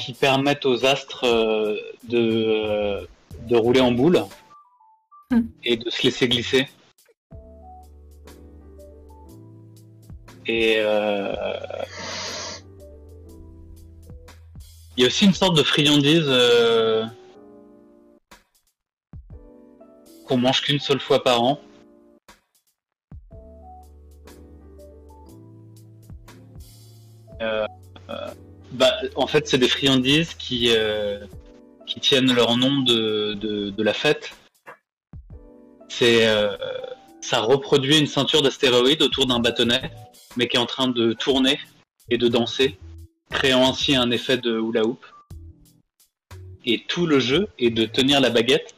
qui 0.00 0.12
permettent 0.12 0.66
aux 0.66 0.84
astres 0.84 1.24
euh, 1.24 1.76
de, 2.04 2.44
euh, 2.46 3.06
de 3.48 3.56
rouler 3.56 3.80
en 3.80 3.92
boule 3.92 4.24
Hmm. 5.32 5.42
et 5.62 5.76
de 5.76 5.88
se 5.90 6.02
laisser 6.02 6.28
glisser. 6.28 6.68
Et 10.46 10.74
euh, 10.78 11.32
il 14.96 15.02
y 15.02 15.04
a 15.04 15.06
aussi 15.06 15.24
une 15.24 15.34
sorte 15.34 15.56
de 15.56 15.62
friandise 15.62 16.24
euh, 16.26 17.06
qu'on 20.26 20.36
mange 20.36 20.62
qu'une 20.62 20.80
seule 20.80 20.98
fois 20.98 21.22
par 21.22 21.40
an. 21.44 21.60
Euh, 27.40 27.66
bah, 28.72 28.94
en 29.16 29.26
fait, 29.26 29.48
c'est 29.48 29.58
des 29.58 29.68
friandises 29.68 30.34
qui, 30.34 30.68
euh, 30.70 31.18
qui 31.86 32.00
tiennent 32.00 32.32
leur 32.32 32.56
nom 32.56 32.82
de, 32.82 33.34
de, 33.34 33.70
de 33.70 33.82
la 33.82 33.92
fête. 33.92 34.32
C'est, 35.88 36.28
euh, 36.28 36.56
ça 37.20 37.40
reproduit 37.40 37.98
une 37.98 38.06
ceinture 38.06 38.42
d'astéroïdes 38.42 39.02
autour 39.02 39.26
d'un 39.26 39.40
bâtonnet, 39.40 39.90
mais 40.36 40.48
qui 40.48 40.56
est 40.56 40.60
en 40.60 40.66
train 40.66 40.88
de 40.88 41.12
tourner 41.12 41.58
et 42.10 42.18
de 42.18 42.28
danser, 42.28 42.78
créant 43.30 43.68
ainsi 43.68 43.96
un 43.96 44.10
effet 44.10 44.38
de 44.38 44.58
hula 44.58 44.84
hoop. 44.84 45.04
Et 46.64 46.84
tout 46.86 47.06
le 47.06 47.18
jeu 47.18 47.48
est 47.58 47.70
de 47.70 47.84
tenir 47.86 48.20
la 48.20 48.30
baguette 48.30 48.74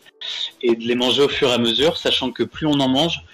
et 0.62 0.74
de 0.77 0.82
les 0.85 0.94
manger 0.94 1.23
au 1.23 1.28
fur 1.28 1.48
et 1.48 1.52
à 1.52 1.59
mesure, 1.59 1.97
sachant 1.97 2.31
que 2.31 2.44
plus 2.44 2.66
on 2.66 2.81
en 2.81 2.89
mange, 2.89 3.24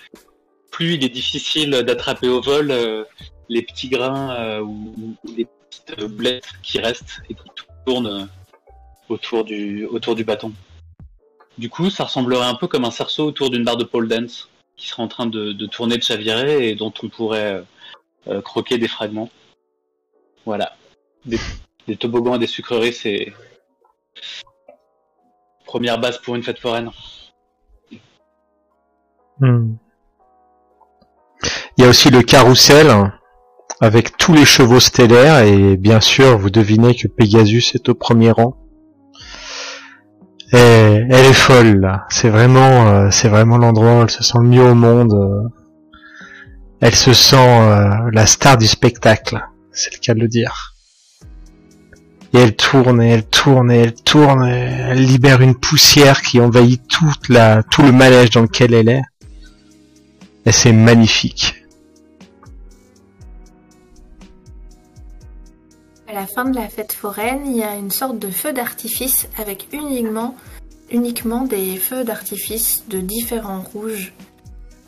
plus 0.70 0.94
il 0.94 1.04
est 1.04 1.10
difficile 1.10 1.70
d'attraper 1.70 2.28
au 2.28 2.40
vol 2.40 2.70
euh, 2.70 3.04
les 3.48 3.62
petits 3.62 3.88
grains 3.88 4.34
euh, 4.34 4.60
ou, 4.60 5.16
ou 5.24 5.32
les 5.36 5.46
petites 5.68 5.98
euh, 5.98 6.08
blettes 6.08 6.48
qui 6.62 6.78
restent 6.78 7.20
et 7.28 7.34
qui 7.34 7.44
tournent 7.86 8.06
euh, 8.06 8.24
autour 9.08 9.44
du, 9.44 9.84
autour 9.86 10.14
du 10.14 10.24
bâton. 10.24 10.52
Du 11.56 11.68
coup, 11.68 11.90
ça 11.90 12.04
ressemblerait 12.04 12.46
un 12.46 12.54
peu 12.54 12.68
comme 12.68 12.84
un 12.84 12.90
cerceau 12.90 13.26
autour 13.26 13.50
d'une 13.50 13.64
barre 13.64 13.76
de 13.76 13.84
pole 13.84 14.08
dance 14.08 14.48
qui 14.76 14.86
serait 14.86 15.02
en 15.02 15.08
train 15.08 15.26
de, 15.26 15.52
de 15.52 15.66
tourner, 15.66 15.96
de 15.96 16.02
chavirer 16.02 16.68
et 16.68 16.74
dont 16.76 16.94
on 17.02 17.08
pourrait 17.08 17.54
euh, 17.54 17.62
euh, 18.28 18.40
croquer 18.40 18.78
des 18.78 18.88
fragments. 18.88 19.28
Voilà. 20.46 20.76
Des, 21.24 21.38
des 21.88 21.96
toboggans 21.96 22.36
et 22.36 22.38
des 22.38 22.46
sucreries, 22.46 22.92
c'est 22.92 23.32
première 25.66 25.98
base 25.98 26.18
pour 26.18 26.36
une 26.36 26.42
fête 26.42 26.60
foraine. 26.60 26.90
Hmm. 29.40 29.74
Il 31.76 31.84
y 31.84 31.86
a 31.86 31.88
aussi 31.90 32.10
le 32.10 32.22
carrousel 32.22 33.12
avec 33.80 34.16
tous 34.16 34.32
les 34.32 34.44
chevaux 34.44 34.80
stellaires 34.80 35.40
et 35.40 35.76
bien 35.76 36.00
sûr 36.00 36.36
vous 36.38 36.50
devinez 36.50 36.94
que 36.94 37.08
Pegasus 37.08 37.72
est 37.74 37.88
au 37.88 37.94
premier 37.94 38.30
rang. 38.30 38.56
Et 40.52 40.56
elle 40.56 41.26
est 41.26 41.32
folle 41.34 41.80
là. 41.80 42.06
C'est 42.08 42.30
vraiment, 42.30 42.88
euh, 42.88 43.10
c'est 43.10 43.28
vraiment 43.28 43.58
l'endroit 43.58 43.98
où 43.98 44.02
elle 44.02 44.10
se 44.10 44.24
sent 44.24 44.38
le 44.38 44.48
mieux 44.48 44.64
au 44.64 44.74
monde. 44.74 45.12
euh. 45.12 45.48
Elle 46.80 46.94
se 46.94 47.12
sent 47.12 47.36
euh, 47.36 48.10
la 48.12 48.26
star 48.26 48.56
du 48.56 48.66
spectacle. 48.66 49.38
C'est 49.72 49.92
le 49.92 49.98
cas 49.98 50.14
de 50.14 50.20
le 50.20 50.28
dire. 50.28 50.74
Et 52.34 52.38
elle 52.38 52.56
tourne 52.56 53.02
et 53.02 53.10
elle 53.10 53.26
tourne 53.26 53.70
et 53.70 53.78
elle 53.78 53.94
tourne 53.94 54.46
et 54.46 54.70
elle 54.90 55.04
libère 55.04 55.40
une 55.40 55.54
poussière 55.54 56.22
qui 56.22 56.40
envahit 56.40 56.82
toute 56.88 57.28
la, 57.28 57.62
tout 57.62 57.82
le 57.82 57.92
manège 57.92 58.30
dans 58.30 58.42
lequel 58.42 58.74
elle 58.74 58.88
est. 58.88 59.02
Et 60.46 60.52
c'est 60.52 60.72
magnifique. 60.72 61.57
À 66.10 66.14
la 66.14 66.26
fin 66.26 66.46
de 66.46 66.56
la 66.56 66.68
fête 66.68 66.94
foraine, 66.94 67.42
il 67.44 67.58
y 67.58 67.62
a 67.62 67.74
une 67.74 67.90
sorte 67.90 68.18
de 68.18 68.30
feu 68.30 68.54
d'artifice 68.54 69.28
avec 69.36 69.68
uniquement, 69.74 70.34
uniquement 70.90 71.42
des 71.44 71.76
feux 71.76 72.02
d'artifice 72.02 72.84
de 72.88 72.98
différents 72.98 73.60
rouges. 73.60 74.14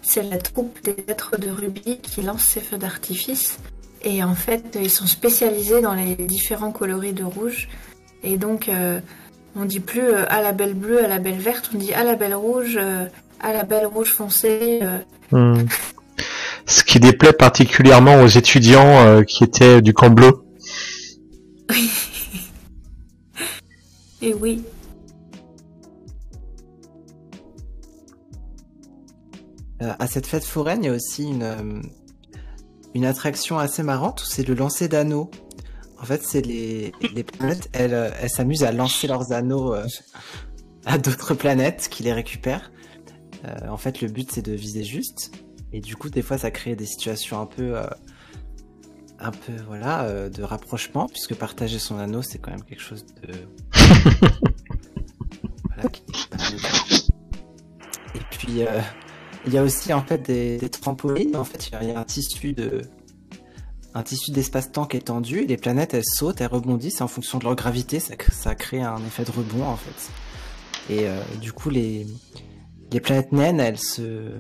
C'est 0.01 0.23
la 0.23 0.39
troupe 0.39 0.79
des 0.83 0.97
êtres 1.09 1.39
de 1.39 1.51
rubis 1.51 1.99
qui 1.99 2.23
lance 2.23 2.41
ces 2.41 2.61
feux 2.61 2.79
d'artifice. 2.79 3.59
Et 4.03 4.25
en 4.25 4.35
fait, 4.35 4.79
ils 4.81 4.89
sont 4.89 5.07
spécialisés 5.07 5.83
dans 5.83 5.93
les 5.93 6.17
différents 6.17 6.73
coloris 6.73 7.13
de 7.13 7.25
rouge. 7.25 7.69
Et 8.23 8.39
donc, 8.39 8.71
euh, 8.71 8.99
on 9.57 9.67
dit 9.67 9.81
plus 9.81 10.01
euh, 10.09 10.25
à 10.31 10.41
la 10.41 10.53
belle 10.53 10.73
bleue, 10.73 11.05
à 11.05 11.09
la 11.09 11.19
belle 11.19 11.39
verte, 11.39 11.71
on 11.75 11.77
dit 11.77 11.93
à 11.93 12.03
la 12.03 12.15
belle 12.15 12.35
rouge, 12.35 12.79
euh, 12.81 13.05
à 13.41 13.53
la 13.53 13.65
belle 13.65 13.85
rouge 13.85 14.09
foncée. 14.09 14.81
euh. 14.83 14.99
Hmm. 15.33 15.67
Ce 16.65 16.83
qui 16.83 16.99
déplaît 16.99 17.35
particulièrement 17.35 18.23
aux 18.23 18.27
étudiants 18.27 19.23
qui 19.25 19.45
étaient 19.45 19.83
du 19.83 19.93
camp 19.93 20.11
bleu. 20.11 20.31
Et 24.23 24.35
oui, 24.35 24.63
Euh, 29.83 29.95
à 29.99 30.07
cette 30.07 30.27
fête 30.27 30.45
foraine, 30.45 30.85
il 30.85 30.87
y 30.87 30.91
a 30.91 30.93
aussi 30.95 31.25
une, 31.25 31.43
euh, 31.43 31.81
une 32.95 33.07
attraction 33.07 33.59
assez 33.59 33.83
marrante, 33.83 34.23
c'est 34.27 34.47
le 34.47 34.55
lancer 34.55 34.89
d'anneaux. 34.89 35.31
En 35.99 36.05
fait, 36.05 36.23
c'est 36.23 36.43
les, 36.43 36.93
planètes, 37.25 37.69
elles, 37.73 37.95
euh, 37.95 38.11
elles 38.21 38.31
s'amusent 38.31 38.65
à 38.65 38.73
lancer 38.73 39.07
leurs 39.07 39.33
anneaux 39.33 39.75
à 40.85 40.99
d'autres 40.99 41.35
planètes 41.35 41.89
qui 41.91 42.03
les 42.03 42.13
récupèrent. 42.13 42.71
En 43.69 43.79
fait, 43.79 44.03
le 44.03 44.09
but, 44.09 44.31
c'est 44.31 44.43
de 44.43 44.53
viser 44.53 44.85
juste. 44.85 45.33
Et 45.73 45.81
du 45.81 45.97
coup, 45.97 46.11
des 46.11 46.21
fois, 46.21 46.37
ça 46.37 46.51
crée 46.51 46.77
des 46.77 46.85
situations 46.85 47.41
un 47.41 47.47
peu, 47.47 47.77
un 49.21 49.31
peu, 49.31 49.53
voilà, 49.67 50.03
euh, 50.05 50.29
de 50.31 50.43
rapprochement, 50.43 51.07
puisque 51.09 51.35
partager 51.35 51.79
son 51.79 51.99
anneau, 51.99 52.23
c'est 52.23 52.39
quand 52.39 52.51
même 52.51 52.63
quelque 52.65 52.83
chose 52.83 53.05
de... 53.23 53.33
voilà, 55.67 55.89
qui- 55.91 56.03
Et 58.15 58.21
puis, 58.31 58.63
euh, 58.63 58.81
il 59.47 59.53
y 59.53 59.59
a 59.59 59.63
aussi 59.63 59.93
en 59.93 60.03
fait 60.03 60.19
des, 60.27 60.59
des 60.59 60.69
trampolines. 60.71 61.37
En 61.37 61.45
fait, 61.45 61.71
il 61.83 61.89
y 61.89 61.93
a 61.93 61.99
un 61.99 62.05
tissu 62.05 62.53
de 62.53 62.83
un 63.93 64.03
tissu 64.05 64.31
d'espace-temps 64.31 64.87
qui 64.87 64.97
est 64.99 65.01
tendu. 65.07 65.41
Et 65.41 65.47
les 65.47 65.57
planètes, 65.57 65.95
elles 65.95 66.05
sautent, 66.05 66.41
elles 66.41 66.47
rebondissent 66.47 67.01
en 67.01 67.09
fonction 67.09 67.39
de 67.39 67.45
leur 67.45 67.57
gravité. 67.57 67.99
Ça, 68.01 68.15
ça 68.31 68.55
crée 68.55 68.83
un 68.83 68.99
effet 68.99 69.25
de 69.25 69.31
rebond 69.33 69.65
en 69.65 69.77
fait. 69.77 70.93
Et 70.95 71.09
euh, 71.09 71.21
du 71.41 71.53
coup, 71.53 71.71
les, 71.71 72.07
les 72.93 73.01
planètes 73.01 73.33
naines, 73.33 73.61
elles 73.61 73.79
se, 73.79 74.33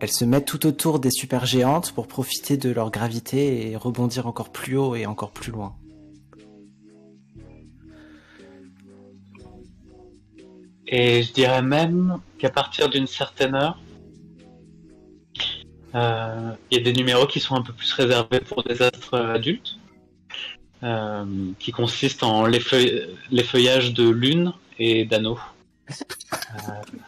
elles 0.00 0.12
se 0.12 0.24
mettent 0.24 0.46
tout 0.46 0.66
autour 0.66 0.98
des 0.98 1.10
supergéantes 1.10 1.92
pour 1.92 2.06
profiter 2.06 2.56
de 2.56 2.70
leur 2.70 2.90
gravité 2.90 3.70
et 3.70 3.76
rebondir 3.76 4.26
encore 4.26 4.50
plus 4.50 4.76
haut 4.76 4.94
et 4.94 5.06
encore 5.06 5.30
plus 5.30 5.52
loin. 5.52 5.74
Et 10.88 11.22
je 11.22 11.32
dirais 11.32 11.62
même 11.62 12.20
qu'à 12.38 12.50
partir 12.50 12.88
d'une 12.88 13.06
certaine 13.06 13.54
heure, 13.54 13.78
euh, 15.94 16.52
il 16.70 16.78
y 16.78 16.80
a 16.80 16.84
des 16.84 16.92
numéros 16.92 17.26
qui 17.26 17.40
sont 17.40 17.56
un 17.56 17.62
peu 17.62 17.72
plus 17.72 17.92
réservés 17.92 18.40
pour 18.40 18.62
des 18.62 18.82
astres 18.82 19.14
adultes, 19.14 19.78
euh, 20.82 21.24
qui 21.58 21.72
consistent 21.72 22.22
en 22.22 22.46
l'effeuillage 22.46 23.08
l'effeuillage 23.30 23.94
de 23.94 24.08
lune 24.08 24.52
et 24.78 25.06
d'anneaux. 25.06 25.40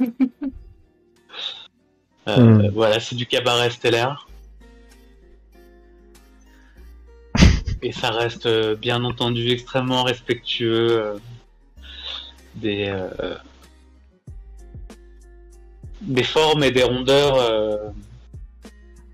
Euh, 0.01 0.07
euh, 2.29 2.37
Hmm. 2.37 2.69
Voilà, 2.75 3.01
c'est 3.01 3.15
du 3.17 3.27
cabaret 3.27 3.71
stellaire. 3.71 4.27
Et 7.83 7.93
ça 7.93 8.11
reste 8.11 8.47
euh, 8.47 8.75
bien 8.77 9.05
entendu 9.05 9.49
extrêmement 9.51 10.03
respectueux 10.03 11.01
euh, 11.01 11.17
des, 12.57 12.89
euh, 12.89 13.35
des 16.03 16.25
formes 16.25 16.65
et 16.65 16.71
des 16.71 16.83
rondeurs 16.83 17.37
euh, 17.37 17.77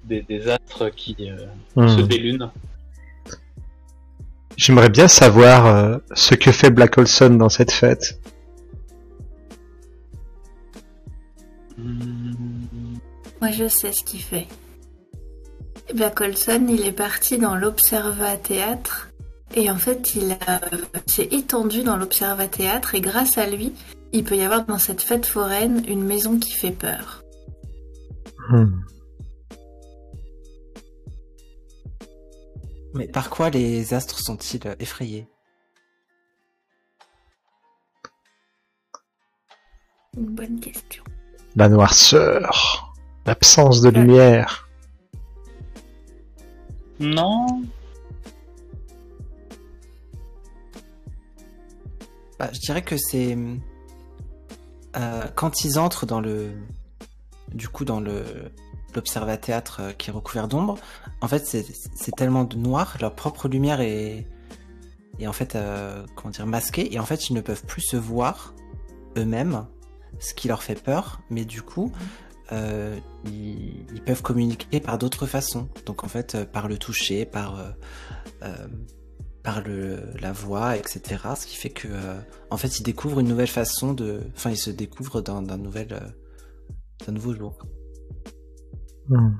des, 0.05 0.23
des 0.23 0.49
astres 0.49 0.89
qui 0.91 1.17
euh, 1.21 1.47
Hmm. 1.77 1.89
se 1.89 2.01
délunent. 2.03 2.51
J'aimerais 4.57 4.89
bien 4.89 5.09
savoir 5.09 5.67
euh, 5.67 5.99
ce 6.15 6.35
que 6.37 6.53
fait 6.53 6.71
Black 6.71 6.97
Olson 6.99 7.31
dans 7.31 7.49
cette 7.49 7.73
fête. 7.73 8.21
Moi, 13.45 13.53
je 13.53 13.69
sais 13.69 13.93
ce 13.93 14.03
qu'il 14.03 14.23
fait. 14.23 14.47
Black 15.95 16.19
Olson, 16.23 16.67
il 16.67 16.87
est 16.87 16.93
parti 16.93 17.37
dans 17.37 17.55
l'Observa-Théâtre. 17.57 19.11
Et 19.55 19.71
en 19.71 19.77
fait, 19.77 20.15
il 20.15 20.33
a- 20.47 20.63
s'est 21.07 21.29
étendu 21.31 21.83
dans 21.83 21.99
l'Observa-Théâtre. 21.99 22.95
Et 22.95 23.03
grâce 23.03 23.37
à 23.37 23.45
lui, 23.45 23.75
il 24.15 24.25
peut 24.25 24.37
y 24.39 24.41
avoir 24.41 24.65
dans 24.65 24.79
cette 24.79 25.03
fête 25.03 25.27
foraine 25.27 25.85
une 25.87 26.03
maison 26.03 26.39
qui 26.39 26.53
fait 26.53 26.71
peur. 26.71 27.23
Hmm. 28.49 28.81
Mais 32.95 33.09
par 33.09 33.29
quoi 33.29 33.51
les 33.51 33.93
astres 33.93 34.21
sont-ils 34.21 34.67
euh, 34.67 34.75
effrayés? 34.79 35.29
Une 40.17 40.31
bonne 40.35 40.59
question. 40.61 41.05
La 41.57 41.69
noirceur, 41.69 42.84
l'absence 43.27 43.81
de 43.81 43.91
lumière. 43.91 44.69
Non, 47.01 47.63
Bah, 52.39 52.51
je 52.53 52.59
dirais 52.61 52.83
que 52.83 52.97
c'est 52.97 53.37
euh, 54.97 55.23
quand 55.35 55.65
ils 55.65 55.79
entrent 55.79 56.07
dans 56.07 56.21
le 56.21 56.53
du 57.53 57.69
coup 57.69 57.85
dans 57.85 58.01
le 58.01 58.25
l'observathéâtre 58.95 59.81
euh, 59.81 59.93
qui 59.93 60.11
est 60.11 60.13
recouvert 60.13 60.49
d'ombre. 60.49 60.77
En 61.21 61.29
fait, 61.29 61.47
c'est 61.47 61.65
c'est 61.95 62.15
tellement 62.17 62.45
de 62.45 62.57
noir, 62.57 62.97
leur 63.01 63.15
propre 63.15 63.49
lumière 63.49 63.81
est 63.81 64.27
est 65.21 65.27
en 65.27 65.33
fait 65.33 65.55
euh, 65.55 66.05
comment 66.17 66.31
dire 66.31 66.47
masquée 66.47 66.93
et 66.93 66.99
en 66.99 67.07
fait 67.07 67.31
ils 67.31 67.35
ne 67.35 67.41
peuvent 67.41 67.65
plus 67.65 67.83
se 67.83 67.97
voir 67.97 68.55
eux-mêmes, 69.17 69.67
ce 70.19 70.35
qui 70.35 70.49
leur 70.49 70.63
fait 70.63 70.81
peur. 70.81 71.21
Mais 71.31 71.45
du 71.45 71.63
coup, 71.63 71.93
euh, 72.53 72.99
ils, 73.25 73.87
ils 73.95 74.03
peuvent 74.03 74.23
communiquer 74.23 74.81
par 74.81 74.99
d'autres 74.99 75.27
façons. 75.27 75.69
Donc 75.87 76.05
en 76.05 76.09
fait, 76.09 76.35
euh, 76.35 76.45
par 76.45 76.69
le 76.69 76.79
toucher, 76.79 77.25
par 77.25 77.59
euh, 77.59 77.71
euh, 78.43 78.67
par 79.43 79.63
le, 79.63 80.01
la 80.21 80.33
voix, 80.33 80.77
etc. 80.77 81.03
Ce 81.37 81.47
qui 81.47 81.57
fait 81.57 81.71
que, 81.71 81.89
euh, 81.89 82.19
en 82.51 82.57
fait, 82.57 82.79
ils 82.79 82.83
découvrent 82.83 83.21
une 83.21 83.29
nouvelle 83.29 83.47
façon 83.47 83.93
de, 83.93 84.23
enfin, 84.35 84.51
ils 84.51 84.57
se 84.57 84.71
découvrent 84.71 85.21
d'un 85.21 85.43
nouvel, 85.59 86.15
d'un 87.07 87.13
nouveau 87.13 87.35
jour. 87.35 87.59
Hmm. 89.09 89.33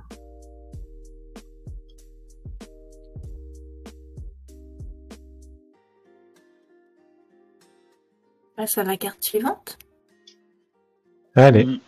Passe 8.57 8.77
à 8.77 8.85
la 8.85 8.99
carte 8.99 9.23
suivante. 9.23 9.79
Allez. 11.35 11.81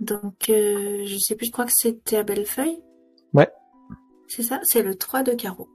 Donc, 0.00 0.48
euh, 0.48 1.04
je 1.06 1.18
sais 1.18 1.34
plus, 1.34 1.46
je 1.46 1.52
crois 1.52 1.64
que 1.64 1.72
c'était 1.72 2.16
à 2.16 2.22
Bellefeuille. 2.22 2.80
Ouais. 3.34 3.50
C'est 4.28 4.42
ça, 4.42 4.60
c'est 4.62 4.82
le 4.82 4.94
3 4.94 5.22
de 5.22 5.32
carreau. 5.32 5.68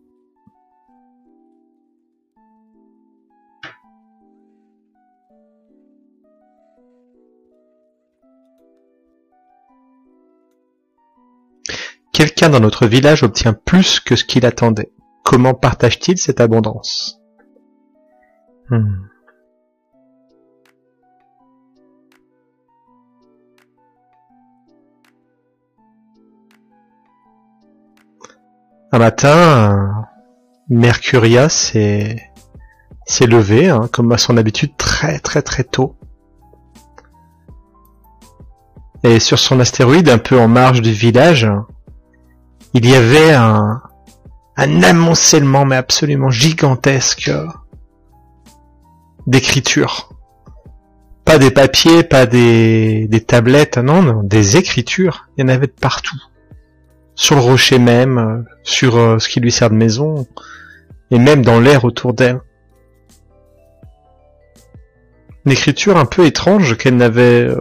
Quelqu'un 12.13 12.49
dans 12.49 12.59
notre 12.59 12.85
village 12.85 13.23
obtient 13.23 13.53
plus 13.53 13.99
que 13.99 14.15
ce 14.15 14.23
qu'il 14.23 14.45
attendait. 14.45 14.93
Comment 15.23 15.55
partage-t-il 15.55 16.17
cette 16.17 16.39
abondance? 16.39 17.19
Hmm. 18.69 19.07
Un 28.93 28.99
matin, 28.99 30.05
Mercuria 30.69 31.49
s'est 31.49 32.29
s'est 33.07 33.25
levé, 33.25 33.67
hein, 33.67 33.89
comme 33.91 34.11
à 34.11 34.19
son 34.19 34.37
habitude, 34.37 34.77
très 34.77 35.17
très 35.17 35.41
très 35.41 35.63
tôt. 35.63 35.95
Et 39.03 39.19
sur 39.19 39.39
son 39.39 39.59
astéroïde, 39.59 40.09
un 40.09 40.19
peu 40.19 40.39
en 40.39 40.47
marge 40.47 40.83
du 40.83 40.91
village, 40.91 41.49
il 42.75 42.87
y 42.87 42.93
avait 42.93 43.33
un, 43.33 43.81
un 44.57 44.83
amoncellement 44.83 45.65
mais 45.65 45.75
absolument 45.75 46.29
gigantesque 46.29 47.31
d'écritures. 49.25 50.13
Pas 51.25 51.39
des 51.39 51.49
papiers, 51.49 52.03
pas 52.03 52.27
des, 52.27 53.07
des 53.07 53.21
tablettes, 53.21 53.79
non, 53.79 54.03
non, 54.03 54.21
des 54.21 54.55
écritures. 54.55 55.29
Il 55.35 55.41
y 55.41 55.45
en 55.45 55.47
avait 55.47 55.65
de 55.65 55.71
partout. 55.71 56.21
Sur 57.15 57.35
le 57.35 57.41
rocher 57.41 57.79
même, 57.79 58.17
euh, 58.17 58.41
sur 58.63 58.97
euh, 58.97 59.19
ce 59.19 59.29
qui 59.29 59.39
lui 59.39 59.51
sert 59.51 59.69
de 59.69 59.75
maison, 59.75 60.27
et 61.11 61.19
même 61.19 61.43
dans 61.43 61.59
l'air 61.59 61.85
autour 61.85 62.13
d'elle. 62.13 62.41
Une 65.45 65.51
écriture 65.51 65.97
un 65.97 66.05
peu 66.05 66.25
étrange 66.25 66.77
qu'elle 66.77 66.95
n'avait 66.95 67.47
euh, 67.47 67.59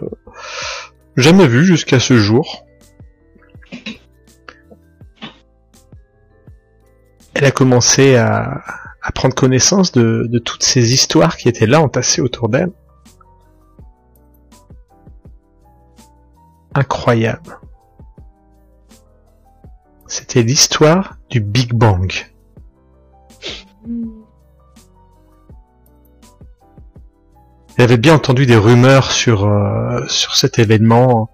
jamais 1.17 1.47
vue 1.47 1.65
jusqu'à 1.65 1.99
ce 1.99 2.17
jour. 2.17 2.65
elle 7.35 7.45
a 7.45 7.51
commencé 7.51 8.15
à, 8.15 8.63
prendre 9.15 9.35
connaissance 9.35 9.91
de 9.91 10.39
toutes 10.39 10.63
ces 10.63 10.93
histoires 10.93 11.35
qui 11.35 11.49
étaient 11.49 11.65
là 11.65 11.81
entassées 11.81 12.21
autour 12.21 12.47
d'elle. 12.47 12.71
Incroyable. 16.73 17.59
C'était 20.15 20.43
l'histoire 20.43 21.17
du 21.31 21.39
Big 21.41 21.73
Bang. 21.73 22.13
Elle 27.75 27.83
avait 27.83 27.97
bien 27.97 28.13
entendu 28.13 28.45
des 28.45 28.55
rumeurs 28.55 29.11
sur, 29.11 29.47
euh, 29.47 30.05
sur 30.07 30.35
cet 30.35 30.59
événement, 30.59 31.31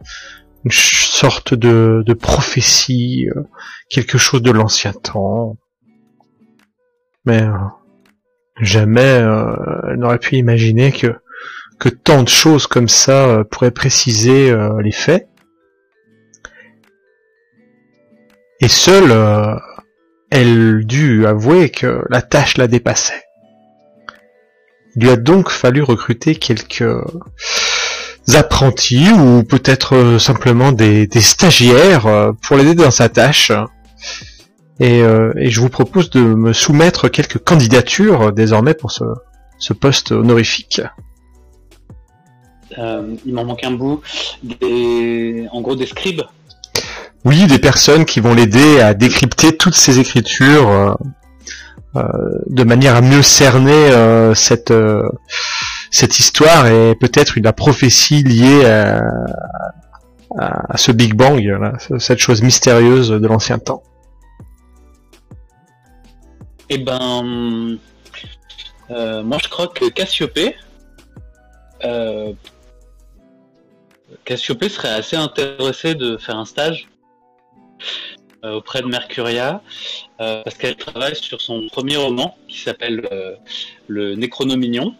une 0.64 0.72
sorte 0.72 1.54
de, 1.54 2.04
de 2.06 2.14
prophétie, 2.14 3.28
euh, 3.36 3.42
quelque 3.90 4.18
chose 4.18 4.42
de 4.42 4.52
l'ancien 4.52 4.94
temps. 4.94 5.58
Mais 7.26 7.44
euh, 7.44 7.52
jamais 8.62 9.02
elle 9.90 9.98
n'aurait 9.98 10.20
pu 10.20 10.38
imaginer 10.38 10.94
que, 10.94 11.20
que 11.80 11.90
tant 11.90 12.24
de 12.24 12.30
choses 12.30 12.66
comme 12.66 12.88
ça 12.88 13.44
pourraient 13.52 13.72
préciser 13.72 14.56
les 14.82 14.94
faits. 14.94 15.29
Et 18.62 18.68
seule, 18.68 19.12
euh, 19.12 19.56
elle 20.30 20.86
dut 20.86 21.26
avouer 21.26 21.70
que 21.70 22.04
la 22.10 22.22
tâche 22.22 22.58
la 22.58 22.68
dépassait. 22.68 23.24
Il 24.96 25.04
lui 25.04 25.10
a 25.12 25.16
donc 25.16 25.50
fallu 25.50 25.82
recruter 25.82 26.36
quelques 26.36 26.84
apprentis 28.36 29.10
ou 29.12 29.44
peut-être 29.44 29.96
euh, 29.96 30.20
simplement 30.20 30.72
des, 30.74 31.08
stagiaires 31.22 32.06
euh, 32.08 32.32
pour 32.44 32.58
l'aider 32.58 32.76
dans 32.76 32.92
sa 32.92 33.08
tâche. 33.08 33.52
Et, 34.82 35.02
je 35.02 35.60
vous 35.60 35.68
propose 35.68 36.10
de 36.10 36.22
me 36.22 36.54
soumettre 36.54 37.10
quelques 37.10 37.38
candidatures 37.38 38.32
désormais 38.32 38.74
pour 38.74 38.92
ce, 38.92 39.74
poste 39.74 40.14
honorifique. 40.14 40.82
Il 42.78 43.34
m'en 43.34 43.44
manque 43.44 43.66
un 43.66 43.72
bout. 43.72 44.02
Des... 44.42 45.48
En 45.52 45.60
gros, 45.60 45.76
des 45.76 45.86
scribes. 45.86 46.22
Oui, 47.26 47.48
des 47.48 47.60
personnes 47.60 48.06
qui 48.06 48.20
vont 48.20 48.34
l'aider 48.34 48.80
à 48.80 48.94
décrypter 48.94 49.58
toutes 49.58 49.76
ces 49.76 50.00
écritures 50.00 50.70
euh, 50.70 50.94
euh, 51.96 52.04
de 52.48 52.64
manière 52.64 52.96
à 52.96 53.02
mieux 53.02 53.24
cerner 53.24 53.72
euh, 53.72 54.34
cette 54.34 54.72
euh, 54.72 55.04
cette 55.92 56.20
histoire 56.20 56.68
et 56.68 56.96
peut-être 56.96 57.38
une 57.38 57.46
la 57.46 57.54
prophétie 57.54 58.24
liée 58.24 58.64
à, 58.66 59.02
à, 60.38 60.78
ce 60.78 60.92
Big 60.92 61.16
Bang, 61.16 61.44
là, 61.44 61.74
cette 61.98 62.20
chose 62.20 62.44
mystérieuse 62.44 63.10
de 63.10 63.28
l'ancien 63.28 63.58
temps. 63.58 63.82
Eh 66.70 66.78
ben, 66.78 67.80
euh, 68.92 69.24
moi 69.24 69.40
je 69.44 69.50
crois 69.50 69.68
que 69.68 69.90
Cassiopée, 69.90 70.56
euh, 71.84 72.34
serait 74.28 74.90
assez 74.90 75.16
intéressée 75.16 75.96
de 75.96 76.18
faire 76.18 76.38
un 76.38 76.46
stage 76.46 76.89
auprès 78.44 78.82
de 78.82 78.88
Mercuria, 78.88 79.62
euh, 80.22 80.42
parce 80.44 80.58
qu'elle 80.58 80.76
travaille 80.76 81.16
sur 81.16 81.42
son 81.42 81.68
premier 81.68 81.98
roman 81.98 82.38
qui 82.48 82.60
s'appelle 82.60 83.08
euh, 83.12 83.36
Le 83.88 84.16
Nécronomignon. 84.16 84.96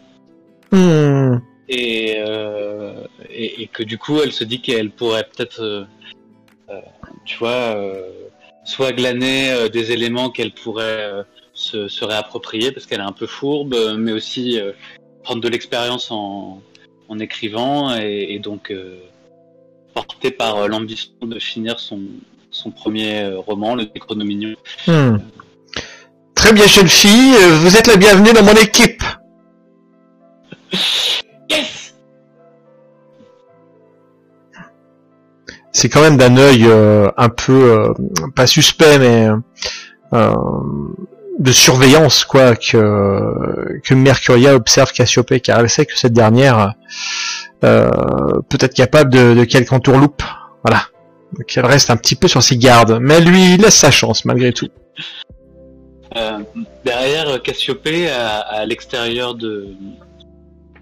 Hmm. 0.72 1.38
et, 1.68 2.14
euh, 2.18 3.04
et, 3.28 3.62
et 3.62 3.66
que 3.66 3.82
du 3.82 3.98
coup 3.98 4.20
elle 4.20 4.30
se 4.30 4.44
dit 4.44 4.60
qu'elle 4.60 4.92
pourrait 4.92 5.24
peut-être, 5.24 5.60
euh, 5.62 5.84
euh, 6.68 6.80
tu 7.24 7.38
vois, 7.38 7.74
euh, 7.76 8.08
soit 8.62 8.92
glaner 8.92 9.50
euh, 9.50 9.68
des 9.68 9.90
éléments 9.90 10.30
qu'elle 10.30 10.52
pourrait 10.52 11.12
euh, 11.12 11.22
se, 11.54 11.88
se 11.88 12.04
réapproprier 12.04 12.70
parce 12.70 12.86
qu'elle 12.86 13.00
est 13.00 13.04
un 13.04 13.12
peu 13.12 13.26
fourbe, 13.26 13.74
euh, 13.74 13.96
mais 13.96 14.12
aussi 14.12 14.60
euh, 14.60 14.72
prendre 15.24 15.40
de 15.40 15.48
l'expérience 15.48 16.12
en, 16.12 16.62
en 17.08 17.18
écrivant 17.18 17.96
et, 17.96 18.28
et 18.30 18.38
donc 18.38 18.70
euh, 18.70 19.00
portée 19.92 20.30
par 20.30 20.56
euh, 20.56 20.68
l'ambition 20.68 21.12
de 21.22 21.38
finir 21.40 21.80
son, 21.80 22.00
son 22.50 22.70
premier 22.70 23.22
euh, 23.22 23.38
roman, 23.38 23.74
Le 23.74 23.84
Nécronomignon. 23.84 24.54
Hmm. 24.86 25.18
Très 26.34 26.52
bien, 26.52 26.66
jeune 26.66 26.88
fille, 26.88 27.34
vous 27.62 27.76
êtes 27.76 27.86
la 27.86 27.96
bienvenue 27.96 28.32
dans 28.32 28.42
mon 28.42 28.54
équipe. 28.54 29.02
Yes 31.50 31.94
C'est 35.72 35.88
quand 35.88 36.00
même 36.00 36.16
d'un 36.16 36.36
œil 36.36 36.64
euh, 36.66 37.10
un 37.16 37.28
peu 37.28 37.52
euh, 37.52 37.92
pas 38.34 38.46
suspect, 38.46 38.98
mais 38.98 39.28
euh, 40.12 40.34
de 41.38 41.52
surveillance 41.52 42.24
quoi 42.24 42.56
que 42.56 43.80
que 43.82 43.94
Mercuria 43.94 44.54
observe 44.54 44.92
Cassiopée, 44.92 45.40
car 45.40 45.60
elle 45.60 45.70
sait 45.70 45.86
que 45.86 45.96
cette 45.96 46.12
dernière 46.12 46.74
euh, 47.64 47.90
peut 48.48 48.58
être 48.60 48.74
capable 48.74 49.10
de, 49.10 49.34
de 49.34 49.44
quelques 49.44 49.72
entourloupes. 49.72 50.22
Voilà. 50.64 50.82
Donc 51.32 51.56
elle 51.56 51.66
reste 51.66 51.90
un 51.90 51.96
petit 51.96 52.16
peu 52.16 52.28
sur 52.28 52.42
ses 52.42 52.56
gardes, 52.56 52.98
mais 53.00 53.14
elle 53.14 53.24
lui 53.24 53.56
laisse 53.56 53.76
sa 53.76 53.90
chance 53.90 54.24
malgré 54.24 54.52
tout. 54.52 54.68
Euh, 56.16 56.40
derrière 56.84 57.40
Cassiopée, 57.42 58.08
à, 58.10 58.38
à 58.38 58.66
l'extérieur 58.66 59.34
de, 59.34 59.68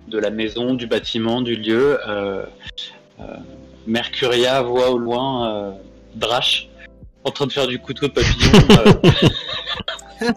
de 0.08 0.18
la 0.18 0.30
maison, 0.30 0.74
du 0.74 0.86
bâtiment, 0.86 1.42
du 1.42 1.54
lieu, 1.54 1.98
euh, 2.08 2.44
euh, 3.20 3.24
Mercuria 3.86 4.62
voit 4.62 4.90
au 4.90 4.98
loin 4.98 5.48
euh, 5.48 5.70
Drash 6.14 6.68
en 7.24 7.30
train 7.30 7.46
de 7.46 7.52
faire 7.52 7.66
du 7.66 7.78
couteau 7.78 8.08
papillon. 8.08 8.52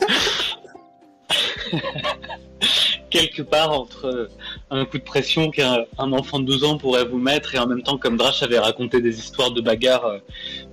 euh, 3.15 3.19
quelque 3.19 3.41
part 3.41 3.71
entre 3.71 4.29
un 4.69 4.85
coup 4.85 4.97
de 4.97 5.03
pression 5.03 5.49
qu'un 5.51 5.85
un 5.97 6.13
enfant 6.13 6.39
de 6.39 6.45
12 6.45 6.63
ans 6.63 6.77
pourrait 6.77 7.05
vous 7.05 7.17
mettre 7.17 7.55
et 7.55 7.59
en 7.59 7.67
même 7.67 7.83
temps 7.83 7.97
comme 7.97 8.17
Drash 8.17 8.43
avait 8.43 8.59
raconté 8.59 9.01
des 9.01 9.19
histoires 9.19 9.51
de 9.51 9.61
bagarre 9.61 10.05
euh, 10.05 10.19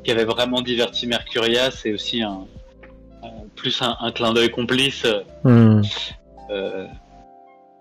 qui 0.04 0.10
avaient 0.10 0.24
vraiment 0.24 0.62
diverti 0.62 1.06
Mercuria, 1.06 1.70
c'est 1.70 1.92
aussi 1.92 2.22
un, 2.22 2.46
euh, 3.24 3.26
plus 3.56 3.82
un, 3.82 3.96
un 4.00 4.12
clin 4.12 4.32
d'œil 4.32 4.50
complice 4.50 5.04
euh, 5.04 5.22
Hmm. 5.44 5.82
euh, 6.50 6.86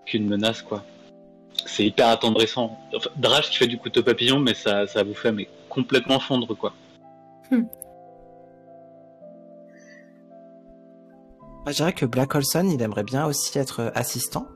qu'une 0.06 0.26
menace 0.28 0.62
quoi. 0.62 0.84
C'est 1.66 1.84
hyper 1.84 2.08
attendrissant. 2.08 2.78
Enfin, 2.94 3.10
Drash 3.16 3.50
qui 3.50 3.56
fait 3.58 3.66
du 3.66 3.78
couteau 3.78 4.02
papillon, 4.02 4.38
mais 4.38 4.54
ça, 4.54 4.86
ça 4.86 5.02
vous 5.02 5.14
fait 5.14 5.32
mais 5.32 5.48
complètement 5.68 6.20
fondre 6.20 6.56
quoi. 6.56 6.72
Moi, 11.68 11.72
je 11.72 11.76
dirais 11.76 11.92
que 11.92 12.06
Black 12.06 12.34
Olson, 12.34 12.66
il 12.72 12.80
aimerait 12.80 13.04
bien 13.04 13.26
aussi 13.26 13.58
être 13.58 13.80
euh, 13.80 13.90
assistant, 13.94 14.46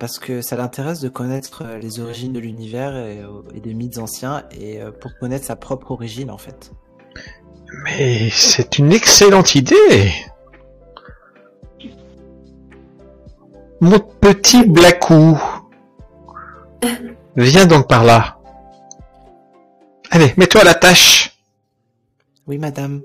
parce 0.00 0.18
que 0.18 0.40
ça 0.40 0.56
l'intéresse 0.56 0.98
de 1.00 1.10
connaître 1.10 1.62
euh, 1.62 1.76
les 1.76 2.00
origines 2.00 2.32
de 2.32 2.40
l'univers 2.40 2.96
et, 2.96 3.18
euh, 3.18 3.42
et 3.54 3.60
des 3.60 3.74
mythes 3.74 3.98
anciens, 3.98 4.44
et 4.50 4.80
pour 4.98 5.14
connaître 5.18 5.44
sa 5.44 5.56
propre 5.56 5.90
origine, 5.90 6.30
en 6.30 6.38
fait. 6.38 6.72
Mais 7.84 8.30
c'est 8.30 8.78
une 8.78 8.92
excellente 8.92 9.54
idée. 9.54 10.10
Mon 13.82 13.98
petit 13.98 14.66
Blackou. 14.66 15.38
Viens 17.36 17.66
donc 17.66 17.88
par 17.88 18.04
là. 18.04 18.38
Allez, 20.10 20.32
mets-toi 20.38 20.62
à 20.62 20.64
la 20.64 20.74
tâche. 20.74 21.36
Oui, 22.46 22.56
madame. 22.56 23.02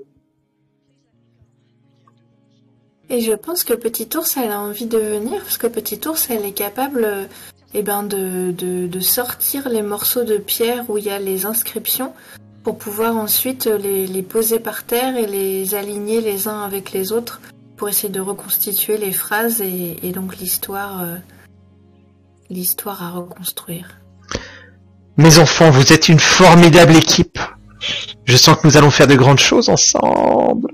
Et 3.10 3.20
je 3.20 3.32
pense 3.32 3.64
que 3.64 3.74
Petit 3.74 4.08
Ours, 4.16 4.36
elle 4.36 4.52
a 4.52 4.60
envie 4.60 4.86
de 4.86 4.96
venir, 4.96 5.42
parce 5.42 5.58
que 5.58 5.66
Petit 5.66 6.00
Ours, 6.06 6.28
elle 6.30 6.44
est 6.44 6.52
capable 6.52 7.04
euh, 7.04 7.24
eh 7.74 7.82
ben, 7.82 8.04
de, 8.04 9.00
sortir 9.00 9.68
les 9.68 9.82
morceaux 9.82 10.22
de 10.22 10.36
pierre 10.36 10.88
où 10.88 10.96
il 10.96 11.04
y 11.04 11.10
a 11.10 11.18
les 11.18 11.44
inscriptions, 11.44 12.12
pour 12.62 12.78
pouvoir 12.78 13.16
ensuite 13.16 13.66
les, 13.66 14.22
poser 14.22 14.60
par 14.60 14.84
terre 14.84 15.16
et 15.16 15.26
les 15.26 15.74
aligner 15.74 16.20
les 16.20 16.46
uns 16.46 16.62
avec 16.62 16.92
les 16.92 17.10
autres, 17.10 17.40
pour 17.76 17.88
essayer 17.88 18.12
de 18.12 18.20
reconstituer 18.20 18.96
les 18.96 19.12
phrases 19.12 19.60
et, 19.60 19.96
et 20.04 20.12
donc 20.12 20.36
l'histoire 20.36 21.02
euh, 21.02 21.16
l'histoire 22.48 23.02
à 23.02 23.10
reconstruire. 23.10 24.00
Mes 25.16 25.38
enfants, 25.38 25.70
vous 25.70 25.92
êtes 25.92 26.08
une 26.08 26.20
formidable 26.20 26.94
équipe. 26.94 27.38
Je 28.24 28.36
sens 28.36 28.56
que 28.58 28.66
nous 28.66 28.76
allons 28.76 28.90
faire 28.90 29.06
de 29.08 29.14
grandes 29.16 29.38
choses 29.38 29.68
ensemble. 29.68 30.70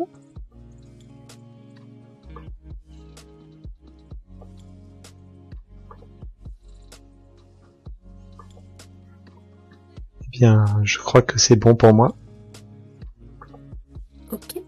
Bien, 10.38 10.66
je 10.82 10.98
crois 10.98 11.22
que 11.22 11.38
c'est 11.38 11.56
bon 11.56 11.74
pour 11.74 11.94
moi. 11.94 12.14
Ok. 14.30 14.60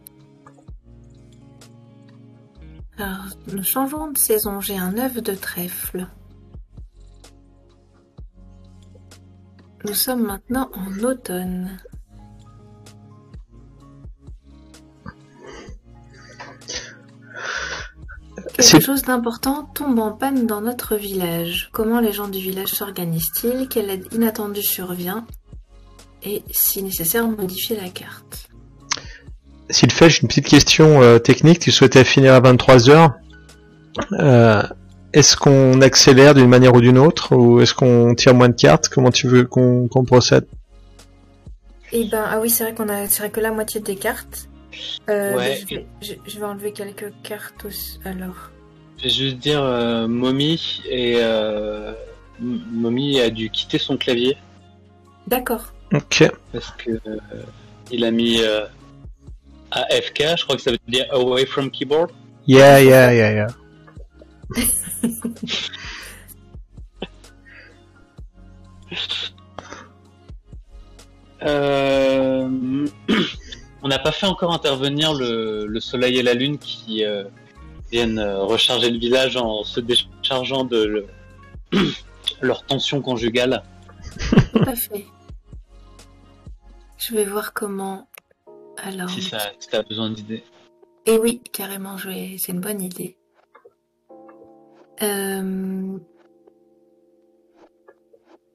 Alors, 2.97 3.27
nous 3.53 3.63
changeons 3.63 4.11
de 4.11 4.17
saison. 4.17 4.61
J'ai 4.61 4.79
un 4.79 4.97
œuf 4.97 5.23
de 5.23 5.35
trèfle. 5.35 6.07
Nous 9.85 9.95
sommes 9.95 10.25
maintenant 10.25 10.71
en 10.73 11.05
automne. 11.05 11.79
Quelque 18.55 18.81
chose 18.81 19.03
d'important 19.03 19.65
tombe 19.75 19.99
en 19.99 20.13
panne 20.13 20.47
dans 20.47 20.63
notre 20.63 20.97
village. 20.97 21.69
Comment 21.73 22.01
les 22.01 22.13
gens 22.13 22.29
du 22.29 22.39
village 22.39 22.71
s'organisent-ils? 22.71 23.69
Quelle 23.69 23.91
aide 23.91 24.13
inattendue 24.13 24.63
survient 24.63 25.27
Et 26.25 26.43
si 26.51 26.83
nécessaire, 26.83 27.27
modifier 27.29 27.77
la 27.77 27.89
carte. 27.89 28.49
S'il 29.71 29.93
fait, 29.93 30.11
j'ai 30.11 30.23
une 30.23 30.29
petite 30.29 30.47
question 30.49 31.03
euh, 31.03 31.19
technique. 31.19 31.59
Tu 31.61 31.71
souhaitais 31.71 32.05
finir 32.05 32.35
à 32.35 32.41
23h. 32.41 33.13
Euh, 34.13 34.63
est-ce 35.13 35.37
qu'on 35.37 35.81
accélère 35.81 36.35
d'une 36.35 36.49
manière 36.49 36.75
ou 36.75 36.81
d'une 36.81 36.99
autre 36.99 37.35
Ou 37.37 37.61
est-ce 37.61 37.75
qu'on 37.75 38.15
tire 38.15 38.35
moins 38.35 38.49
de 38.49 38.55
cartes? 38.55 38.89
Comment 38.89 39.11
tu 39.11 39.27
veux 39.29 39.45
qu'on 39.45 39.89
qu'on 39.89 40.05
procède? 40.05 40.47
Eh 41.93 42.05
ben, 42.05 42.25
ah 42.29 42.39
oui, 42.41 42.51
c'est 42.51 42.65
vrai 42.65 42.75
qu'on 42.75 42.89
a 42.89 43.07
tiré 43.07 43.31
que 43.31 43.41
la 43.41 43.51
moitié 43.53 43.81
des 43.81 43.97
cartes. 43.97 44.49
Euh, 45.09 45.37
Ouais. 45.37 45.59
je, 45.69 45.75
vais, 45.75 45.87
je- 46.03 46.13
je 46.27 46.39
vais 46.39 46.45
enlever 46.45 46.73
quelques 46.73 47.13
cartes 47.23 47.65
aussi. 47.65 47.99
Alors, 48.05 48.51
Je 48.99 49.05
vais 49.05 49.11
juste 49.11 49.37
dire, 49.39 49.63
euh, 49.63 50.07
Mommy 50.07 50.83
et 50.89 51.15
euh, 51.17 51.93
Mommy 52.41 53.21
a 53.21 53.31
dû 53.31 53.49
quitter 53.51 53.79
son 53.79 53.97
clavier 53.97 54.37
d'accord. 55.27 55.73
Ok. 55.93 56.31
parce 56.53 56.71
que 56.73 56.91
euh, 57.07 57.17
il 57.91 58.05
a 58.05 58.11
mis 58.11 58.43
euh, 58.43 58.67
AFK, 59.71 60.23
je 60.39 60.45
crois 60.45 60.57
que 60.57 60.63
ça 60.63 60.71
veut 60.71 60.79
dire 60.89 61.07
Away 61.11 61.47
from 61.47 61.71
Keyboard. 61.71 62.11
Yeah, 62.47 62.81
yeah, 62.83 63.13
yeah, 63.13 63.33
yeah. 63.33 63.47
Euh, 71.43 72.49
on 73.83 73.89
n'a 73.89 73.99
pas 73.99 74.13
fait 74.13 74.27
encore 74.27 74.53
intervenir 74.53 75.15
le, 75.15 75.67
le 75.67 75.81
soleil 75.81 76.19
et 76.19 76.23
la 76.23 76.35
lune 76.35 76.59
qui 76.59 77.05
euh, 77.05 77.25
viennent 77.93 78.19
euh, 78.19 78.41
recharger 78.43 78.91
le 78.91 78.99
village 78.99 79.37
en 79.37 79.63
se 79.63 79.81
déchargeant 79.81 80.65
de 80.65 80.85
le- 80.85 81.07
leur 82.41 82.65
tension 82.65 83.01
conjugale. 83.01 83.63
Tout 84.53 84.63
à 84.67 84.75
fait. 84.75 85.07
Je 86.99 87.15
vais 87.15 87.25
voir 87.25 87.53
comment. 87.53 88.09
Alors. 88.79 89.09
Si 89.11 89.23
ça, 89.23 89.39
si 89.59 89.69
t'as 89.69 89.83
besoin 89.83 90.11
d'idées. 90.11 90.45
Et 91.07 91.19
oui, 91.19 91.41
carrément, 91.53 91.97
je 91.97 92.09
vais... 92.09 92.37
c'est 92.39 92.53
une 92.53 92.61
bonne 92.61 92.83
idée. 92.83 93.17
Euh, 95.03 95.97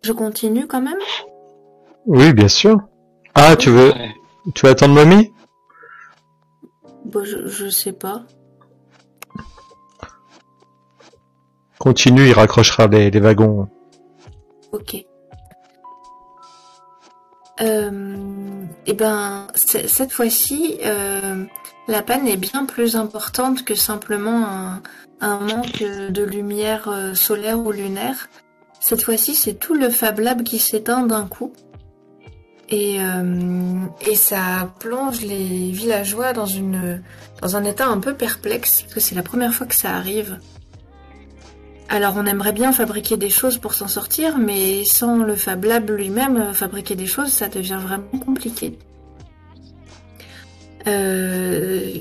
Je 0.03 0.11
continue 0.11 0.67
quand 0.67 0.81
même? 0.81 0.99
Oui, 2.05 2.33
bien 2.33 2.49
sûr. 2.49 2.77
Ah, 3.33 3.55
tu 3.55 3.69
veux, 3.69 3.91
Ouais. 3.91 4.11
tu 4.53 4.65
veux 4.65 4.71
attendre 4.71 4.93
mamie? 4.93 5.31
Bon, 7.05 7.23
je, 7.23 7.47
je 7.47 7.69
sais 7.69 7.93
pas. 7.93 8.23
Continue, 11.79 12.27
il 12.27 12.33
raccrochera 12.33 12.87
les, 12.87 13.09
les 13.09 13.19
wagons. 13.19 13.67
Ok. 14.73 15.05
Euh, 17.63 18.65
et 18.85 18.93
ben, 18.93 19.47
c- 19.55 19.87
cette 19.87 20.11
fois-ci, 20.11 20.77
euh, 20.85 21.45
la 21.87 22.01
panne 22.01 22.27
est 22.27 22.37
bien 22.37 22.65
plus 22.65 22.95
importante 22.95 23.63
que 23.63 23.73
simplement 23.75 24.45
un, 24.45 24.81
un 25.21 25.39
manque 25.39 25.81
de 25.81 26.23
lumière 26.23 26.89
euh, 26.89 27.13
solaire 27.13 27.59
ou 27.59 27.71
lunaire. 27.71 28.29
Cette 28.79 29.03
fois-ci, 29.03 29.33
c'est 29.33 29.53
tout 29.53 29.73
le 29.75 29.89
Fab 29.89 30.19
Lab 30.19 30.43
qui 30.43 30.59
s'éteint 30.59 31.05
d'un 31.05 31.25
coup. 31.25 31.53
Et, 32.69 32.97
euh, 32.99 33.79
et 34.09 34.15
ça 34.15 34.73
plonge 34.79 35.21
les 35.21 35.71
villageois 35.71 36.33
dans, 36.33 36.45
une, 36.45 37.01
dans 37.41 37.55
un 37.55 37.63
état 37.65 37.87
un 37.87 37.99
peu 37.99 38.13
perplexe, 38.15 38.81
parce 38.81 38.93
que 38.95 38.99
c'est 38.99 39.15
la 39.15 39.23
première 39.23 39.53
fois 39.53 39.67
que 39.67 39.75
ça 39.75 39.91
arrive. 39.91 40.39
Alors 41.89 42.15
on 42.17 42.25
aimerait 42.25 42.53
bien 42.53 42.71
fabriquer 42.71 43.17
des 43.17 43.29
choses 43.29 43.57
pour 43.57 43.73
s'en 43.73 43.87
sortir, 43.87 44.37
mais 44.37 44.83
sans 44.83 45.17
le 45.17 45.35
Fab 45.35 45.63
Lab 45.63 45.89
lui-même, 45.89 46.37
euh, 46.37 46.53
fabriquer 46.53 46.95
des 46.95 47.05
choses, 47.05 47.29
ça 47.29 47.49
devient 47.49 47.79
vraiment 47.81 48.19
compliqué. 48.25 48.79
Euh, 50.87 51.93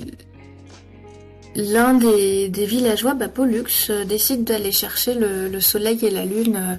L'un 1.55 1.93
des, 1.95 2.49
des 2.49 2.65
villageois, 2.65 3.13
bah, 3.13 3.29
Pollux, 3.29 3.67
euh, 3.91 4.05
décide 4.07 4.45
d'aller 4.45 4.73
chercher 4.73 5.13
le, 5.13 5.49
le 5.49 5.61
soleil 5.61 5.99
et 6.07 6.11
la 6.11 6.25
lune. 6.25 6.79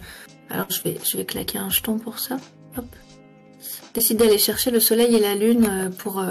Alors 0.50 0.66
je 0.72 0.82
vais, 0.82 0.98
je 1.04 1.18
vais 1.18 1.26
claquer 1.26 1.60
un 1.60 1.70
jeton 1.70 2.00
pour 2.00 2.18
ça. 2.18 2.38
Hop. 2.78 2.86
Décide 3.94 4.18
d'aller 4.18 4.40
chercher 4.40 4.72
le 4.72 4.80
soleil 4.80 5.16
et 5.16 5.20
la 5.20 5.36
lune 5.36 5.92
pour, 6.00 6.26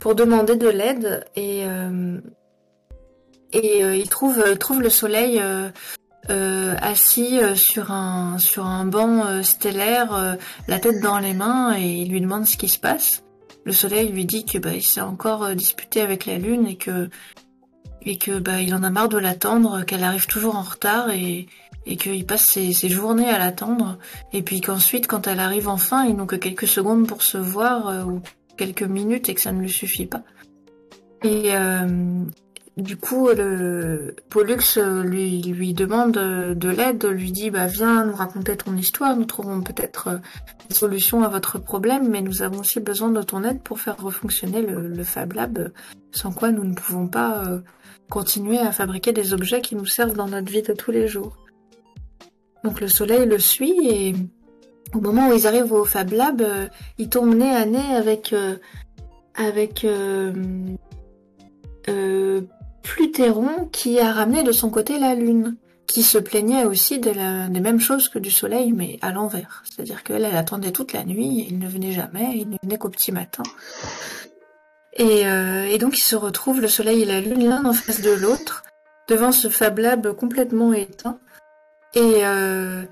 pour 0.00 0.16
demander 0.16 0.56
de 0.56 0.68
l'aide. 0.68 1.24
Et, 1.36 1.64
et 3.52 3.84
euh, 3.84 3.96
il, 3.96 4.08
trouve, 4.08 4.42
il 4.50 4.58
trouve 4.58 4.80
le 4.80 4.90
soleil 4.90 5.38
euh, 5.40 5.70
euh, 6.30 6.74
assis 6.80 7.40
euh, 7.40 7.54
sur, 7.54 7.90
un, 7.90 8.38
sur 8.38 8.66
un 8.66 8.84
banc 8.84 9.26
euh, 9.26 9.42
stellaire, 9.42 10.14
euh, 10.14 10.34
la 10.68 10.78
tête 10.78 11.00
dans 11.02 11.18
les 11.18 11.34
mains, 11.34 11.76
et 11.76 12.02
il 12.02 12.10
lui 12.10 12.20
demande 12.20 12.46
ce 12.46 12.56
qui 12.56 12.68
se 12.68 12.78
passe. 12.78 13.22
Le 13.64 13.72
soleil 13.72 14.08
lui 14.08 14.24
dit 14.24 14.44
que 14.44 14.58
bah, 14.58 14.74
il 14.74 14.82
s'est 14.82 15.00
encore 15.00 15.44
euh, 15.44 15.54
disputé 15.54 16.00
avec 16.00 16.26
la 16.26 16.38
lune 16.38 16.66
et 16.66 16.76
que 16.76 17.08
et 18.04 18.18
que 18.18 18.40
bah 18.40 18.60
il 18.60 18.74
en 18.74 18.82
a 18.82 18.90
marre 18.90 19.08
de 19.08 19.18
l'attendre, 19.18 19.84
qu'elle 19.84 20.02
arrive 20.02 20.26
toujours 20.26 20.56
en 20.56 20.62
retard 20.62 21.10
et 21.10 21.46
et 21.86 21.96
qu'il 21.96 22.24
passe 22.26 22.44
ses, 22.44 22.72
ses 22.72 22.88
journées 22.88 23.28
à 23.28 23.38
l'attendre 23.38 23.98
et 24.32 24.42
puis 24.42 24.60
qu'ensuite 24.60 25.06
quand 25.08 25.26
elle 25.26 25.40
arrive 25.40 25.68
enfin 25.68 26.04
ils 26.04 26.14
n'ont 26.14 26.26
que 26.26 26.36
quelques 26.36 26.68
secondes 26.68 27.08
pour 27.08 27.22
se 27.22 27.38
voir 27.38 27.88
euh, 27.88 28.04
ou 28.04 28.20
quelques 28.56 28.82
minutes 28.82 29.28
et 29.28 29.34
que 29.34 29.40
ça 29.40 29.52
ne 29.52 29.60
lui 29.60 29.70
suffit 29.70 30.06
pas. 30.06 30.22
Et 31.22 31.56
euh, 31.56 32.24
du 32.76 32.96
coup 32.96 33.28
le 33.28 34.16
Pollux 34.30 34.78
euh, 34.78 35.02
lui 35.02 35.74
demande 35.74 36.16
euh, 36.16 36.54
de 36.54 36.68
l'aide, 36.68 37.04
lui 37.04 37.30
dit 37.30 37.50
bah 37.50 37.66
viens 37.66 38.06
nous 38.06 38.14
raconter 38.14 38.56
ton 38.56 38.76
histoire, 38.76 39.16
nous 39.16 39.24
trouvons 39.24 39.60
peut-être 39.60 40.08
euh, 40.08 40.18
des 40.68 40.74
solutions 40.74 41.22
à 41.22 41.28
votre 41.28 41.58
problème, 41.58 42.08
mais 42.08 42.22
nous 42.22 42.42
avons 42.42 42.60
aussi 42.60 42.80
besoin 42.80 43.10
de 43.10 43.22
ton 43.22 43.44
aide 43.44 43.62
pour 43.62 43.80
faire 43.80 43.96
refonctionner 44.02 44.62
le, 44.62 44.88
le 44.88 45.04
Fab 45.04 45.32
Lab, 45.32 45.58
euh, 45.58 45.68
sans 46.12 46.32
quoi 46.32 46.50
nous 46.50 46.64
ne 46.64 46.74
pouvons 46.74 47.08
pas 47.08 47.44
euh, 47.46 47.60
continuer 48.08 48.58
à 48.58 48.72
fabriquer 48.72 49.12
des 49.12 49.32
objets 49.34 49.60
qui 49.60 49.76
nous 49.76 49.86
servent 49.86 50.16
dans 50.16 50.28
notre 50.28 50.50
vie 50.50 50.62
de 50.62 50.72
tous 50.72 50.90
les 50.90 51.08
jours. 51.08 51.36
Donc 52.64 52.80
le 52.80 52.88
soleil 52.88 53.26
le 53.26 53.38
suit 53.38 53.74
et 53.88 54.14
au 54.94 55.00
moment 55.00 55.28
où 55.28 55.34
ils 55.34 55.46
arrivent 55.46 55.72
au 55.72 55.84
Fab 55.84 56.12
Lab, 56.12 56.40
euh, 56.42 56.68
ils 56.98 57.08
tombent 57.08 57.34
nez 57.34 57.54
à 57.54 57.64
nez 57.64 57.94
avec 57.96 58.32
euh, 58.32 58.56
avec 59.34 59.84
euh, 59.84 60.32
euh, 61.88 62.42
Plutéron 62.82 63.68
qui 63.72 64.00
a 64.00 64.12
ramené 64.12 64.42
de 64.42 64.52
son 64.52 64.70
côté 64.70 64.98
la 64.98 65.14
Lune, 65.14 65.56
qui 65.86 66.02
se 66.02 66.18
plaignait 66.18 66.64
aussi 66.64 66.98
des 66.98 67.12
mêmes 67.12 67.80
choses 67.80 68.08
que 68.08 68.18
du 68.18 68.30
Soleil, 68.30 68.72
mais 68.72 68.98
à 69.02 69.12
l'envers. 69.12 69.62
C'est-à-dire 69.64 70.02
qu'elle, 70.02 70.24
elle 70.24 70.36
attendait 70.36 70.72
toute 70.72 70.92
la 70.92 71.04
nuit, 71.04 71.46
il 71.48 71.58
ne 71.58 71.68
venait 71.68 71.92
jamais, 71.92 72.32
il 72.36 72.50
ne 72.50 72.56
venait 72.62 72.78
qu'au 72.78 72.88
petit 72.88 73.12
matin. 73.12 73.42
Et, 74.94 75.26
euh, 75.26 75.76
donc 75.78 75.98
ils 75.98 76.02
se 76.02 76.16
retrouvent, 76.16 76.60
le 76.60 76.68
Soleil 76.68 77.02
et 77.02 77.06
la 77.06 77.20
Lune, 77.20 77.48
l'un 77.48 77.64
en 77.64 77.72
face 77.72 78.00
de 78.00 78.10
l'autre, 78.10 78.64
devant 79.08 79.32
ce 79.32 79.48
Fab 79.48 79.78
Lab 79.78 80.12
complètement 80.12 80.72
éteint. 80.72 81.18
Et 81.94 82.24
euh, 82.24 82.82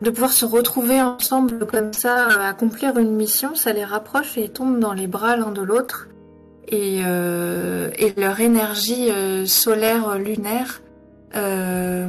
de 0.00 0.10
pouvoir 0.10 0.32
se 0.32 0.44
retrouver 0.44 1.00
ensemble 1.00 1.66
comme 1.66 1.92
ça, 1.92 2.26
accomplir 2.46 2.98
une 2.98 3.14
mission, 3.14 3.54
ça 3.54 3.72
les 3.72 3.84
rapproche 3.84 4.36
et 4.36 4.44
ils 4.44 4.52
tombent 4.52 4.78
dans 4.78 4.92
les 4.92 5.06
bras 5.06 5.36
l'un 5.36 5.50
de 5.50 5.62
l'autre. 5.62 6.08
Et, 6.68 7.02
euh, 7.04 7.90
et 7.96 8.12
leur 8.16 8.40
énergie 8.40 9.10
euh, 9.10 9.46
solaire 9.46 10.08
euh, 10.08 10.18
lunaire 10.18 10.82
euh, 11.36 12.08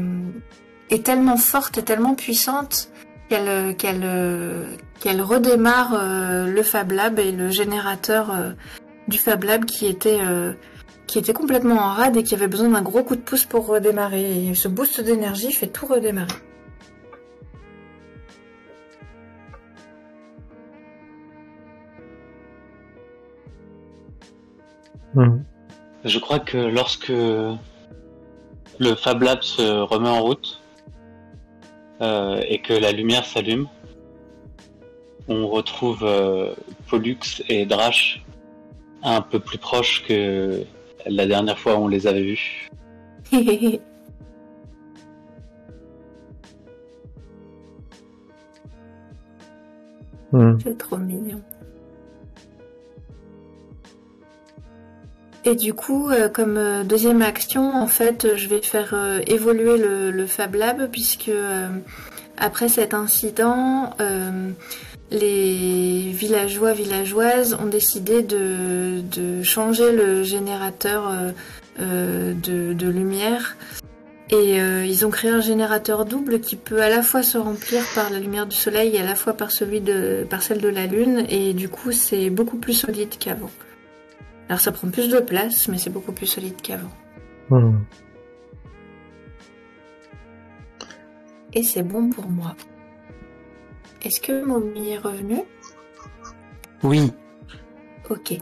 est 0.90 1.06
tellement 1.06 1.38
forte 1.38 1.86
tellement 1.86 2.16
puissante 2.16 2.90
qu'elle 3.30 3.76
qu'elle 3.76 5.22
redémarre 5.22 6.02
le 6.48 6.64
Fab 6.64 6.92
Lab 6.94 7.20
et 7.20 7.34
le 7.34 7.50
générateur 7.50 8.34
du 9.10 9.18
Fab 9.18 9.44
Lab 9.44 9.66
qui 9.66 9.86
était 9.86 10.20
qui 11.08 11.20
était 11.20 11.34
complètement 11.34 11.76
en 11.76 11.94
rade 11.94 12.16
et 12.16 12.24
qui 12.24 12.36
avait 12.36 12.48
besoin 12.48 12.70
d'un 12.70 12.82
gros 12.82 13.04
coup 13.04 13.18
de 13.18 13.22
pouce 13.22 13.44
pour 13.44 13.68
redémarrer. 13.68 14.48
Et 14.48 14.56
ce 14.56 14.70
boost 14.70 15.02
d'énergie 15.02 15.52
fait 15.52 15.68
tout 15.68 15.88
redémarrer. 15.88 16.32
Hmm. 25.14 25.40
Je 26.04 26.20
crois 26.20 26.40
que 26.40 26.58
lorsque 26.58 27.10
le 27.10 27.58
Fab 28.96 29.22
Lab 29.22 29.42
se 29.42 29.82
remet 29.82 30.10
en 30.10 30.22
route 30.22 30.62
euh, 32.02 32.42
et 32.48 32.60
que 32.60 32.74
la 32.74 32.92
lumière 32.92 33.26
s'allume, 33.26 33.68
on 35.28 35.48
retrouve 35.48 36.04
euh, 36.04 36.54
Pollux 36.88 37.44
et 37.50 37.66
Drash 37.66 38.24
un 39.04 39.22
peu 39.22 39.40
plus 39.40 39.58
proches 39.58 40.04
que 40.08 40.64
la 41.06 41.26
dernière 41.26 41.58
fois 41.58 41.76
où 41.78 41.84
on 41.84 41.88
les 41.88 42.08
avait 42.08 42.24
vus. 42.24 42.70
Hmm. 50.34 50.58
C'est 50.62 50.78
trop 50.78 50.98
mignon. 50.98 51.42
Et 55.46 55.56
du 55.56 55.74
coup, 55.74 56.10
euh, 56.10 56.30
comme 56.30 56.58
euh, 56.58 56.84
deuxième 56.84 57.22
action, 57.22 57.74
en 57.76 57.88
fait, 57.88 58.26
euh, 58.26 58.38
je 58.38 58.48
vais 58.48 58.62
faire 58.62 58.94
évoluer 59.28 59.78
le, 59.78 60.12
le 60.12 60.26
Fab 60.26 60.56
Lab 60.56 60.90
puisque 60.92 61.32
après 62.38 62.70
cet 62.70 62.94
incident, 62.94 63.96
les 65.10 66.12
villageois 66.14 66.74
villageoises 66.74 67.58
ont 67.60 67.66
décidé 67.66 68.24
de, 68.24 69.42
changer 69.44 69.92
le 69.92 70.24
générateur 70.24 71.12
de, 71.80 72.34
de 72.74 72.88
lumière 72.88 73.56
et 74.30 74.58
ils 74.58 75.06
ont 75.06 75.10
créé 75.10 75.32
un 75.32 75.42
générateur 75.42 76.06
double 76.06 76.40
qui 76.40 76.56
peut 76.56 76.82
à 76.82 76.90
la 76.90 77.02
fois 77.02 77.24
se 77.24 77.38
remplir 77.38 77.82
par 77.96 78.12
la 78.12 78.20
lumière 78.20 78.46
du 78.46 78.56
soleil 78.56 78.96
et 78.96 79.00
à 79.00 79.06
la 79.06 79.16
fois 79.16 79.34
par 79.34 79.52
celui 79.52 79.82
de 79.82 80.28
par 80.30 80.44
celle 80.44 80.62
de 80.62 80.70
la 80.70 80.86
lune 80.86 81.26
et 81.30 81.54
du 81.54 81.70
coup 81.70 81.92
c'est 81.92 82.30
beaucoup 82.30 82.58
plus 82.58 82.74
solide 82.74 83.18
qu'avant. 83.18 83.52
Alors 84.50 84.60
ça 84.60 84.72
prend 84.72 84.90
plus 84.90 85.10
de 85.10 85.20
place 85.20 85.68
mais 85.68 85.78
c'est 85.78 85.90
beaucoup 85.90 86.12
plus 86.12 86.28
solide 86.28 86.62
qu'avant. 86.62 86.92
Et 91.54 91.64
c'est 91.64 91.84
bon 91.84 92.10
pour 92.10 92.30
moi. 92.30 92.56
Est-ce 94.04 94.22
que 94.22 94.44
Mommy 94.44 94.92
est 94.92 94.98
revenu 94.98 95.42
Oui. 96.84 97.12
Ok. 98.10 98.38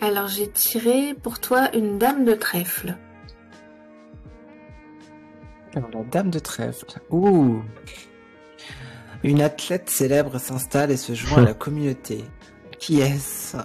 Alors 0.00 0.28
j'ai 0.28 0.50
tiré 0.50 1.14
pour 1.14 1.40
toi 1.40 1.74
une 1.74 1.98
dame 1.98 2.24
de 2.24 2.34
trèfle. 2.34 2.96
Alors, 5.74 5.90
la 5.92 6.02
dame 6.04 6.30
de 6.30 6.38
trèfle. 6.38 7.00
Ouh. 7.10 7.62
Une 9.22 9.42
athlète 9.42 9.90
célèbre 9.90 10.38
s'installe 10.38 10.90
et 10.90 10.96
se 10.96 11.14
joint 11.14 11.42
à 11.42 11.44
la 11.44 11.54
communauté. 11.64 12.24
Qui 12.78 13.00
est-ce? 13.00 13.58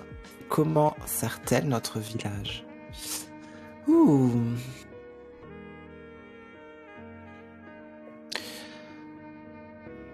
Comment 0.51 0.95
sert-elle 1.05 1.67
notre 1.69 1.99
village? 1.99 2.65
Ouh. 3.87 4.29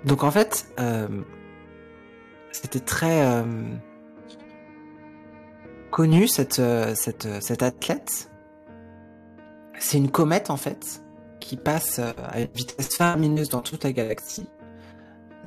Donc 0.05 0.23
en 0.23 0.29
fait, 0.29 0.67
euh, 0.79 1.07
c'était 2.51 2.79
très 2.79 3.25
euh, 3.25 3.43
connu 5.89 6.27
cette, 6.27 6.59
euh, 6.59 6.93
cette, 6.95 7.63
athlète. 7.63 8.29
C'est 9.79 9.97
une 9.97 10.11
comète 10.11 10.51
en 10.51 10.57
fait 10.57 11.01
qui 11.39 11.57
passe 11.57 11.99
à 11.99 12.39
une 12.39 12.47
vitesse 12.53 12.95
faramineuse 12.95 13.49
dans 13.49 13.61
toute 13.61 13.83
la 13.83 13.91
galaxie, 13.91 14.47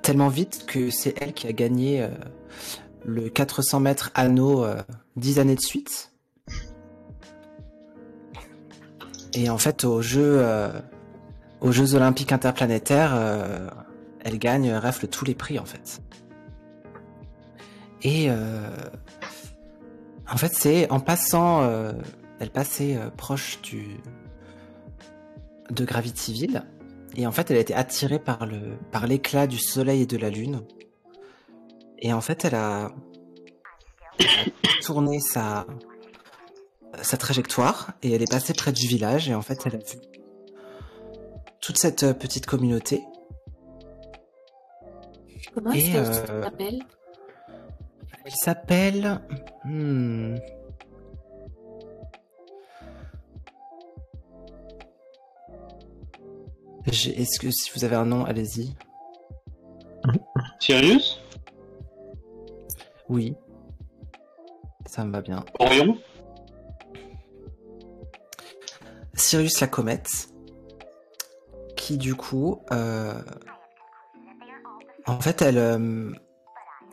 tellement 0.02 0.28
vite 0.28 0.64
que 0.66 0.90
c'est 0.90 1.14
elle 1.22 1.32
qui 1.32 1.46
a 1.46 1.52
gagné 1.52 2.08
le 3.04 3.28
400 3.28 3.80
mètres 3.80 4.10
anneau 4.14 4.64
euh, 4.64 4.76
10 5.16 5.38
années 5.38 5.56
de 5.56 5.60
suite. 5.60 6.12
Et 9.34 9.48
en 9.48 9.58
fait, 9.58 9.84
aux 9.84 10.02
Jeux, 10.02 10.38
euh, 10.40 10.70
aux 11.60 11.72
Jeux 11.72 11.94
Olympiques 11.94 12.32
interplanétaires, 12.32 13.12
euh, 13.14 13.68
elle 14.24 14.38
gagne, 14.38 14.70
euh, 14.70 14.80
rafle 14.80 15.06
tous 15.06 15.24
les 15.24 15.34
prix 15.34 15.58
en 15.58 15.64
fait. 15.64 16.02
Et 18.02 18.26
euh, 18.30 18.68
en 20.30 20.36
fait, 20.36 20.52
c'est 20.54 20.90
en 20.90 21.00
passant, 21.00 21.62
euh, 21.62 21.92
elle 22.38 22.50
passait 22.50 22.96
euh, 22.96 23.10
proche 23.10 23.60
du 23.62 23.86
de 25.70 25.84
Gravityville, 25.84 26.64
et 27.14 27.26
en 27.26 27.32
fait, 27.32 27.50
elle 27.50 27.58
a 27.58 27.60
été 27.60 27.74
attirée 27.74 28.18
par 28.18 28.46
le 28.46 28.58
par 28.90 29.06
l'éclat 29.06 29.46
du 29.46 29.58
soleil 29.58 30.02
et 30.02 30.06
de 30.06 30.16
la 30.16 30.30
lune. 30.30 30.62
Et 32.00 32.12
en 32.12 32.20
fait, 32.20 32.44
elle 32.44 32.54
a, 32.54 32.90
tourné 34.82 35.20
sa 35.20 35.66
sa 37.02 37.16
trajectoire 37.16 37.92
et 38.02 38.12
elle 38.12 38.22
est 38.22 38.30
passée 38.30 38.52
près 38.52 38.72
du 38.72 38.86
village 38.86 39.28
et 39.28 39.34
en 39.34 39.42
fait, 39.42 39.62
elle 39.64 39.76
a 39.76 39.78
vu 39.78 39.98
toute 41.60 41.78
cette 41.78 42.02
euh, 42.02 42.12
petite 42.12 42.46
communauté 42.46 43.02
Comment 45.54 45.72
est-ce 45.72 45.92
qu'elle 45.92 46.30
euh, 46.30 46.42
s'appelle? 46.42 46.82
Elle 48.24 48.32
s'appelle. 48.32 49.20
Hmm. 49.64 50.36
Est-ce 56.86 57.38
que 57.38 57.50
si 57.50 57.70
vous 57.74 57.84
avez 57.84 57.96
un 57.96 58.04
nom, 58.04 58.24
allez-y. 58.24 58.74
Sirius? 60.60 61.20
Oui. 63.10 63.34
Ça 64.86 65.04
me 65.04 65.12
va 65.12 65.20
bien. 65.20 65.44
Orion 65.58 65.98
Sirius 69.14 69.60
la 69.60 69.66
comète. 69.66 70.08
Qui 71.76 71.98
du 71.98 72.14
coup. 72.14 72.62
euh, 72.72 73.20
En 75.06 75.20
fait, 75.20 75.42
elle. 75.42 75.58
euh, 75.58 76.12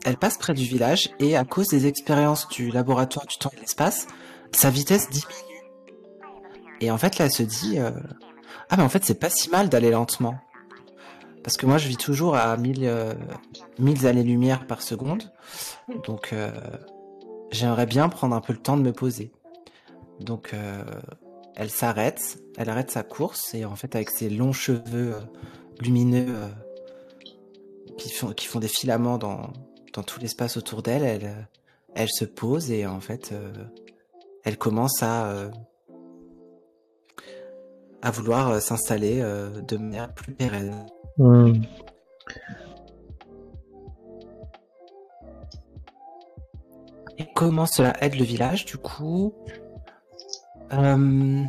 Elle 0.06 0.18
passe 0.18 0.38
près 0.38 0.54
du 0.54 0.64
village 0.64 1.10
et 1.20 1.36
à 1.38 1.44
cause 1.46 1.68
des 1.68 1.86
expériences 1.88 2.48
du 2.50 2.72
laboratoire 2.72 3.26
du 3.28 3.38
temps 3.38 3.50
et 3.54 3.56
de 3.58 3.62
l'espace, 3.62 4.08
sa 4.52 4.70
vitesse 4.70 5.10
diminue. 5.10 5.34
Et 6.82 6.92
en 6.92 6.98
fait, 6.98 7.18
là, 7.18 7.26
elle 7.26 7.32
se 7.32 7.44
dit 7.44 7.80
euh, 7.80 7.92
Ah, 8.70 8.78
mais 8.78 8.84
en 8.84 8.90
fait, 8.90 9.04
c'est 9.06 9.20
pas 9.20 9.30
si 9.30 9.50
mal 9.50 9.70
d'aller 9.70 9.92
lentement. 9.92 10.36
Parce 11.48 11.56
que 11.56 11.66
moi, 11.66 11.78
je 11.78 11.88
vis 11.88 11.96
toujours 11.96 12.36
à 12.36 12.58
1000, 12.58 12.84
euh, 12.84 13.14
1000 13.80 14.06
années-lumière 14.06 14.68
par 14.68 14.82
seconde. 14.82 15.32
Donc, 16.06 16.34
euh, 16.34 16.52
j'aimerais 17.52 17.86
bien 17.86 18.10
prendre 18.10 18.36
un 18.36 18.42
peu 18.42 18.52
le 18.52 18.60
temps 18.60 18.76
de 18.76 18.82
me 18.82 18.92
poser. 18.92 19.32
Donc, 20.20 20.54
euh, 20.54 20.84
elle 21.56 21.70
s'arrête, 21.70 22.38
elle 22.58 22.70
arrête 22.70 22.92
sa 22.92 23.04
course 23.04 23.54
et 23.54 23.64
en 23.64 23.78
fait, 23.78 23.96
avec 23.96 24.10
ses 24.10 24.30
longs 24.30 24.52
cheveux 24.52 25.14
euh, 25.14 25.20
lumineux 25.80 26.36
qui, 27.98 28.10
font, 28.10 28.60
des 28.60 28.68
filaments 28.68 29.18
dans, 29.18 29.54
tout 30.06 30.20
l'espace 30.20 30.58
autour 30.58 30.84
d'elle, 30.84 31.48
elle, 31.96 32.10
se 32.10 32.26
pose 32.26 32.72
et 32.72 32.86
en 32.86 33.00
fait, 33.00 33.34
elle 34.44 34.58
commence 34.58 35.02
à, 35.02 35.50
vouloir 38.04 38.62
s'installer 38.62 39.22
de 39.66 39.78
manière 39.78 40.14
plus 40.14 40.34
pérenne. 40.34 40.86
Hmm. 41.18 41.62
Et 47.18 47.26
comment 47.34 47.66
cela 47.66 47.96
aide 48.04 48.16
le 48.16 48.24
village, 48.24 48.66
du 48.66 48.78
coup 48.78 49.34
Euh, 50.74 51.44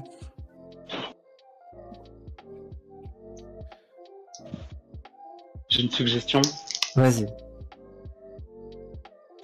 J'ai 5.69 5.83
une 5.83 5.91
suggestion. 5.91 6.41
Vas-y. 6.97 7.27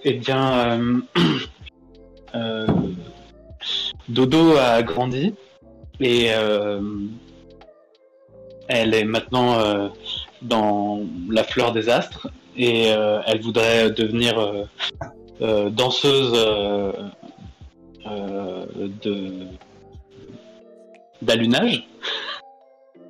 Eh 0.05 0.15
bien, 0.15 0.53
euh, 0.59 1.01
euh, 2.35 2.67
Dodo 4.09 4.57
a 4.57 4.83
grandi 4.83 5.35
et 6.01 6.29
euh, 6.35 6.81
elle 8.75 8.95
est 8.95 9.05
maintenant 9.05 9.59
euh, 9.59 9.89
dans 10.43 11.01
la 11.31 11.45
fleur 11.45 11.73
des 11.73 11.89
astres 11.89 12.29
et 12.57 12.93
euh, 12.93 13.21
elle 13.27 13.41
voudrait 13.41 13.91
devenir 13.91 14.67
euh, 15.41 15.71
danseuse 15.71 16.33
de 19.03 19.47
d'allunage. 21.23 21.87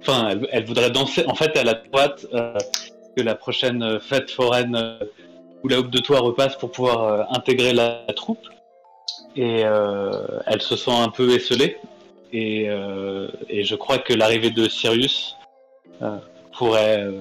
Enfin, 0.01 0.39
elle, 0.53 0.67
voudrait 0.67 0.91
danser. 0.91 1.25
En 1.27 1.35
fait, 1.35 1.51
elle 1.57 1.69
a 1.69 1.83
hâte 1.95 2.27
que 3.17 3.23
la 3.23 3.35
prochaine 3.35 3.99
fête 3.99 4.31
foraine 4.31 4.99
où 5.63 5.69
la 5.69 5.81
houppe 5.81 5.91
de 5.91 5.99
toit 5.99 6.21
repasse 6.21 6.57
pour 6.57 6.71
pouvoir 6.71 7.27
intégrer 7.35 7.73
la, 7.73 8.05
troupe. 8.15 8.47
Et 9.35 9.63
elle 9.63 10.63
se 10.63 10.77
sent 10.77 10.93
un 10.93 11.09
peu 11.09 11.35
esselée. 11.35 11.79
Et, 12.33 12.67
je 12.69 13.75
crois 13.75 13.99
que 13.99 14.13
l'arrivée 14.13 14.51
de 14.51 14.69
Sirius 14.69 15.37
pourrait 16.57 17.05
euh, 17.05 17.21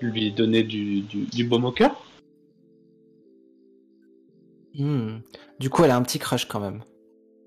lui 0.00 0.30
donner 0.32 0.62
du, 0.62 1.00
du, 1.02 1.24
du 1.26 1.44
baume 1.44 1.64
au 1.64 1.72
cœur. 1.72 2.04
Hmm. 4.74 5.18
Du 5.58 5.68
coup, 5.68 5.84
elle 5.84 5.90
a 5.90 5.96
un 5.96 6.02
petit 6.02 6.18
crush 6.18 6.44
quand 6.46 6.60
même. 6.60 6.82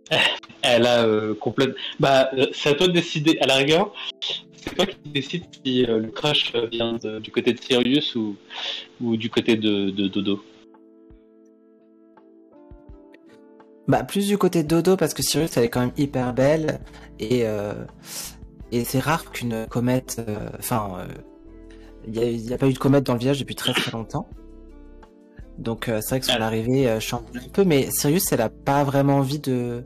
Elle 0.62 0.86
a 0.86 1.06
euh, 1.06 1.34
complètement. 1.36 1.76
Bah, 2.00 2.30
euh, 2.38 2.48
c'est 2.54 2.70
à 2.70 2.74
toi 2.74 2.88
de 2.88 2.94
décider. 2.94 3.38
À 3.42 3.48
la 3.48 3.56
rigueur, 3.56 3.94
c'est 4.56 4.76
toi 4.76 4.86
qui 4.86 4.98
décides 5.10 5.44
si 5.66 5.86
euh, 5.86 6.00
le 6.00 6.10
crush 6.10 6.54
euh, 6.56 6.68
vient 6.68 6.94
de- 6.94 7.20
du 7.20 7.32
côté 7.32 7.52
de 7.54 7.60
Sirius 7.60 8.16
ou, 8.16 8.36
ou 9.02 9.18
du 9.18 9.30
côté 9.30 9.56
de, 9.58 9.90
de 9.90 10.08
Dodo. 10.08 10.42
Bah, 13.88 14.04
plus 14.04 14.28
du 14.28 14.38
côté 14.38 14.64
de 14.64 14.68
Dodo 14.70 14.96
parce 14.96 15.14
que 15.14 15.22
Sirius 15.22 15.58
elle 15.58 15.66
est 15.66 15.70
quand 15.70 15.82
même 15.82 15.94
hyper 15.98 16.34
belle 16.34 16.80
et 17.20 17.42
euh, 17.46 17.74
et 18.78 18.84
c'est 18.84 19.00
rare 19.00 19.32
qu'une 19.32 19.66
comète, 19.70 20.22
euh, 20.28 20.50
enfin, 20.60 20.98
euh, 21.00 21.08
il 22.08 22.16
y, 22.16 22.20
a, 22.20 22.26
il 22.26 22.50
y 22.50 22.54
a 22.54 22.58
pas 22.58 22.68
eu 22.68 22.74
de 22.74 22.78
comète 22.80 23.04
dans 23.06 23.14
le 23.14 23.20
village 23.20 23.40
depuis 23.40 23.56
très 23.56 23.74
très 23.74 23.92
longtemps. 23.92 24.28
Donc 25.58 25.88
euh, 25.88 26.00
c'est 26.02 26.10
vrai 26.10 26.20
que 26.20 26.26
son 26.26 26.34
Ah. 26.40 26.46
arrivée 26.46 26.90
euh, 26.90 27.00
chamboule 27.00 27.38
un 27.46 27.50
peu, 27.50 27.64
mais 27.64 27.90
Sirius 27.92 28.32
elle 28.32 28.42
a 28.42 28.50
pas 28.50 28.84
vraiment 28.84 29.18
envie 29.18 29.40
de 29.40 29.84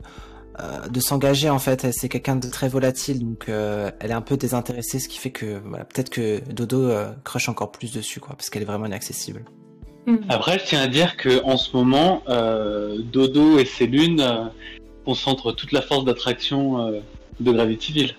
euh, 0.60 0.88
de 0.88 1.00
s'engager 1.00 1.50
en 1.50 1.58
fait. 1.58 1.86
C'est 1.92 2.08
quelqu'un 2.08 2.36
de 2.36 2.48
très 2.48 2.68
volatile, 2.68 3.18
donc 3.20 3.48
euh, 3.48 3.90
elle 4.00 4.10
est 4.10 4.14
un 4.14 4.22
peu 4.22 4.36
désintéressée, 4.36 4.98
ce 4.98 5.08
qui 5.08 5.18
fait 5.18 5.30
que 5.30 5.60
voilà, 5.66 5.84
peut-être 5.84 6.10
que 6.10 6.40
Dodo 6.50 6.88
euh, 6.88 7.12
crush 7.24 7.48
encore 7.48 7.70
plus 7.70 7.92
dessus 7.92 8.18
quoi, 8.20 8.34
parce 8.34 8.48
qu'elle 8.50 8.62
est 8.62 8.66
vraiment 8.72 8.86
inaccessible. 8.86 9.44
Hmm. 10.06 10.16
Après, 10.30 10.58
je 10.58 10.64
tiens 10.64 10.80
à 10.80 10.88
dire 10.88 11.16
que 11.18 11.44
en 11.44 11.56
ce 11.58 11.76
moment, 11.76 12.22
euh, 12.28 12.98
Dodo 13.12 13.58
et 13.58 13.66
ses 13.66 13.86
lunes 13.86 14.20
euh, 14.20 14.46
concentrent 15.04 15.52
toute 15.52 15.72
la 15.72 15.82
force 15.82 16.04
d'attraction 16.06 16.78
euh, 16.80 17.00
de 17.40 17.52
Gravityville. 17.52 18.14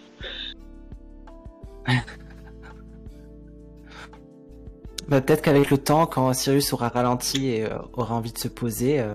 Bah, 5.07 5.21
peut-être 5.21 5.41
qu'avec 5.41 5.71
le 5.71 5.77
temps, 5.79 6.05
quand 6.05 6.31
Sirius 6.33 6.71
aura 6.73 6.89
ralenti 6.89 7.47
et 7.47 7.65
euh, 7.65 7.77
aura 7.93 8.15
envie 8.15 8.31
de 8.31 8.37
se 8.37 8.47
poser, 8.47 8.99
euh, 8.99 9.13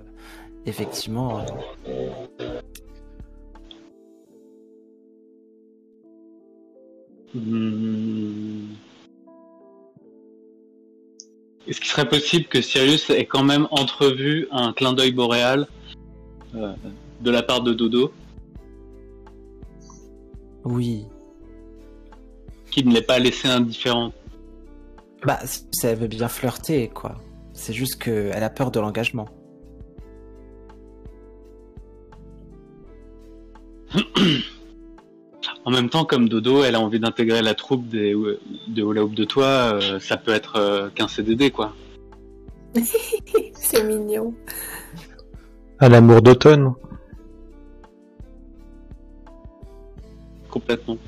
effectivement. 0.67 1.41
euh, 1.87 2.11
Hmm. 7.35 8.75
Est-ce 11.67 11.81
qu'il 11.81 11.89
serait 11.89 12.09
possible 12.09 12.45
que 12.47 12.61
Sirius 12.61 13.11
ait 13.11 13.27
quand 13.27 13.43
même 13.43 13.67
entrevu 13.73 14.47
un 14.53 14.73
clin 14.73 14.93
d'œil 14.93 15.13
boréal 15.13 15.67
de 16.53 17.31
la 17.31 17.43
part 17.43 17.63
de 17.63 17.73
Dodo, 17.75 18.13
oui 20.65 21.07
qui 22.75 22.85
ne 22.85 22.93
l'ait 22.93 23.03
pas 23.03 23.21
laissé 23.21 23.47
indifférent. 23.47 24.13
Bah, 25.25 25.39
si 25.45 25.65
elle 25.85 25.97
veut 25.97 26.09
bien 26.09 26.27
flirter, 26.27 26.89
quoi. 26.89 27.15
C'est 27.53 27.73
juste 27.73 28.03
qu'elle 28.03 28.43
a 28.43 28.51
peur 28.51 28.73
de 28.73 28.81
l'engagement. 28.81 29.29
en 35.65 35.71
même 35.71 35.89
temps, 35.89 36.05
comme 36.05 36.29
Dodo, 36.29 36.65
elle 36.65 36.75
a 36.75 36.81
envie 36.81 36.99
d'intégrer 36.99 37.43
la 37.43 37.55
troupe 37.55 37.87
des, 37.87 38.13
de 38.13 38.83
Hula 38.83 39.05
Hoop 39.05 39.15
de 39.15 39.23
toi, 39.25 39.45
euh, 39.75 40.01
ça 40.01 40.17
peut 40.17 40.33
être 40.33 40.57
euh, 40.57 40.91
qu'un 40.91 41.07
CDD, 41.07 41.53
quoi. 41.53 41.75
C'est 43.55 43.85
mignon. 43.85 44.35
À 45.79 45.89
l'amour 45.89 46.23
d'automne. 46.23 46.75
Complètement. 50.51 50.99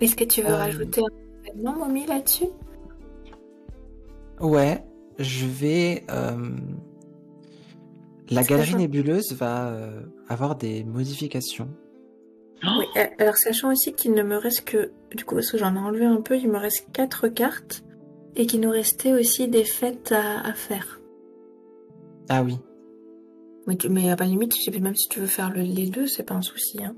Est-ce 0.00 0.16
que 0.16 0.24
tu 0.24 0.42
veux 0.42 0.48
Euh. 0.50 0.56
rajouter 0.56 1.00
un 1.02 1.48
événement, 1.50 1.76
Mommy, 1.76 2.06
là-dessus? 2.06 2.46
Ouais, 4.40 4.82
je 5.18 5.46
vais. 5.46 6.04
euh, 6.10 6.50
La 8.30 8.42
galerie 8.44 8.76
nébuleuse 8.76 9.32
va 9.34 9.68
euh, 9.68 10.02
avoir 10.28 10.56
des 10.56 10.84
modifications. 10.84 11.68
Oui, 12.62 12.84
euh, 12.96 13.04
alors 13.18 13.36
sachant 13.36 13.72
aussi 13.72 13.92
qu'il 13.92 14.12
ne 14.12 14.22
me 14.22 14.36
reste 14.36 14.64
que, 14.64 14.92
du 15.16 15.24
coup, 15.24 15.34
parce 15.34 15.50
que 15.50 15.58
j'en 15.58 15.74
ai 15.74 15.78
enlevé 15.78 16.04
un 16.04 16.20
peu, 16.20 16.36
il 16.36 16.48
me 16.50 16.58
reste 16.58 16.86
quatre 16.92 17.28
cartes 17.28 17.82
et 18.36 18.46
qu'il 18.46 18.60
nous 18.60 18.70
restait 18.70 19.12
aussi 19.12 19.48
des 19.48 19.64
fêtes 19.64 20.12
à, 20.12 20.40
à 20.46 20.52
faire. 20.52 21.00
Ah 22.28 22.42
oui. 22.42 22.58
Mais, 23.66 23.76
tu- 23.76 23.88
mais 23.88 24.10
à 24.10 24.16
la 24.16 24.24
limite, 24.26 24.54
je 24.56 24.62
sais 24.62 24.70
pas, 24.70 24.78
même 24.78 24.94
si 24.94 25.08
tu 25.08 25.20
veux 25.20 25.26
faire 25.26 25.50
le- 25.52 25.62
les 25.62 25.88
deux, 25.90 26.06
c'est 26.06 26.22
pas 26.22 26.34
un 26.34 26.42
souci. 26.42 26.82
Hein. 26.84 26.94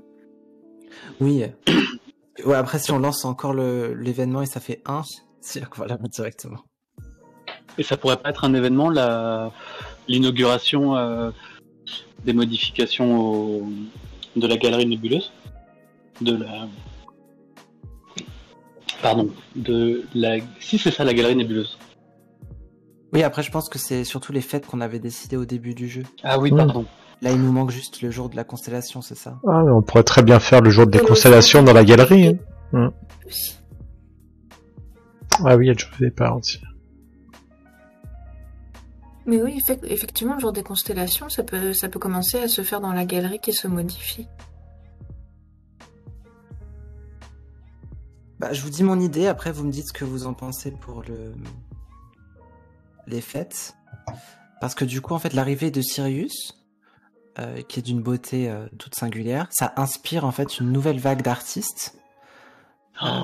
Oui. 1.19 1.43
Ouais, 2.45 2.55
après, 2.55 2.79
si 2.79 2.91
on 2.91 2.99
lance 2.99 3.25
encore 3.25 3.53
le- 3.53 3.93
l'événement 3.93 4.41
et 4.41 4.45
ça 4.45 4.59
fait 4.59 4.81
1, 4.85 5.03
c'est-à-dire 5.41 5.69
qu'on 5.69 5.81
va 5.81 5.87
la 5.87 5.97
mettre 5.97 6.15
directement. 6.15 6.59
Et 7.77 7.83
ça 7.83 7.97
pourrait 7.97 8.17
pas 8.17 8.29
être 8.29 8.43
un 8.43 8.53
événement, 8.53 8.89
la 8.89 9.51
l'inauguration 10.07 10.95
euh, 10.97 11.31
des 12.25 12.33
modifications 12.33 13.19
au- 13.19 13.67
de 14.35 14.47
la 14.47 14.57
galerie 14.57 14.85
nébuleuse? 14.85 15.31
De 16.21 16.35
la. 16.35 16.67
Pardon. 19.01 19.29
De 19.55 20.03
la. 20.13 20.37
Si 20.59 20.77
c'est 20.77 20.91
ça, 20.91 21.03
la 21.03 21.13
galerie 21.13 21.35
nébuleuse. 21.35 21.77
Oui, 23.11 23.21
après, 23.23 23.43
je 23.43 23.51
pense 23.51 23.69
que 23.69 23.77
c'est 23.79 24.03
surtout 24.03 24.31
les 24.31 24.41
fêtes 24.41 24.65
qu'on 24.65 24.81
avait 24.81 24.99
décidé 24.99 25.37
au 25.37 25.45
début 25.45 25.75
du 25.75 25.87
jeu. 25.87 26.03
Ah 26.23 26.39
oui, 26.39 26.49
pardon. 26.51 26.85
Là, 27.23 27.31
il 27.31 27.41
nous 27.41 27.53
manque 27.53 27.71
juste 27.71 28.01
le 28.01 28.11
jour 28.11 28.29
de 28.29 28.35
la 28.35 28.43
constellation, 28.43 29.01
c'est 29.01 29.15
ça? 29.15 29.39
Ah, 29.47 29.63
mais 29.63 29.71
on 29.71 29.81
pourrait 29.81 30.03
très 30.03 30.23
bien 30.23 30.39
faire 30.41 30.59
le 30.59 30.69
jour 30.69 30.85
des 30.85 30.99
constellations 30.99 31.63
dans 31.63 31.71
la 31.71 31.85
galerie. 31.85 32.37
hein. 32.73 32.91
Ah 35.45 35.55
oui, 35.55 35.65
il 35.65 35.67
y 35.67 35.69
a 35.69 35.73
le 35.73 35.79
jour 35.79 35.89
de 35.99 36.05
départ 36.05 36.35
aussi. 36.37 36.59
Mais 39.25 39.41
oui, 39.41 39.57
effec- 39.57 39.85
effectivement, 39.85 40.33
le 40.33 40.41
jour 40.41 40.51
des 40.51 40.63
constellations, 40.63 41.29
ça 41.29 41.43
peut, 41.43 41.71
ça 41.71 41.87
peut 41.87 41.97
commencer 41.97 42.39
à 42.39 42.49
se 42.49 42.61
faire 42.61 42.81
dans 42.81 42.91
la 42.91 43.05
galerie 43.05 43.39
qui 43.39 43.53
se 43.53 43.69
modifie. 43.69 44.27
Bah, 48.37 48.51
je 48.51 48.61
vous 48.61 48.69
dis 48.69 48.83
mon 48.83 48.99
idée, 48.99 49.27
après 49.27 49.53
vous 49.53 49.63
me 49.63 49.71
dites 49.71 49.87
ce 49.87 49.93
que 49.93 50.03
vous 50.03 50.27
en 50.27 50.33
pensez 50.33 50.71
pour 50.71 51.03
le... 51.03 51.33
les 53.07 53.21
fêtes. 53.21 53.75
Parce 54.59 54.75
que 54.75 54.83
du 54.83 54.99
coup, 54.99 55.13
en 55.13 55.19
fait, 55.19 55.33
l'arrivée 55.33 55.71
de 55.71 55.81
Sirius, 55.81 56.62
euh, 57.39 57.61
qui 57.61 57.79
est 57.79 57.83
d'une 57.83 58.01
beauté 58.01 58.49
euh, 58.49 58.67
toute 58.77 58.95
singulière, 58.95 59.47
ça 59.49 59.73
inspire 59.77 60.25
en 60.25 60.31
fait 60.31 60.59
une 60.59 60.71
nouvelle 60.71 60.99
vague 60.99 61.21
d'artistes 61.21 61.97
Oh. 63.01 63.23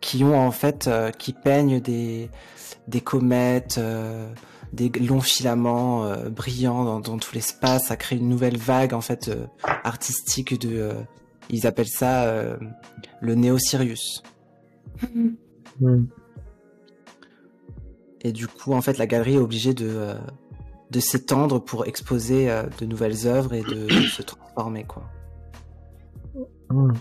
qui 0.00 0.24
ont 0.24 0.38
en 0.38 0.50
fait, 0.50 0.86
euh, 0.88 1.10
qui 1.10 1.32
peignent 1.32 1.80
des, 1.80 2.28
des 2.88 3.00
comètes, 3.00 3.78
euh, 3.78 4.32
des 4.72 4.88
longs 4.88 5.20
filaments 5.20 6.04
euh, 6.04 6.28
brillants 6.28 6.84
dans, 6.84 7.00
dans 7.00 7.18
tout 7.18 7.34
l'espace. 7.34 7.86
Ça 7.86 7.96
crée 7.96 8.16
une 8.16 8.28
nouvelle 8.28 8.56
vague 8.56 8.94
en 8.94 9.00
fait 9.00 9.28
euh, 9.28 9.46
artistique 9.62 10.58
de, 10.58 10.76
euh, 10.78 10.94
ils 11.50 11.66
appellent 11.66 11.88
ça 11.88 12.24
euh, 12.24 12.56
le 13.20 13.34
Néo-Sirius. 13.34 14.22
Hmm. 15.80 16.04
Et 18.20 18.32
du 18.32 18.46
coup, 18.46 18.74
en 18.74 18.82
fait, 18.82 18.98
la 18.98 19.06
galerie 19.06 19.36
est 19.36 19.38
obligée 19.38 19.72
de, 19.72 19.88
euh, 19.88 20.14
de 20.90 21.00
s'étendre 21.00 21.60
pour 21.60 21.86
exposer 21.86 22.50
euh, 22.50 22.64
de 22.80 22.86
nouvelles 22.86 23.26
œuvres 23.26 23.54
et 23.54 23.62
de, 23.62 23.86
de 23.86 24.00
se 24.06 24.22
transformer, 24.22 24.84
quoi. 24.84 25.04
Hmm. 26.68 26.92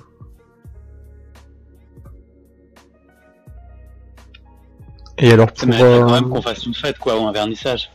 Et 5.19 5.31
alors 5.31 5.49
Ça 5.53 5.65
pour... 5.65 5.69
mériterait 5.69 5.99
quand 5.99 6.09
euh, 6.09 6.21
même 6.21 6.29
qu'on 6.29 6.41
fasse 6.41 6.65
une 6.65 6.73
fête, 6.73 6.97
quoi, 6.97 7.19
ou 7.19 7.27
un 7.27 7.31
vernissage. 7.31 7.91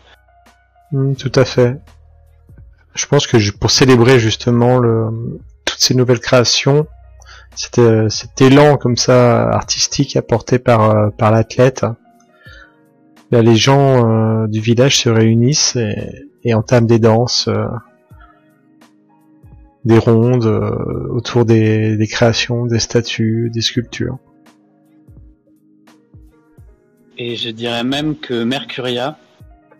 Hmm, 0.92 1.14
tout 1.14 1.32
à 1.34 1.44
fait. 1.44 1.76
Je 2.94 3.06
pense 3.06 3.26
que 3.26 3.36
pour 3.56 3.70
célébrer 3.70 4.18
justement 4.20 4.78
le, 4.78 5.40
toutes 5.64 5.80
ces 5.80 5.94
nouvelles 5.94 6.20
créations, 6.20 6.86
cet, 7.56 7.78
euh, 7.78 8.08
cet 8.08 8.40
élan 8.40 8.76
comme 8.76 8.96
ça 8.96 9.48
artistique 9.48 10.16
apporté 10.16 10.58
par, 10.58 10.90
euh, 10.90 11.10
par 11.10 11.30
l'athlète, 11.30 11.84
là, 13.34 13.42
les 13.42 13.56
gens 13.56 14.08
euh, 14.08 14.46
du 14.46 14.60
village 14.60 15.00
se 15.00 15.08
réunissent 15.08 15.74
et, 15.74 16.28
et 16.44 16.54
entament 16.54 16.86
des 16.86 17.00
danses, 17.00 17.48
euh, 17.48 17.66
des 19.84 19.98
rondes 19.98 20.46
euh, 20.46 21.08
autour 21.10 21.44
des, 21.44 21.96
des 21.96 22.06
créations, 22.06 22.66
des 22.66 22.78
statues, 22.78 23.50
des 23.52 23.60
sculptures. 23.60 24.18
Et 27.18 27.34
je 27.34 27.50
dirais 27.50 27.82
même 27.82 28.16
que 28.16 28.44
Mercuria 28.44 29.18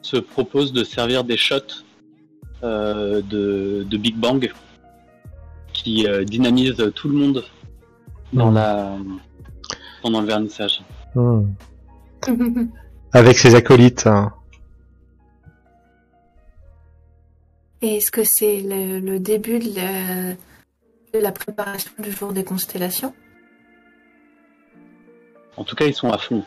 se 0.03 0.17
propose 0.17 0.73
de 0.73 0.83
servir 0.83 1.23
des 1.23 1.37
shots 1.37 1.85
euh, 2.65 3.23
de, 3.23 3.87
de 3.89 3.97
Big 3.97 4.17
Bang 4.17 4.53
qui 5.73 6.07
euh, 6.09 6.25
dynamisent 6.25 6.93
tout 6.95 7.09
le 7.09 7.15
monde 7.15 7.45
dans 8.33 8.51
la 8.51 8.97
pendant 10.03 10.21
le 10.21 10.27
vernissage. 10.27 10.83
Hmm. 11.15 11.45
Avec 13.15 13.39
ses 13.39 13.55
acolytes. 13.55 14.09
Et 17.81 17.97
est-ce 17.99 18.11
que 18.11 18.25
c'est 18.25 18.61
le, 18.61 18.99
le 18.99 19.21
début 19.21 19.61
de 19.61 19.77
la, 19.77 20.35
de 21.13 21.19
la 21.23 21.33
préparation 21.33 21.93
du 21.99 22.11
jour 22.11 22.33
des 22.33 22.45
constellations? 22.45 23.15
En 25.57 25.65
tout 25.65 25.77
cas, 25.77 25.85
ils 25.85 25.95
sont 25.95 26.11
à 26.11 26.19
fond. 26.19 26.43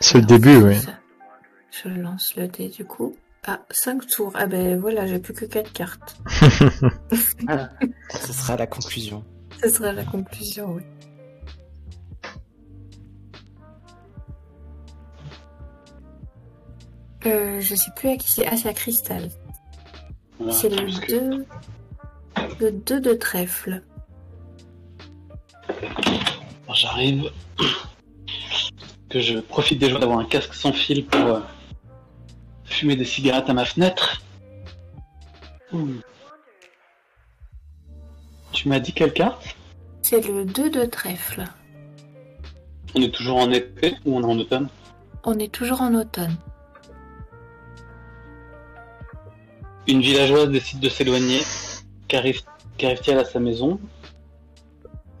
C'est 0.00 0.18
le 0.18 0.26
début, 0.26 0.56
oui. 0.56 0.76
Je 1.70 1.88
lance 1.88 2.34
le 2.36 2.48
dé 2.48 2.68
du 2.68 2.84
coup. 2.84 3.16
Ah, 3.46 3.60
5 3.70 4.06
tours. 4.06 4.32
Ah 4.34 4.46
ben 4.46 4.78
voilà, 4.78 5.06
j'ai 5.06 5.18
plus 5.18 5.32
que 5.32 5.46
4 5.46 5.72
cartes. 5.72 6.16
Ce 7.10 8.32
sera 8.32 8.56
la 8.56 8.66
conclusion. 8.66 9.24
Ce 9.62 9.68
sera 9.68 9.92
la 9.92 10.04
conclusion, 10.04 10.74
oui. 10.74 10.82
Euh, 17.26 17.60
je 17.60 17.74
sais 17.74 17.90
plus 17.94 18.08
à 18.10 18.16
qui 18.16 18.30
c'est. 18.30 18.46
Ah, 18.46 18.56
c'est 18.56 18.68
à 18.68 18.74
Cristal. 18.74 19.28
C'est 20.50 20.68
le 20.68 20.90
2. 21.08 21.46
Le 22.60 22.72
2 22.72 23.00
de 23.00 23.12
trèfle. 23.14 23.82
J'arrive. 26.74 27.30
Que 29.08 29.20
je 29.20 29.38
profite 29.38 29.78
déjà 29.78 29.98
d'avoir 29.98 30.18
un 30.18 30.24
casque 30.24 30.54
sans 30.54 30.72
fil 30.72 31.04
pour 31.04 31.20
euh, 31.20 31.40
fumer 32.64 32.96
des 32.96 33.04
cigarettes 33.04 33.50
à 33.50 33.52
ma 33.52 33.66
fenêtre. 33.66 34.22
Tu 38.52 38.68
m'as 38.68 38.80
dit 38.80 38.92
quelle 38.92 39.12
carte? 39.12 39.54
C'est 40.00 40.26
le 40.26 40.44
2 40.44 40.70
de 40.70 40.84
trèfle. 40.86 41.44
On 42.94 43.02
est 43.02 43.14
toujours 43.14 43.36
en 43.36 43.50
été 43.50 43.96
ou 44.04 44.16
on 44.16 44.22
est 44.22 44.26
en 44.26 44.38
automne? 44.38 44.68
On 45.24 45.38
est 45.38 45.52
toujours 45.52 45.82
en 45.82 45.94
automne. 45.94 46.36
Une 49.86 50.00
villageoise 50.00 50.48
décide 50.50 50.80
de 50.80 50.88
s'éloigner. 50.88 51.40
Qu'arrive- 52.08 52.42
Qu'arrive-t-elle 52.78 53.18
à 53.18 53.24
sa 53.24 53.40
maison 53.40 53.78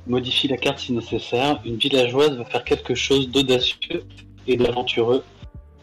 Modifie 0.06 0.48
la 0.48 0.56
carte 0.56 0.78
si 0.80 0.92
nécessaire. 0.92 1.60
Une 1.64 1.76
villageoise 1.76 2.36
va 2.36 2.44
faire 2.44 2.64
quelque 2.64 2.94
chose 2.94 3.30
d'audacieux 3.30 4.04
et 4.46 4.56
d'aventureux. 4.56 5.24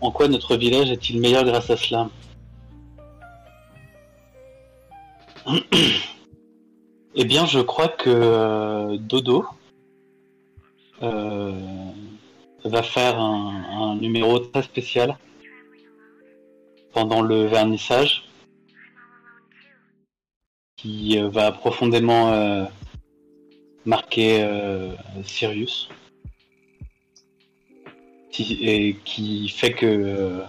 En 0.01 0.11
quoi 0.11 0.27
notre 0.27 0.55
village 0.55 0.91
est-il 0.91 1.19
meilleur 1.19 1.43
grâce 1.45 1.69
à 1.69 1.77
cela? 1.77 2.09
Eh 7.15 7.25
bien, 7.25 7.45
je 7.47 7.59
crois 7.59 7.87
que 7.87 8.09
euh, 8.09 8.97
Dodo 8.97 9.43
euh, 11.01 11.51
va 12.63 12.83
faire 12.83 13.19
un 13.19 13.97
numéro 13.99 14.37
très 14.39 14.61
spécial 14.61 15.17
pendant 16.93 17.21
le 17.21 17.45
vernissage 17.45 18.28
qui 20.81 21.17
euh, 21.17 21.27
va 21.29 21.51
profondément 21.51 22.31
euh, 22.31 22.63
marquer 23.85 24.43
euh, 24.43 24.93
Sirius 25.23 25.89
et 28.39 28.95
qui 29.03 29.49
fait 29.49 29.73
que 29.73 30.39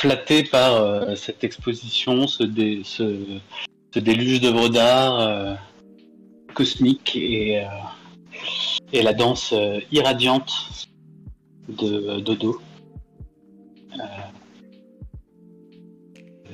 flatté 0.00 0.44
par 0.44 1.14
cette 1.18 1.44
exposition, 1.44 2.26
ce, 2.26 2.44
dé- 2.44 2.80
ce, 2.82 3.04
déluge 3.94 4.40
d'œuvres 4.40 4.70
d'art 4.70 5.58
cosmique 6.54 7.14
et, 7.14 7.62
et 8.92 9.02
la 9.02 9.12
danse 9.12 9.52
irradiante 9.92 10.86
de 11.68 12.20
Dodo. 12.20 12.58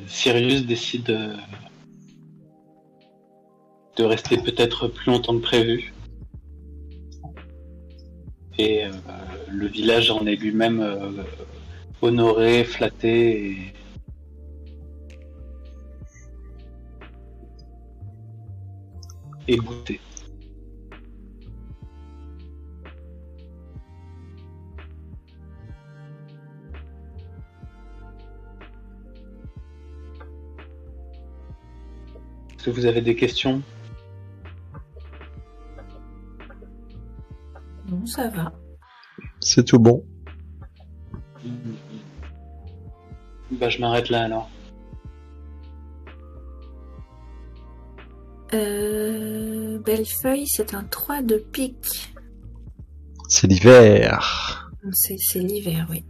Sirius 0.09 0.67
décide 0.67 1.37
de 3.97 4.05
rester 4.05 4.37
peut-être 4.39 4.89
plus 4.89 5.11
longtemps 5.11 5.37
que 5.37 5.43
prévu. 5.43 5.93
Et 8.59 8.85
euh, 8.85 8.91
le 9.51 9.67
village 9.67 10.11
en 10.11 10.27
est 10.27 10.37
lui-même 10.37 10.81
euh, 10.81 11.11
honoré, 12.01 12.65
flatté 12.65 13.51
et... 13.51 13.57
et 19.49 19.57
goûté. 19.57 20.01
Est-ce 32.55 32.67
que 32.67 32.71
vous 32.71 32.87
avez 32.87 33.01
des 33.01 33.17
questions? 33.17 33.61
Non, 37.93 38.07
ça 38.07 38.29
va. 38.29 38.53
C'est 39.41 39.65
tout 39.65 39.79
bon. 39.79 40.03
Bah 43.51 43.69
je 43.69 43.81
m'arrête 43.81 44.09
là 44.09 44.25
alors. 44.25 44.49
Euh, 48.55 49.79
Bellefeuille, 49.81 50.47
c'est 50.47 50.75
un 50.75 50.85
3 50.85 51.23
de 51.23 51.37
pique. 51.37 52.15
C'est 53.29 53.47
l'hiver. 53.47 54.71
C'est 54.93 55.17
c'est 55.19 55.41
l'hiver, 55.41 55.87
oui. 55.91 56.05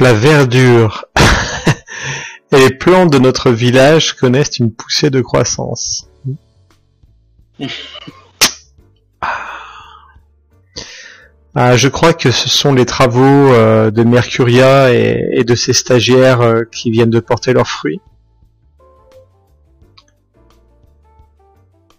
La 0.00 0.12
verdure 0.12 1.04
et 2.52 2.58
les 2.58 2.70
plantes 2.70 3.12
de 3.12 3.18
notre 3.18 3.50
village 3.50 4.14
connaissent 4.14 4.58
une 4.58 4.72
poussée 4.72 5.10
de 5.10 5.20
croissance. 5.20 6.08
Ah, 11.56 11.76
je 11.76 11.88
crois 11.88 12.12
que 12.12 12.30
ce 12.30 12.48
sont 12.48 12.72
les 12.72 12.86
travaux 12.86 13.20
euh, 13.24 13.90
de 13.90 14.04
Mercuria 14.04 14.94
et, 14.94 15.20
et 15.32 15.42
de 15.42 15.56
ses 15.56 15.72
stagiaires 15.72 16.42
euh, 16.42 16.62
qui 16.70 16.92
viennent 16.92 17.10
de 17.10 17.18
porter 17.18 17.52
leurs 17.52 17.66
fruits. 17.66 18.00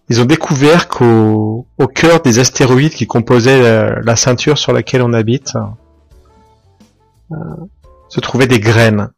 Ils 0.07 0.21
ont 0.21 0.25
découvert 0.25 0.87
qu'au 0.87 1.67
au 1.77 1.87
cœur 1.87 2.21
des 2.21 2.39
astéroïdes 2.39 2.93
qui 2.93 3.07
composaient 3.07 3.61
la, 3.61 3.99
la 3.99 4.15
ceinture 4.15 4.57
sur 4.57 4.71
laquelle 4.71 5.01
on 5.01 5.11
habite 5.11 5.53
euh, 7.33 7.35
se 8.11 8.19
trouvaient 8.19 8.47
des 8.47 8.59
graines. 8.59 9.11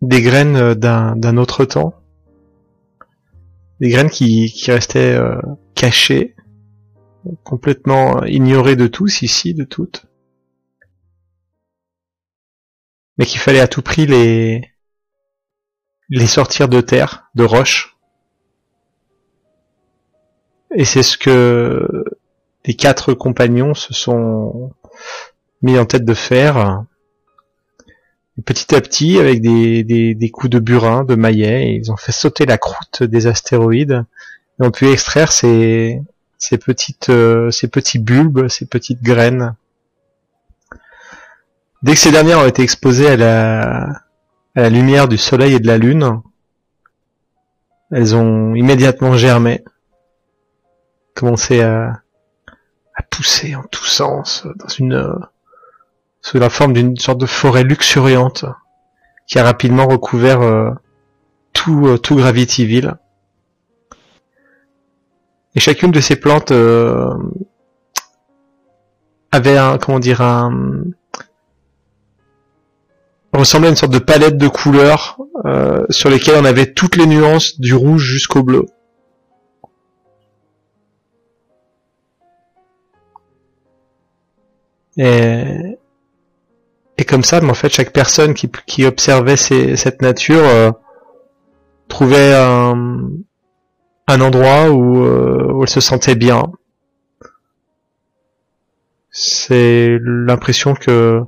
Des 0.00 0.22
graines 0.22 0.56
euh, 0.56 0.74
d'un 0.74 1.16
d'un 1.16 1.36
autre 1.36 1.64
temps 1.64 1.94
des 3.80 3.88
graines 3.88 4.10
qui, 4.10 4.52
qui 4.52 4.70
restaient 4.70 5.14
euh, 5.14 5.40
cachées, 5.74 6.36
complètement 7.42 8.22
ignorées 8.22 8.76
de 8.76 8.86
tous 8.86 9.22
ici, 9.22 9.54
de 9.54 9.64
toutes, 9.64 10.06
mais 13.18 13.26
qu'il 13.26 13.40
fallait 13.40 13.58
à 13.58 13.66
tout 13.66 13.82
prix 13.82 14.06
les 14.06 14.70
les 16.10 16.26
sortir 16.28 16.68
de 16.68 16.80
terre, 16.80 17.28
de 17.34 17.42
roche. 17.42 17.96
Et 20.76 20.84
c'est 20.84 21.02
ce 21.02 21.18
que 21.18 22.04
les 22.64 22.74
quatre 22.74 23.14
compagnons 23.14 23.74
se 23.74 23.92
sont 23.92 24.72
mis 25.62 25.78
en 25.78 25.86
tête 25.86 26.04
de. 26.04 26.14
Et 28.38 28.42
petit 28.42 28.74
à 28.74 28.80
petit, 28.80 29.18
avec 29.18 29.40
des 29.42 30.30
coups 30.32 30.50
de 30.50 30.58
burin, 30.58 31.04
de 31.04 31.14
maillet, 31.14 31.74
ils 31.74 31.92
ont 31.92 31.96
fait 31.96 32.12
sauter 32.12 32.46
la 32.46 32.58
croûte 32.58 33.02
des 33.02 33.26
astéroïdes 33.26 34.04
et 34.60 34.64
ont 34.64 34.70
pu 34.70 34.90
extraire 34.90 35.32
ces, 35.32 36.00
ces 36.38 36.58
petites, 36.58 37.10
euh, 37.10 37.50
ces 37.50 37.68
petits 37.68 37.98
bulbes, 37.98 38.48
ces 38.48 38.66
petites 38.66 39.02
graines. 39.02 39.54
Dès 41.82 41.92
que 41.92 41.98
ces 41.98 42.12
dernières 42.12 42.38
ont 42.38 42.46
été 42.46 42.62
exposées 42.62 43.08
à 43.08 43.16
la, 43.16 43.82
à 44.54 44.62
la 44.62 44.70
lumière 44.70 45.08
du 45.08 45.18
soleil 45.18 45.54
et 45.54 45.60
de 45.60 45.66
la 45.66 45.78
lune, 45.78 46.20
elles 47.90 48.14
ont 48.16 48.54
immédiatement 48.54 49.14
germé, 49.16 49.64
commencé 51.14 51.60
à, 51.60 52.02
à 53.12 53.16
pousser 53.16 53.54
en 53.54 53.62
tous 53.64 53.84
sens 53.86 54.46
dans 54.56 54.68
une, 54.68 54.94
euh, 54.94 55.14
sous 56.20 56.38
la 56.38 56.50
forme 56.50 56.72
d'une 56.72 56.96
sorte 56.96 57.18
de 57.18 57.26
forêt 57.26 57.64
luxuriante 57.64 58.44
qui 59.26 59.38
a 59.38 59.44
rapidement 59.44 59.86
recouvert 59.86 60.40
euh, 60.40 60.70
tout, 61.52 61.86
euh, 61.86 61.98
tout 61.98 62.16
Gravityville. 62.16 62.94
Et 65.54 65.60
chacune 65.60 65.90
de 65.90 66.00
ces 66.00 66.16
plantes 66.16 66.52
euh, 66.52 67.14
avait 69.30 69.58
un, 69.58 69.76
comment 69.78 70.00
dire, 70.00 70.22
un, 70.22 70.84
ressemblait 73.34 73.68
à 73.68 73.70
une 73.70 73.76
sorte 73.76 73.92
de 73.92 73.98
palette 73.98 74.38
de 74.38 74.48
couleurs 74.48 75.18
euh, 75.44 75.84
sur 75.90 76.08
lesquelles 76.10 76.40
on 76.40 76.44
avait 76.44 76.72
toutes 76.72 76.96
les 76.96 77.06
nuances 77.06 77.60
du 77.60 77.74
rouge 77.74 78.02
jusqu'au 78.02 78.42
bleu. 78.42 78.66
Et, 84.96 85.78
comme 87.08 87.24
ça, 87.24 87.40
mais 87.40 87.50
en 87.50 87.54
fait, 87.54 87.68
chaque 87.68 87.92
personne 87.92 88.32
qui, 88.34 88.86
observait 88.86 89.36
cette 89.36 90.02
nature 90.02 90.42
euh, 90.44 90.70
trouvait 91.88 92.34
un, 92.34 92.86
endroit 94.08 94.70
où, 94.70 95.04
euh, 95.04 95.52
où 95.52 95.62
elle 95.62 95.68
se 95.68 95.80
sentait 95.80 96.14
bien. 96.14 96.44
C'est 99.10 99.98
l'impression 100.02 100.74
que 100.74 101.20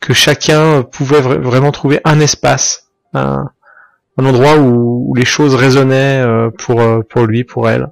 que 0.00 0.12
chacun 0.12 0.82
pouvait 0.82 1.20
vra- 1.20 1.40
vraiment 1.40 1.72
trouver 1.72 2.00
un 2.04 2.20
espace, 2.20 2.88
un, 3.14 3.50
un 4.16 4.26
endroit 4.26 4.56
où, 4.56 5.08
où 5.08 5.14
les 5.14 5.24
choses 5.24 5.54
résonnaient 5.54 6.20
euh, 6.20 6.50
pour 6.50 6.80
euh, 6.80 7.00
pour 7.08 7.26
lui, 7.26 7.44
pour 7.44 7.68
elle. 7.68 7.88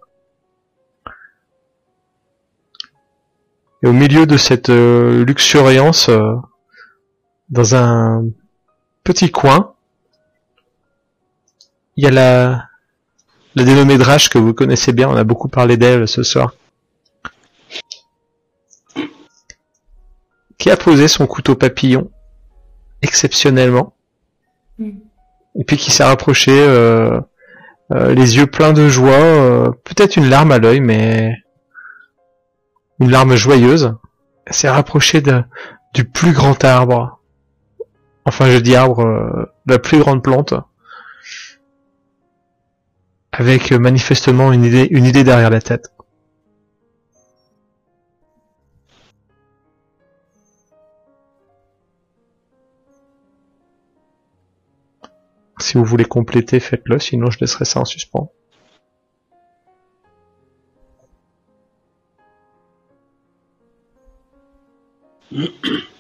Et 3.87 3.89
au 3.89 3.93
milieu 3.93 4.27
de 4.27 4.37
cette 4.37 4.69
euh, 4.69 5.25
luxuriance, 5.25 6.09
euh, 6.09 6.35
dans 7.51 7.77
un 7.77 8.25
petit 9.05 9.31
coin, 9.31 9.75
il 11.97 12.03
y 12.03 12.09
a 12.09 12.11
la, 12.11 12.65
la 13.55 13.63
dénommée 13.63 13.97
Drache 13.97 14.29
que 14.29 14.39
vous 14.39 14.55
connaissez 14.55 14.93
bien, 14.93 15.09
on 15.09 15.15
a 15.15 15.23
beaucoup 15.23 15.47
parlé 15.47 15.77
d'elle 15.77 16.09
ce 16.09 16.25
soir. 16.25 16.55
Qui 20.59 20.69
a 20.69 20.77
posé 20.77 21.07
son 21.07 21.29
couteau 21.29 21.55
papillon, 21.55 22.11
exceptionnellement, 23.03 23.95
Mm. 24.79 24.91
et 25.61 25.65
puis 25.65 25.77
qui 25.77 25.93
s'est 25.93 26.05
rapproché, 26.05 26.51
euh, 26.51 27.21
euh, 27.93 28.15
les 28.15 28.37
yeux 28.37 28.49
pleins 28.49 28.73
de 28.73 28.89
joie, 28.89 29.13
euh, 29.13 29.71
peut-être 29.85 30.17
une 30.17 30.29
larme 30.29 30.51
à 30.51 30.59
l'œil, 30.59 30.81
mais 30.81 31.33
une 33.01 33.11
larme 33.11 33.35
joyeuse, 33.35 33.95
s'est 34.51 34.71
rapprochée 34.71 35.21
de, 35.21 35.43
du 35.95 36.05
plus 36.05 36.33
grand 36.33 36.63
arbre, 36.65 37.21
enfin 38.25 38.51
je 38.51 38.59
dis 38.59 38.77
arbre, 38.77 39.01
euh, 39.05 39.53
la 39.67 39.79
plus 39.79 39.99
grande 39.99 40.23
plante, 40.23 40.55
avec 43.33 43.73
euh, 43.73 43.79
manifestement 43.79 44.53
une 44.53 44.65
idée, 44.65 44.89
une 44.91 45.05
idée 45.05 45.25
derrière 45.25 45.51
la 45.51 45.61
tête. 45.61 45.93
Si 55.59 55.77
vous 55.79 55.85
voulez 55.85 56.05
compléter, 56.05 56.61
faites-le, 56.61 56.99
sinon 56.99 57.31
je 57.31 57.39
laisserai 57.41 57.65
ça 57.65 57.81
en 57.81 57.85
suspens. 57.85 58.31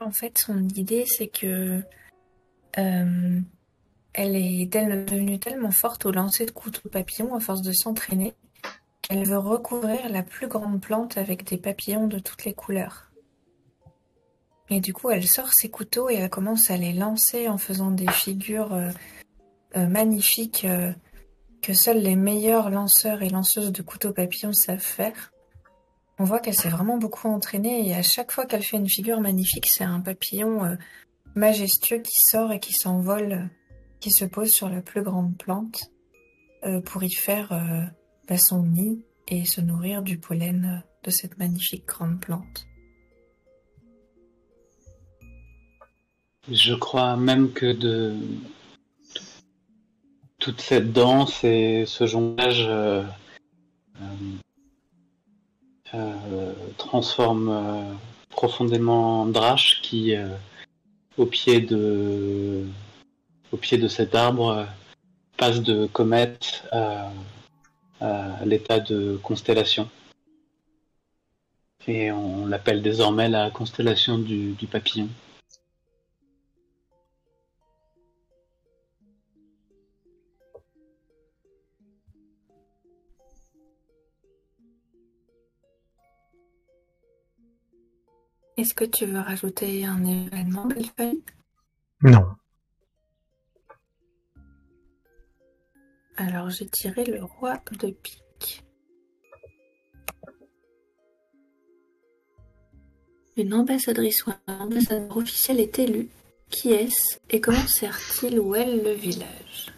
En 0.00 0.10
fait, 0.10 0.38
son 0.38 0.68
idée, 0.68 1.04
c'est 1.06 1.26
que 1.26 1.82
euh, 2.78 3.40
elle 4.12 4.36
est 4.36 4.66
devenue 4.66 5.38
tellement 5.40 5.70
forte 5.70 6.06
au 6.06 6.12
lancer 6.12 6.46
de 6.46 6.50
couteau 6.50 6.88
papillon 6.88 7.34
à 7.34 7.40
force 7.40 7.62
de 7.62 7.72
s'entraîner 7.72 8.34
qu'elle 9.02 9.26
veut 9.26 9.38
recouvrir 9.38 10.08
la 10.10 10.22
plus 10.22 10.48
grande 10.48 10.80
plante 10.80 11.16
avec 11.16 11.44
des 11.44 11.56
papillons 11.56 12.06
de 12.06 12.18
toutes 12.18 12.44
les 12.44 12.54
couleurs. 12.54 13.10
Et 14.68 14.80
du 14.80 14.92
coup, 14.92 15.10
elle 15.10 15.26
sort 15.26 15.52
ses 15.52 15.70
couteaux 15.70 16.10
et 16.10 16.14
elle 16.14 16.30
commence 16.30 16.70
à 16.70 16.76
les 16.76 16.92
lancer 16.92 17.48
en 17.48 17.56
faisant 17.56 17.90
des 17.90 18.08
figures 18.08 18.74
euh, 18.74 18.90
euh, 19.76 19.86
magnifiques 19.86 20.66
que 21.62 21.72
seuls 21.72 22.00
les 22.00 22.16
meilleurs 22.16 22.70
lanceurs 22.70 23.22
et 23.22 23.28
lanceuses 23.28 23.72
de 23.72 23.82
couteaux 23.82 24.12
papillons 24.12 24.52
savent 24.52 24.78
faire. 24.78 25.32
On 26.18 26.24
voit 26.24 26.40
qu'elle 26.40 26.54
s'est 26.54 26.70
vraiment 26.70 26.96
beaucoup 26.96 27.28
entraînée 27.28 27.86
et 27.86 27.94
à 27.94 28.02
chaque 28.02 28.32
fois 28.32 28.46
qu'elle 28.46 28.62
fait 28.62 28.78
une 28.78 28.88
figure 28.88 29.20
magnifique, 29.20 29.66
c'est 29.66 29.84
un 29.84 30.00
papillon 30.00 30.64
euh, 30.64 30.76
majestueux 31.34 31.98
qui 31.98 32.18
sort 32.18 32.52
et 32.52 32.60
qui 32.60 32.72
s'envole, 32.72 33.32
euh, 33.32 33.44
qui 34.00 34.10
se 34.10 34.24
pose 34.24 34.50
sur 34.50 34.70
la 34.70 34.80
plus 34.80 35.02
grande 35.02 35.36
plante 35.36 35.90
euh, 36.64 36.80
pour 36.80 37.02
y 37.02 37.12
faire 37.12 37.50
bah, 38.28 38.38
son 38.38 38.62
nid 38.62 39.02
et 39.28 39.44
se 39.44 39.60
nourrir 39.60 40.02
du 40.02 40.18
pollen 40.18 40.82
de 41.04 41.10
cette 41.10 41.36
magnifique 41.36 41.84
grande 41.84 42.18
plante. 42.18 42.66
Je 46.50 46.74
crois 46.74 47.16
même 47.16 47.52
que 47.52 47.72
de 47.72 48.14
toute 50.38 50.60
cette 50.62 50.92
danse 50.92 51.44
et 51.44 51.84
ce 51.86 52.06
jonglage 52.06 52.68
transforme 56.76 57.48
euh, 57.48 57.92
profondément 58.30 59.26
Drash 59.26 59.80
qui, 59.82 60.14
euh, 60.14 60.28
au 61.16 61.26
pied 61.26 61.60
de 61.60 62.64
cet 63.88 64.14
arbre, 64.14 64.48
euh, 64.48 64.64
passe 65.36 65.60
de 65.62 65.86
comète 65.86 66.64
à, 66.72 67.10
l'état 68.44 68.78
de 68.78 69.18
constellation. 69.22 69.88
Et 71.88 72.12
on 72.12 72.46
l'appelle 72.46 72.82
désormais 72.82 73.28
la 73.28 73.50
constellation 73.50 74.18
du 74.18 74.66
papillon. 74.70 75.08
Est-ce 88.56 88.74
que 88.74 88.84
tu 88.84 89.04
veux 89.04 89.20
rajouter 89.20 89.84
un 89.84 90.02
événement, 90.04 90.66
Bellefeuille 90.66 91.22
Non. 92.02 92.26
Alors 96.16 96.48
j'ai 96.48 96.66
tiré 96.66 97.04
le 97.04 97.22
roi 97.22 97.60
de 97.78 97.90
pique. 97.90 98.64
Une 103.36 103.52
ambassadrice 103.52 104.26
ou 104.26 104.32
un 104.46 104.58
ambassadeur 104.60 105.14
officiel 105.14 105.60
est 105.60 105.78
élu. 105.78 106.08
Qui 106.48 106.72
est-ce? 106.72 107.18
Et 107.28 107.42
comment 107.42 107.66
sert-il 107.66 108.40
ou 108.40 108.54
elle 108.54 108.82
le 108.82 108.92
village? 108.92 109.75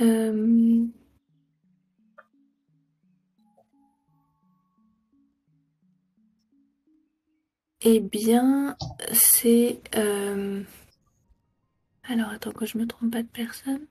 Euh, 0.00 0.86
Eh 7.82 8.00
bien, 8.00 8.76
c'est... 9.12 9.80
euh, 9.96 10.62
Alors, 12.08 12.30
attends 12.30 12.52
que 12.52 12.66
je 12.66 12.78
me 12.78 12.86
trompe 12.86 13.12
pas 13.12 13.22
de 13.22 13.28
personne. 13.28 13.82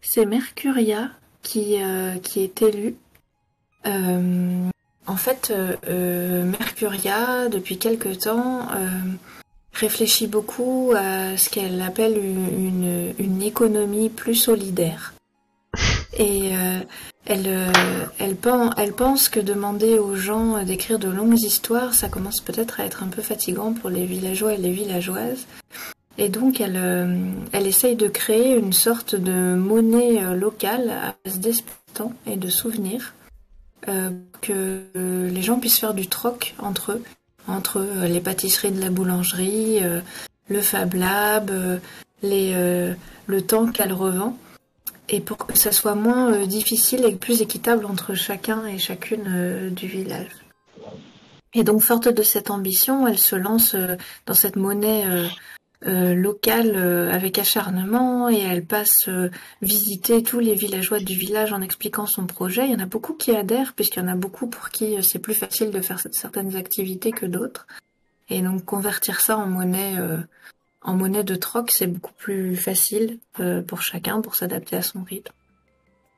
C'est 0.00 0.24
Mercuria 0.26 1.10
qui, 1.42 1.82
euh, 1.82 2.14
est 2.36 2.62
élue. 2.62 2.96
En 5.06 5.16
fait, 5.16 5.52
Mercuria, 5.86 7.48
depuis 7.50 7.78
quelque 7.78 8.08
temps, 8.08 8.68
réfléchit 9.72 10.26
beaucoup 10.26 10.92
à 10.96 11.36
ce 11.36 11.50
qu'elle 11.50 11.82
appelle 11.82 12.16
une 12.16 13.42
économie 13.42 14.08
plus 14.08 14.36
solidaire. 14.36 15.13
Et 16.16 16.56
euh, 16.56 16.80
elle, 17.26 17.46
euh, 17.46 17.72
elle, 18.18 18.36
elle 18.76 18.92
pense 18.92 19.28
que 19.28 19.40
demander 19.40 19.98
aux 19.98 20.16
gens 20.16 20.62
d'écrire 20.62 20.98
de 20.98 21.08
longues 21.08 21.40
histoires, 21.40 21.94
ça 21.94 22.08
commence 22.08 22.40
peut-être 22.40 22.80
à 22.80 22.84
être 22.84 23.02
un 23.02 23.08
peu 23.08 23.22
fatigant 23.22 23.72
pour 23.72 23.90
les 23.90 24.04
villageois 24.04 24.54
et 24.54 24.58
les 24.58 24.72
villageoises. 24.72 25.46
Et 26.16 26.28
donc 26.28 26.60
elle, 26.60 26.76
euh, 26.76 27.16
elle 27.52 27.66
essaye 27.66 27.96
de 27.96 28.06
créer 28.06 28.56
une 28.56 28.72
sorte 28.72 29.16
de 29.16 29.54
monnaie 29.56 30.20
locale 30.36 30.90
à 30.90 31.16
base 31.24 31.40
d'espétants 31.40 32.12
et 32.26 32.36
de 32.36 32.48
souvenirs 32.48 33.14
euh, 33.88 34.10
que 34.40 34.82
les 34.94 35.42
gens 35.42 35.58
puissent 35.58 35.80
faire 35.80 35.94
du 35.94 36.06
troc 36.06 36.54
entre 36.58 36.92
eux, 36.92 37.02
entre 37.48 37.84
les 38.04 38.20
pâtisseries 38.20 38.70
de 38.70 38.80
la 38.80 38.90
boulangerie, 38.90 39.80
le 40.48 40.60
Fab 40.60 40.94
Lab, 40.94 41.50
euh, 42.32 42.94
le 43.26 43.42
temps 43.42 43.70
qu'elle 43.70 43.92
revend 43.92 44.36
et 45.08 45.20
pour 45.20 45.36
que 45.38 45.56
ça 45.56 45.72
soit 45.72 45.94
moins 45.94 46.32
euh, 46.32 46.46
difficile 46.46 47.04
et 47.04 47.14
plus 47.14 47.42
équitable 47.42 47.84
entre 47.86 48.14
chacun 48.14 48.66
et 48.66 48.78
chacune 48.78 49.24
euh, 49.28 49.70
du 49.70 49.86
village. 49.86 50.30
Et 51.52 51.62
donc, 51.62 51.82
forte 51.82 52.08
de 52.08 52.22
cette 52.22 52.50
ambition, 52.50 53.06
elle 53.06 53.18
se 53.18 53.36
lance 53.36 53.74
euh, 53.74 53.96
dans 54.26 54.34
cette 54.34 54.56
monnaie 54.56 55.04
locale 55.86 56.78
avec 57.12 57.38
acharnement 57.38 58.30
et 58.30 58.38
elle 58.38 58.64
passe 58.64 59.10
visiter 59.60 60.22
tous 60.22 60.38
les 60.38 60.54
villageois 60.54 60.98
du 60.98 61.14
village 61.14 61.52
en 61.52 61.60
expliquant 61.60 62.06
son 62.06 62.26
projet. 62.26 62.64
Il 62.64 62.72
y 62.72 62.74
en 62.74 62.82
a 62.82 62.86
beaucoup 62.86 63.12
qui 63.12 63.36
adhèrent 63.36 63.74
puisqu'il 63.74 64.00
y 64.00 64.02
en 64.02 64.08
a 64.08 64.14
beaucoup 64.14 64.46
pour 64.46 64.70
qui 64.70 64.96
c'est 65.02 65.18
plus 65.18 65.34
facile 65.34 65.70
de 65.70 65.82
faire 65.82 66.00
certaines 66.12 66.56
activités 66.56 67.10
que 67.10 67.26
d'autres. 67.26 67.66
Et 68.30 68.40
donc, 68.40 68.64
convertir 68.64 69.20
ça 69.20 69.36
en 69.36 69.44
monnaie 69.46 69.98
en 70.84 70.94
monnaie 70.94 71.24
de 71.24 71.34
troc, 71.34 71.70
c'est 71.70 71.86
beaucoup 71.86 72.12
plus 72.12 72.56
facile 72.56 73.18
euh, 73.40 73.62
pour 73.62 73.80
chacun 73.82 74.20
pour 74.20 74.36
s'adapter 74.36 74.76
à 74.76 74.82
son 74.82 75.02
rythme. 75.02 75.32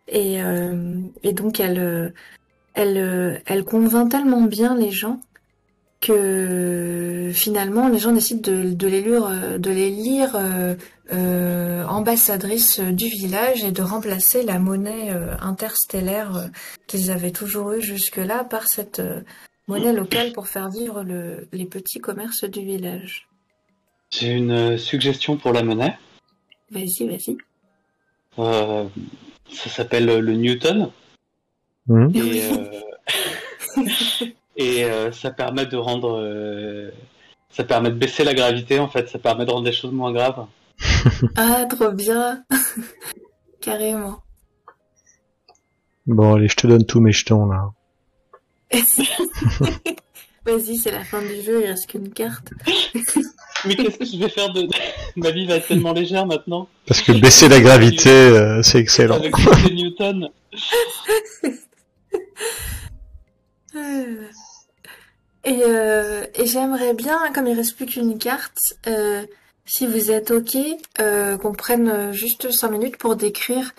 Et, 0.09 0.43
euh, 0.43 1.01
et 1.23 1.33
donc 1.33 1.61
elle, 1.61 1.78
euh, 1.78 2.11
elle, 2.75 2.99
euh, 2.99 3.39
elle 3.47 3.65
convainc 3.65 4.11
tellement 4.11 4.43
bien 4.43 4.77
les 4.77 4.91
gens 4.91 5.20
que 6.01 7.31
finalement 7.33 7.89
les 7.89 7.99
gens 7.99 8.12
décident 8.12 8.43
de, 8.43 8.75
de 8.75 8.86
les 8.86 9.01
lire, 9.01 9.59
de 9.59 9.70
les 9.70 9.91
lire 9.91 10.35
euh, 10.35 10.75
euh, 11.12 11.85
ambassadrices 11.86 12.81
du 12.81 13.07
village 13.07 13.65
et 13.65 13.73
de 13.73 13.83
remplacer 13.83 14.43
la 14.43 14.59
monnaie 14.59 15.11
interstellaire 15.41 16.51
qu'ils 16.86 17.11
avaient 17.11 17.31
toujours 17.31 17.73
eue 17.73 17.81
jusque-là 17.81 18.45
par 18.45 18.69
cette 18.69 19.01
monnaie 19.69 19.93
locale 19.93 20.33
pour 20.33 20.49
faire 20.49 20.69
vivre 20.70 21.03
le, 21.03 21.49
les 21.53 21.67
petits 21.67 22.01
commerces 22.01 22.45
du 22.45 22.61
village. 22.61 23.28
J'ai 24.19 24.33
une 24.33 24.51
euh, 24.51 24.78
suggestion 24.78 25.36
pour 25.36 25.53
la 25.53 25.62
monnaie. 25.62 25.97
Vas-y, 26.70 27.07
vas-y. 27.07 27.36
Euh, 28.39 28.85
ça 29.53 29.70
s'appelle 29.70 30.07
le 30.07 30.33
Newton 30.35 30.91
Mhm. 31.89 32.11
et, 32.17 32.43
euh, 32.53 32.81
et 34.57 34.85
euh, 34.85 35.12
ça 35.12 35.31
permet 35.31 35.67
de 35.67 35.77
rendre, 35.77 36.19
euh, 36.20 36.91
ça 37.51 37.62
permet 37.62 37.91
de 37.91 37.95
baisser 37.95 38.25
la 38.25 38.35
gravité 38.35 38.81
en 38.81 38.89
fait. 38.89 39.09
Ça 39.09 39.19
permet 39.20 39.45
de 39.47 39.51
rendre 39.53 39.67
les 39.67 39.73
choses 39.73 39.93
moins 39.93 40.12
graves. 40.12 40.47
Ah, 41.36 41.65
trop 41.70 41.93
bien. 41.93 42.45
Carrément. 43.61 44.20
Bon, 46.07 46.35
allez, 46.35 46.49
je 46.49 46.57
te 46.57 46.67
donne 46.67 46.85
tous 46.85 47.01
mes 47.01 47.12
jetons, 47.12 47.47
là. 47.47 47.70
Vas-y, 50.45 50.77
c'est 50.77 50.91
la 50.93 51.05
fin 51.05 51.20
du 51.23 51.41
jeu, 51.43 51.62
il 51.62 51.67
reste 51.69 51.86
qu'une 51.89 52.12
carte. 52.12 52.53
Mais 53.67 53.77
qu'est-ce 53.77 53.99
que 53.99 54.05
je 54.05 54.17
vais 54.19 54.28
faire 54.28 54.53
de 54.53 54.69
ma 55.17 55.31
vie 55.31 55.47
va 55.47 55.57
être 55.57 55.69
tellement 55.69 55.93
légère 55.93 56.27
maintenant 56.27 56.69
Parce 56.86 57.01
que 57.03 57.12
baisser 57.12 57.49
la 57.49 57.61
gravité, 57.61 58.11
euh, 58.11 58.62
c'est 58.62 58.78
excellent. 58.78 59.17
avec 59.17 59.35
Newton. 59.73 60.28
Euh, 63.75 64.27
Et, 65.45 65.62
euh, 65.65 66.25
et 66.35 66.45
j'aimerais 66.47 66.93
bien, 66.93 67.19
comme 67.33 67.47
il 67.47 67.55
reste 67.57 67.77
plus 67.77 67.86
qu'une 67.86 68.19
carte, 68.19 68.59
euh, 68.89 69.25
si 69.65 69.86
vous 69.86 70.11
êtes 70.11 70.33
ok, 70.33 70.57
euh, 71.01 71.36
qu'on 71.39 71.53
prenne 71.53 72.12
juste 72.12 72.51
5 72.51 72.69
minutes 72.70 72.97
pour 72.97 73.15
décrire 73.17 73.73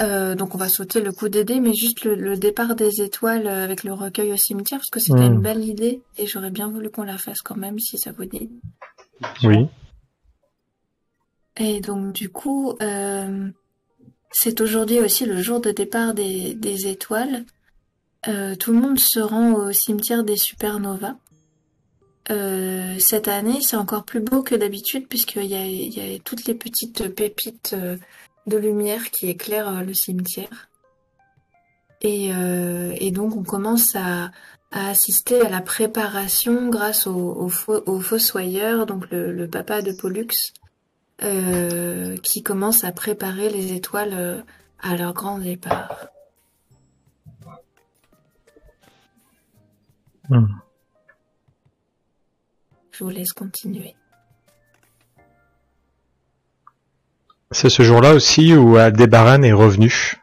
Euh, 0.00 0.34
donc 0.34 0.56
on 0.56 0.58
va 0.58 0.68
sauter 0.68 1.00
le 1.00 1.12
coup 1.12 1.28
des 1.28 1.44
dés, 1.44 1.60
mais 1.60 1.72
juste 1.72 2.04
le, 2.04 2.16
le 2.16 2.36
départ 2.36 2.74
des 2.74 3.00
étoiles 3.00 3.46
avec 3.46 3.84
le 3.84 3.92
recueil 3.94 4.32
au 4.32 4.36
cimetière, 4.36 4.80
parce 4.80 4.90
que 4.90 4.98
c'était 4.98 5.20
Hmm. 5.28 5.34
une 5.34 5.40
belle 5.40 5.64
idée, 5.64 6.02
et 6.18 6.26
j'aurais 6.26 6.50
bien 6.50 6.68
voulu 6.68 6.90
qu'on 6.90 7.04
la 7.04 7.16
fasse 7.16 7.40
quand 7.42 7.56
même, 7.56 7.78
si 7.78 7.96
ça 7.96 8.10
vous 8.10 8.24
dit. 8.24 8.50
Oui. 9.42 9.68
Et 11.56 11.80
donc 11.80 12.12
du 12.12 12.28
coup, 12.30 12.76
euh, 12.82 13.48
c'est 14.30 14.60
aujourd'hui 14.60 15.00
aussi 15.00 15.24
le 15.24 15.40
jour 15.40 15.60
de 15.60 15.70
départ 15.70 16.14
des, 16.14 16.54
des 16.54 16.88
étoiles. 16.88 17.44
Euh, 18.26 18.56
tout 18.56 18.72
le 18.72 18.80
monde 18.80 18.98
se 18.98 19.20
rend 19.20 19.52
au 19.52 19.72
cimetière 19.72 20.24
des 20.24 20.36
supernovas. 20.36 21.16
Euh, 22.30 22.98
cette 22.98 23.28
année, 23.28 23.60
c'est 23.60 23.76
encore 23.76 24.04
plus 24.04 24.20
beau 24.20 24.42
que 24.42 24.54
d'habitude 24.54 25.06
puisqu'il 25.08 25.44
y 25.44 25.54
a, 25.54 25.66
il 25.66 25.94
y 25.94 26.16
a 26.16 26.18
toutes 26.18 26.46
les 26.46 26.54
petites 26.54 27.08
pépites 27.14 27.76
de 28.46 28.56
lumière 28.56 29.10
qui 29.10 29.28
éclairent 29.28 29.84
le 29.84 29.94
cimetière. 29.94 30.68
Et, 32.04 32.30
euh, 32.34 32.94
et 32.98 33.10
donc 33.10 33.34
on 33.34 33.42
commence 33.42 33.96
à, 33.96 34.30
à 34.74 34.88
assister 34.88 35.40
à 35.40 35.48
la 35.48 35.60
préparation 35.60 36.68
grâce 36.68 37.06
au, 37.06 37.12
au, 37.14 37.50
au 37.86 38.00
fossoyeur, 38.00 38.86
donc 38.86 39.08
le, 39.12 39.32
le 39.32 39.48
papa 39.48 39.82
de 39.82 39.92
Pollux, 39.92 40.26
euh, 41.22 42.16
qui 42.16 42.42
commence 42.42 42.82
à 42.82 42.90
préparer 42.90 43.48
les 43.50 43.72
étoiles 43.72 44.12
euh, 44.12 44.42
à 44.82 44.96
leur 44.96 45.14
grand 45.14 45.38
départ. 45.38 46.08
Hmm. 50.28 50.46
Je 52.90 53.04
vous 53.04 53.10
laisse 53.10 53.32
continuer. 53.32 53.94
C'est 57.52 57.70
ce 57.70 57.84
jour-là 57.84 58.14
aussi 58.14 58.54
où 58.56 58.76
Aldebaran 58.76 59.42
est 59.42 59.52
revenu. 59.52 60.14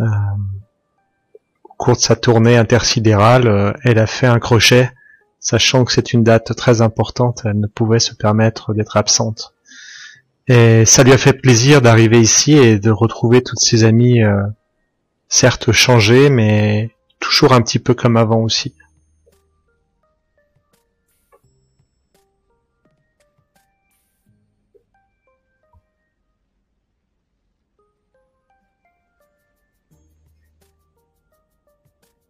Euh, 0.00 0.06
cours 1.76 1.96
de 1.96 2.00
sa 2.00 2.16
tournée 2.16 2.56
intersidérale, 2.56 3.48
euh, 3.48 3.72
elle 3.84 3.98
a 3.98 4.06
fait 4.06 4.26
un 4.26 4.38
crochet, 4.38 4.90
sachant 5.40 5.84
que 5.84 5.92
c'est 5.92 6.12
une 6.12 6.24
date 6.24 6.54
très 6.56 6.80
importante, 6.80 7.42
elle 7.44 7.60
ne 7.60 7.66
pouvait 7.66 7.98
se 7.98 8.14
permettre 8.14 8.74
d'être 8.74 8.96
absente. 8.96 9.54
Et 10.48 10.84
ça 10.84 11.02
lui 11.02 11.12
a 11.12 11.18
fait 11.18 11.32
plaisir 11.32 11.82
d'arriver 11.82 12.20
ici 12.20 12.52
et 12.52 12.78
de 12.78 12.90
retrouver 12.90 13.42
toutes 13.42 13.60
ses 13.60 13.84
amies, 13.84 14.22
euh, 14.22 14.42
certes 15.28 15.72
changées, 15.72 16.30
mais 16.30 16.90
toujours 17.20 17.52
un 17.52 17.62
petit 17.62 17.78
peu 17.78 17.94
comme 17.94 18.16
avant 18.16 18.40
aussi. 18.40 18.74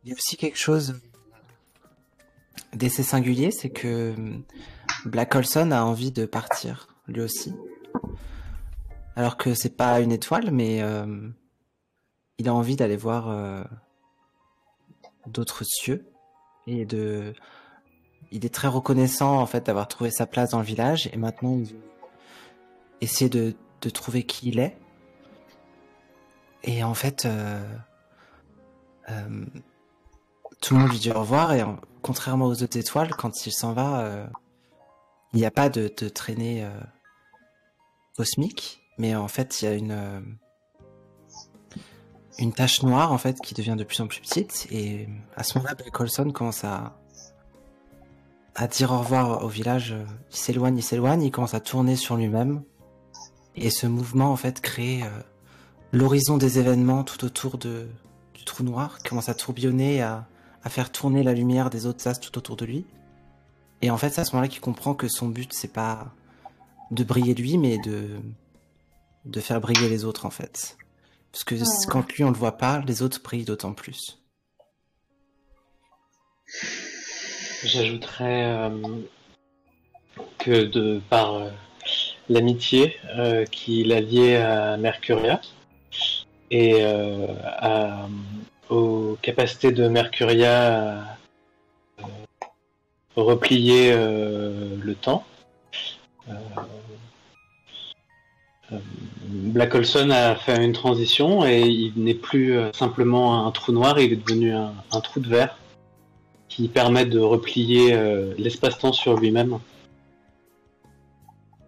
Il 0.07 0.10
y 0.10 0.12
a 0.12 0.15
aussi 0.15 0.36
quelque 0.36 0.57
chose 0.57 1.01
d'assez 2.73 3.02
singulier, 3.02 3.51
c'est 3.51 3.70
que 3.70 4.15
hum, 4.17 4.44
Black 5.05 5.35
Olson 5.35 5.73
a 5.73 5.83
envie 5.83 6.12
de 6.12 6.26
partir, 6.26 6.86
lui 7.09 7.23
aussi. 7.23 7.52
Alors 9.17 9.36
que 9.36 9.52
c'est 9.55 9.76
pas 9.76 9.99
une 9.99 10.12
étoile, 10.12 10.52
mais 10.52 10.81
euh, 10.81 11.28
il 12.39 12.49
a 12.49 12.55
envie 12.55 12.76
d'aller 12.76 12.97
voir 12.97 13.31
euh, 13.31 13.65
d'autres 15.26 15.65
cieux 15.65 16.07
et 16.68 16.85
de. 16.85 17.35
Il 18.31 18.47
est 18.47 18.55
très 18.55 18.68
reconnaissant 18.68 19.41
en 19.41 19.47
fait 19.47 19.67
d'avoir 19.67 19.89
trouvé 19.89 20.12
sa 20.12 20.25
place 20.25 20.51
dans 20.51 20.60
le 20.60 20.65
village 20.65 21.10
et 21.12 21.17
maintenant 21.17 21.59
il 21.59 21.65
veut 21.65 21.81
essayer 23.01 23.28
de, 23.28 23.57
de 23.81 23.91
trouver 23.91 24.23
qui 24.23 24.51
il 24.51 24.60
est. 24.60 24.78
Et 26.62 26.85
en 26.85 26.94
fait, 26.94 27.25
euh, 27.25 27.60
euh, 29.09 29.47
tout 30.67 30.75
le 30.75 30.81
monde 30.81 30.91
lui 30.91 30.99
dit 30.99 31.12
au 31.12 31.20
revoir 31.20 31.53
et 31.53 31.62
en- 31.62 31.77
contrairement 32.03 32.47
aux 32.47 32.61
autres 32.61 32.77
étoiles, 32.77 33.15
quand 33.15 33.47
il 33.47 33.53
s'en 33.53 33.73
va, 33.73 34.01
euh, 34.01 34.27
il 35.33 35.39
n'y 35.39 35.47
a 35.47 35.53
pas 35.53 35.69
de, 35.69 35.86
traînée 36.09 36.65
euh, 36.65 36.70
cosmique, 38.17 38.81
mais 38.99 39.15
en 39.15 39.28
fait 39.28 39.62
il 39.62 39.65
y 39.67 39.69
a 39.69 39.75
une 39.75 39.93
euh, 39.93 40.20
une 42.39 42.53
tache 42.53 42.83
noire 42.83 43.12
en 43.12 43.19
fait 43.19 43.41
qui 43.41 43.55
devient 43.55 43.77
de 43.78 43.85
plus 43.85 44.01
en 44.01 44.09
plus 44.09 44.20
petite 44.20 44.67
et 44.73 45.09
à 45.36 45.45
ce 45.45 45.57
moment-là, 45.57 45.77
Black 45.77 46.01
Olson 46.01 46.33
commence 46.33 46.65
à 46.65 46.99
à 48.57 48.67
dire 48.67 48.91
au 48.91 48.99
revoir 48.99 49.45
au 49.45 49.49
village. 49.49 49.95
Il 50.33 50.36
s'éloigne, 50.36 50.78
il 50.78 50.83
s'éloigne, 50.83 51.23
il 51.23 51.31
commence 51.31 51.55
à 51.55 51.61
tourner 51.61 51.95
sur 51.95 52.17
lui-même 52.17 52.65
et 53.55 53.70
ce 53.70 53.86
mouvement 53.86 54.33
en 54.33 54.36
fait 54.36 54.61
crée 54.61 55.03
l'horizon 55.93 56.39
des 56.39 56.59
événements 56.59 57.05
tout 57.05 57.25
autour 57.25 57.57
de 57.57 57.89
du 58.35 58.45
trou 58.45 58.65
noir, 58.65 58.99
commence 59.09 59.28
à 59.28 59.35
tourbillonner, 59.35 60.03
à 60.03 60.27
à 60.67 60.69
faire 60.69 60.91
tourner 60.91 61.23
la 61.23 61.33
lumière 61.33 61.70
des 61.70 61.86
autres 61.86 62.09
astres 62.09 62.28
tout 62.28 62.39
autour 62.39 62.57
de 62.57 62.65
lui. 62.65 62.85
Et 63.83 63.91
en 63.93 63.97
fait, 63.97 64.11
c'est 64.11 64.20
à 64.23 64.25
ce 64.25 64.33
moment-là 64.33 64.49
qu'il 64.49 64.61
comprend 64.61 64.95
que 64.95 65.07
son 65.07 65.28
but, 65.28 65.53
c'est 65.53 65.73
pas 65.73 66.12
de 66.91 67.05
briller 67.05 67.35
lui, 67.35 67.57
mais 67.57 67.78
de, 67.78 68.09
de 69.27 69.41
faire 69.41 69.61
briller 69.61 69.89
les 69.89 70.05
autres, 70.05 70.27
en 70.27 70.31
fait. 70.31 70.77
Parce 71.31 71.45
que 71.45 71.55
Ouais. 71.55 71.86
quand 71.89 72.12
lui, 72.12 72.25
on 72.25 72.31
le 72.31 72.36
voit 72.36 72.57
pas, 72.57 72.81
les 72.85 73.03
autres 73.03 73.23
brillent 73.23 73.45
d'autant 73.45 73.75
plus. 73.75 74.19
J'ajouterais 77.62 78.45
euh, 78.47 79.01
que 80.39 80.65
de 80.65 81.01
par 81.09 81.35
euh, 81.35 81.51
l'amitié 82.28 82.97
euh, 83.17 83.45
qu'il 83.45 83.93
a 83.93 84.01
liée 84.01 84.35
à 84.36 84.77
Mercuria 84.78 85.41
et 86.51 86.83
euh, 86.83 87.28
à- 87.45 88.09
aux 88.70 89.17
capacités 89.23 89.73
de 89.73 89.89
Mercuria 89.89 90.93
à 90.99 91.17
euh, 92.01 92.05
replier 93.17 93.93
euh, 93.93 94.77
le 94.81 94.95
temps. 94.95 95.25
euh, 96.28 96.35
Black 99.28 99.75
Olson 99.75 100.11
a 100.11 100.35
fait 100.35 100.65
une 100.65 100.73
transition 100.73 101.47
et 101.47 101.61
il 101.61 101.93
n'est 101.97 102.15
plus 102.15 102.59
simplement 102.73 103.47
un 103.47 103.51
trou 103.53 103.73
noir, 103.73 103.99
il 104.01 104.12
est 104.12 104.17
devenu 104.17 104.53
un, 104.55 105.01
trou 105.03 105.20
de 105.20 105.28
verre 105.28 105.57
qui 106.49 106.69
permet 106.69 107.07
de 107.07 107.20
replier 107.20 107.97
l'espace-temps 108.39 108.93
sur 108.93 109.17
lui-même. 109.17 109.61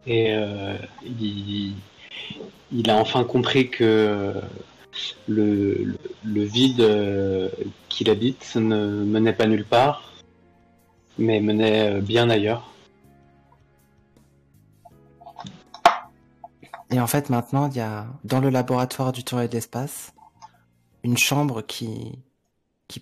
Et 0.06 0.34
il, 1.20 2.90
a 2.90 2.96
enfin 2.96 3.22
compris 3.22 3.68
que 3.70 4.34
le, 5.28 5.96
vide 6.24 6.80
euh, 6.80 7.48
qu'il 7.88 8.10
habite 8.10 8.56
ne 8.56 9.04
menait 9.04 9.32
pas 9.32 9.46
nulle 9.46 9.64
part, 9.64 10.12
mais 11.18 11.40
menait 11.40 11.96
euh, 11.96 12.00
bien 12.00 12.30
ailleurs. 12.30 12.72
Et 16.90 17.00
en 17.00 17.06
fait, 17.06 17.28
maintenant, 17.28 17.68
il 17.68 17.76
y 17.76 17.80
a, 17.80 18.06
dans 18.24 18.40
le 18.40 18.48
laboratoire 18.48 19.12
du 19.12 19.22
temps 19.22 19.40
et 19.40 19.48
de 19.48 19.54
l'espace, 19.54 20.14
une 21.04 21.18
chambre 21.18 21.62
qui, 21.62 22.22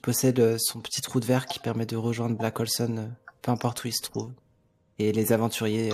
possède 0.03 0.41
euh, 0.41 0.57
son 0.59 0.81
petit 0.81 1.01
trou 1.01 1.21
de 1.21 1.27
verre 1.27 1.47
qui 1.47 1.61
permet 1.61 1.87
de 1.87 1.97
rejoindre 1.97 2.37
Black 2.37 2.59
Olson, 2.59 3.13
peu 3.43 3.51
importe 3.53 3.85
où 3.85 3.89
il 3.89 3.95
se 3.95 4.03
trouve. 4.03 4.33
Et 4.99 5.13
les 5.13 5.33
aventuriers 5.33 5.93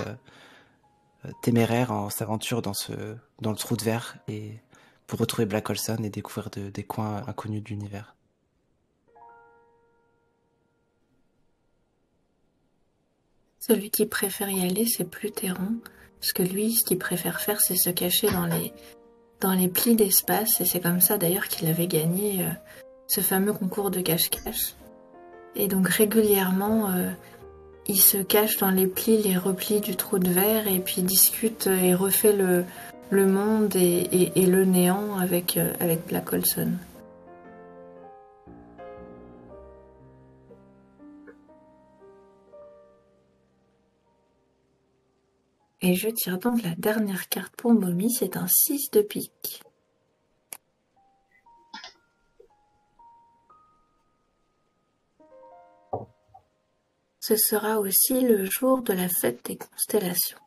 téméraires 1.41 1.91
en 1.91 2.09
s'aventurent 2.09 2.61
dans 2.61 2.73
ce, 2.73 3.17
dans 3.41 3.51
le 3.51 3.57
trou 3.57 3.75
de 3.75 3.83
verre 3.83 4.17
et 4.29 4.59
pour 5.13 5.19
retrouver 5.19 5.45
Black 5.45 5.69
Olson 5.69 5.97
et 6.03 6.09
découvrir 6.09 6.49
de- 6.49 6.71
des 6.71 6.81
coins 6.81 7.21
inconnus 7.27 7.61
de 7.63 7.69
l'univers. 7.69 8.15
Celui 13.59 13.91
qui 13.91 14.07
préfère 14.07 14.49
y 14.49 14.65
aller, 14.67 14.87
c'est 14.87 15.07
Plutéron, 15.07 15.75
parce 16.19 16.33
que 16.33 16.41
lui, 16.41 16.73
ce 16.73 16.83
qu'il 16.83 16.97
préfère 16.97 17.41
faire, 17.41 17.61
c'est 17.61 17.75
se 17.75 17.91
cacher 17.91 18.31
dans 18.31 18.47
les, 18.47 18.73
dans 19.39 19.53
les 19.53 19.67
plis 19.67 19.95
d'espace, 19.95 20.59
et 20.61 20.65
c'est 20.65 20.79
comme 20.79 20.99
ça 20.99 21.19
d'ailleurs 21.19 21.47
qu'il 21.47 21.67
avait 21.67 21.85
gagné 21.85 22.43
euh, 22.43 22.49
ce 23.05 23.21
fameux 23.21 23.53
concours 23.53 23.91
de 23.91 24.01
cache-cache. 24.01 24.73
Et 25.53 25.67
donc 25.67 25.89
régulièrement, 25.89 26.89
euh, 26.89 27.11
il 27.85 28.01
se 28.01 28.17
cache 28.17 28.57
dans 28.57 28.71
les 28.71 28.87
plis, 28.87 29.21
les 29.21 29.37
replis 29.37 29.79
du 29.79 29.95
trou 29.95 30.17
de 30.17 30.31
verre, 30.31 30.67
et 30.67 30.79
puis 30.79 31.03
discute 31.03 31.67
et 31.67 31.93
refait 31.93 32.33
le, 32.33 32.65
le 33.13 33.27
monde 33.27 33.75
et, 33.75 34.31
le 34.35 34.65
néant 34.65 35.17
avec, 35.17 35.57
euh, 35.57 35.73
avec 35.79 36.07
Black 36.07 36.33
Olson. 36.33 36.71
Et 45.81 45.95
je 45.95 46.09
tire 46.09 46.39
donc 46.39 46.63
la 46.63 46.73
dernière 46.75 47.29
carte 47.29 47.53
pour 47.55 47.73
Mommy, 47.73 48.11
c'est 48.11 48.35
un 48.35 48.47
6 48.47 48.89
de 48.91 49.01
pique. 49.01 49.61
Ce 57.19 57.35
sera 57.35 57.79
aussi 57.79 58.21
le 58.21 58.45
jour 58.45 58.81
de 58.81 58.93
la 58.93 59.07
fête 59.07 59.45
des 59.45 59.57
constellations. 59.57 60.42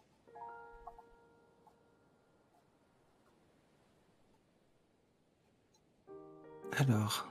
Alors. 6.77 7.27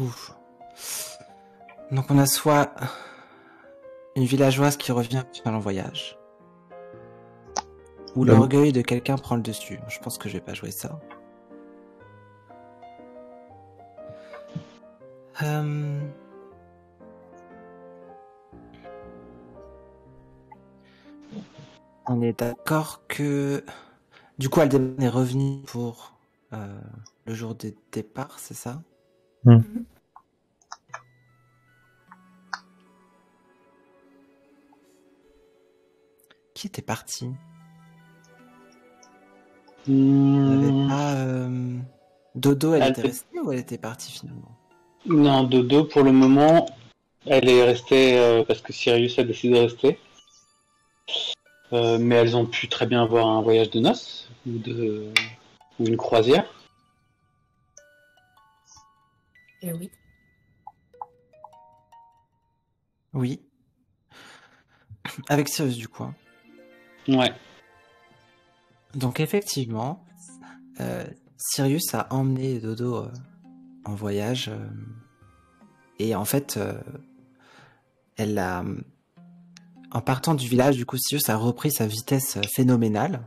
Ouf. 0.00 0.32
Donc 1.90 2.10
on 2.10 2.18
a 2.18 2.26
soit 2.26 2.72
une 4.16 4.24
villageoise 4.24 4.76
qui 4.76 4.92
revient 4.92 5.24
pendant 5.44 5.58
le 5.58 5.62
voyage, 5.62 6.18
ou 8.16 8.24
l'orgueil 8.24 8.72
de 8.72 8.82
quelqu'un 8.82 9.16
prend 9.16 9.36
le 9.36 9.42
dessus. 9.42 9.78
Je 9.88 9.98
pense 10.00 10.18
que 10.18 10.28
je 10.28 10.34
vais 10.34 10.40
pas 10.40 10.54
jouer 10.54 10.70
ça. 10.70 10.98
Euh, 15.42 16.00
On 22.06 22.20
est 22.20 22.38
d'accord 22.40 23.02
que 23.06 23.64
du 24.38 24.48
coup 24.48 24.60
Aldebaran 24.60 25.00
est 25.02 25.08
revenu 25.08 25.62
pour 25.66 26.18
euh, 26.52 26.80
le 27.26 27.34
jour 27.34 27.54
des 27.54 27.74
départs, 27.92 28.38
c'est 28.38 28.54
ça? 28.54 28.82
Mhm. 29.44 29.84
Qui 36.54 36.66
était 36.66 36.82
parti? 36.82 37.30
Hmm, 39.86 40.86
pas, 40.88 41.14
euh, 41.16 41.78
Dodo, 42.34 42.74
elle 42.74 42.90
était- 42.90 43.02
restée 43.02 43.40
ou 43.40 43.52
elle 43.52 43.58
était 43.58 43.78
partie 43.78 44.12
finalement? 44.12 44.56
Non, 45.06 45.42
Dodo, 45.44 45.84
pour 45.84 46.02
le 46.02 46.12
moment, 46.12 46.66
elle 47.26 47.48
est 47.48 47.64
restée 47.64 48.18
euh, 48.18 48.44
parce 48.44 48.60
que 48.60 48.72
Sirius 48.72 49.18
a 49.18 49.24
décidé 49.24 49.54
de 49.54 49.60
rester. 49.60 49.98
Euh, 51.72 51.98
mais 51.98 52.16
elles 52.16 52.36
ont 52.36 52.44
pu 52.46 52.68
très 52.68 52.86
bien 52.86 53.02
avoir 53.02 53.26
un 53.28 53.40
voyage 53.40 53.70
de 53.70 53.80
noces 53.80 54.30
ou, 54.46 54.58
de... 54.58 55.12
ou 55.80 55.86
une 55.86 55.96
croisière. 55.96 56.44
Eh 59.62 59.72
oui. 59.72 59.90
Oui. 63.14 63.40
Avec 65.28 65.48
Sirius 65.48 65.76
du 65.76 65.88
coup. 65.88 66.04
hein. 66.04 66.14
Ouais. 67.08 67.32
Donc 68.94 69.20
effectivement, 69.20 70.04
euh, 70.80 71.04
Sirius 71.38 71.94
a 71.94 72.06
emmené 72.12 72.60
Dodo 72.60 72.96
euh, 72.96 73.12
en 73.84 73.94
voyage 73.94 74.48
euh, 74.48 74.68
et 75.98 76.14
en 76.14 76.24
fait, 76.24 76.56
euh, 76.56 76.80
elle 78.16 78.38
a, 78.38 78.64
en 79.92 80.00
partant 80.00 80.34
du 80.34 80.48
village, 80.48 80.76
du 80.76 80.86
coup, 80.86 80.96
Sirius 80.98 81.28
a 81.28 81.36
repris 81.36 81.70
sa 81.70 81.86
vitesse 81.86 82.36
euh, 82.36 82.42
phénoménale 82.54 83.26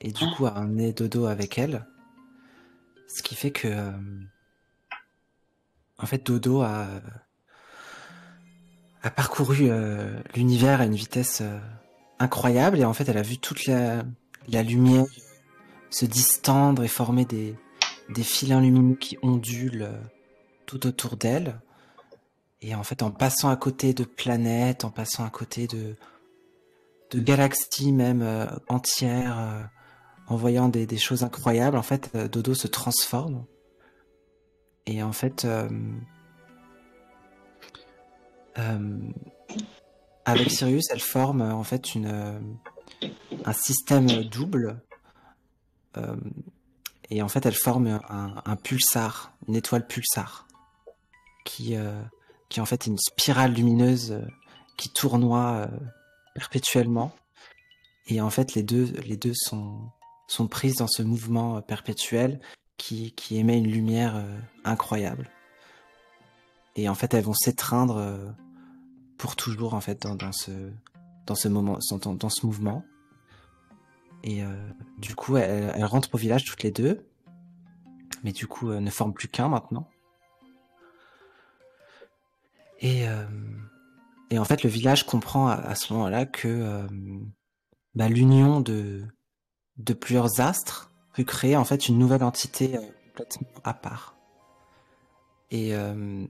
et 0.00 0.10
du 0.12 0.24
Ah. 0.24 0.34
coup 0.36 0.46
a 0.46 0.54
emmené 0.58 0.92
Dodo 0.92 1.26
avec 1.26 1.58
elle, 1.58 1.86
ce 3.08 3.22
qui 3.22 3.34
fait 3.34 3.50
que, 3.52 3.68
euh, 3.68 3.90
en 5.98 6.06
fait, 6.06 6.24
Dodo 6.26 6.62
a 6.62 6.86
a 9.04 9.10
parcouru 9.10 9.68
euh, 9.68 10.16
l'univers 10.36 10.80
à 10.80 10.84
une 10.86 10.94
vitesse 10.94 11.40
euh, 11.42 11.58
incroyable 12.20 12.78
et 12.78 12.84
en 12.84 12.92
fait 12.94 13.08
elle 13.08 13.18
a 13.18 13.22
vu 13.22 13.36
toute 13.38 13.66
la, 13.66 14.04
la 14.48 14.62
lumière 14.62 15.06
se 15.90 16.04
distendre 16.06 16.84
et 16.84 16.88
former 16.88 17.24
des, 17.24 17.56
des 18.10 18.22
filins 18.22 18.60
lumineux 18.60 18.94
qui 18.94 19.18
ondulent 19.22 19.82
euh, 19.90 20.00
tout 20.66 20.86
autour 20.86 21.16
d'elle. 21.16 21.58
Et 22.62 22.76
en 22.76 22.84
fait 22.84 23.02
en 23.02 23.10
passant 23.10 23.50
à 23.50 23.56
côté 23.56 23.92
de 23.92 24.04
planètes, 24.04 24.84
en 24.84 24.90
passant 24.90 25.24
à 25.24 25.30
côté 25.30 25.66
de, 25.66 25.96
de 27.10 27.18
galaxies 27.20 27.92
même 27.92 28.22
euh, 28.22 28.46
entières, 28.68 29.38
euh, 29.38 29.62
en 30.28 30.36
voyant 30.36 30.68
des, 30.68 30.96
choses 30.96 31.24
incroyables, 31.24 31.76
en 31.76 31.82
fait 31.82 32.10
euh, 32.14 32.28
Dodo 32.28 32.54
se 32.54 32.68
transforme. 32.68 33.44
Et 34.86 35.02
en 35.02 35.12
fait... 35.12 35.46
avec 40.24 40.50
Sirius, 40.50 40.84
elle 40.90 41.00
forme 41.00 41.42
en 41.42 41.64
fait 41.64 41.94
une, 41.94 42.56
un 43.44 43.52
système 43.52 44.06
double. 44.24 44.80
Et 47.10 47.22
en 47.22 47.28
fait, 47.28 47.44
elle 47.46 47.54
forme 47.54 47.86
un, 48.08 48.42
un 48.44 48.56
pulsar, 48.56 49.32
une 49.48 49.56
étoile 49.56 49.86
pulsar, 49.86 50.46
qui, 51.44 51.76
qui 52.52 52.60
en 52.60 52.66
fait 52.66 52.86
est 52.86 52.90
une 52.90 52.98
spirale 52.98 53.52
lumineuse 53.52 54.12
euh, 54.12 54.20
qui 54.76 54.90
tournoie 54.90 55.52
euh, 55.52 55.78
perpétuellement. 56.34 57.12
Et 58.06 58.20
en 58.20 58.30
fait, 58.30 58.54
les 58.54 58.62
deux, 58.62 58.92
les 59.06 59.16
deux 59.16 59.34
sont, 59.34 59.78
sont 60.28 60.48
prises 60.48 60.76
dans 60.76 60.86
ce 60.86 61.02
mouvement 61.02 61.56
euh, 61.56 61.60
perpétuel 61.60 62.40
qui, 62.76 63.12
qui 63.12 63.38
émet 63.38 63.58
une 63.58 63.70
lumière 63.70 64.24
incroyable. 64.64 65.30
Et 66.74 66.88
en 66.88 66.94
fait, 66.94 67.14
elles 67.14 67.24
vont 67.24 67.34
s'étreindre 67.34 68.34
pour 69.18 69.36
toujours 69.36 69.74
en 69.74 69.80
fait 69.80 70.02
dans, 70.02 70.16
dans 70.16 70.32
ce 70.32 70.50
dans 71.26 71.36
ce 71.36 71.46
moment 71.46 71.78
dans, 72.02 72.14
dans 72.14 72.28
ce 72.28 72.44
mouvement. 72.44 72.82
Et 74.24 74.42
du 74.98 75.14
coup, 75.14 75.36
elles, 75.36 75.72
elles 75.76 75.84
rentrent 75.84 76.12
au 76.12 76.18
village 76.18 76.44
toutes 76.44 76.64
les 76.64 76.72
deux, 76.72 77.06
mais 78.22 78.32
du 78.32 78.46
coup, 78.46 78.70
euh, 78.70 78.80
ne 78.80 78.90
forment 78.90 79.12
plus 79.12 79.28
qu'un 79.28 79.48
maintenant. 79.48 79.88
Et 82.82 83.08
euh, 83.08 83.24
et 84.30 84.38
en 84.38 84.44
fait, 84.44 84.62
le 84.62 84.68
village 84.68 85.06
comprend 85.06 85.48
à, 85.48 85.54
à 85.54 85.74
ce 85.74 85.92
moment-là 85.94 86.26
que 86.26 86.48
euh, 86.48 86.86
bah, 87.94 88.08
l'union 88.08 88.60
de 88.60 89.06
de 89.78 89.94
plusieurs 89.94 90.40
astres 90.40 90.92
peut 91.14 91.24
créer 91.24 91.56
en 91.56 91.64
fait 91.64 91.88
une 91.88 91.98
nouvelle 91.98 92.24
entité 92.24 92.76
euh, 92.76 92.82
complètement 93.06 93.48
à 93.64 93.72
part. 93.72 94.16
Et 95.50 95.74
euh, 95.74 96.26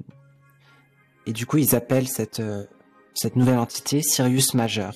et 1.26 1.32
du 1.32 1.46
coup, 1.46 1.58
ils 1.58 1.74
appellent 1.74 2.08
cette, 2.08 2.40
euh, 2.40 2.66
cette 3.14 3.34
nouvelle 3.36 3.58
entité 3.58 4.02
Sirius 4.02 4.54
majeur. 4.54 4.94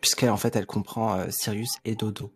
Puisqu'en 0.00 0.36
fait, 0.36 0.54
elle 0.54 0.66
comprend 0.66 1.26
Sirius 1.28 1.70
et 1.84 1.96
Dodo. 1.96 2.32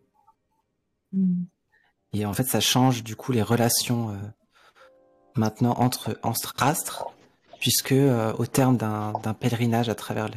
Et 2.11 2.25
en 2.25 2.33
fait, 2.33 2.43
ça 2.43 2.59
change 2.59 3.03
du 3.03 3.15
coup 3.15 3.31
les 3.31 3.41
relations 3.41 4.09
euh, 4.09 4.17
maintenant 5.35 5.73
entre, 5.77 6.19
entre 6.23 6.53
astres. 6.59 7.05
Puisque 7.63 7.93
euh, 7.93 8.33
au 8.39 8.45
terme 8.45 8.75
d'un 8.75 9.33
pèlerinage 9.39 9.87
à 9.87 9.95
travers 9.95 10.27
le- 10.27 10.35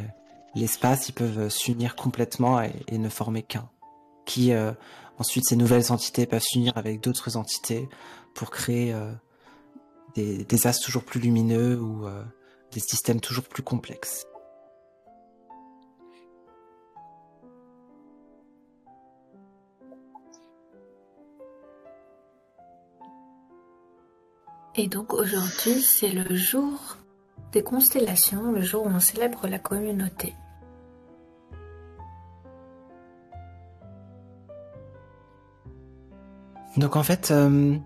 l'espace, 0.54 1.08
ils 1.08 1.12
peuvent 1.12 1.40
euh, 1.40 1.48
s'unir 1.48 1.96
complètement 1.96 2.62
et, 2.62 2.98
ne 2.98 3.08
former 3.08 3.42
qu'un. 3.42 3.68
Qui 4.26 4.52
euh, 4.52 4.70
ensuite, 5.18 5.44
ces 5.44 5.56
nouvelles 5.56 5.90
entités 5.90 6.24
peuvent 6.26 6.40
s'unir 6.40 6.78
avec 6.78 7.00
d'autres 7.00 7.36
entités 7.36 7.88
pour 8.32 8.50
créer 8.50 8.94
des, 10.14 10.44
des 10.44 10.58
toujours 10.80 11.02
plus 11.02 11.18
lumineux 11.18 11.80
ou 11.80 12.06
des 12.70 12.78
systèmes 12.80 13.20
toujours 13.20 13.44
plus 13.44 13.64
complexes. 13.64 14.24
Et 24.76 24.86
donc 24.86 25.12
aujourd'hui, 25.12 25.82
c'est 25.82 26.10
le 26.10 26.36
jour 26.36 26.98
des 27.56 27.62
constellations, 27.62 28.52
le 28.52 28.60
jour 28.60 28.84
où 28.84 28.90
on 28.90 29.00
célèbre 29.00 29.48
la 29.48 29.58
communauté. 29.58 30.34
Donc 36.76 36.96
en 36.96 37.02
fait, 37.02 37.30
euh, 37.30 37.78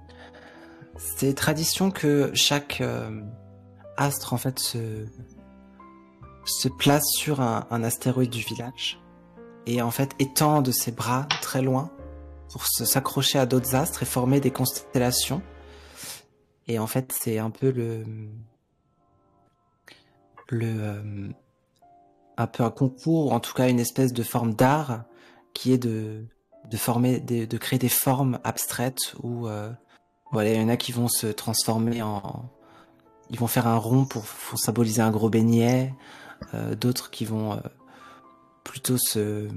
c'est 0.99 1.35
tradition 1.35 1.93
que 1.93 2.33
chaque 2.35 2.81
euh, 2.81 3.23
astre 3.97 4.33
en 4.33 4.39
fait 4.39 4.59
se 4.59 5.07
se 6.45 6.69
place 6.69 7.05
sur 7.17 7.41
un, 7.41 7.69
un 7.71 7.85
astéroïde 7.85 8.31
du 8.31 8.43
village 8.43 9.01
et 9.67 9.83
en 9.83 9.93
fait 9.93 10.11
étend 10.19 10.63
de 10.63 10.73
ses 10.73 10.91
bras 10.91 11.29
très 11.43 11.63
loin 11.63 11.93
pour 12.51 12.67
s'accrocher 12.67 13.39
à 13.39 13.47
d'autres 13.47 13.77
astres 13.77 14.03
et 14.03 14.07
former 14.07 14.41
des 14.41 14.51
constellations. 14.51 15.43
Et 16.67 16.81
en 16.81 16.89
fait, 16.89 17.13
c'est 17.13 17.39
un 17.39 17.51
peu 17.51 17.71
le 17.71 18.05
le 20.51 20.67
euh, 20.67 21.29
un 22.37 22.47
peu 22.47 22.63
un 22.65 22.71
concours, 22.71 23.27
ou 23.27 23.31
en 23.31 23.41
tout 23.41 23.55
cas 23.55 23.69
une 23.69 23.81
espèce 23.81 24.13
de 24.13 24.23
forme 24.23 24.55
d'art 24.55 25.05
qui 25.55 25.73
est 25.73 25.79
de 25.79 26.25
de 26.71 26.77
former, 26.77 27.19
des- 27.21 27.47
de 27.47 27.57
créer 27.59 27.79
des 27.79 27.89
formes 27.89 28.39
abstraites 28.45 29.15
où 29.23 29.49
euh, 29.49 29.73
voilà, 30.31 30.53
il 30.53 30.61
y 30.61 30.65
en 30.65 30.69
a 30.69 30.77
qui 30.77 30.93
vont 30.93 31.09
se 31.09 31.27
transformer 31.27 32.03
en, 32.03 32.49
ils 33.31 33.39
vont 33.39 33.47
faire 33.49 33.67
un 33.67 33.77
rond 33.77 34.05
pour, 34.05 34.25
symboliser 34.57 35.01
un 35.03 35.11
gros 35.11 35.31
beignet, 35.31 35.95
euh, 36.55 36.75
d'autres 36.77 37.11
qui 37.11 37.25
vont 37.25 37.55
euh, 37.55 37.61
plutôt 38.63 38.99
se 38.99 39.49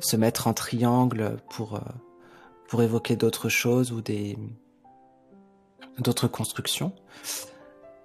se 0.00 0.16
mettre 0.16 0.46
en 0.46 0.54
triangle 0.54 1.36
pour 1.50 1.80
pour 2.68 2.82
évoquer 2.82 3.16
d'autres 3.16 3.48
choses 3.48 3.92
ou 3.92 4.00
des 4.00 4.38
d'autres 5.98 6.28
constructions. 6.28 6.92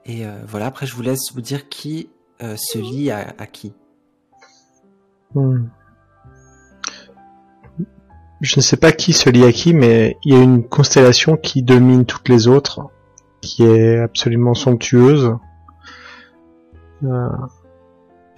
Et 0.10 0.26
euh, 0.26 0.32
voilà, 0.48 0.66
après 0.66 0.88
je 0.88 0.96
vous 0.96 1.04
laisse 1.04 1.32
vous 1.36 1.42
dire 1.42 1.70
qui 1.70 2.10
euh, 2.42 2.56
se 2.58 2.80
lie 2.80 3.12
à, 3.12 3.36
à 3.38 3.46
qui. 3.46 3.74
Hmm. 5.36 5.68
je 8.42 8.56
ne 8.58 8.62
sais 8.64 8.78
pas 8.78 8.92
qui 8.92 9.14
se 9.14 9.30
lie 9.30 9.46
à 9.46 9.52
qui, 9.52 9.76
mais 9.76 10.18
il 10.24 10.34
y 10.34 10.36
a 10.36 10.42
une 10.42 10.64
constellation 10.68 11.38
qui 11.38 11.62
domine 11.62 12.06
toutes 12.06 12.28
les 12.28 12.48
autres, 12.48 12.82
qui 13.42 13.64
est 13.64 14.00
absolument 14.00 14.56
somptueuse. 14.56 15.36
Euh, 17.04 17.30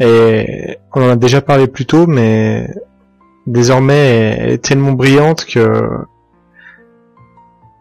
et 0.01 0.77
on 0.93 1.03
en 1.03 1.09
a 1.11 1.15
déjà 1.15 1.41
parlé 1.41 1.67
plus 1.67 1.85
tôt, 1.85 2.05
mais 2.05 2.67
désormais 3.47 4.35
elle 4.37 4.49
est 4.49 4.63
tellement 4.65 4.91
brillante 4.91 5.45
que 5.45 5.87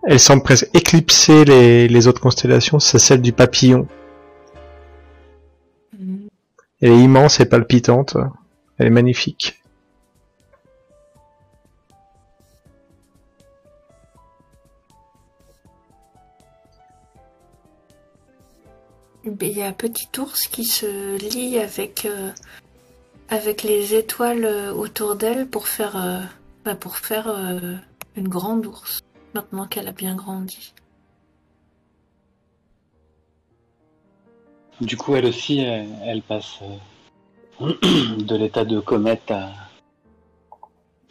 elle 0.03 0.20
semble 0.20 0.43
presque 0.43 0.69
éclipser 0.75 1.45
les, 1.45 1.89
les 1.89 2.09
autres 2.09 2.20
constellations, 2.20 2.79
c'est 2.79 2.99
celle 2.99 3.20
du 3.20 3.33
papillon. 3.33 3.87
Mhm. 5.99 6.29
Elle 6.81 6.93
est 6.93 7.01
immense 7.01 7.41
et 7.41 7.47
palpitante, 7.47 8.17
elle 8.79 8.87
est 8.87 8.91
magnifique. 8.91 9.61
Il 19.43 19.57
y 19.57 19.62
a 19.62 19.73
Petit 19.73 20.09
Ours 20.19 20.49
qui 20.49 20.65
se 20.65 21.19
lie 21.19 21.59
avec, 21.59 22.07
euh, 22.07 22.31
avec 23.29 23.62
les 23.62 23.95
étoiles 23.95 24.45
euh, 24.45 24.73
autour 24.73 25.15
d'elle 25.15 25.47
pour 25.47 25.69
faire, 25.69 25.97
euh, 25.97 26.20
bah, 26.65 26.75
pour 26.75 26.97
faire 26.97 27.29
euh, 27.29 27.77
une 28.17 28.29
grande 28.29 28.67
ours, 28.67 29.01
maintenant 29.34 29.67
qu'elle 29.67 29.89
a 29.89 29.92
bien 29.92 30.15
grandi. 30.15 30.75
Du 34.81 34.97
coup, 34.97 35.15
elle 35.15 35.26
aussi, 35.26 35.59
elle, 35.59 35.89
elle 36.05 36.23
passe 36.23 36.60
euh, 37.60 37.75
de 38.17 38.36
l'état 38.36 38.65
de 38.65 38.81
comète 38.81 39.31
à, 39.31 39.52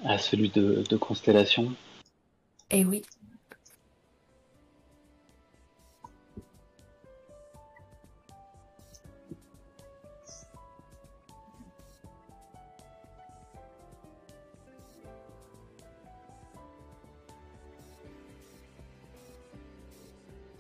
à 0.04 0.18
celui 0.18 0.50
de, 0.50 0.84
de 0.90 0.98
constellation. 0.98 1.72
Et 2.72 2.84
oui. 2.84 3.04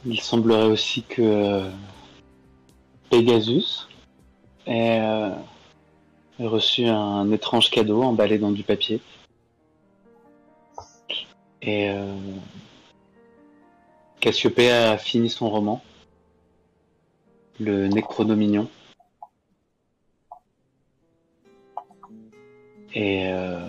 Il 0.05 0.21
semblerait 0.21 0.67
aussi 0.67 1.03
que 1.03 1.21
euh, 1.21 1.69
Pegasus 3.09 3.87
ait, 4.65 5.01
euh, 5.01 5.31
reçu 6.39 6.85
un 6.85 7.29
étrange 7.31 7.69
cadeau 7.69 8.03
emballé 8.03 8.37
dans 8.37 8.51
du 8.51 8.63
papier. 8.63 9.01
Et 11.61 11.89
euh, 11.89 12.15
Cassiopée 14.21 14.71
a 14.71 14.97
fini 14.97 15.29
son 15.29 15.49
roman, 15.49 15.81
le 17.59 17.87
Necronomignon. 17.87 18.69
Et 22.93 23.27
euh, 23.27 23.59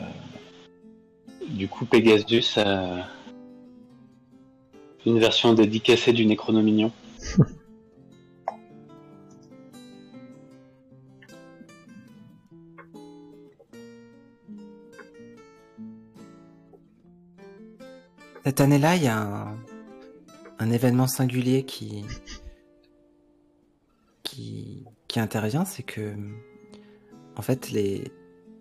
du 1.48 1.68
coup, 1.68 1.84
Pegasus 1.86 2.58
a 2.58 3.06
une 5.06 5.18
version 5.18 5.54
dédicacée 5.54 6.12
du 6.12 6.26
Necronomignon. 6.26 6.92
Cette 18.44 18.60
année-là, 18.60 18.96
il 18.96 19.04
y 19.04 19.08
a 19.08 19.54
un, 20.58 20.70
événement 20.70 21.06
singulier 21.06 21.64
qui, 21.64 22.04
qui, 24.22 24.84
intervient, 25.16 25.64
c'est 25.64 25.82
que, 25.82 26.14
en 27.36 27.42
fait, 27.42 27.70
les 27.70 28.10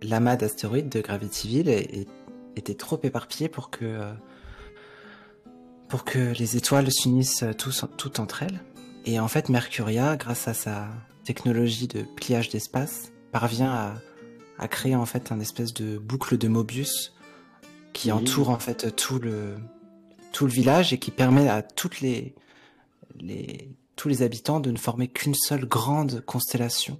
l'amas 0.01 0.35
d'astéroïdes 0.35 0.89
de 0.89 1.01
Gravityville 1.01 1.69
est- 1.69 2.07
était 2.55 2.75
trop 2.75 2.99
éparpillé 3.03 3.49
pour 3.49 3.69
que, 3.69 3.83
euh, 3.85 4.13
pour 5.89 6.05
que 6.05 6.33
les 6.37 6.55
étoiles 6.55 6.91
s'unissent 6.91 7.43
tous, 7.57 7.83
toutes 7.97 8.19
entre 8.19 8.43
elles. 8.43 8.61
Et 9.05 9.19
en 9.19 9.27
fait, 9.27 9.49
Mercuria, 9.49 10.15
grâce 10.15 10.47
à 10.47 10.53
sa 10.53 10.87
technologie 11.23 11.87
de 11.87 12.03
pliage 12.03 12.49
d'espace, 12.49 13.11
parvient 13.31 13.71
à, 13.71 13.95
à 14.57 14.67
créer 14.67 14.95
en 14.95 15.05
fait 15.05 15.31
un 15.31 15.39
espèce 15.39 15.73
de 15.73 15.97
boucle 15.97 16.37
de 16.37 16.47
Mobius 16.47 17.13
qui 17.93 18.11
entoure 18.11 18.49
en 18.49 18.59
fait 18.59 18.95
tout 18.95 19.19
le 19.19 19.57
tout 20.31 20.45
le 20.45 20.51
village 20.51 20.93
et 20.93 20.99
qui 20.99 21.09
permet 21.09 21.49
à 21.49 21.63
toutes 21.63 22.01
les, 22.01 22.35
les 23.19 23.75
tous 23.95 24.07
les 24.07 24.21
habitants 24.21 24.59
de 24.59 24.71
ne 24.71 24.77
former 24.77 25.07
qu'une 25.07 25.33
seule 25.33 25.65
grande 25.65 26.21
constellation. 26.21 26.99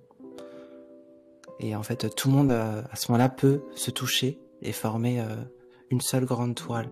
Et 1.59 1.75
en 1.75 1.83
fait, 1.83 2.13
tout 2.15 2.29
le 2.29 2.35
monde 2.35 2.51
euh, 2.51 2.81
à 2.91 2.95
ce 2.95 3.11
moment-là 3.11 3.29
peut 3.29 3.61
se 3.75 3.91
toucher 3.91 4.39
et 4.61 4.71
former 4.71 5.21
euh, 5.21 5.35
une 5.91 6.01
seule 6.01 6.25
grande 6.25 6.55
toile. 6.55 6.89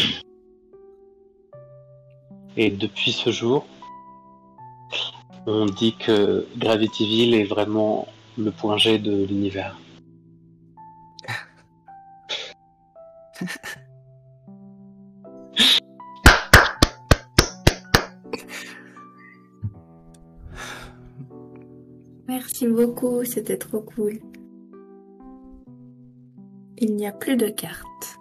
Et 2.56 2.70
depuis 2.70 3.12
ce 3.12 3.30
jour, 3.30 3.66
on 5.46 5.66
dit 5.66 5.96
que 5.96 6.46
Gravityville 6.56 7.34
est 7.34 7.44
vraiment 7.44 8.06
le 8.38 8.50
point 8.50 8.76
G 8.78 8.98
de 8.98 9.24
l'univers. 9.24 9.78
Merci 22.28 22.66
beaucoup, 22.66 23.24
c'était 23.24 23.58
trop 23.58 23.80
cool. 23.80 24.20
Il 26.78 26.96
n'y 26.96 27.06
a 27.06 27.12
plus 27.12 27.36
de 27.36 27.48
cartes. 27.48 28.18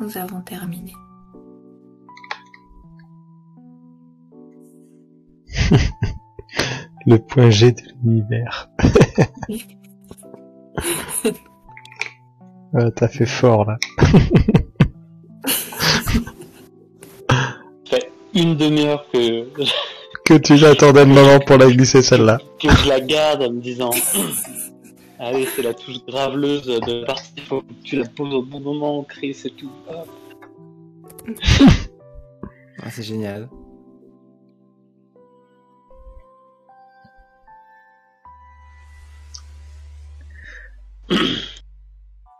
Nous 0.00 0.18
avons 0.18 0.40
terminé. 0.40 0.92
Le 7.06 7.18
point 7.18 7.50
G 7.50 7.72
de 7.72 7.82
l'univers. 8.04 8.70
Ah, 12.74 12.90
T'as 12.90 13.08
fait 13.08 13.26
fort 13.26 13.66
là. 13.66 13.76
Ça 17.84 17.98
fait 17.98 18.10
une 18.34 18.56
demi-heure 18.56 19.04
que, 19.12 19.46
Que 20.24 20.38
tu 20.38 20.56
l'attendais 20.56 21.04
le 21.04 21.12
moment 21.12 21.38
pour 21.40 21.58
la 21.58 21.70
glisser 21.70 22.00
celle-là. 22.00 22.38
que 22.58 22.70
je 22.70 22.88
la 22.88 23.00
garde 23.00 23.42
en 23.42 23.52
me 23.52 23.60
disant 23.60 23.90
Allez, 25.18 25.46
c'est 25.54 25.60
la 25.62 25.74
touche 25.74 26.02
graveleuse 26.08 26.64
de 26.66 27.04
partie, 27.04 27.42
faut 27.46 27.60
que 27.60 27.72
tu 27.84 27.96
la 27.96 28.08
poses 28.08 28.32
au 28.34 28.42
bon 28.42 28.60
moment, 28.60 29.04
Chris 29.04 29.36
et 29.44 29.50
tout. 29.50 29.70
Ah, 32.82 32.90
c'est 32.90 33.02
génial. 33.02 33.48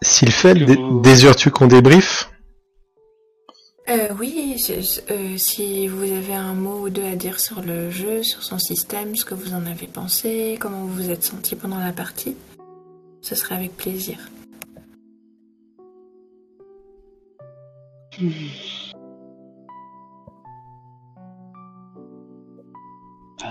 S'il 0.03 0.33
fait, 0.33 0.55
vous- 0.55 1.01
désires-tu 1.01 1.51
qu'on 1.51 1.67
débriefe 1.67 2.29
Euh, 3.89 4.09
oui, 4.19 4.57
euh, 5.11 5.37
si 5.37 5.89
vous 5.89 6.03
avez 6.03 6.35
un 6.35 6.55
mot 6.55 6.83
ou 6.87 6.91
deux 6.91 7.05
à 7.05 7.17
dire 7.17 7.41
sur 7.41 7.61
le 7.63 7.91
jeu, 7.91 8.23
sur 8.23 8.43
son 8.43 8.59
système, 8.59 9.17
ce 9.17 9.25
que 9.25 9.35
vous 9.35 9.55
en 9.55 9.67
avez 9.67 9.87
pensé, 9.89 10.57
comment 10.61 10.85
vous 10.85 10.95
vous 10.95 11.11
êtes 11.11 11.25
senti 11.25 11.57
pendant 11.57 11.79
la 11.79 11.93
partie, 11.93 12.37
ce 13.23 13.35
serait 13.35 13.57
avec 13.57 13.77
plaisir. 13.77 14.19
Euh, 23.45 23.49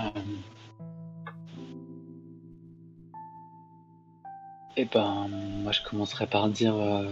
Eh 4.76 4.86
ben, 4.86 5.28
moi 5.62 5.72
je 5.72 5.80
commencerai 5.82 6.26
par 6.26 6.48
dire 6.48 6.74
euh, 6.74 7.10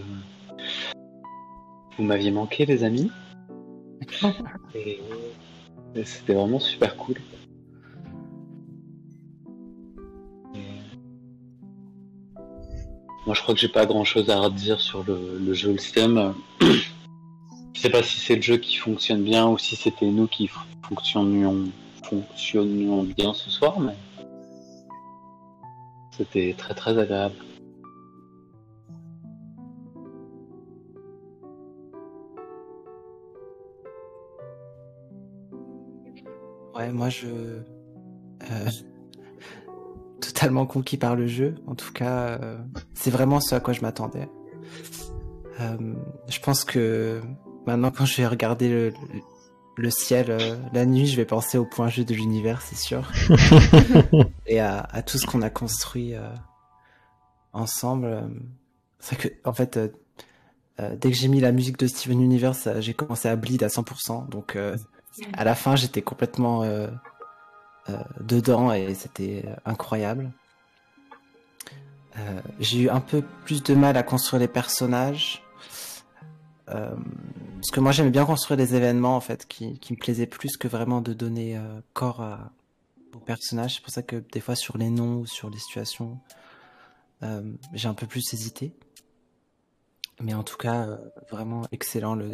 Vous 1.97 2.05
m'aviez 2.05 2.31
manqué, 2.31 2.65
les 2.67 2.85
amis. 2.85 3.11
Et, 4.75 5.01
et 5.95 6.05
c'était 6.05 6.35
vraiment 6.35 6.61
super 6.61 6.97
cool. 6.97 7.17
Et- 10.55 10.59
Moi 13.27 13.35
je 13.35 13.43
crois 13.43 13.55
que 13.55 13.61
j'ai 13.61 13.69
pas 13.69 13.85
grand 13.87 14.05
chose 14.05 14.31
à 14.31 14.39
redire 14.41 14.81
sur 14.81 15.05
le, 15.05 15.39
le 15.39 15.53
jeu, 15.53 15.73
le 15.73 15.79
système. 15.79 16.35
Je 16.61 17.81
sais 17.81 17.91
pas 17.91 18.03
si 18.03 18.21
c'est 18.21 18.37
le 18.37 18.43
jeu 18.43 18.57
qui 18.57 18.77
fonctionne 18.77 19.23
bien 19.23 19.49
ou 19.49 19.59
si 19.59 19.77
c'était 19.77 20.07
nous 20.07 20.27
qui 20.27 20.49
fonctionnions, 20.89 21.69
fonctionnions 22.05 23.03
bien 23.03 23.35
ce 23.35 23.51
soir, 23.51 23.81
mais 23.81 23.95
c'était 26.17 26.55
très 26.57 26.75
très 26.75 26.97
agréable. 26.99 27.35
Ouais, 36.91 36.97
moi 36.97 37.09
je. 37.09 37.27
euh, 37.27 37.63
Totalement 40.21 40.67
conquis 40.67 40.97
par 40.99 41.17
le 41.17 41.27
jeu. 41.27 41.55
En 41.67 41.75
tout 41.75 41.93
cas, 41.93 42.39
euh, 42.41 42.59
c'est 42.95 43.11
vraiment 43.11 43.41
ce 43.41 43.55
à 43.55 43.61
quoi 43.61 43.73
je 43.73 43.81
m'attendais. 43.81 44.29
Euh, 45.61 45.95
je 46.29 46.41
pense 46.41 46.65
que 46.65 47.21
maintenant, 47.67 47.91
quand 47.91 48.05
je 48.05 48.17
vais 48.19 48.27
regarder 48.27 48.69
le, 48.69 48.93
le 49.77 49.91
ciel 49.91 50.27
euh, 50.31 50.57
la 50.75 50.85
nuit, 50.85 51.07
je 51.07 51.17
vais 51.17 51.25
penser 51.25 51.57
au 51.57 51.65
point 51.65 51.89
G 51.89 52.05
de 52.05 52.15
l'univers, 52.15 52.61
c'est 52.61 52.77
sûr. 52.77 53.11
Et 54.47 54.61
à, 54.61 54.81
à 54.81 55.03
tout 55.03 55.17
ce 55.17 55.27
qu'on 55.27 55.41
a 55.43 55.51
construit 55.51 56.15
ensemble. 57.55 58.31
C'est 58.99 59.17
que, 59.17 59.29
en 59.45 59.55
fait, 59.55 59.79
euh, 59.79 59.89
euh, 60.81 60.97
dès 60.97 61.11
que 61.11 61.17
j'ai 61.17 61.29
mis 61.29 61.41
la 61.41 61.53
musique 61.53 61.79
de 61.79 61.87
Steven 61.87 62.21
Universe, 62.21 62.69
j'ai 62.81 62.93
commencé 62.93 63.27
à 63.29 63.37
bleed 63.37 63.63
à 63.63 63.69
100%. 63.69 64.29
Donc, 64.29 64.55
euh, 64.57 64.77
à 65.33 65.45
la 65.45 65.55
fin, 65.55 65.77
j'étais 65.77 66.03
complètement 66.03 66.63
euh, 66.63 66.89
euh, 67.89 67.97
dedans 68.21 68.73
et 68.73 68.95
c'était 68.95 69.45
incroyable. 69.65 70.31
Euh, 72.19 72.41
j'ai 72.59 72.83
eu 72.83 72.91
un 72.91 73.01
peu 73.01 73.23
plus 73.45 73.63
de 73.63 73.75
mal 73.75 73.97
à 73.97 74.03
construire 74.03 74.41
les 74.41 74.49
personnages. 74.49 75.43
Euh, 76.69 76.95
parce 77.57 77.71
que 77.73 77.81
moi 77.81 77.93
j'aimais 77.93 78.11
bien 78.11 78.25
construire 78.25 78.57
des 78.57 78.75
événements 78.75 79.17
en 79.17 79.21
fait 79.21 79.47
qui, 79.47 79.79
me 79.91 79.97
plaisaient 79.97 80.27
plus 80.27 80.57
que 80.57 80.69
vraiment 80.69 81.01
de 81.01 81.13
donner 81.13 81.61
corps 81.95 82.25
aux 83.15 83.21
personnages. 83.21 83.77
C'est 83.77 83.83
pour 83.83 83.93
ça 83.93 84.03
que 84.03 84.17
des 84.33 84.41
fois 84.41 84.55
sur 84.55 84.79
les 84.79 84.91
noms 84.91 85.17
ou 85.21 85.27
sur 85.27 85.51
les 85.51 85.59
situations, 85.59 86.19
j'ai 87.73 87.89
un 87.89 87.95
peu 87.95 88.07
plus 88.07 88.33
hésité. 88.33 88.73
Mais 90.21 90.35
en 90.35 90.43
tout 90.43 90.57
cas, 90.59 90.87
euh, 90.87 90.97
vraiment 91.31 91.63
excellent 91.73 92.15
le, 92.15 92.29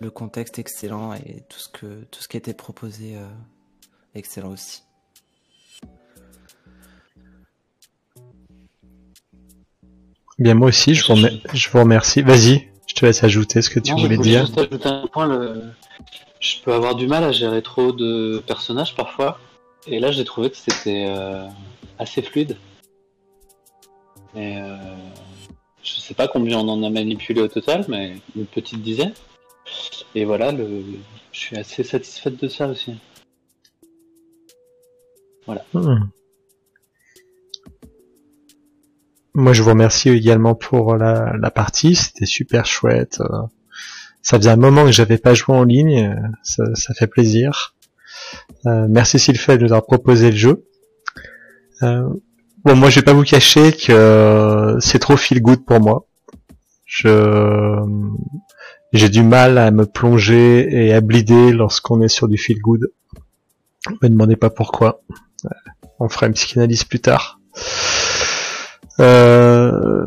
le 0.00 0.10
contexte 0.10 0.58
excellent 0.58 1.14
et 1.14 1.44
tout 1.48 1.58
ce 1.58 1.68
que 1.68 2.04
tout 2.10 2.20
ce 2.20 2.28
qui 2.28 2.36
était 2.36 2.54
proposé 2.54 3.16
euh, 3.16 3.26
excellent 4.14 4.50
aussi. 4.50 4.82
Bien, 10.38 10.54
moi 10.54 10.68
aussi, 10.68 10.94
je 10.94 11.06
vous, 11.06 11.14
remer- 11.14 11.40
je 11.54 11.70
vous 11.70 11.78
remercie. 11.78 12.20
Vas-y, 12.22 12.68
je 12.86 12.94
te 12.94 13.06
laisse 13.06 13.24
ajouter 13.24 13.62
ce 13.62 13.70
que 13.70 13.80
tu 13.80 13.92
Non, 13.92 13.98
je 13.98 14.02
voulais 14.02 14.16
voulais 14.16 14.30
dire. 14.30 14.46
juste 14.46 14.58
ajouter 14.58 14.86
un 14.88 15.06
point. 15.06 15.26
Le... 15.26 15.62
Je 16.40 16.60
peux 16.62 16.74
avoir 16.74 16.94
du 16.94 17.06
mal 17.06 17.24
à 17.24 17.32
gérer 17.32 17.62
trop 17.62 17.92
de 17.92 18.42
personnages 18.46 18.94
parfois. 18.94 19.38
Et 19.86 19.98
là, 20.00 20.10
j'ai 20.10 20.24
trouvé 20.24 20.50
que 20.50 20.56
c'était 20.56 21.06
euh, 21.08 21.46
assez 21.98 22.20
fluide. 22.20 22.56
Et 24.34 24.58
euh, 24.58 24.76
je 25.86 26.00
sais 26.00 26.14
pas 26.14 26.28
combien 26.28 26.58
on 26.58 26.68
en 26.68 26.82
a 26.82 26.90
manipulé 26.90 27.40
au 27.40 27.48
total, 27.48 27.84
mais 27.88 28.16
une 28.34 28.46
petite 28.46 28.82
dizaine. 28.82 29.14
Et 30.14 30.24
voilà, 30.24 30.52
le... 30.52 30.84
je 31.32 31.38
suis 31.38 31.56
assez 31.56 31.84
satisfaite 31.84 32.40
de 32.42 32.48
ça 32.48 32.68
aussi. 32.68 32.94
Hmm. 35.72 36.08
Moi, 39.34 39.52
je 39.52 39.62
vous 39.62 39.70
remercie 39.70 40.08
également 40.08 40.56
pour 40.56 40.96
la, 40.96 41.34
la 41.40 41.50
partie. 41.50 41.94
C'était 41.94 42.26
super 42.26 42.66
chouette. 42.66 43.22
Ça 44.22 44.38
faisait 44.38 44.50
un 44.50 44.56
moment 44.56 44.84
que 44.84 44.92
j'avais 44.92 45.18
pas 45.18 45.34
joué 45.34 45.54
en 45.54 45.62
ligne. 45.62 46.20
Ça, 46.42 46.64
ça 46.74 46.94
fait 46.94 47.06
plaisir. 47.06 47.76
Euh, 48.66 48.86
merci 48.88 49.20
Sylphène 49.20 49.58
de 49.58 49.64
nous 49.64 49.72
avoir 49.72 49.86
proposé 49.86 50.32
le 50.32 50.36
jeu. 50.36 50.64
Euh, 51.82 52.08
bon, 52.66 52.76
moi, 52.76 52.90
je 52.90 52.96
vais 53.00 53.04
pas 53.04 53.12
vous 53.14 53.22
cacher 53.22 53.72
que 53.72 53.92
euh, 53.92 54.78
c'est 54.80 54.98
trop 54.98 55.16
feel 55.16 55.40
good 55.40 55.64
pour 55.64 55.80
moi. 55.80 56.06
Je 56.84 57.80
j'ai 58.92 59.08
du 59.08 59.22
mal 59.22 59.58
à 59.58 59.70
me 59.70 59.84
plonger 59.84 60.66
et 60.70 60.92
à 60.94 61.00
blider 61.00 61.52
lorsqu'on 61.52 62.00
est 62.02 62.08
sur 62.08 62.28
du 62.28 62.38
feel 62.38 62.58
good. 62.60 62.90
Me 64.02 64.08
demandez 64.08 64.36
pas 64.36 64.50
pourquoi. 64.50 65.02
On 65.98 66.08
fera 66.08 66.26
une 66.26 66.34
psychanalyse 66.34 66.84
plus 66.84 67.00
tard. 67.00 67.38
Euh, 69.00 70.06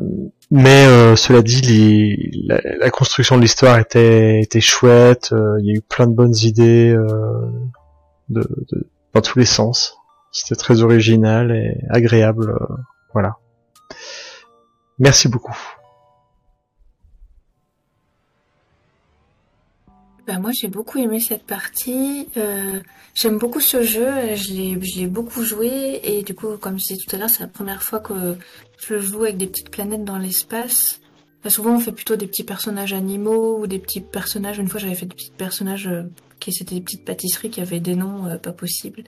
mais 0.51 0.85
euh, 0.87 1.15
cela 1.15 1.41
dit, 1.41 2.45
la, 2.47 2.89
construction 2.89 3.35
de 3.37 3.41
l'histoire 3.41 3.77
était, 3.79 4.41
était 4.41 4.61
chouette. 4.61 5.29
euh, 5.33 5.57
Il 5.59 5.67
y 5.67 5.71
a 5.71 5.75
eu 5.75 5.81
plein 5.81 6.07
de 6.07 6.13
bonnes 6.13 6.35
idées 6.41 6.89
euh, 6.95 7.07
de, 8.29 8.41
de- 8.71 8.87
dans 9.13 9.21
tous 9.21 9.37
les 9.37 9.45
sens. 9.45 9.98
C'était 10.31 10.55
très 10.55 10.81
original 10.81 11.51
et 11.51 11.77
agréable. 11.89 12.51
euh, 12.51 12.75
voilà. 13.13 13.37
Merci 14.99 15.27
beaucoup. 15.27 15.57
Bah, 20.27 20.37
moi, 20.37 20.51
j'ai 20.51 20.67
beaucoup 20.67 20.99
aimé 20.99 21.19
cette 21.19 21.45
partie. 21.45 22.27
Euh, 22.37 22.79
j'aime 23.15 23.39
beaucoup 23.39 23.61
ce 23.61 23.81
jeu. 23.81 24.35
Je 24.35 24.53
l'ai, 24.53 25.07
beaucoup 25.07 25.43
joué. 25.43 26.01
Et 26.03 26.21
du 26.21 26.35
coup, 26.35 26.55
comme 26.57 26.77
je 26.77 26.85
disais 26.85 26.97
tout 27.03 27.15
à 27.15 27.17
l'heure, 27.17 27.29
c'est 27.29 27.41
la 27.41 27.47
première 27.47 27.81
fois 27.81 27.99
que 27.99 28.35
je 28.77 28.99
joue 28.99 29.23
avec 29.23 29.37
des 29.37 29.47
petites 29.47 29.71
planètes 29.71 30.03
dans 30.03 30.19
l'espace. 30.19 30.99
Bah, 31.43 31.49
souvent, 31.49 31.75
on 31.75 31.79
fait 31.79 31.93
plutôt 31.93 32.15
des 32.15 32.27
petits 32.27 32.43
personnages 32.43 32.93
animaux 32.93 33.59
ou 33.59 33.65
des 33.65 33.79
petits 33.79 34.01
personnages. 34.01 34.59
Une 34.59 34.67
fois, 34.67 34.79
j'avais 34.79 34.93
fait 34.93 35.07
des 35.07 35.15
petits 35.15 35.31
personnages 35.35 35.87
euh, 35.87 36.03
qui 36.39 36.53
c'était 36.53 36.75
des 36.75 36.81
petites 36.81 37.05
pâtisseries 37.05 37.49
qui 37.49 37.61
avaient 37.61 37.79
des 37.79 37.95
noms 37.95 38.37
pas 38.37 38.53
possibles. 38.53 39.05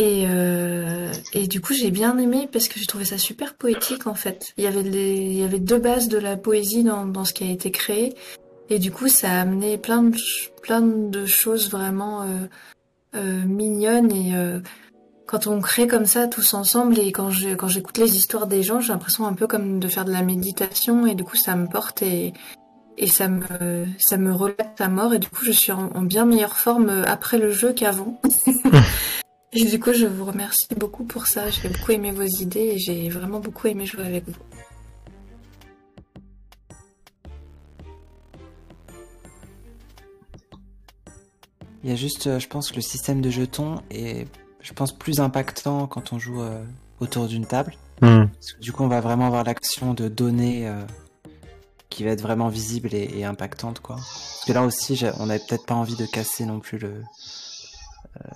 Et, 0.00 0.24
euh, 0.26 1.12
et 1.34 1.46
du 1.46 1.60
coup, 1.60 1.74
j'ai 1.74 1.90
bien 1.90 2.16
aimé 2.16 2.48
parce 2.50 2.68
que 2.68 2.80
j'ai 2.80 2.86
trouvé 2.86 3.04
ça 3.04 3.18
super 3.18 3.54
poétique 3.54 4.06
en 4.06 4.14
fait. 4.14 4.54
Il 4.56 4.64
y 4.64 4.66
avait, 4.66 4.80
il 4.80 5.34
y 5.34 5.42
avait 5.42 5.58
deux 5.58 5.78
bases 5.78 6.08
de 6.08 6.16
la 6.16 6.38
poésie 6.38 6.84
dans, 6.84 7.24
ce 7.26 7.34
qui 7.34 7.44
a 7.44 7.50
été 7.50 7.70
créé. 7.70 8.14
Et 8.70 8.78
du 8.78 8.90
coup, 8.90 9.08
ça 9.08 9.30
a 9.30 9.40
amené 9.42 9.76
plein 9.76 10.02
de, 10.04 10.16
plein 10.62 10.80
de 10.80 11.26
choses 11.26 11.70
vraiment 11.70 12.22
euh, 12.22 12.26
euh, 13.14 13.44
mignonnes. 13.44 14.10
Et 14.10 14.32
quand 15.26 15.46
on 15.46 15.60
crée 15.60 15.86
comme 15.86 16.06
ça 16.06 16.28
tous 16.28 16.54
ensemble, 16.54 16.98
et 16.98 17.12
quand 17.12 17.28
je, 17.30 17.50
quand 17.50 17.68
j'écoute 17.68 17.98
les 17.98 18.16
histoires 18.16 18.46
des 18.46 18.62
gens, 18.62 18.80
j'ai 18.80 18.94
l'impression 18.94 19.26
un 19.26 19.34
peu 19.34 19.46
comme 19.46 19.80
de 19.80 19.88
faire 19.88 20.06
de 20.06 20.12
la 20.12 20.22
méditation. 20.22 21.06
Et 21.06 21.14
du 21.14 21.24
coup, 21.24 21.36
ça 21.36 21.56
me 21.56 21.66
porte 21.66 22.00
et, 22.00 22.32
et 22.96 23.06
ça 23.06 23.28
me, 23.28 23.84
ça 23.98 24.16
me 24.16 24.32
relaxe 24.32 24.80
à 24.80 24.88
mort. 24.88 25.12
Et 25.12 25.18
du 25.18 25.28
coup, 25.28 25.44
je 25.44 25.52
suis 25.52 25.72
en 25.72 26.00
bien 26.00 26.24
meilleure 26.24 26.56
forme 26.56 26.88
après 27.06 27.36
le 27.36 27.50
jeu 27.50 27.74
qu'avant. 27.74 28.18
et 29.52 29.64
du 29.64 29.80
coup, 29.80 29.92
je 29.92 30.06
vous 30.06 30.24
remercie 30.24 30.68
beaucoup 30.76 31.04
pour 31.04 31.26
ça. 31.26 31.50
J'ai 31.50 31.68
beaucoup 31.68 31.92
aimé 31.92 32.12
vos 32.12 32.22
idées 32.22 32.74
et 32.74 32.78
j'ai 32.78 33.08
vraiment 33.08 33.40
beaucoup 33.40 33.66
aimé 33.66 33.86
jouer 33.86 34.04
avec 34.04 34.28
vous. 34.28 34.34
Il 41.82 41.90
y 41.90 41.92
a 41.92 41.96
juste, 41.96 42.26
euh, 42.26 42.38
je 42.38 42.46
pense 42.46 42.70
que 42.70 42.76
le 42.76 42.82
système 42.82 43.22
de 43.22 43.30
jetons 43.30 43.80
est, 43.90 44.28
je 44.60 44.72
pense, 44.74 44.92
plus 44.92 45.20
impactant 45.20 45.86
quand 45.86 46.12
on 46.12 46.18
joue 46.18 46.42
euh, 46.42 46.62
autour 47.00 47.26
d'une 47.26 47.46
table. 47.46 47.74
Hmm. 48.02 48.26
Parce 48.26 48.52
que 48.52 48.60
du 48.60 48.72
coup, 48.72 48.82
on 48.82 48.88
va 48.88 49.00
vraiment 49.00 49.26
avoir 49.26 49.44
l'action 49.44 49.94
de 49.94 50.08
données 50.08 50.68
euh, 50.68 50.82
qui 51.88 52.04
va 52.04 52.10
être 52.10 52.20
vraiment 52.22 52.48
visible 52.48 52.94
et, 52.94 53.10
et 53.18 53.24
impactante, 53.24 53.80
quoi. 53.80 53.96
Parce 53.96 54.44
que 54.46 54.52
là 54.52 54.62
aussi, 54.62 55.02
on 55.18 55.26
n'avait 55.26 55.42
peut-être 55.48 55.66
pas 55.66 55.74
envie 55.74 55.96
de 55.96 56.06
casser 56.06 56.44
non 56.44 56.60
plus 56.60 56.78
le 56.78 57.02
euh, 58.16 58.28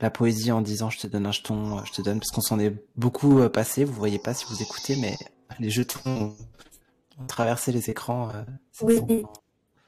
la 0.00 0.10
poésie 0.10 0.50
en 0.52 0.60
disant 0.60 0.90
je 0.90 0.98
te 0.98 1.06
donne 1.06 1.26
un 1.26 1.32
jeton, 1.32 1.78
euh, 1.78 1.82
je 1.84 1.92
te 1.92 2.02
donne, 2.02 2.18
parce 2.18 2.30
qu'on 2.30 2.40
s'en 2.40 2.58
est 2.58 2.74
beaucoup 2.96 3.40
euh, 3.40 3.48
passé. 3.48 3.84
Vous 3.84 3.92
voyez 3.92 4.18
pas 4.18 4.34
si 4.34 4.46
vous 4.48 4.62
écoutez, 4.62 4.96
mais 4.96 5.16
les 5.58 5.70
jetons 5.70 6.00
ont, 6.06 7.26
traversé 7.26 7.70
les 7.72 7.90
écrans. 7.90 8.30
euh, 8.34 8.42
Oui. 8.82 9.24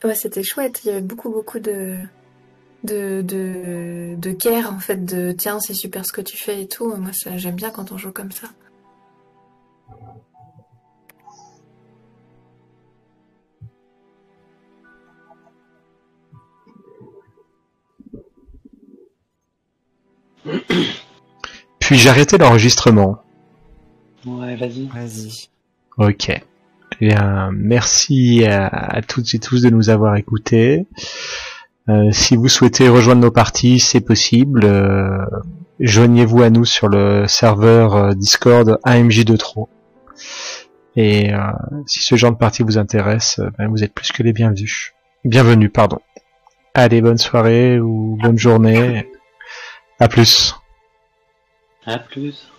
Ouais, 0.05 0.15
c'était 0.15 0.43
chouette. 0.43 0.83
Il 0.85 0.89
y 0.89 0.91
avait 0.91 1.01
beaucoup, 1.01 1.31
beaucoup 1.31 1.61
de, 1.61 1.97
de, 2.85 3.23
de, 3.23 4.17
de 4.17 4.33
care, 4.33 4.73
en 4.73 4.81
fait, 4.81 5.05
de 5.05 5.33
tiens, 5.33 5.61
c'est 5.61 5.75
super 5.75 6.05
ce 6.05 6.13
que 6.13 6.21
tu 6.21 6.37
fais 6.37 6.63
et 6.63 6.69
tout. 6.69 6.95
Moi, 6.97 7.13
ça, 7.13 7.39
j'aime 7.39 7.55
bien 7.55 7.71
quand 7.71 7.93
on 7.93 7.99
joue 7.99 8.13
comme 8.13 8.33
ça. 8.33 8.49
Puis 21.79 21.97
j'ai 21.97 22.09
arrêté 22.09 22.39
l'enregistrement. 22.39 23.19
Ouais, 24.27 24.57
vas-y. 24.57 24.87
Vas-y. 24.87 25.49
Ok. 25.99 26.29
Eh 26.29 27.07
bien, 27.07 27.51
merci 27.53 28.45
à, 28.45 28.67
à 28.67 29.03
toutes 29.03 29.35
et 29.35 29.39
tous 29.39 29.63
de 29.63 29.71
nous 29.71 29.91
avoir 29.91 30.17
écoutés. 30.17 30.87
Euh, 31.89 32.11
si 32.13 32.37
vous 32.37 32.49
souhaitez 32.49 32.89
rejoindre 32.89 33.23
nos 33.23 33.31
parties, 33.31 33.81
c'est 33.81 34.01
possible. 34.01 34.65
Euh, 34.65 35.25
Joignez-vous 35.83 36.43
à 36.43 36.51
nous 36.51 36.65
sur 36.65 36.89
le 36.89 37.27
serveur 37.27 37.97
euh, 37.97 38.13
Discord 38.15 38.79
AMJ2Tro. 38.85 39.69
Et 40.95 41.35
euh, 41.35 41.39
si 41.87 42.01
ce 42.05 42.15
genre 42.15 42.31
de 42.31 42.37
partie 42.37 42.63
vous 42.63 42.79
intéresse, 42.79 43.41
ben, 43.59 43.69
vous 43.69 43.83
êtes 43.83 43.93
plus 43.93 44.13
que 44.13 44.23
les 44.23 44.33
bienvenus. 44.33 44.93
Bienvenue, 45.25 45.71
pardon. 45.71 45.99
Allez, 46.75 47.01
bonne 47.01 47.19
soirée 47.19 47.81
ou 47.81 48.17
bonne 48.23 48.39
journée. 48.39 49.09
À 50.03 50.09
plus. 50.09 50.53
À 51.87 51.97
plus. 51.97 52.51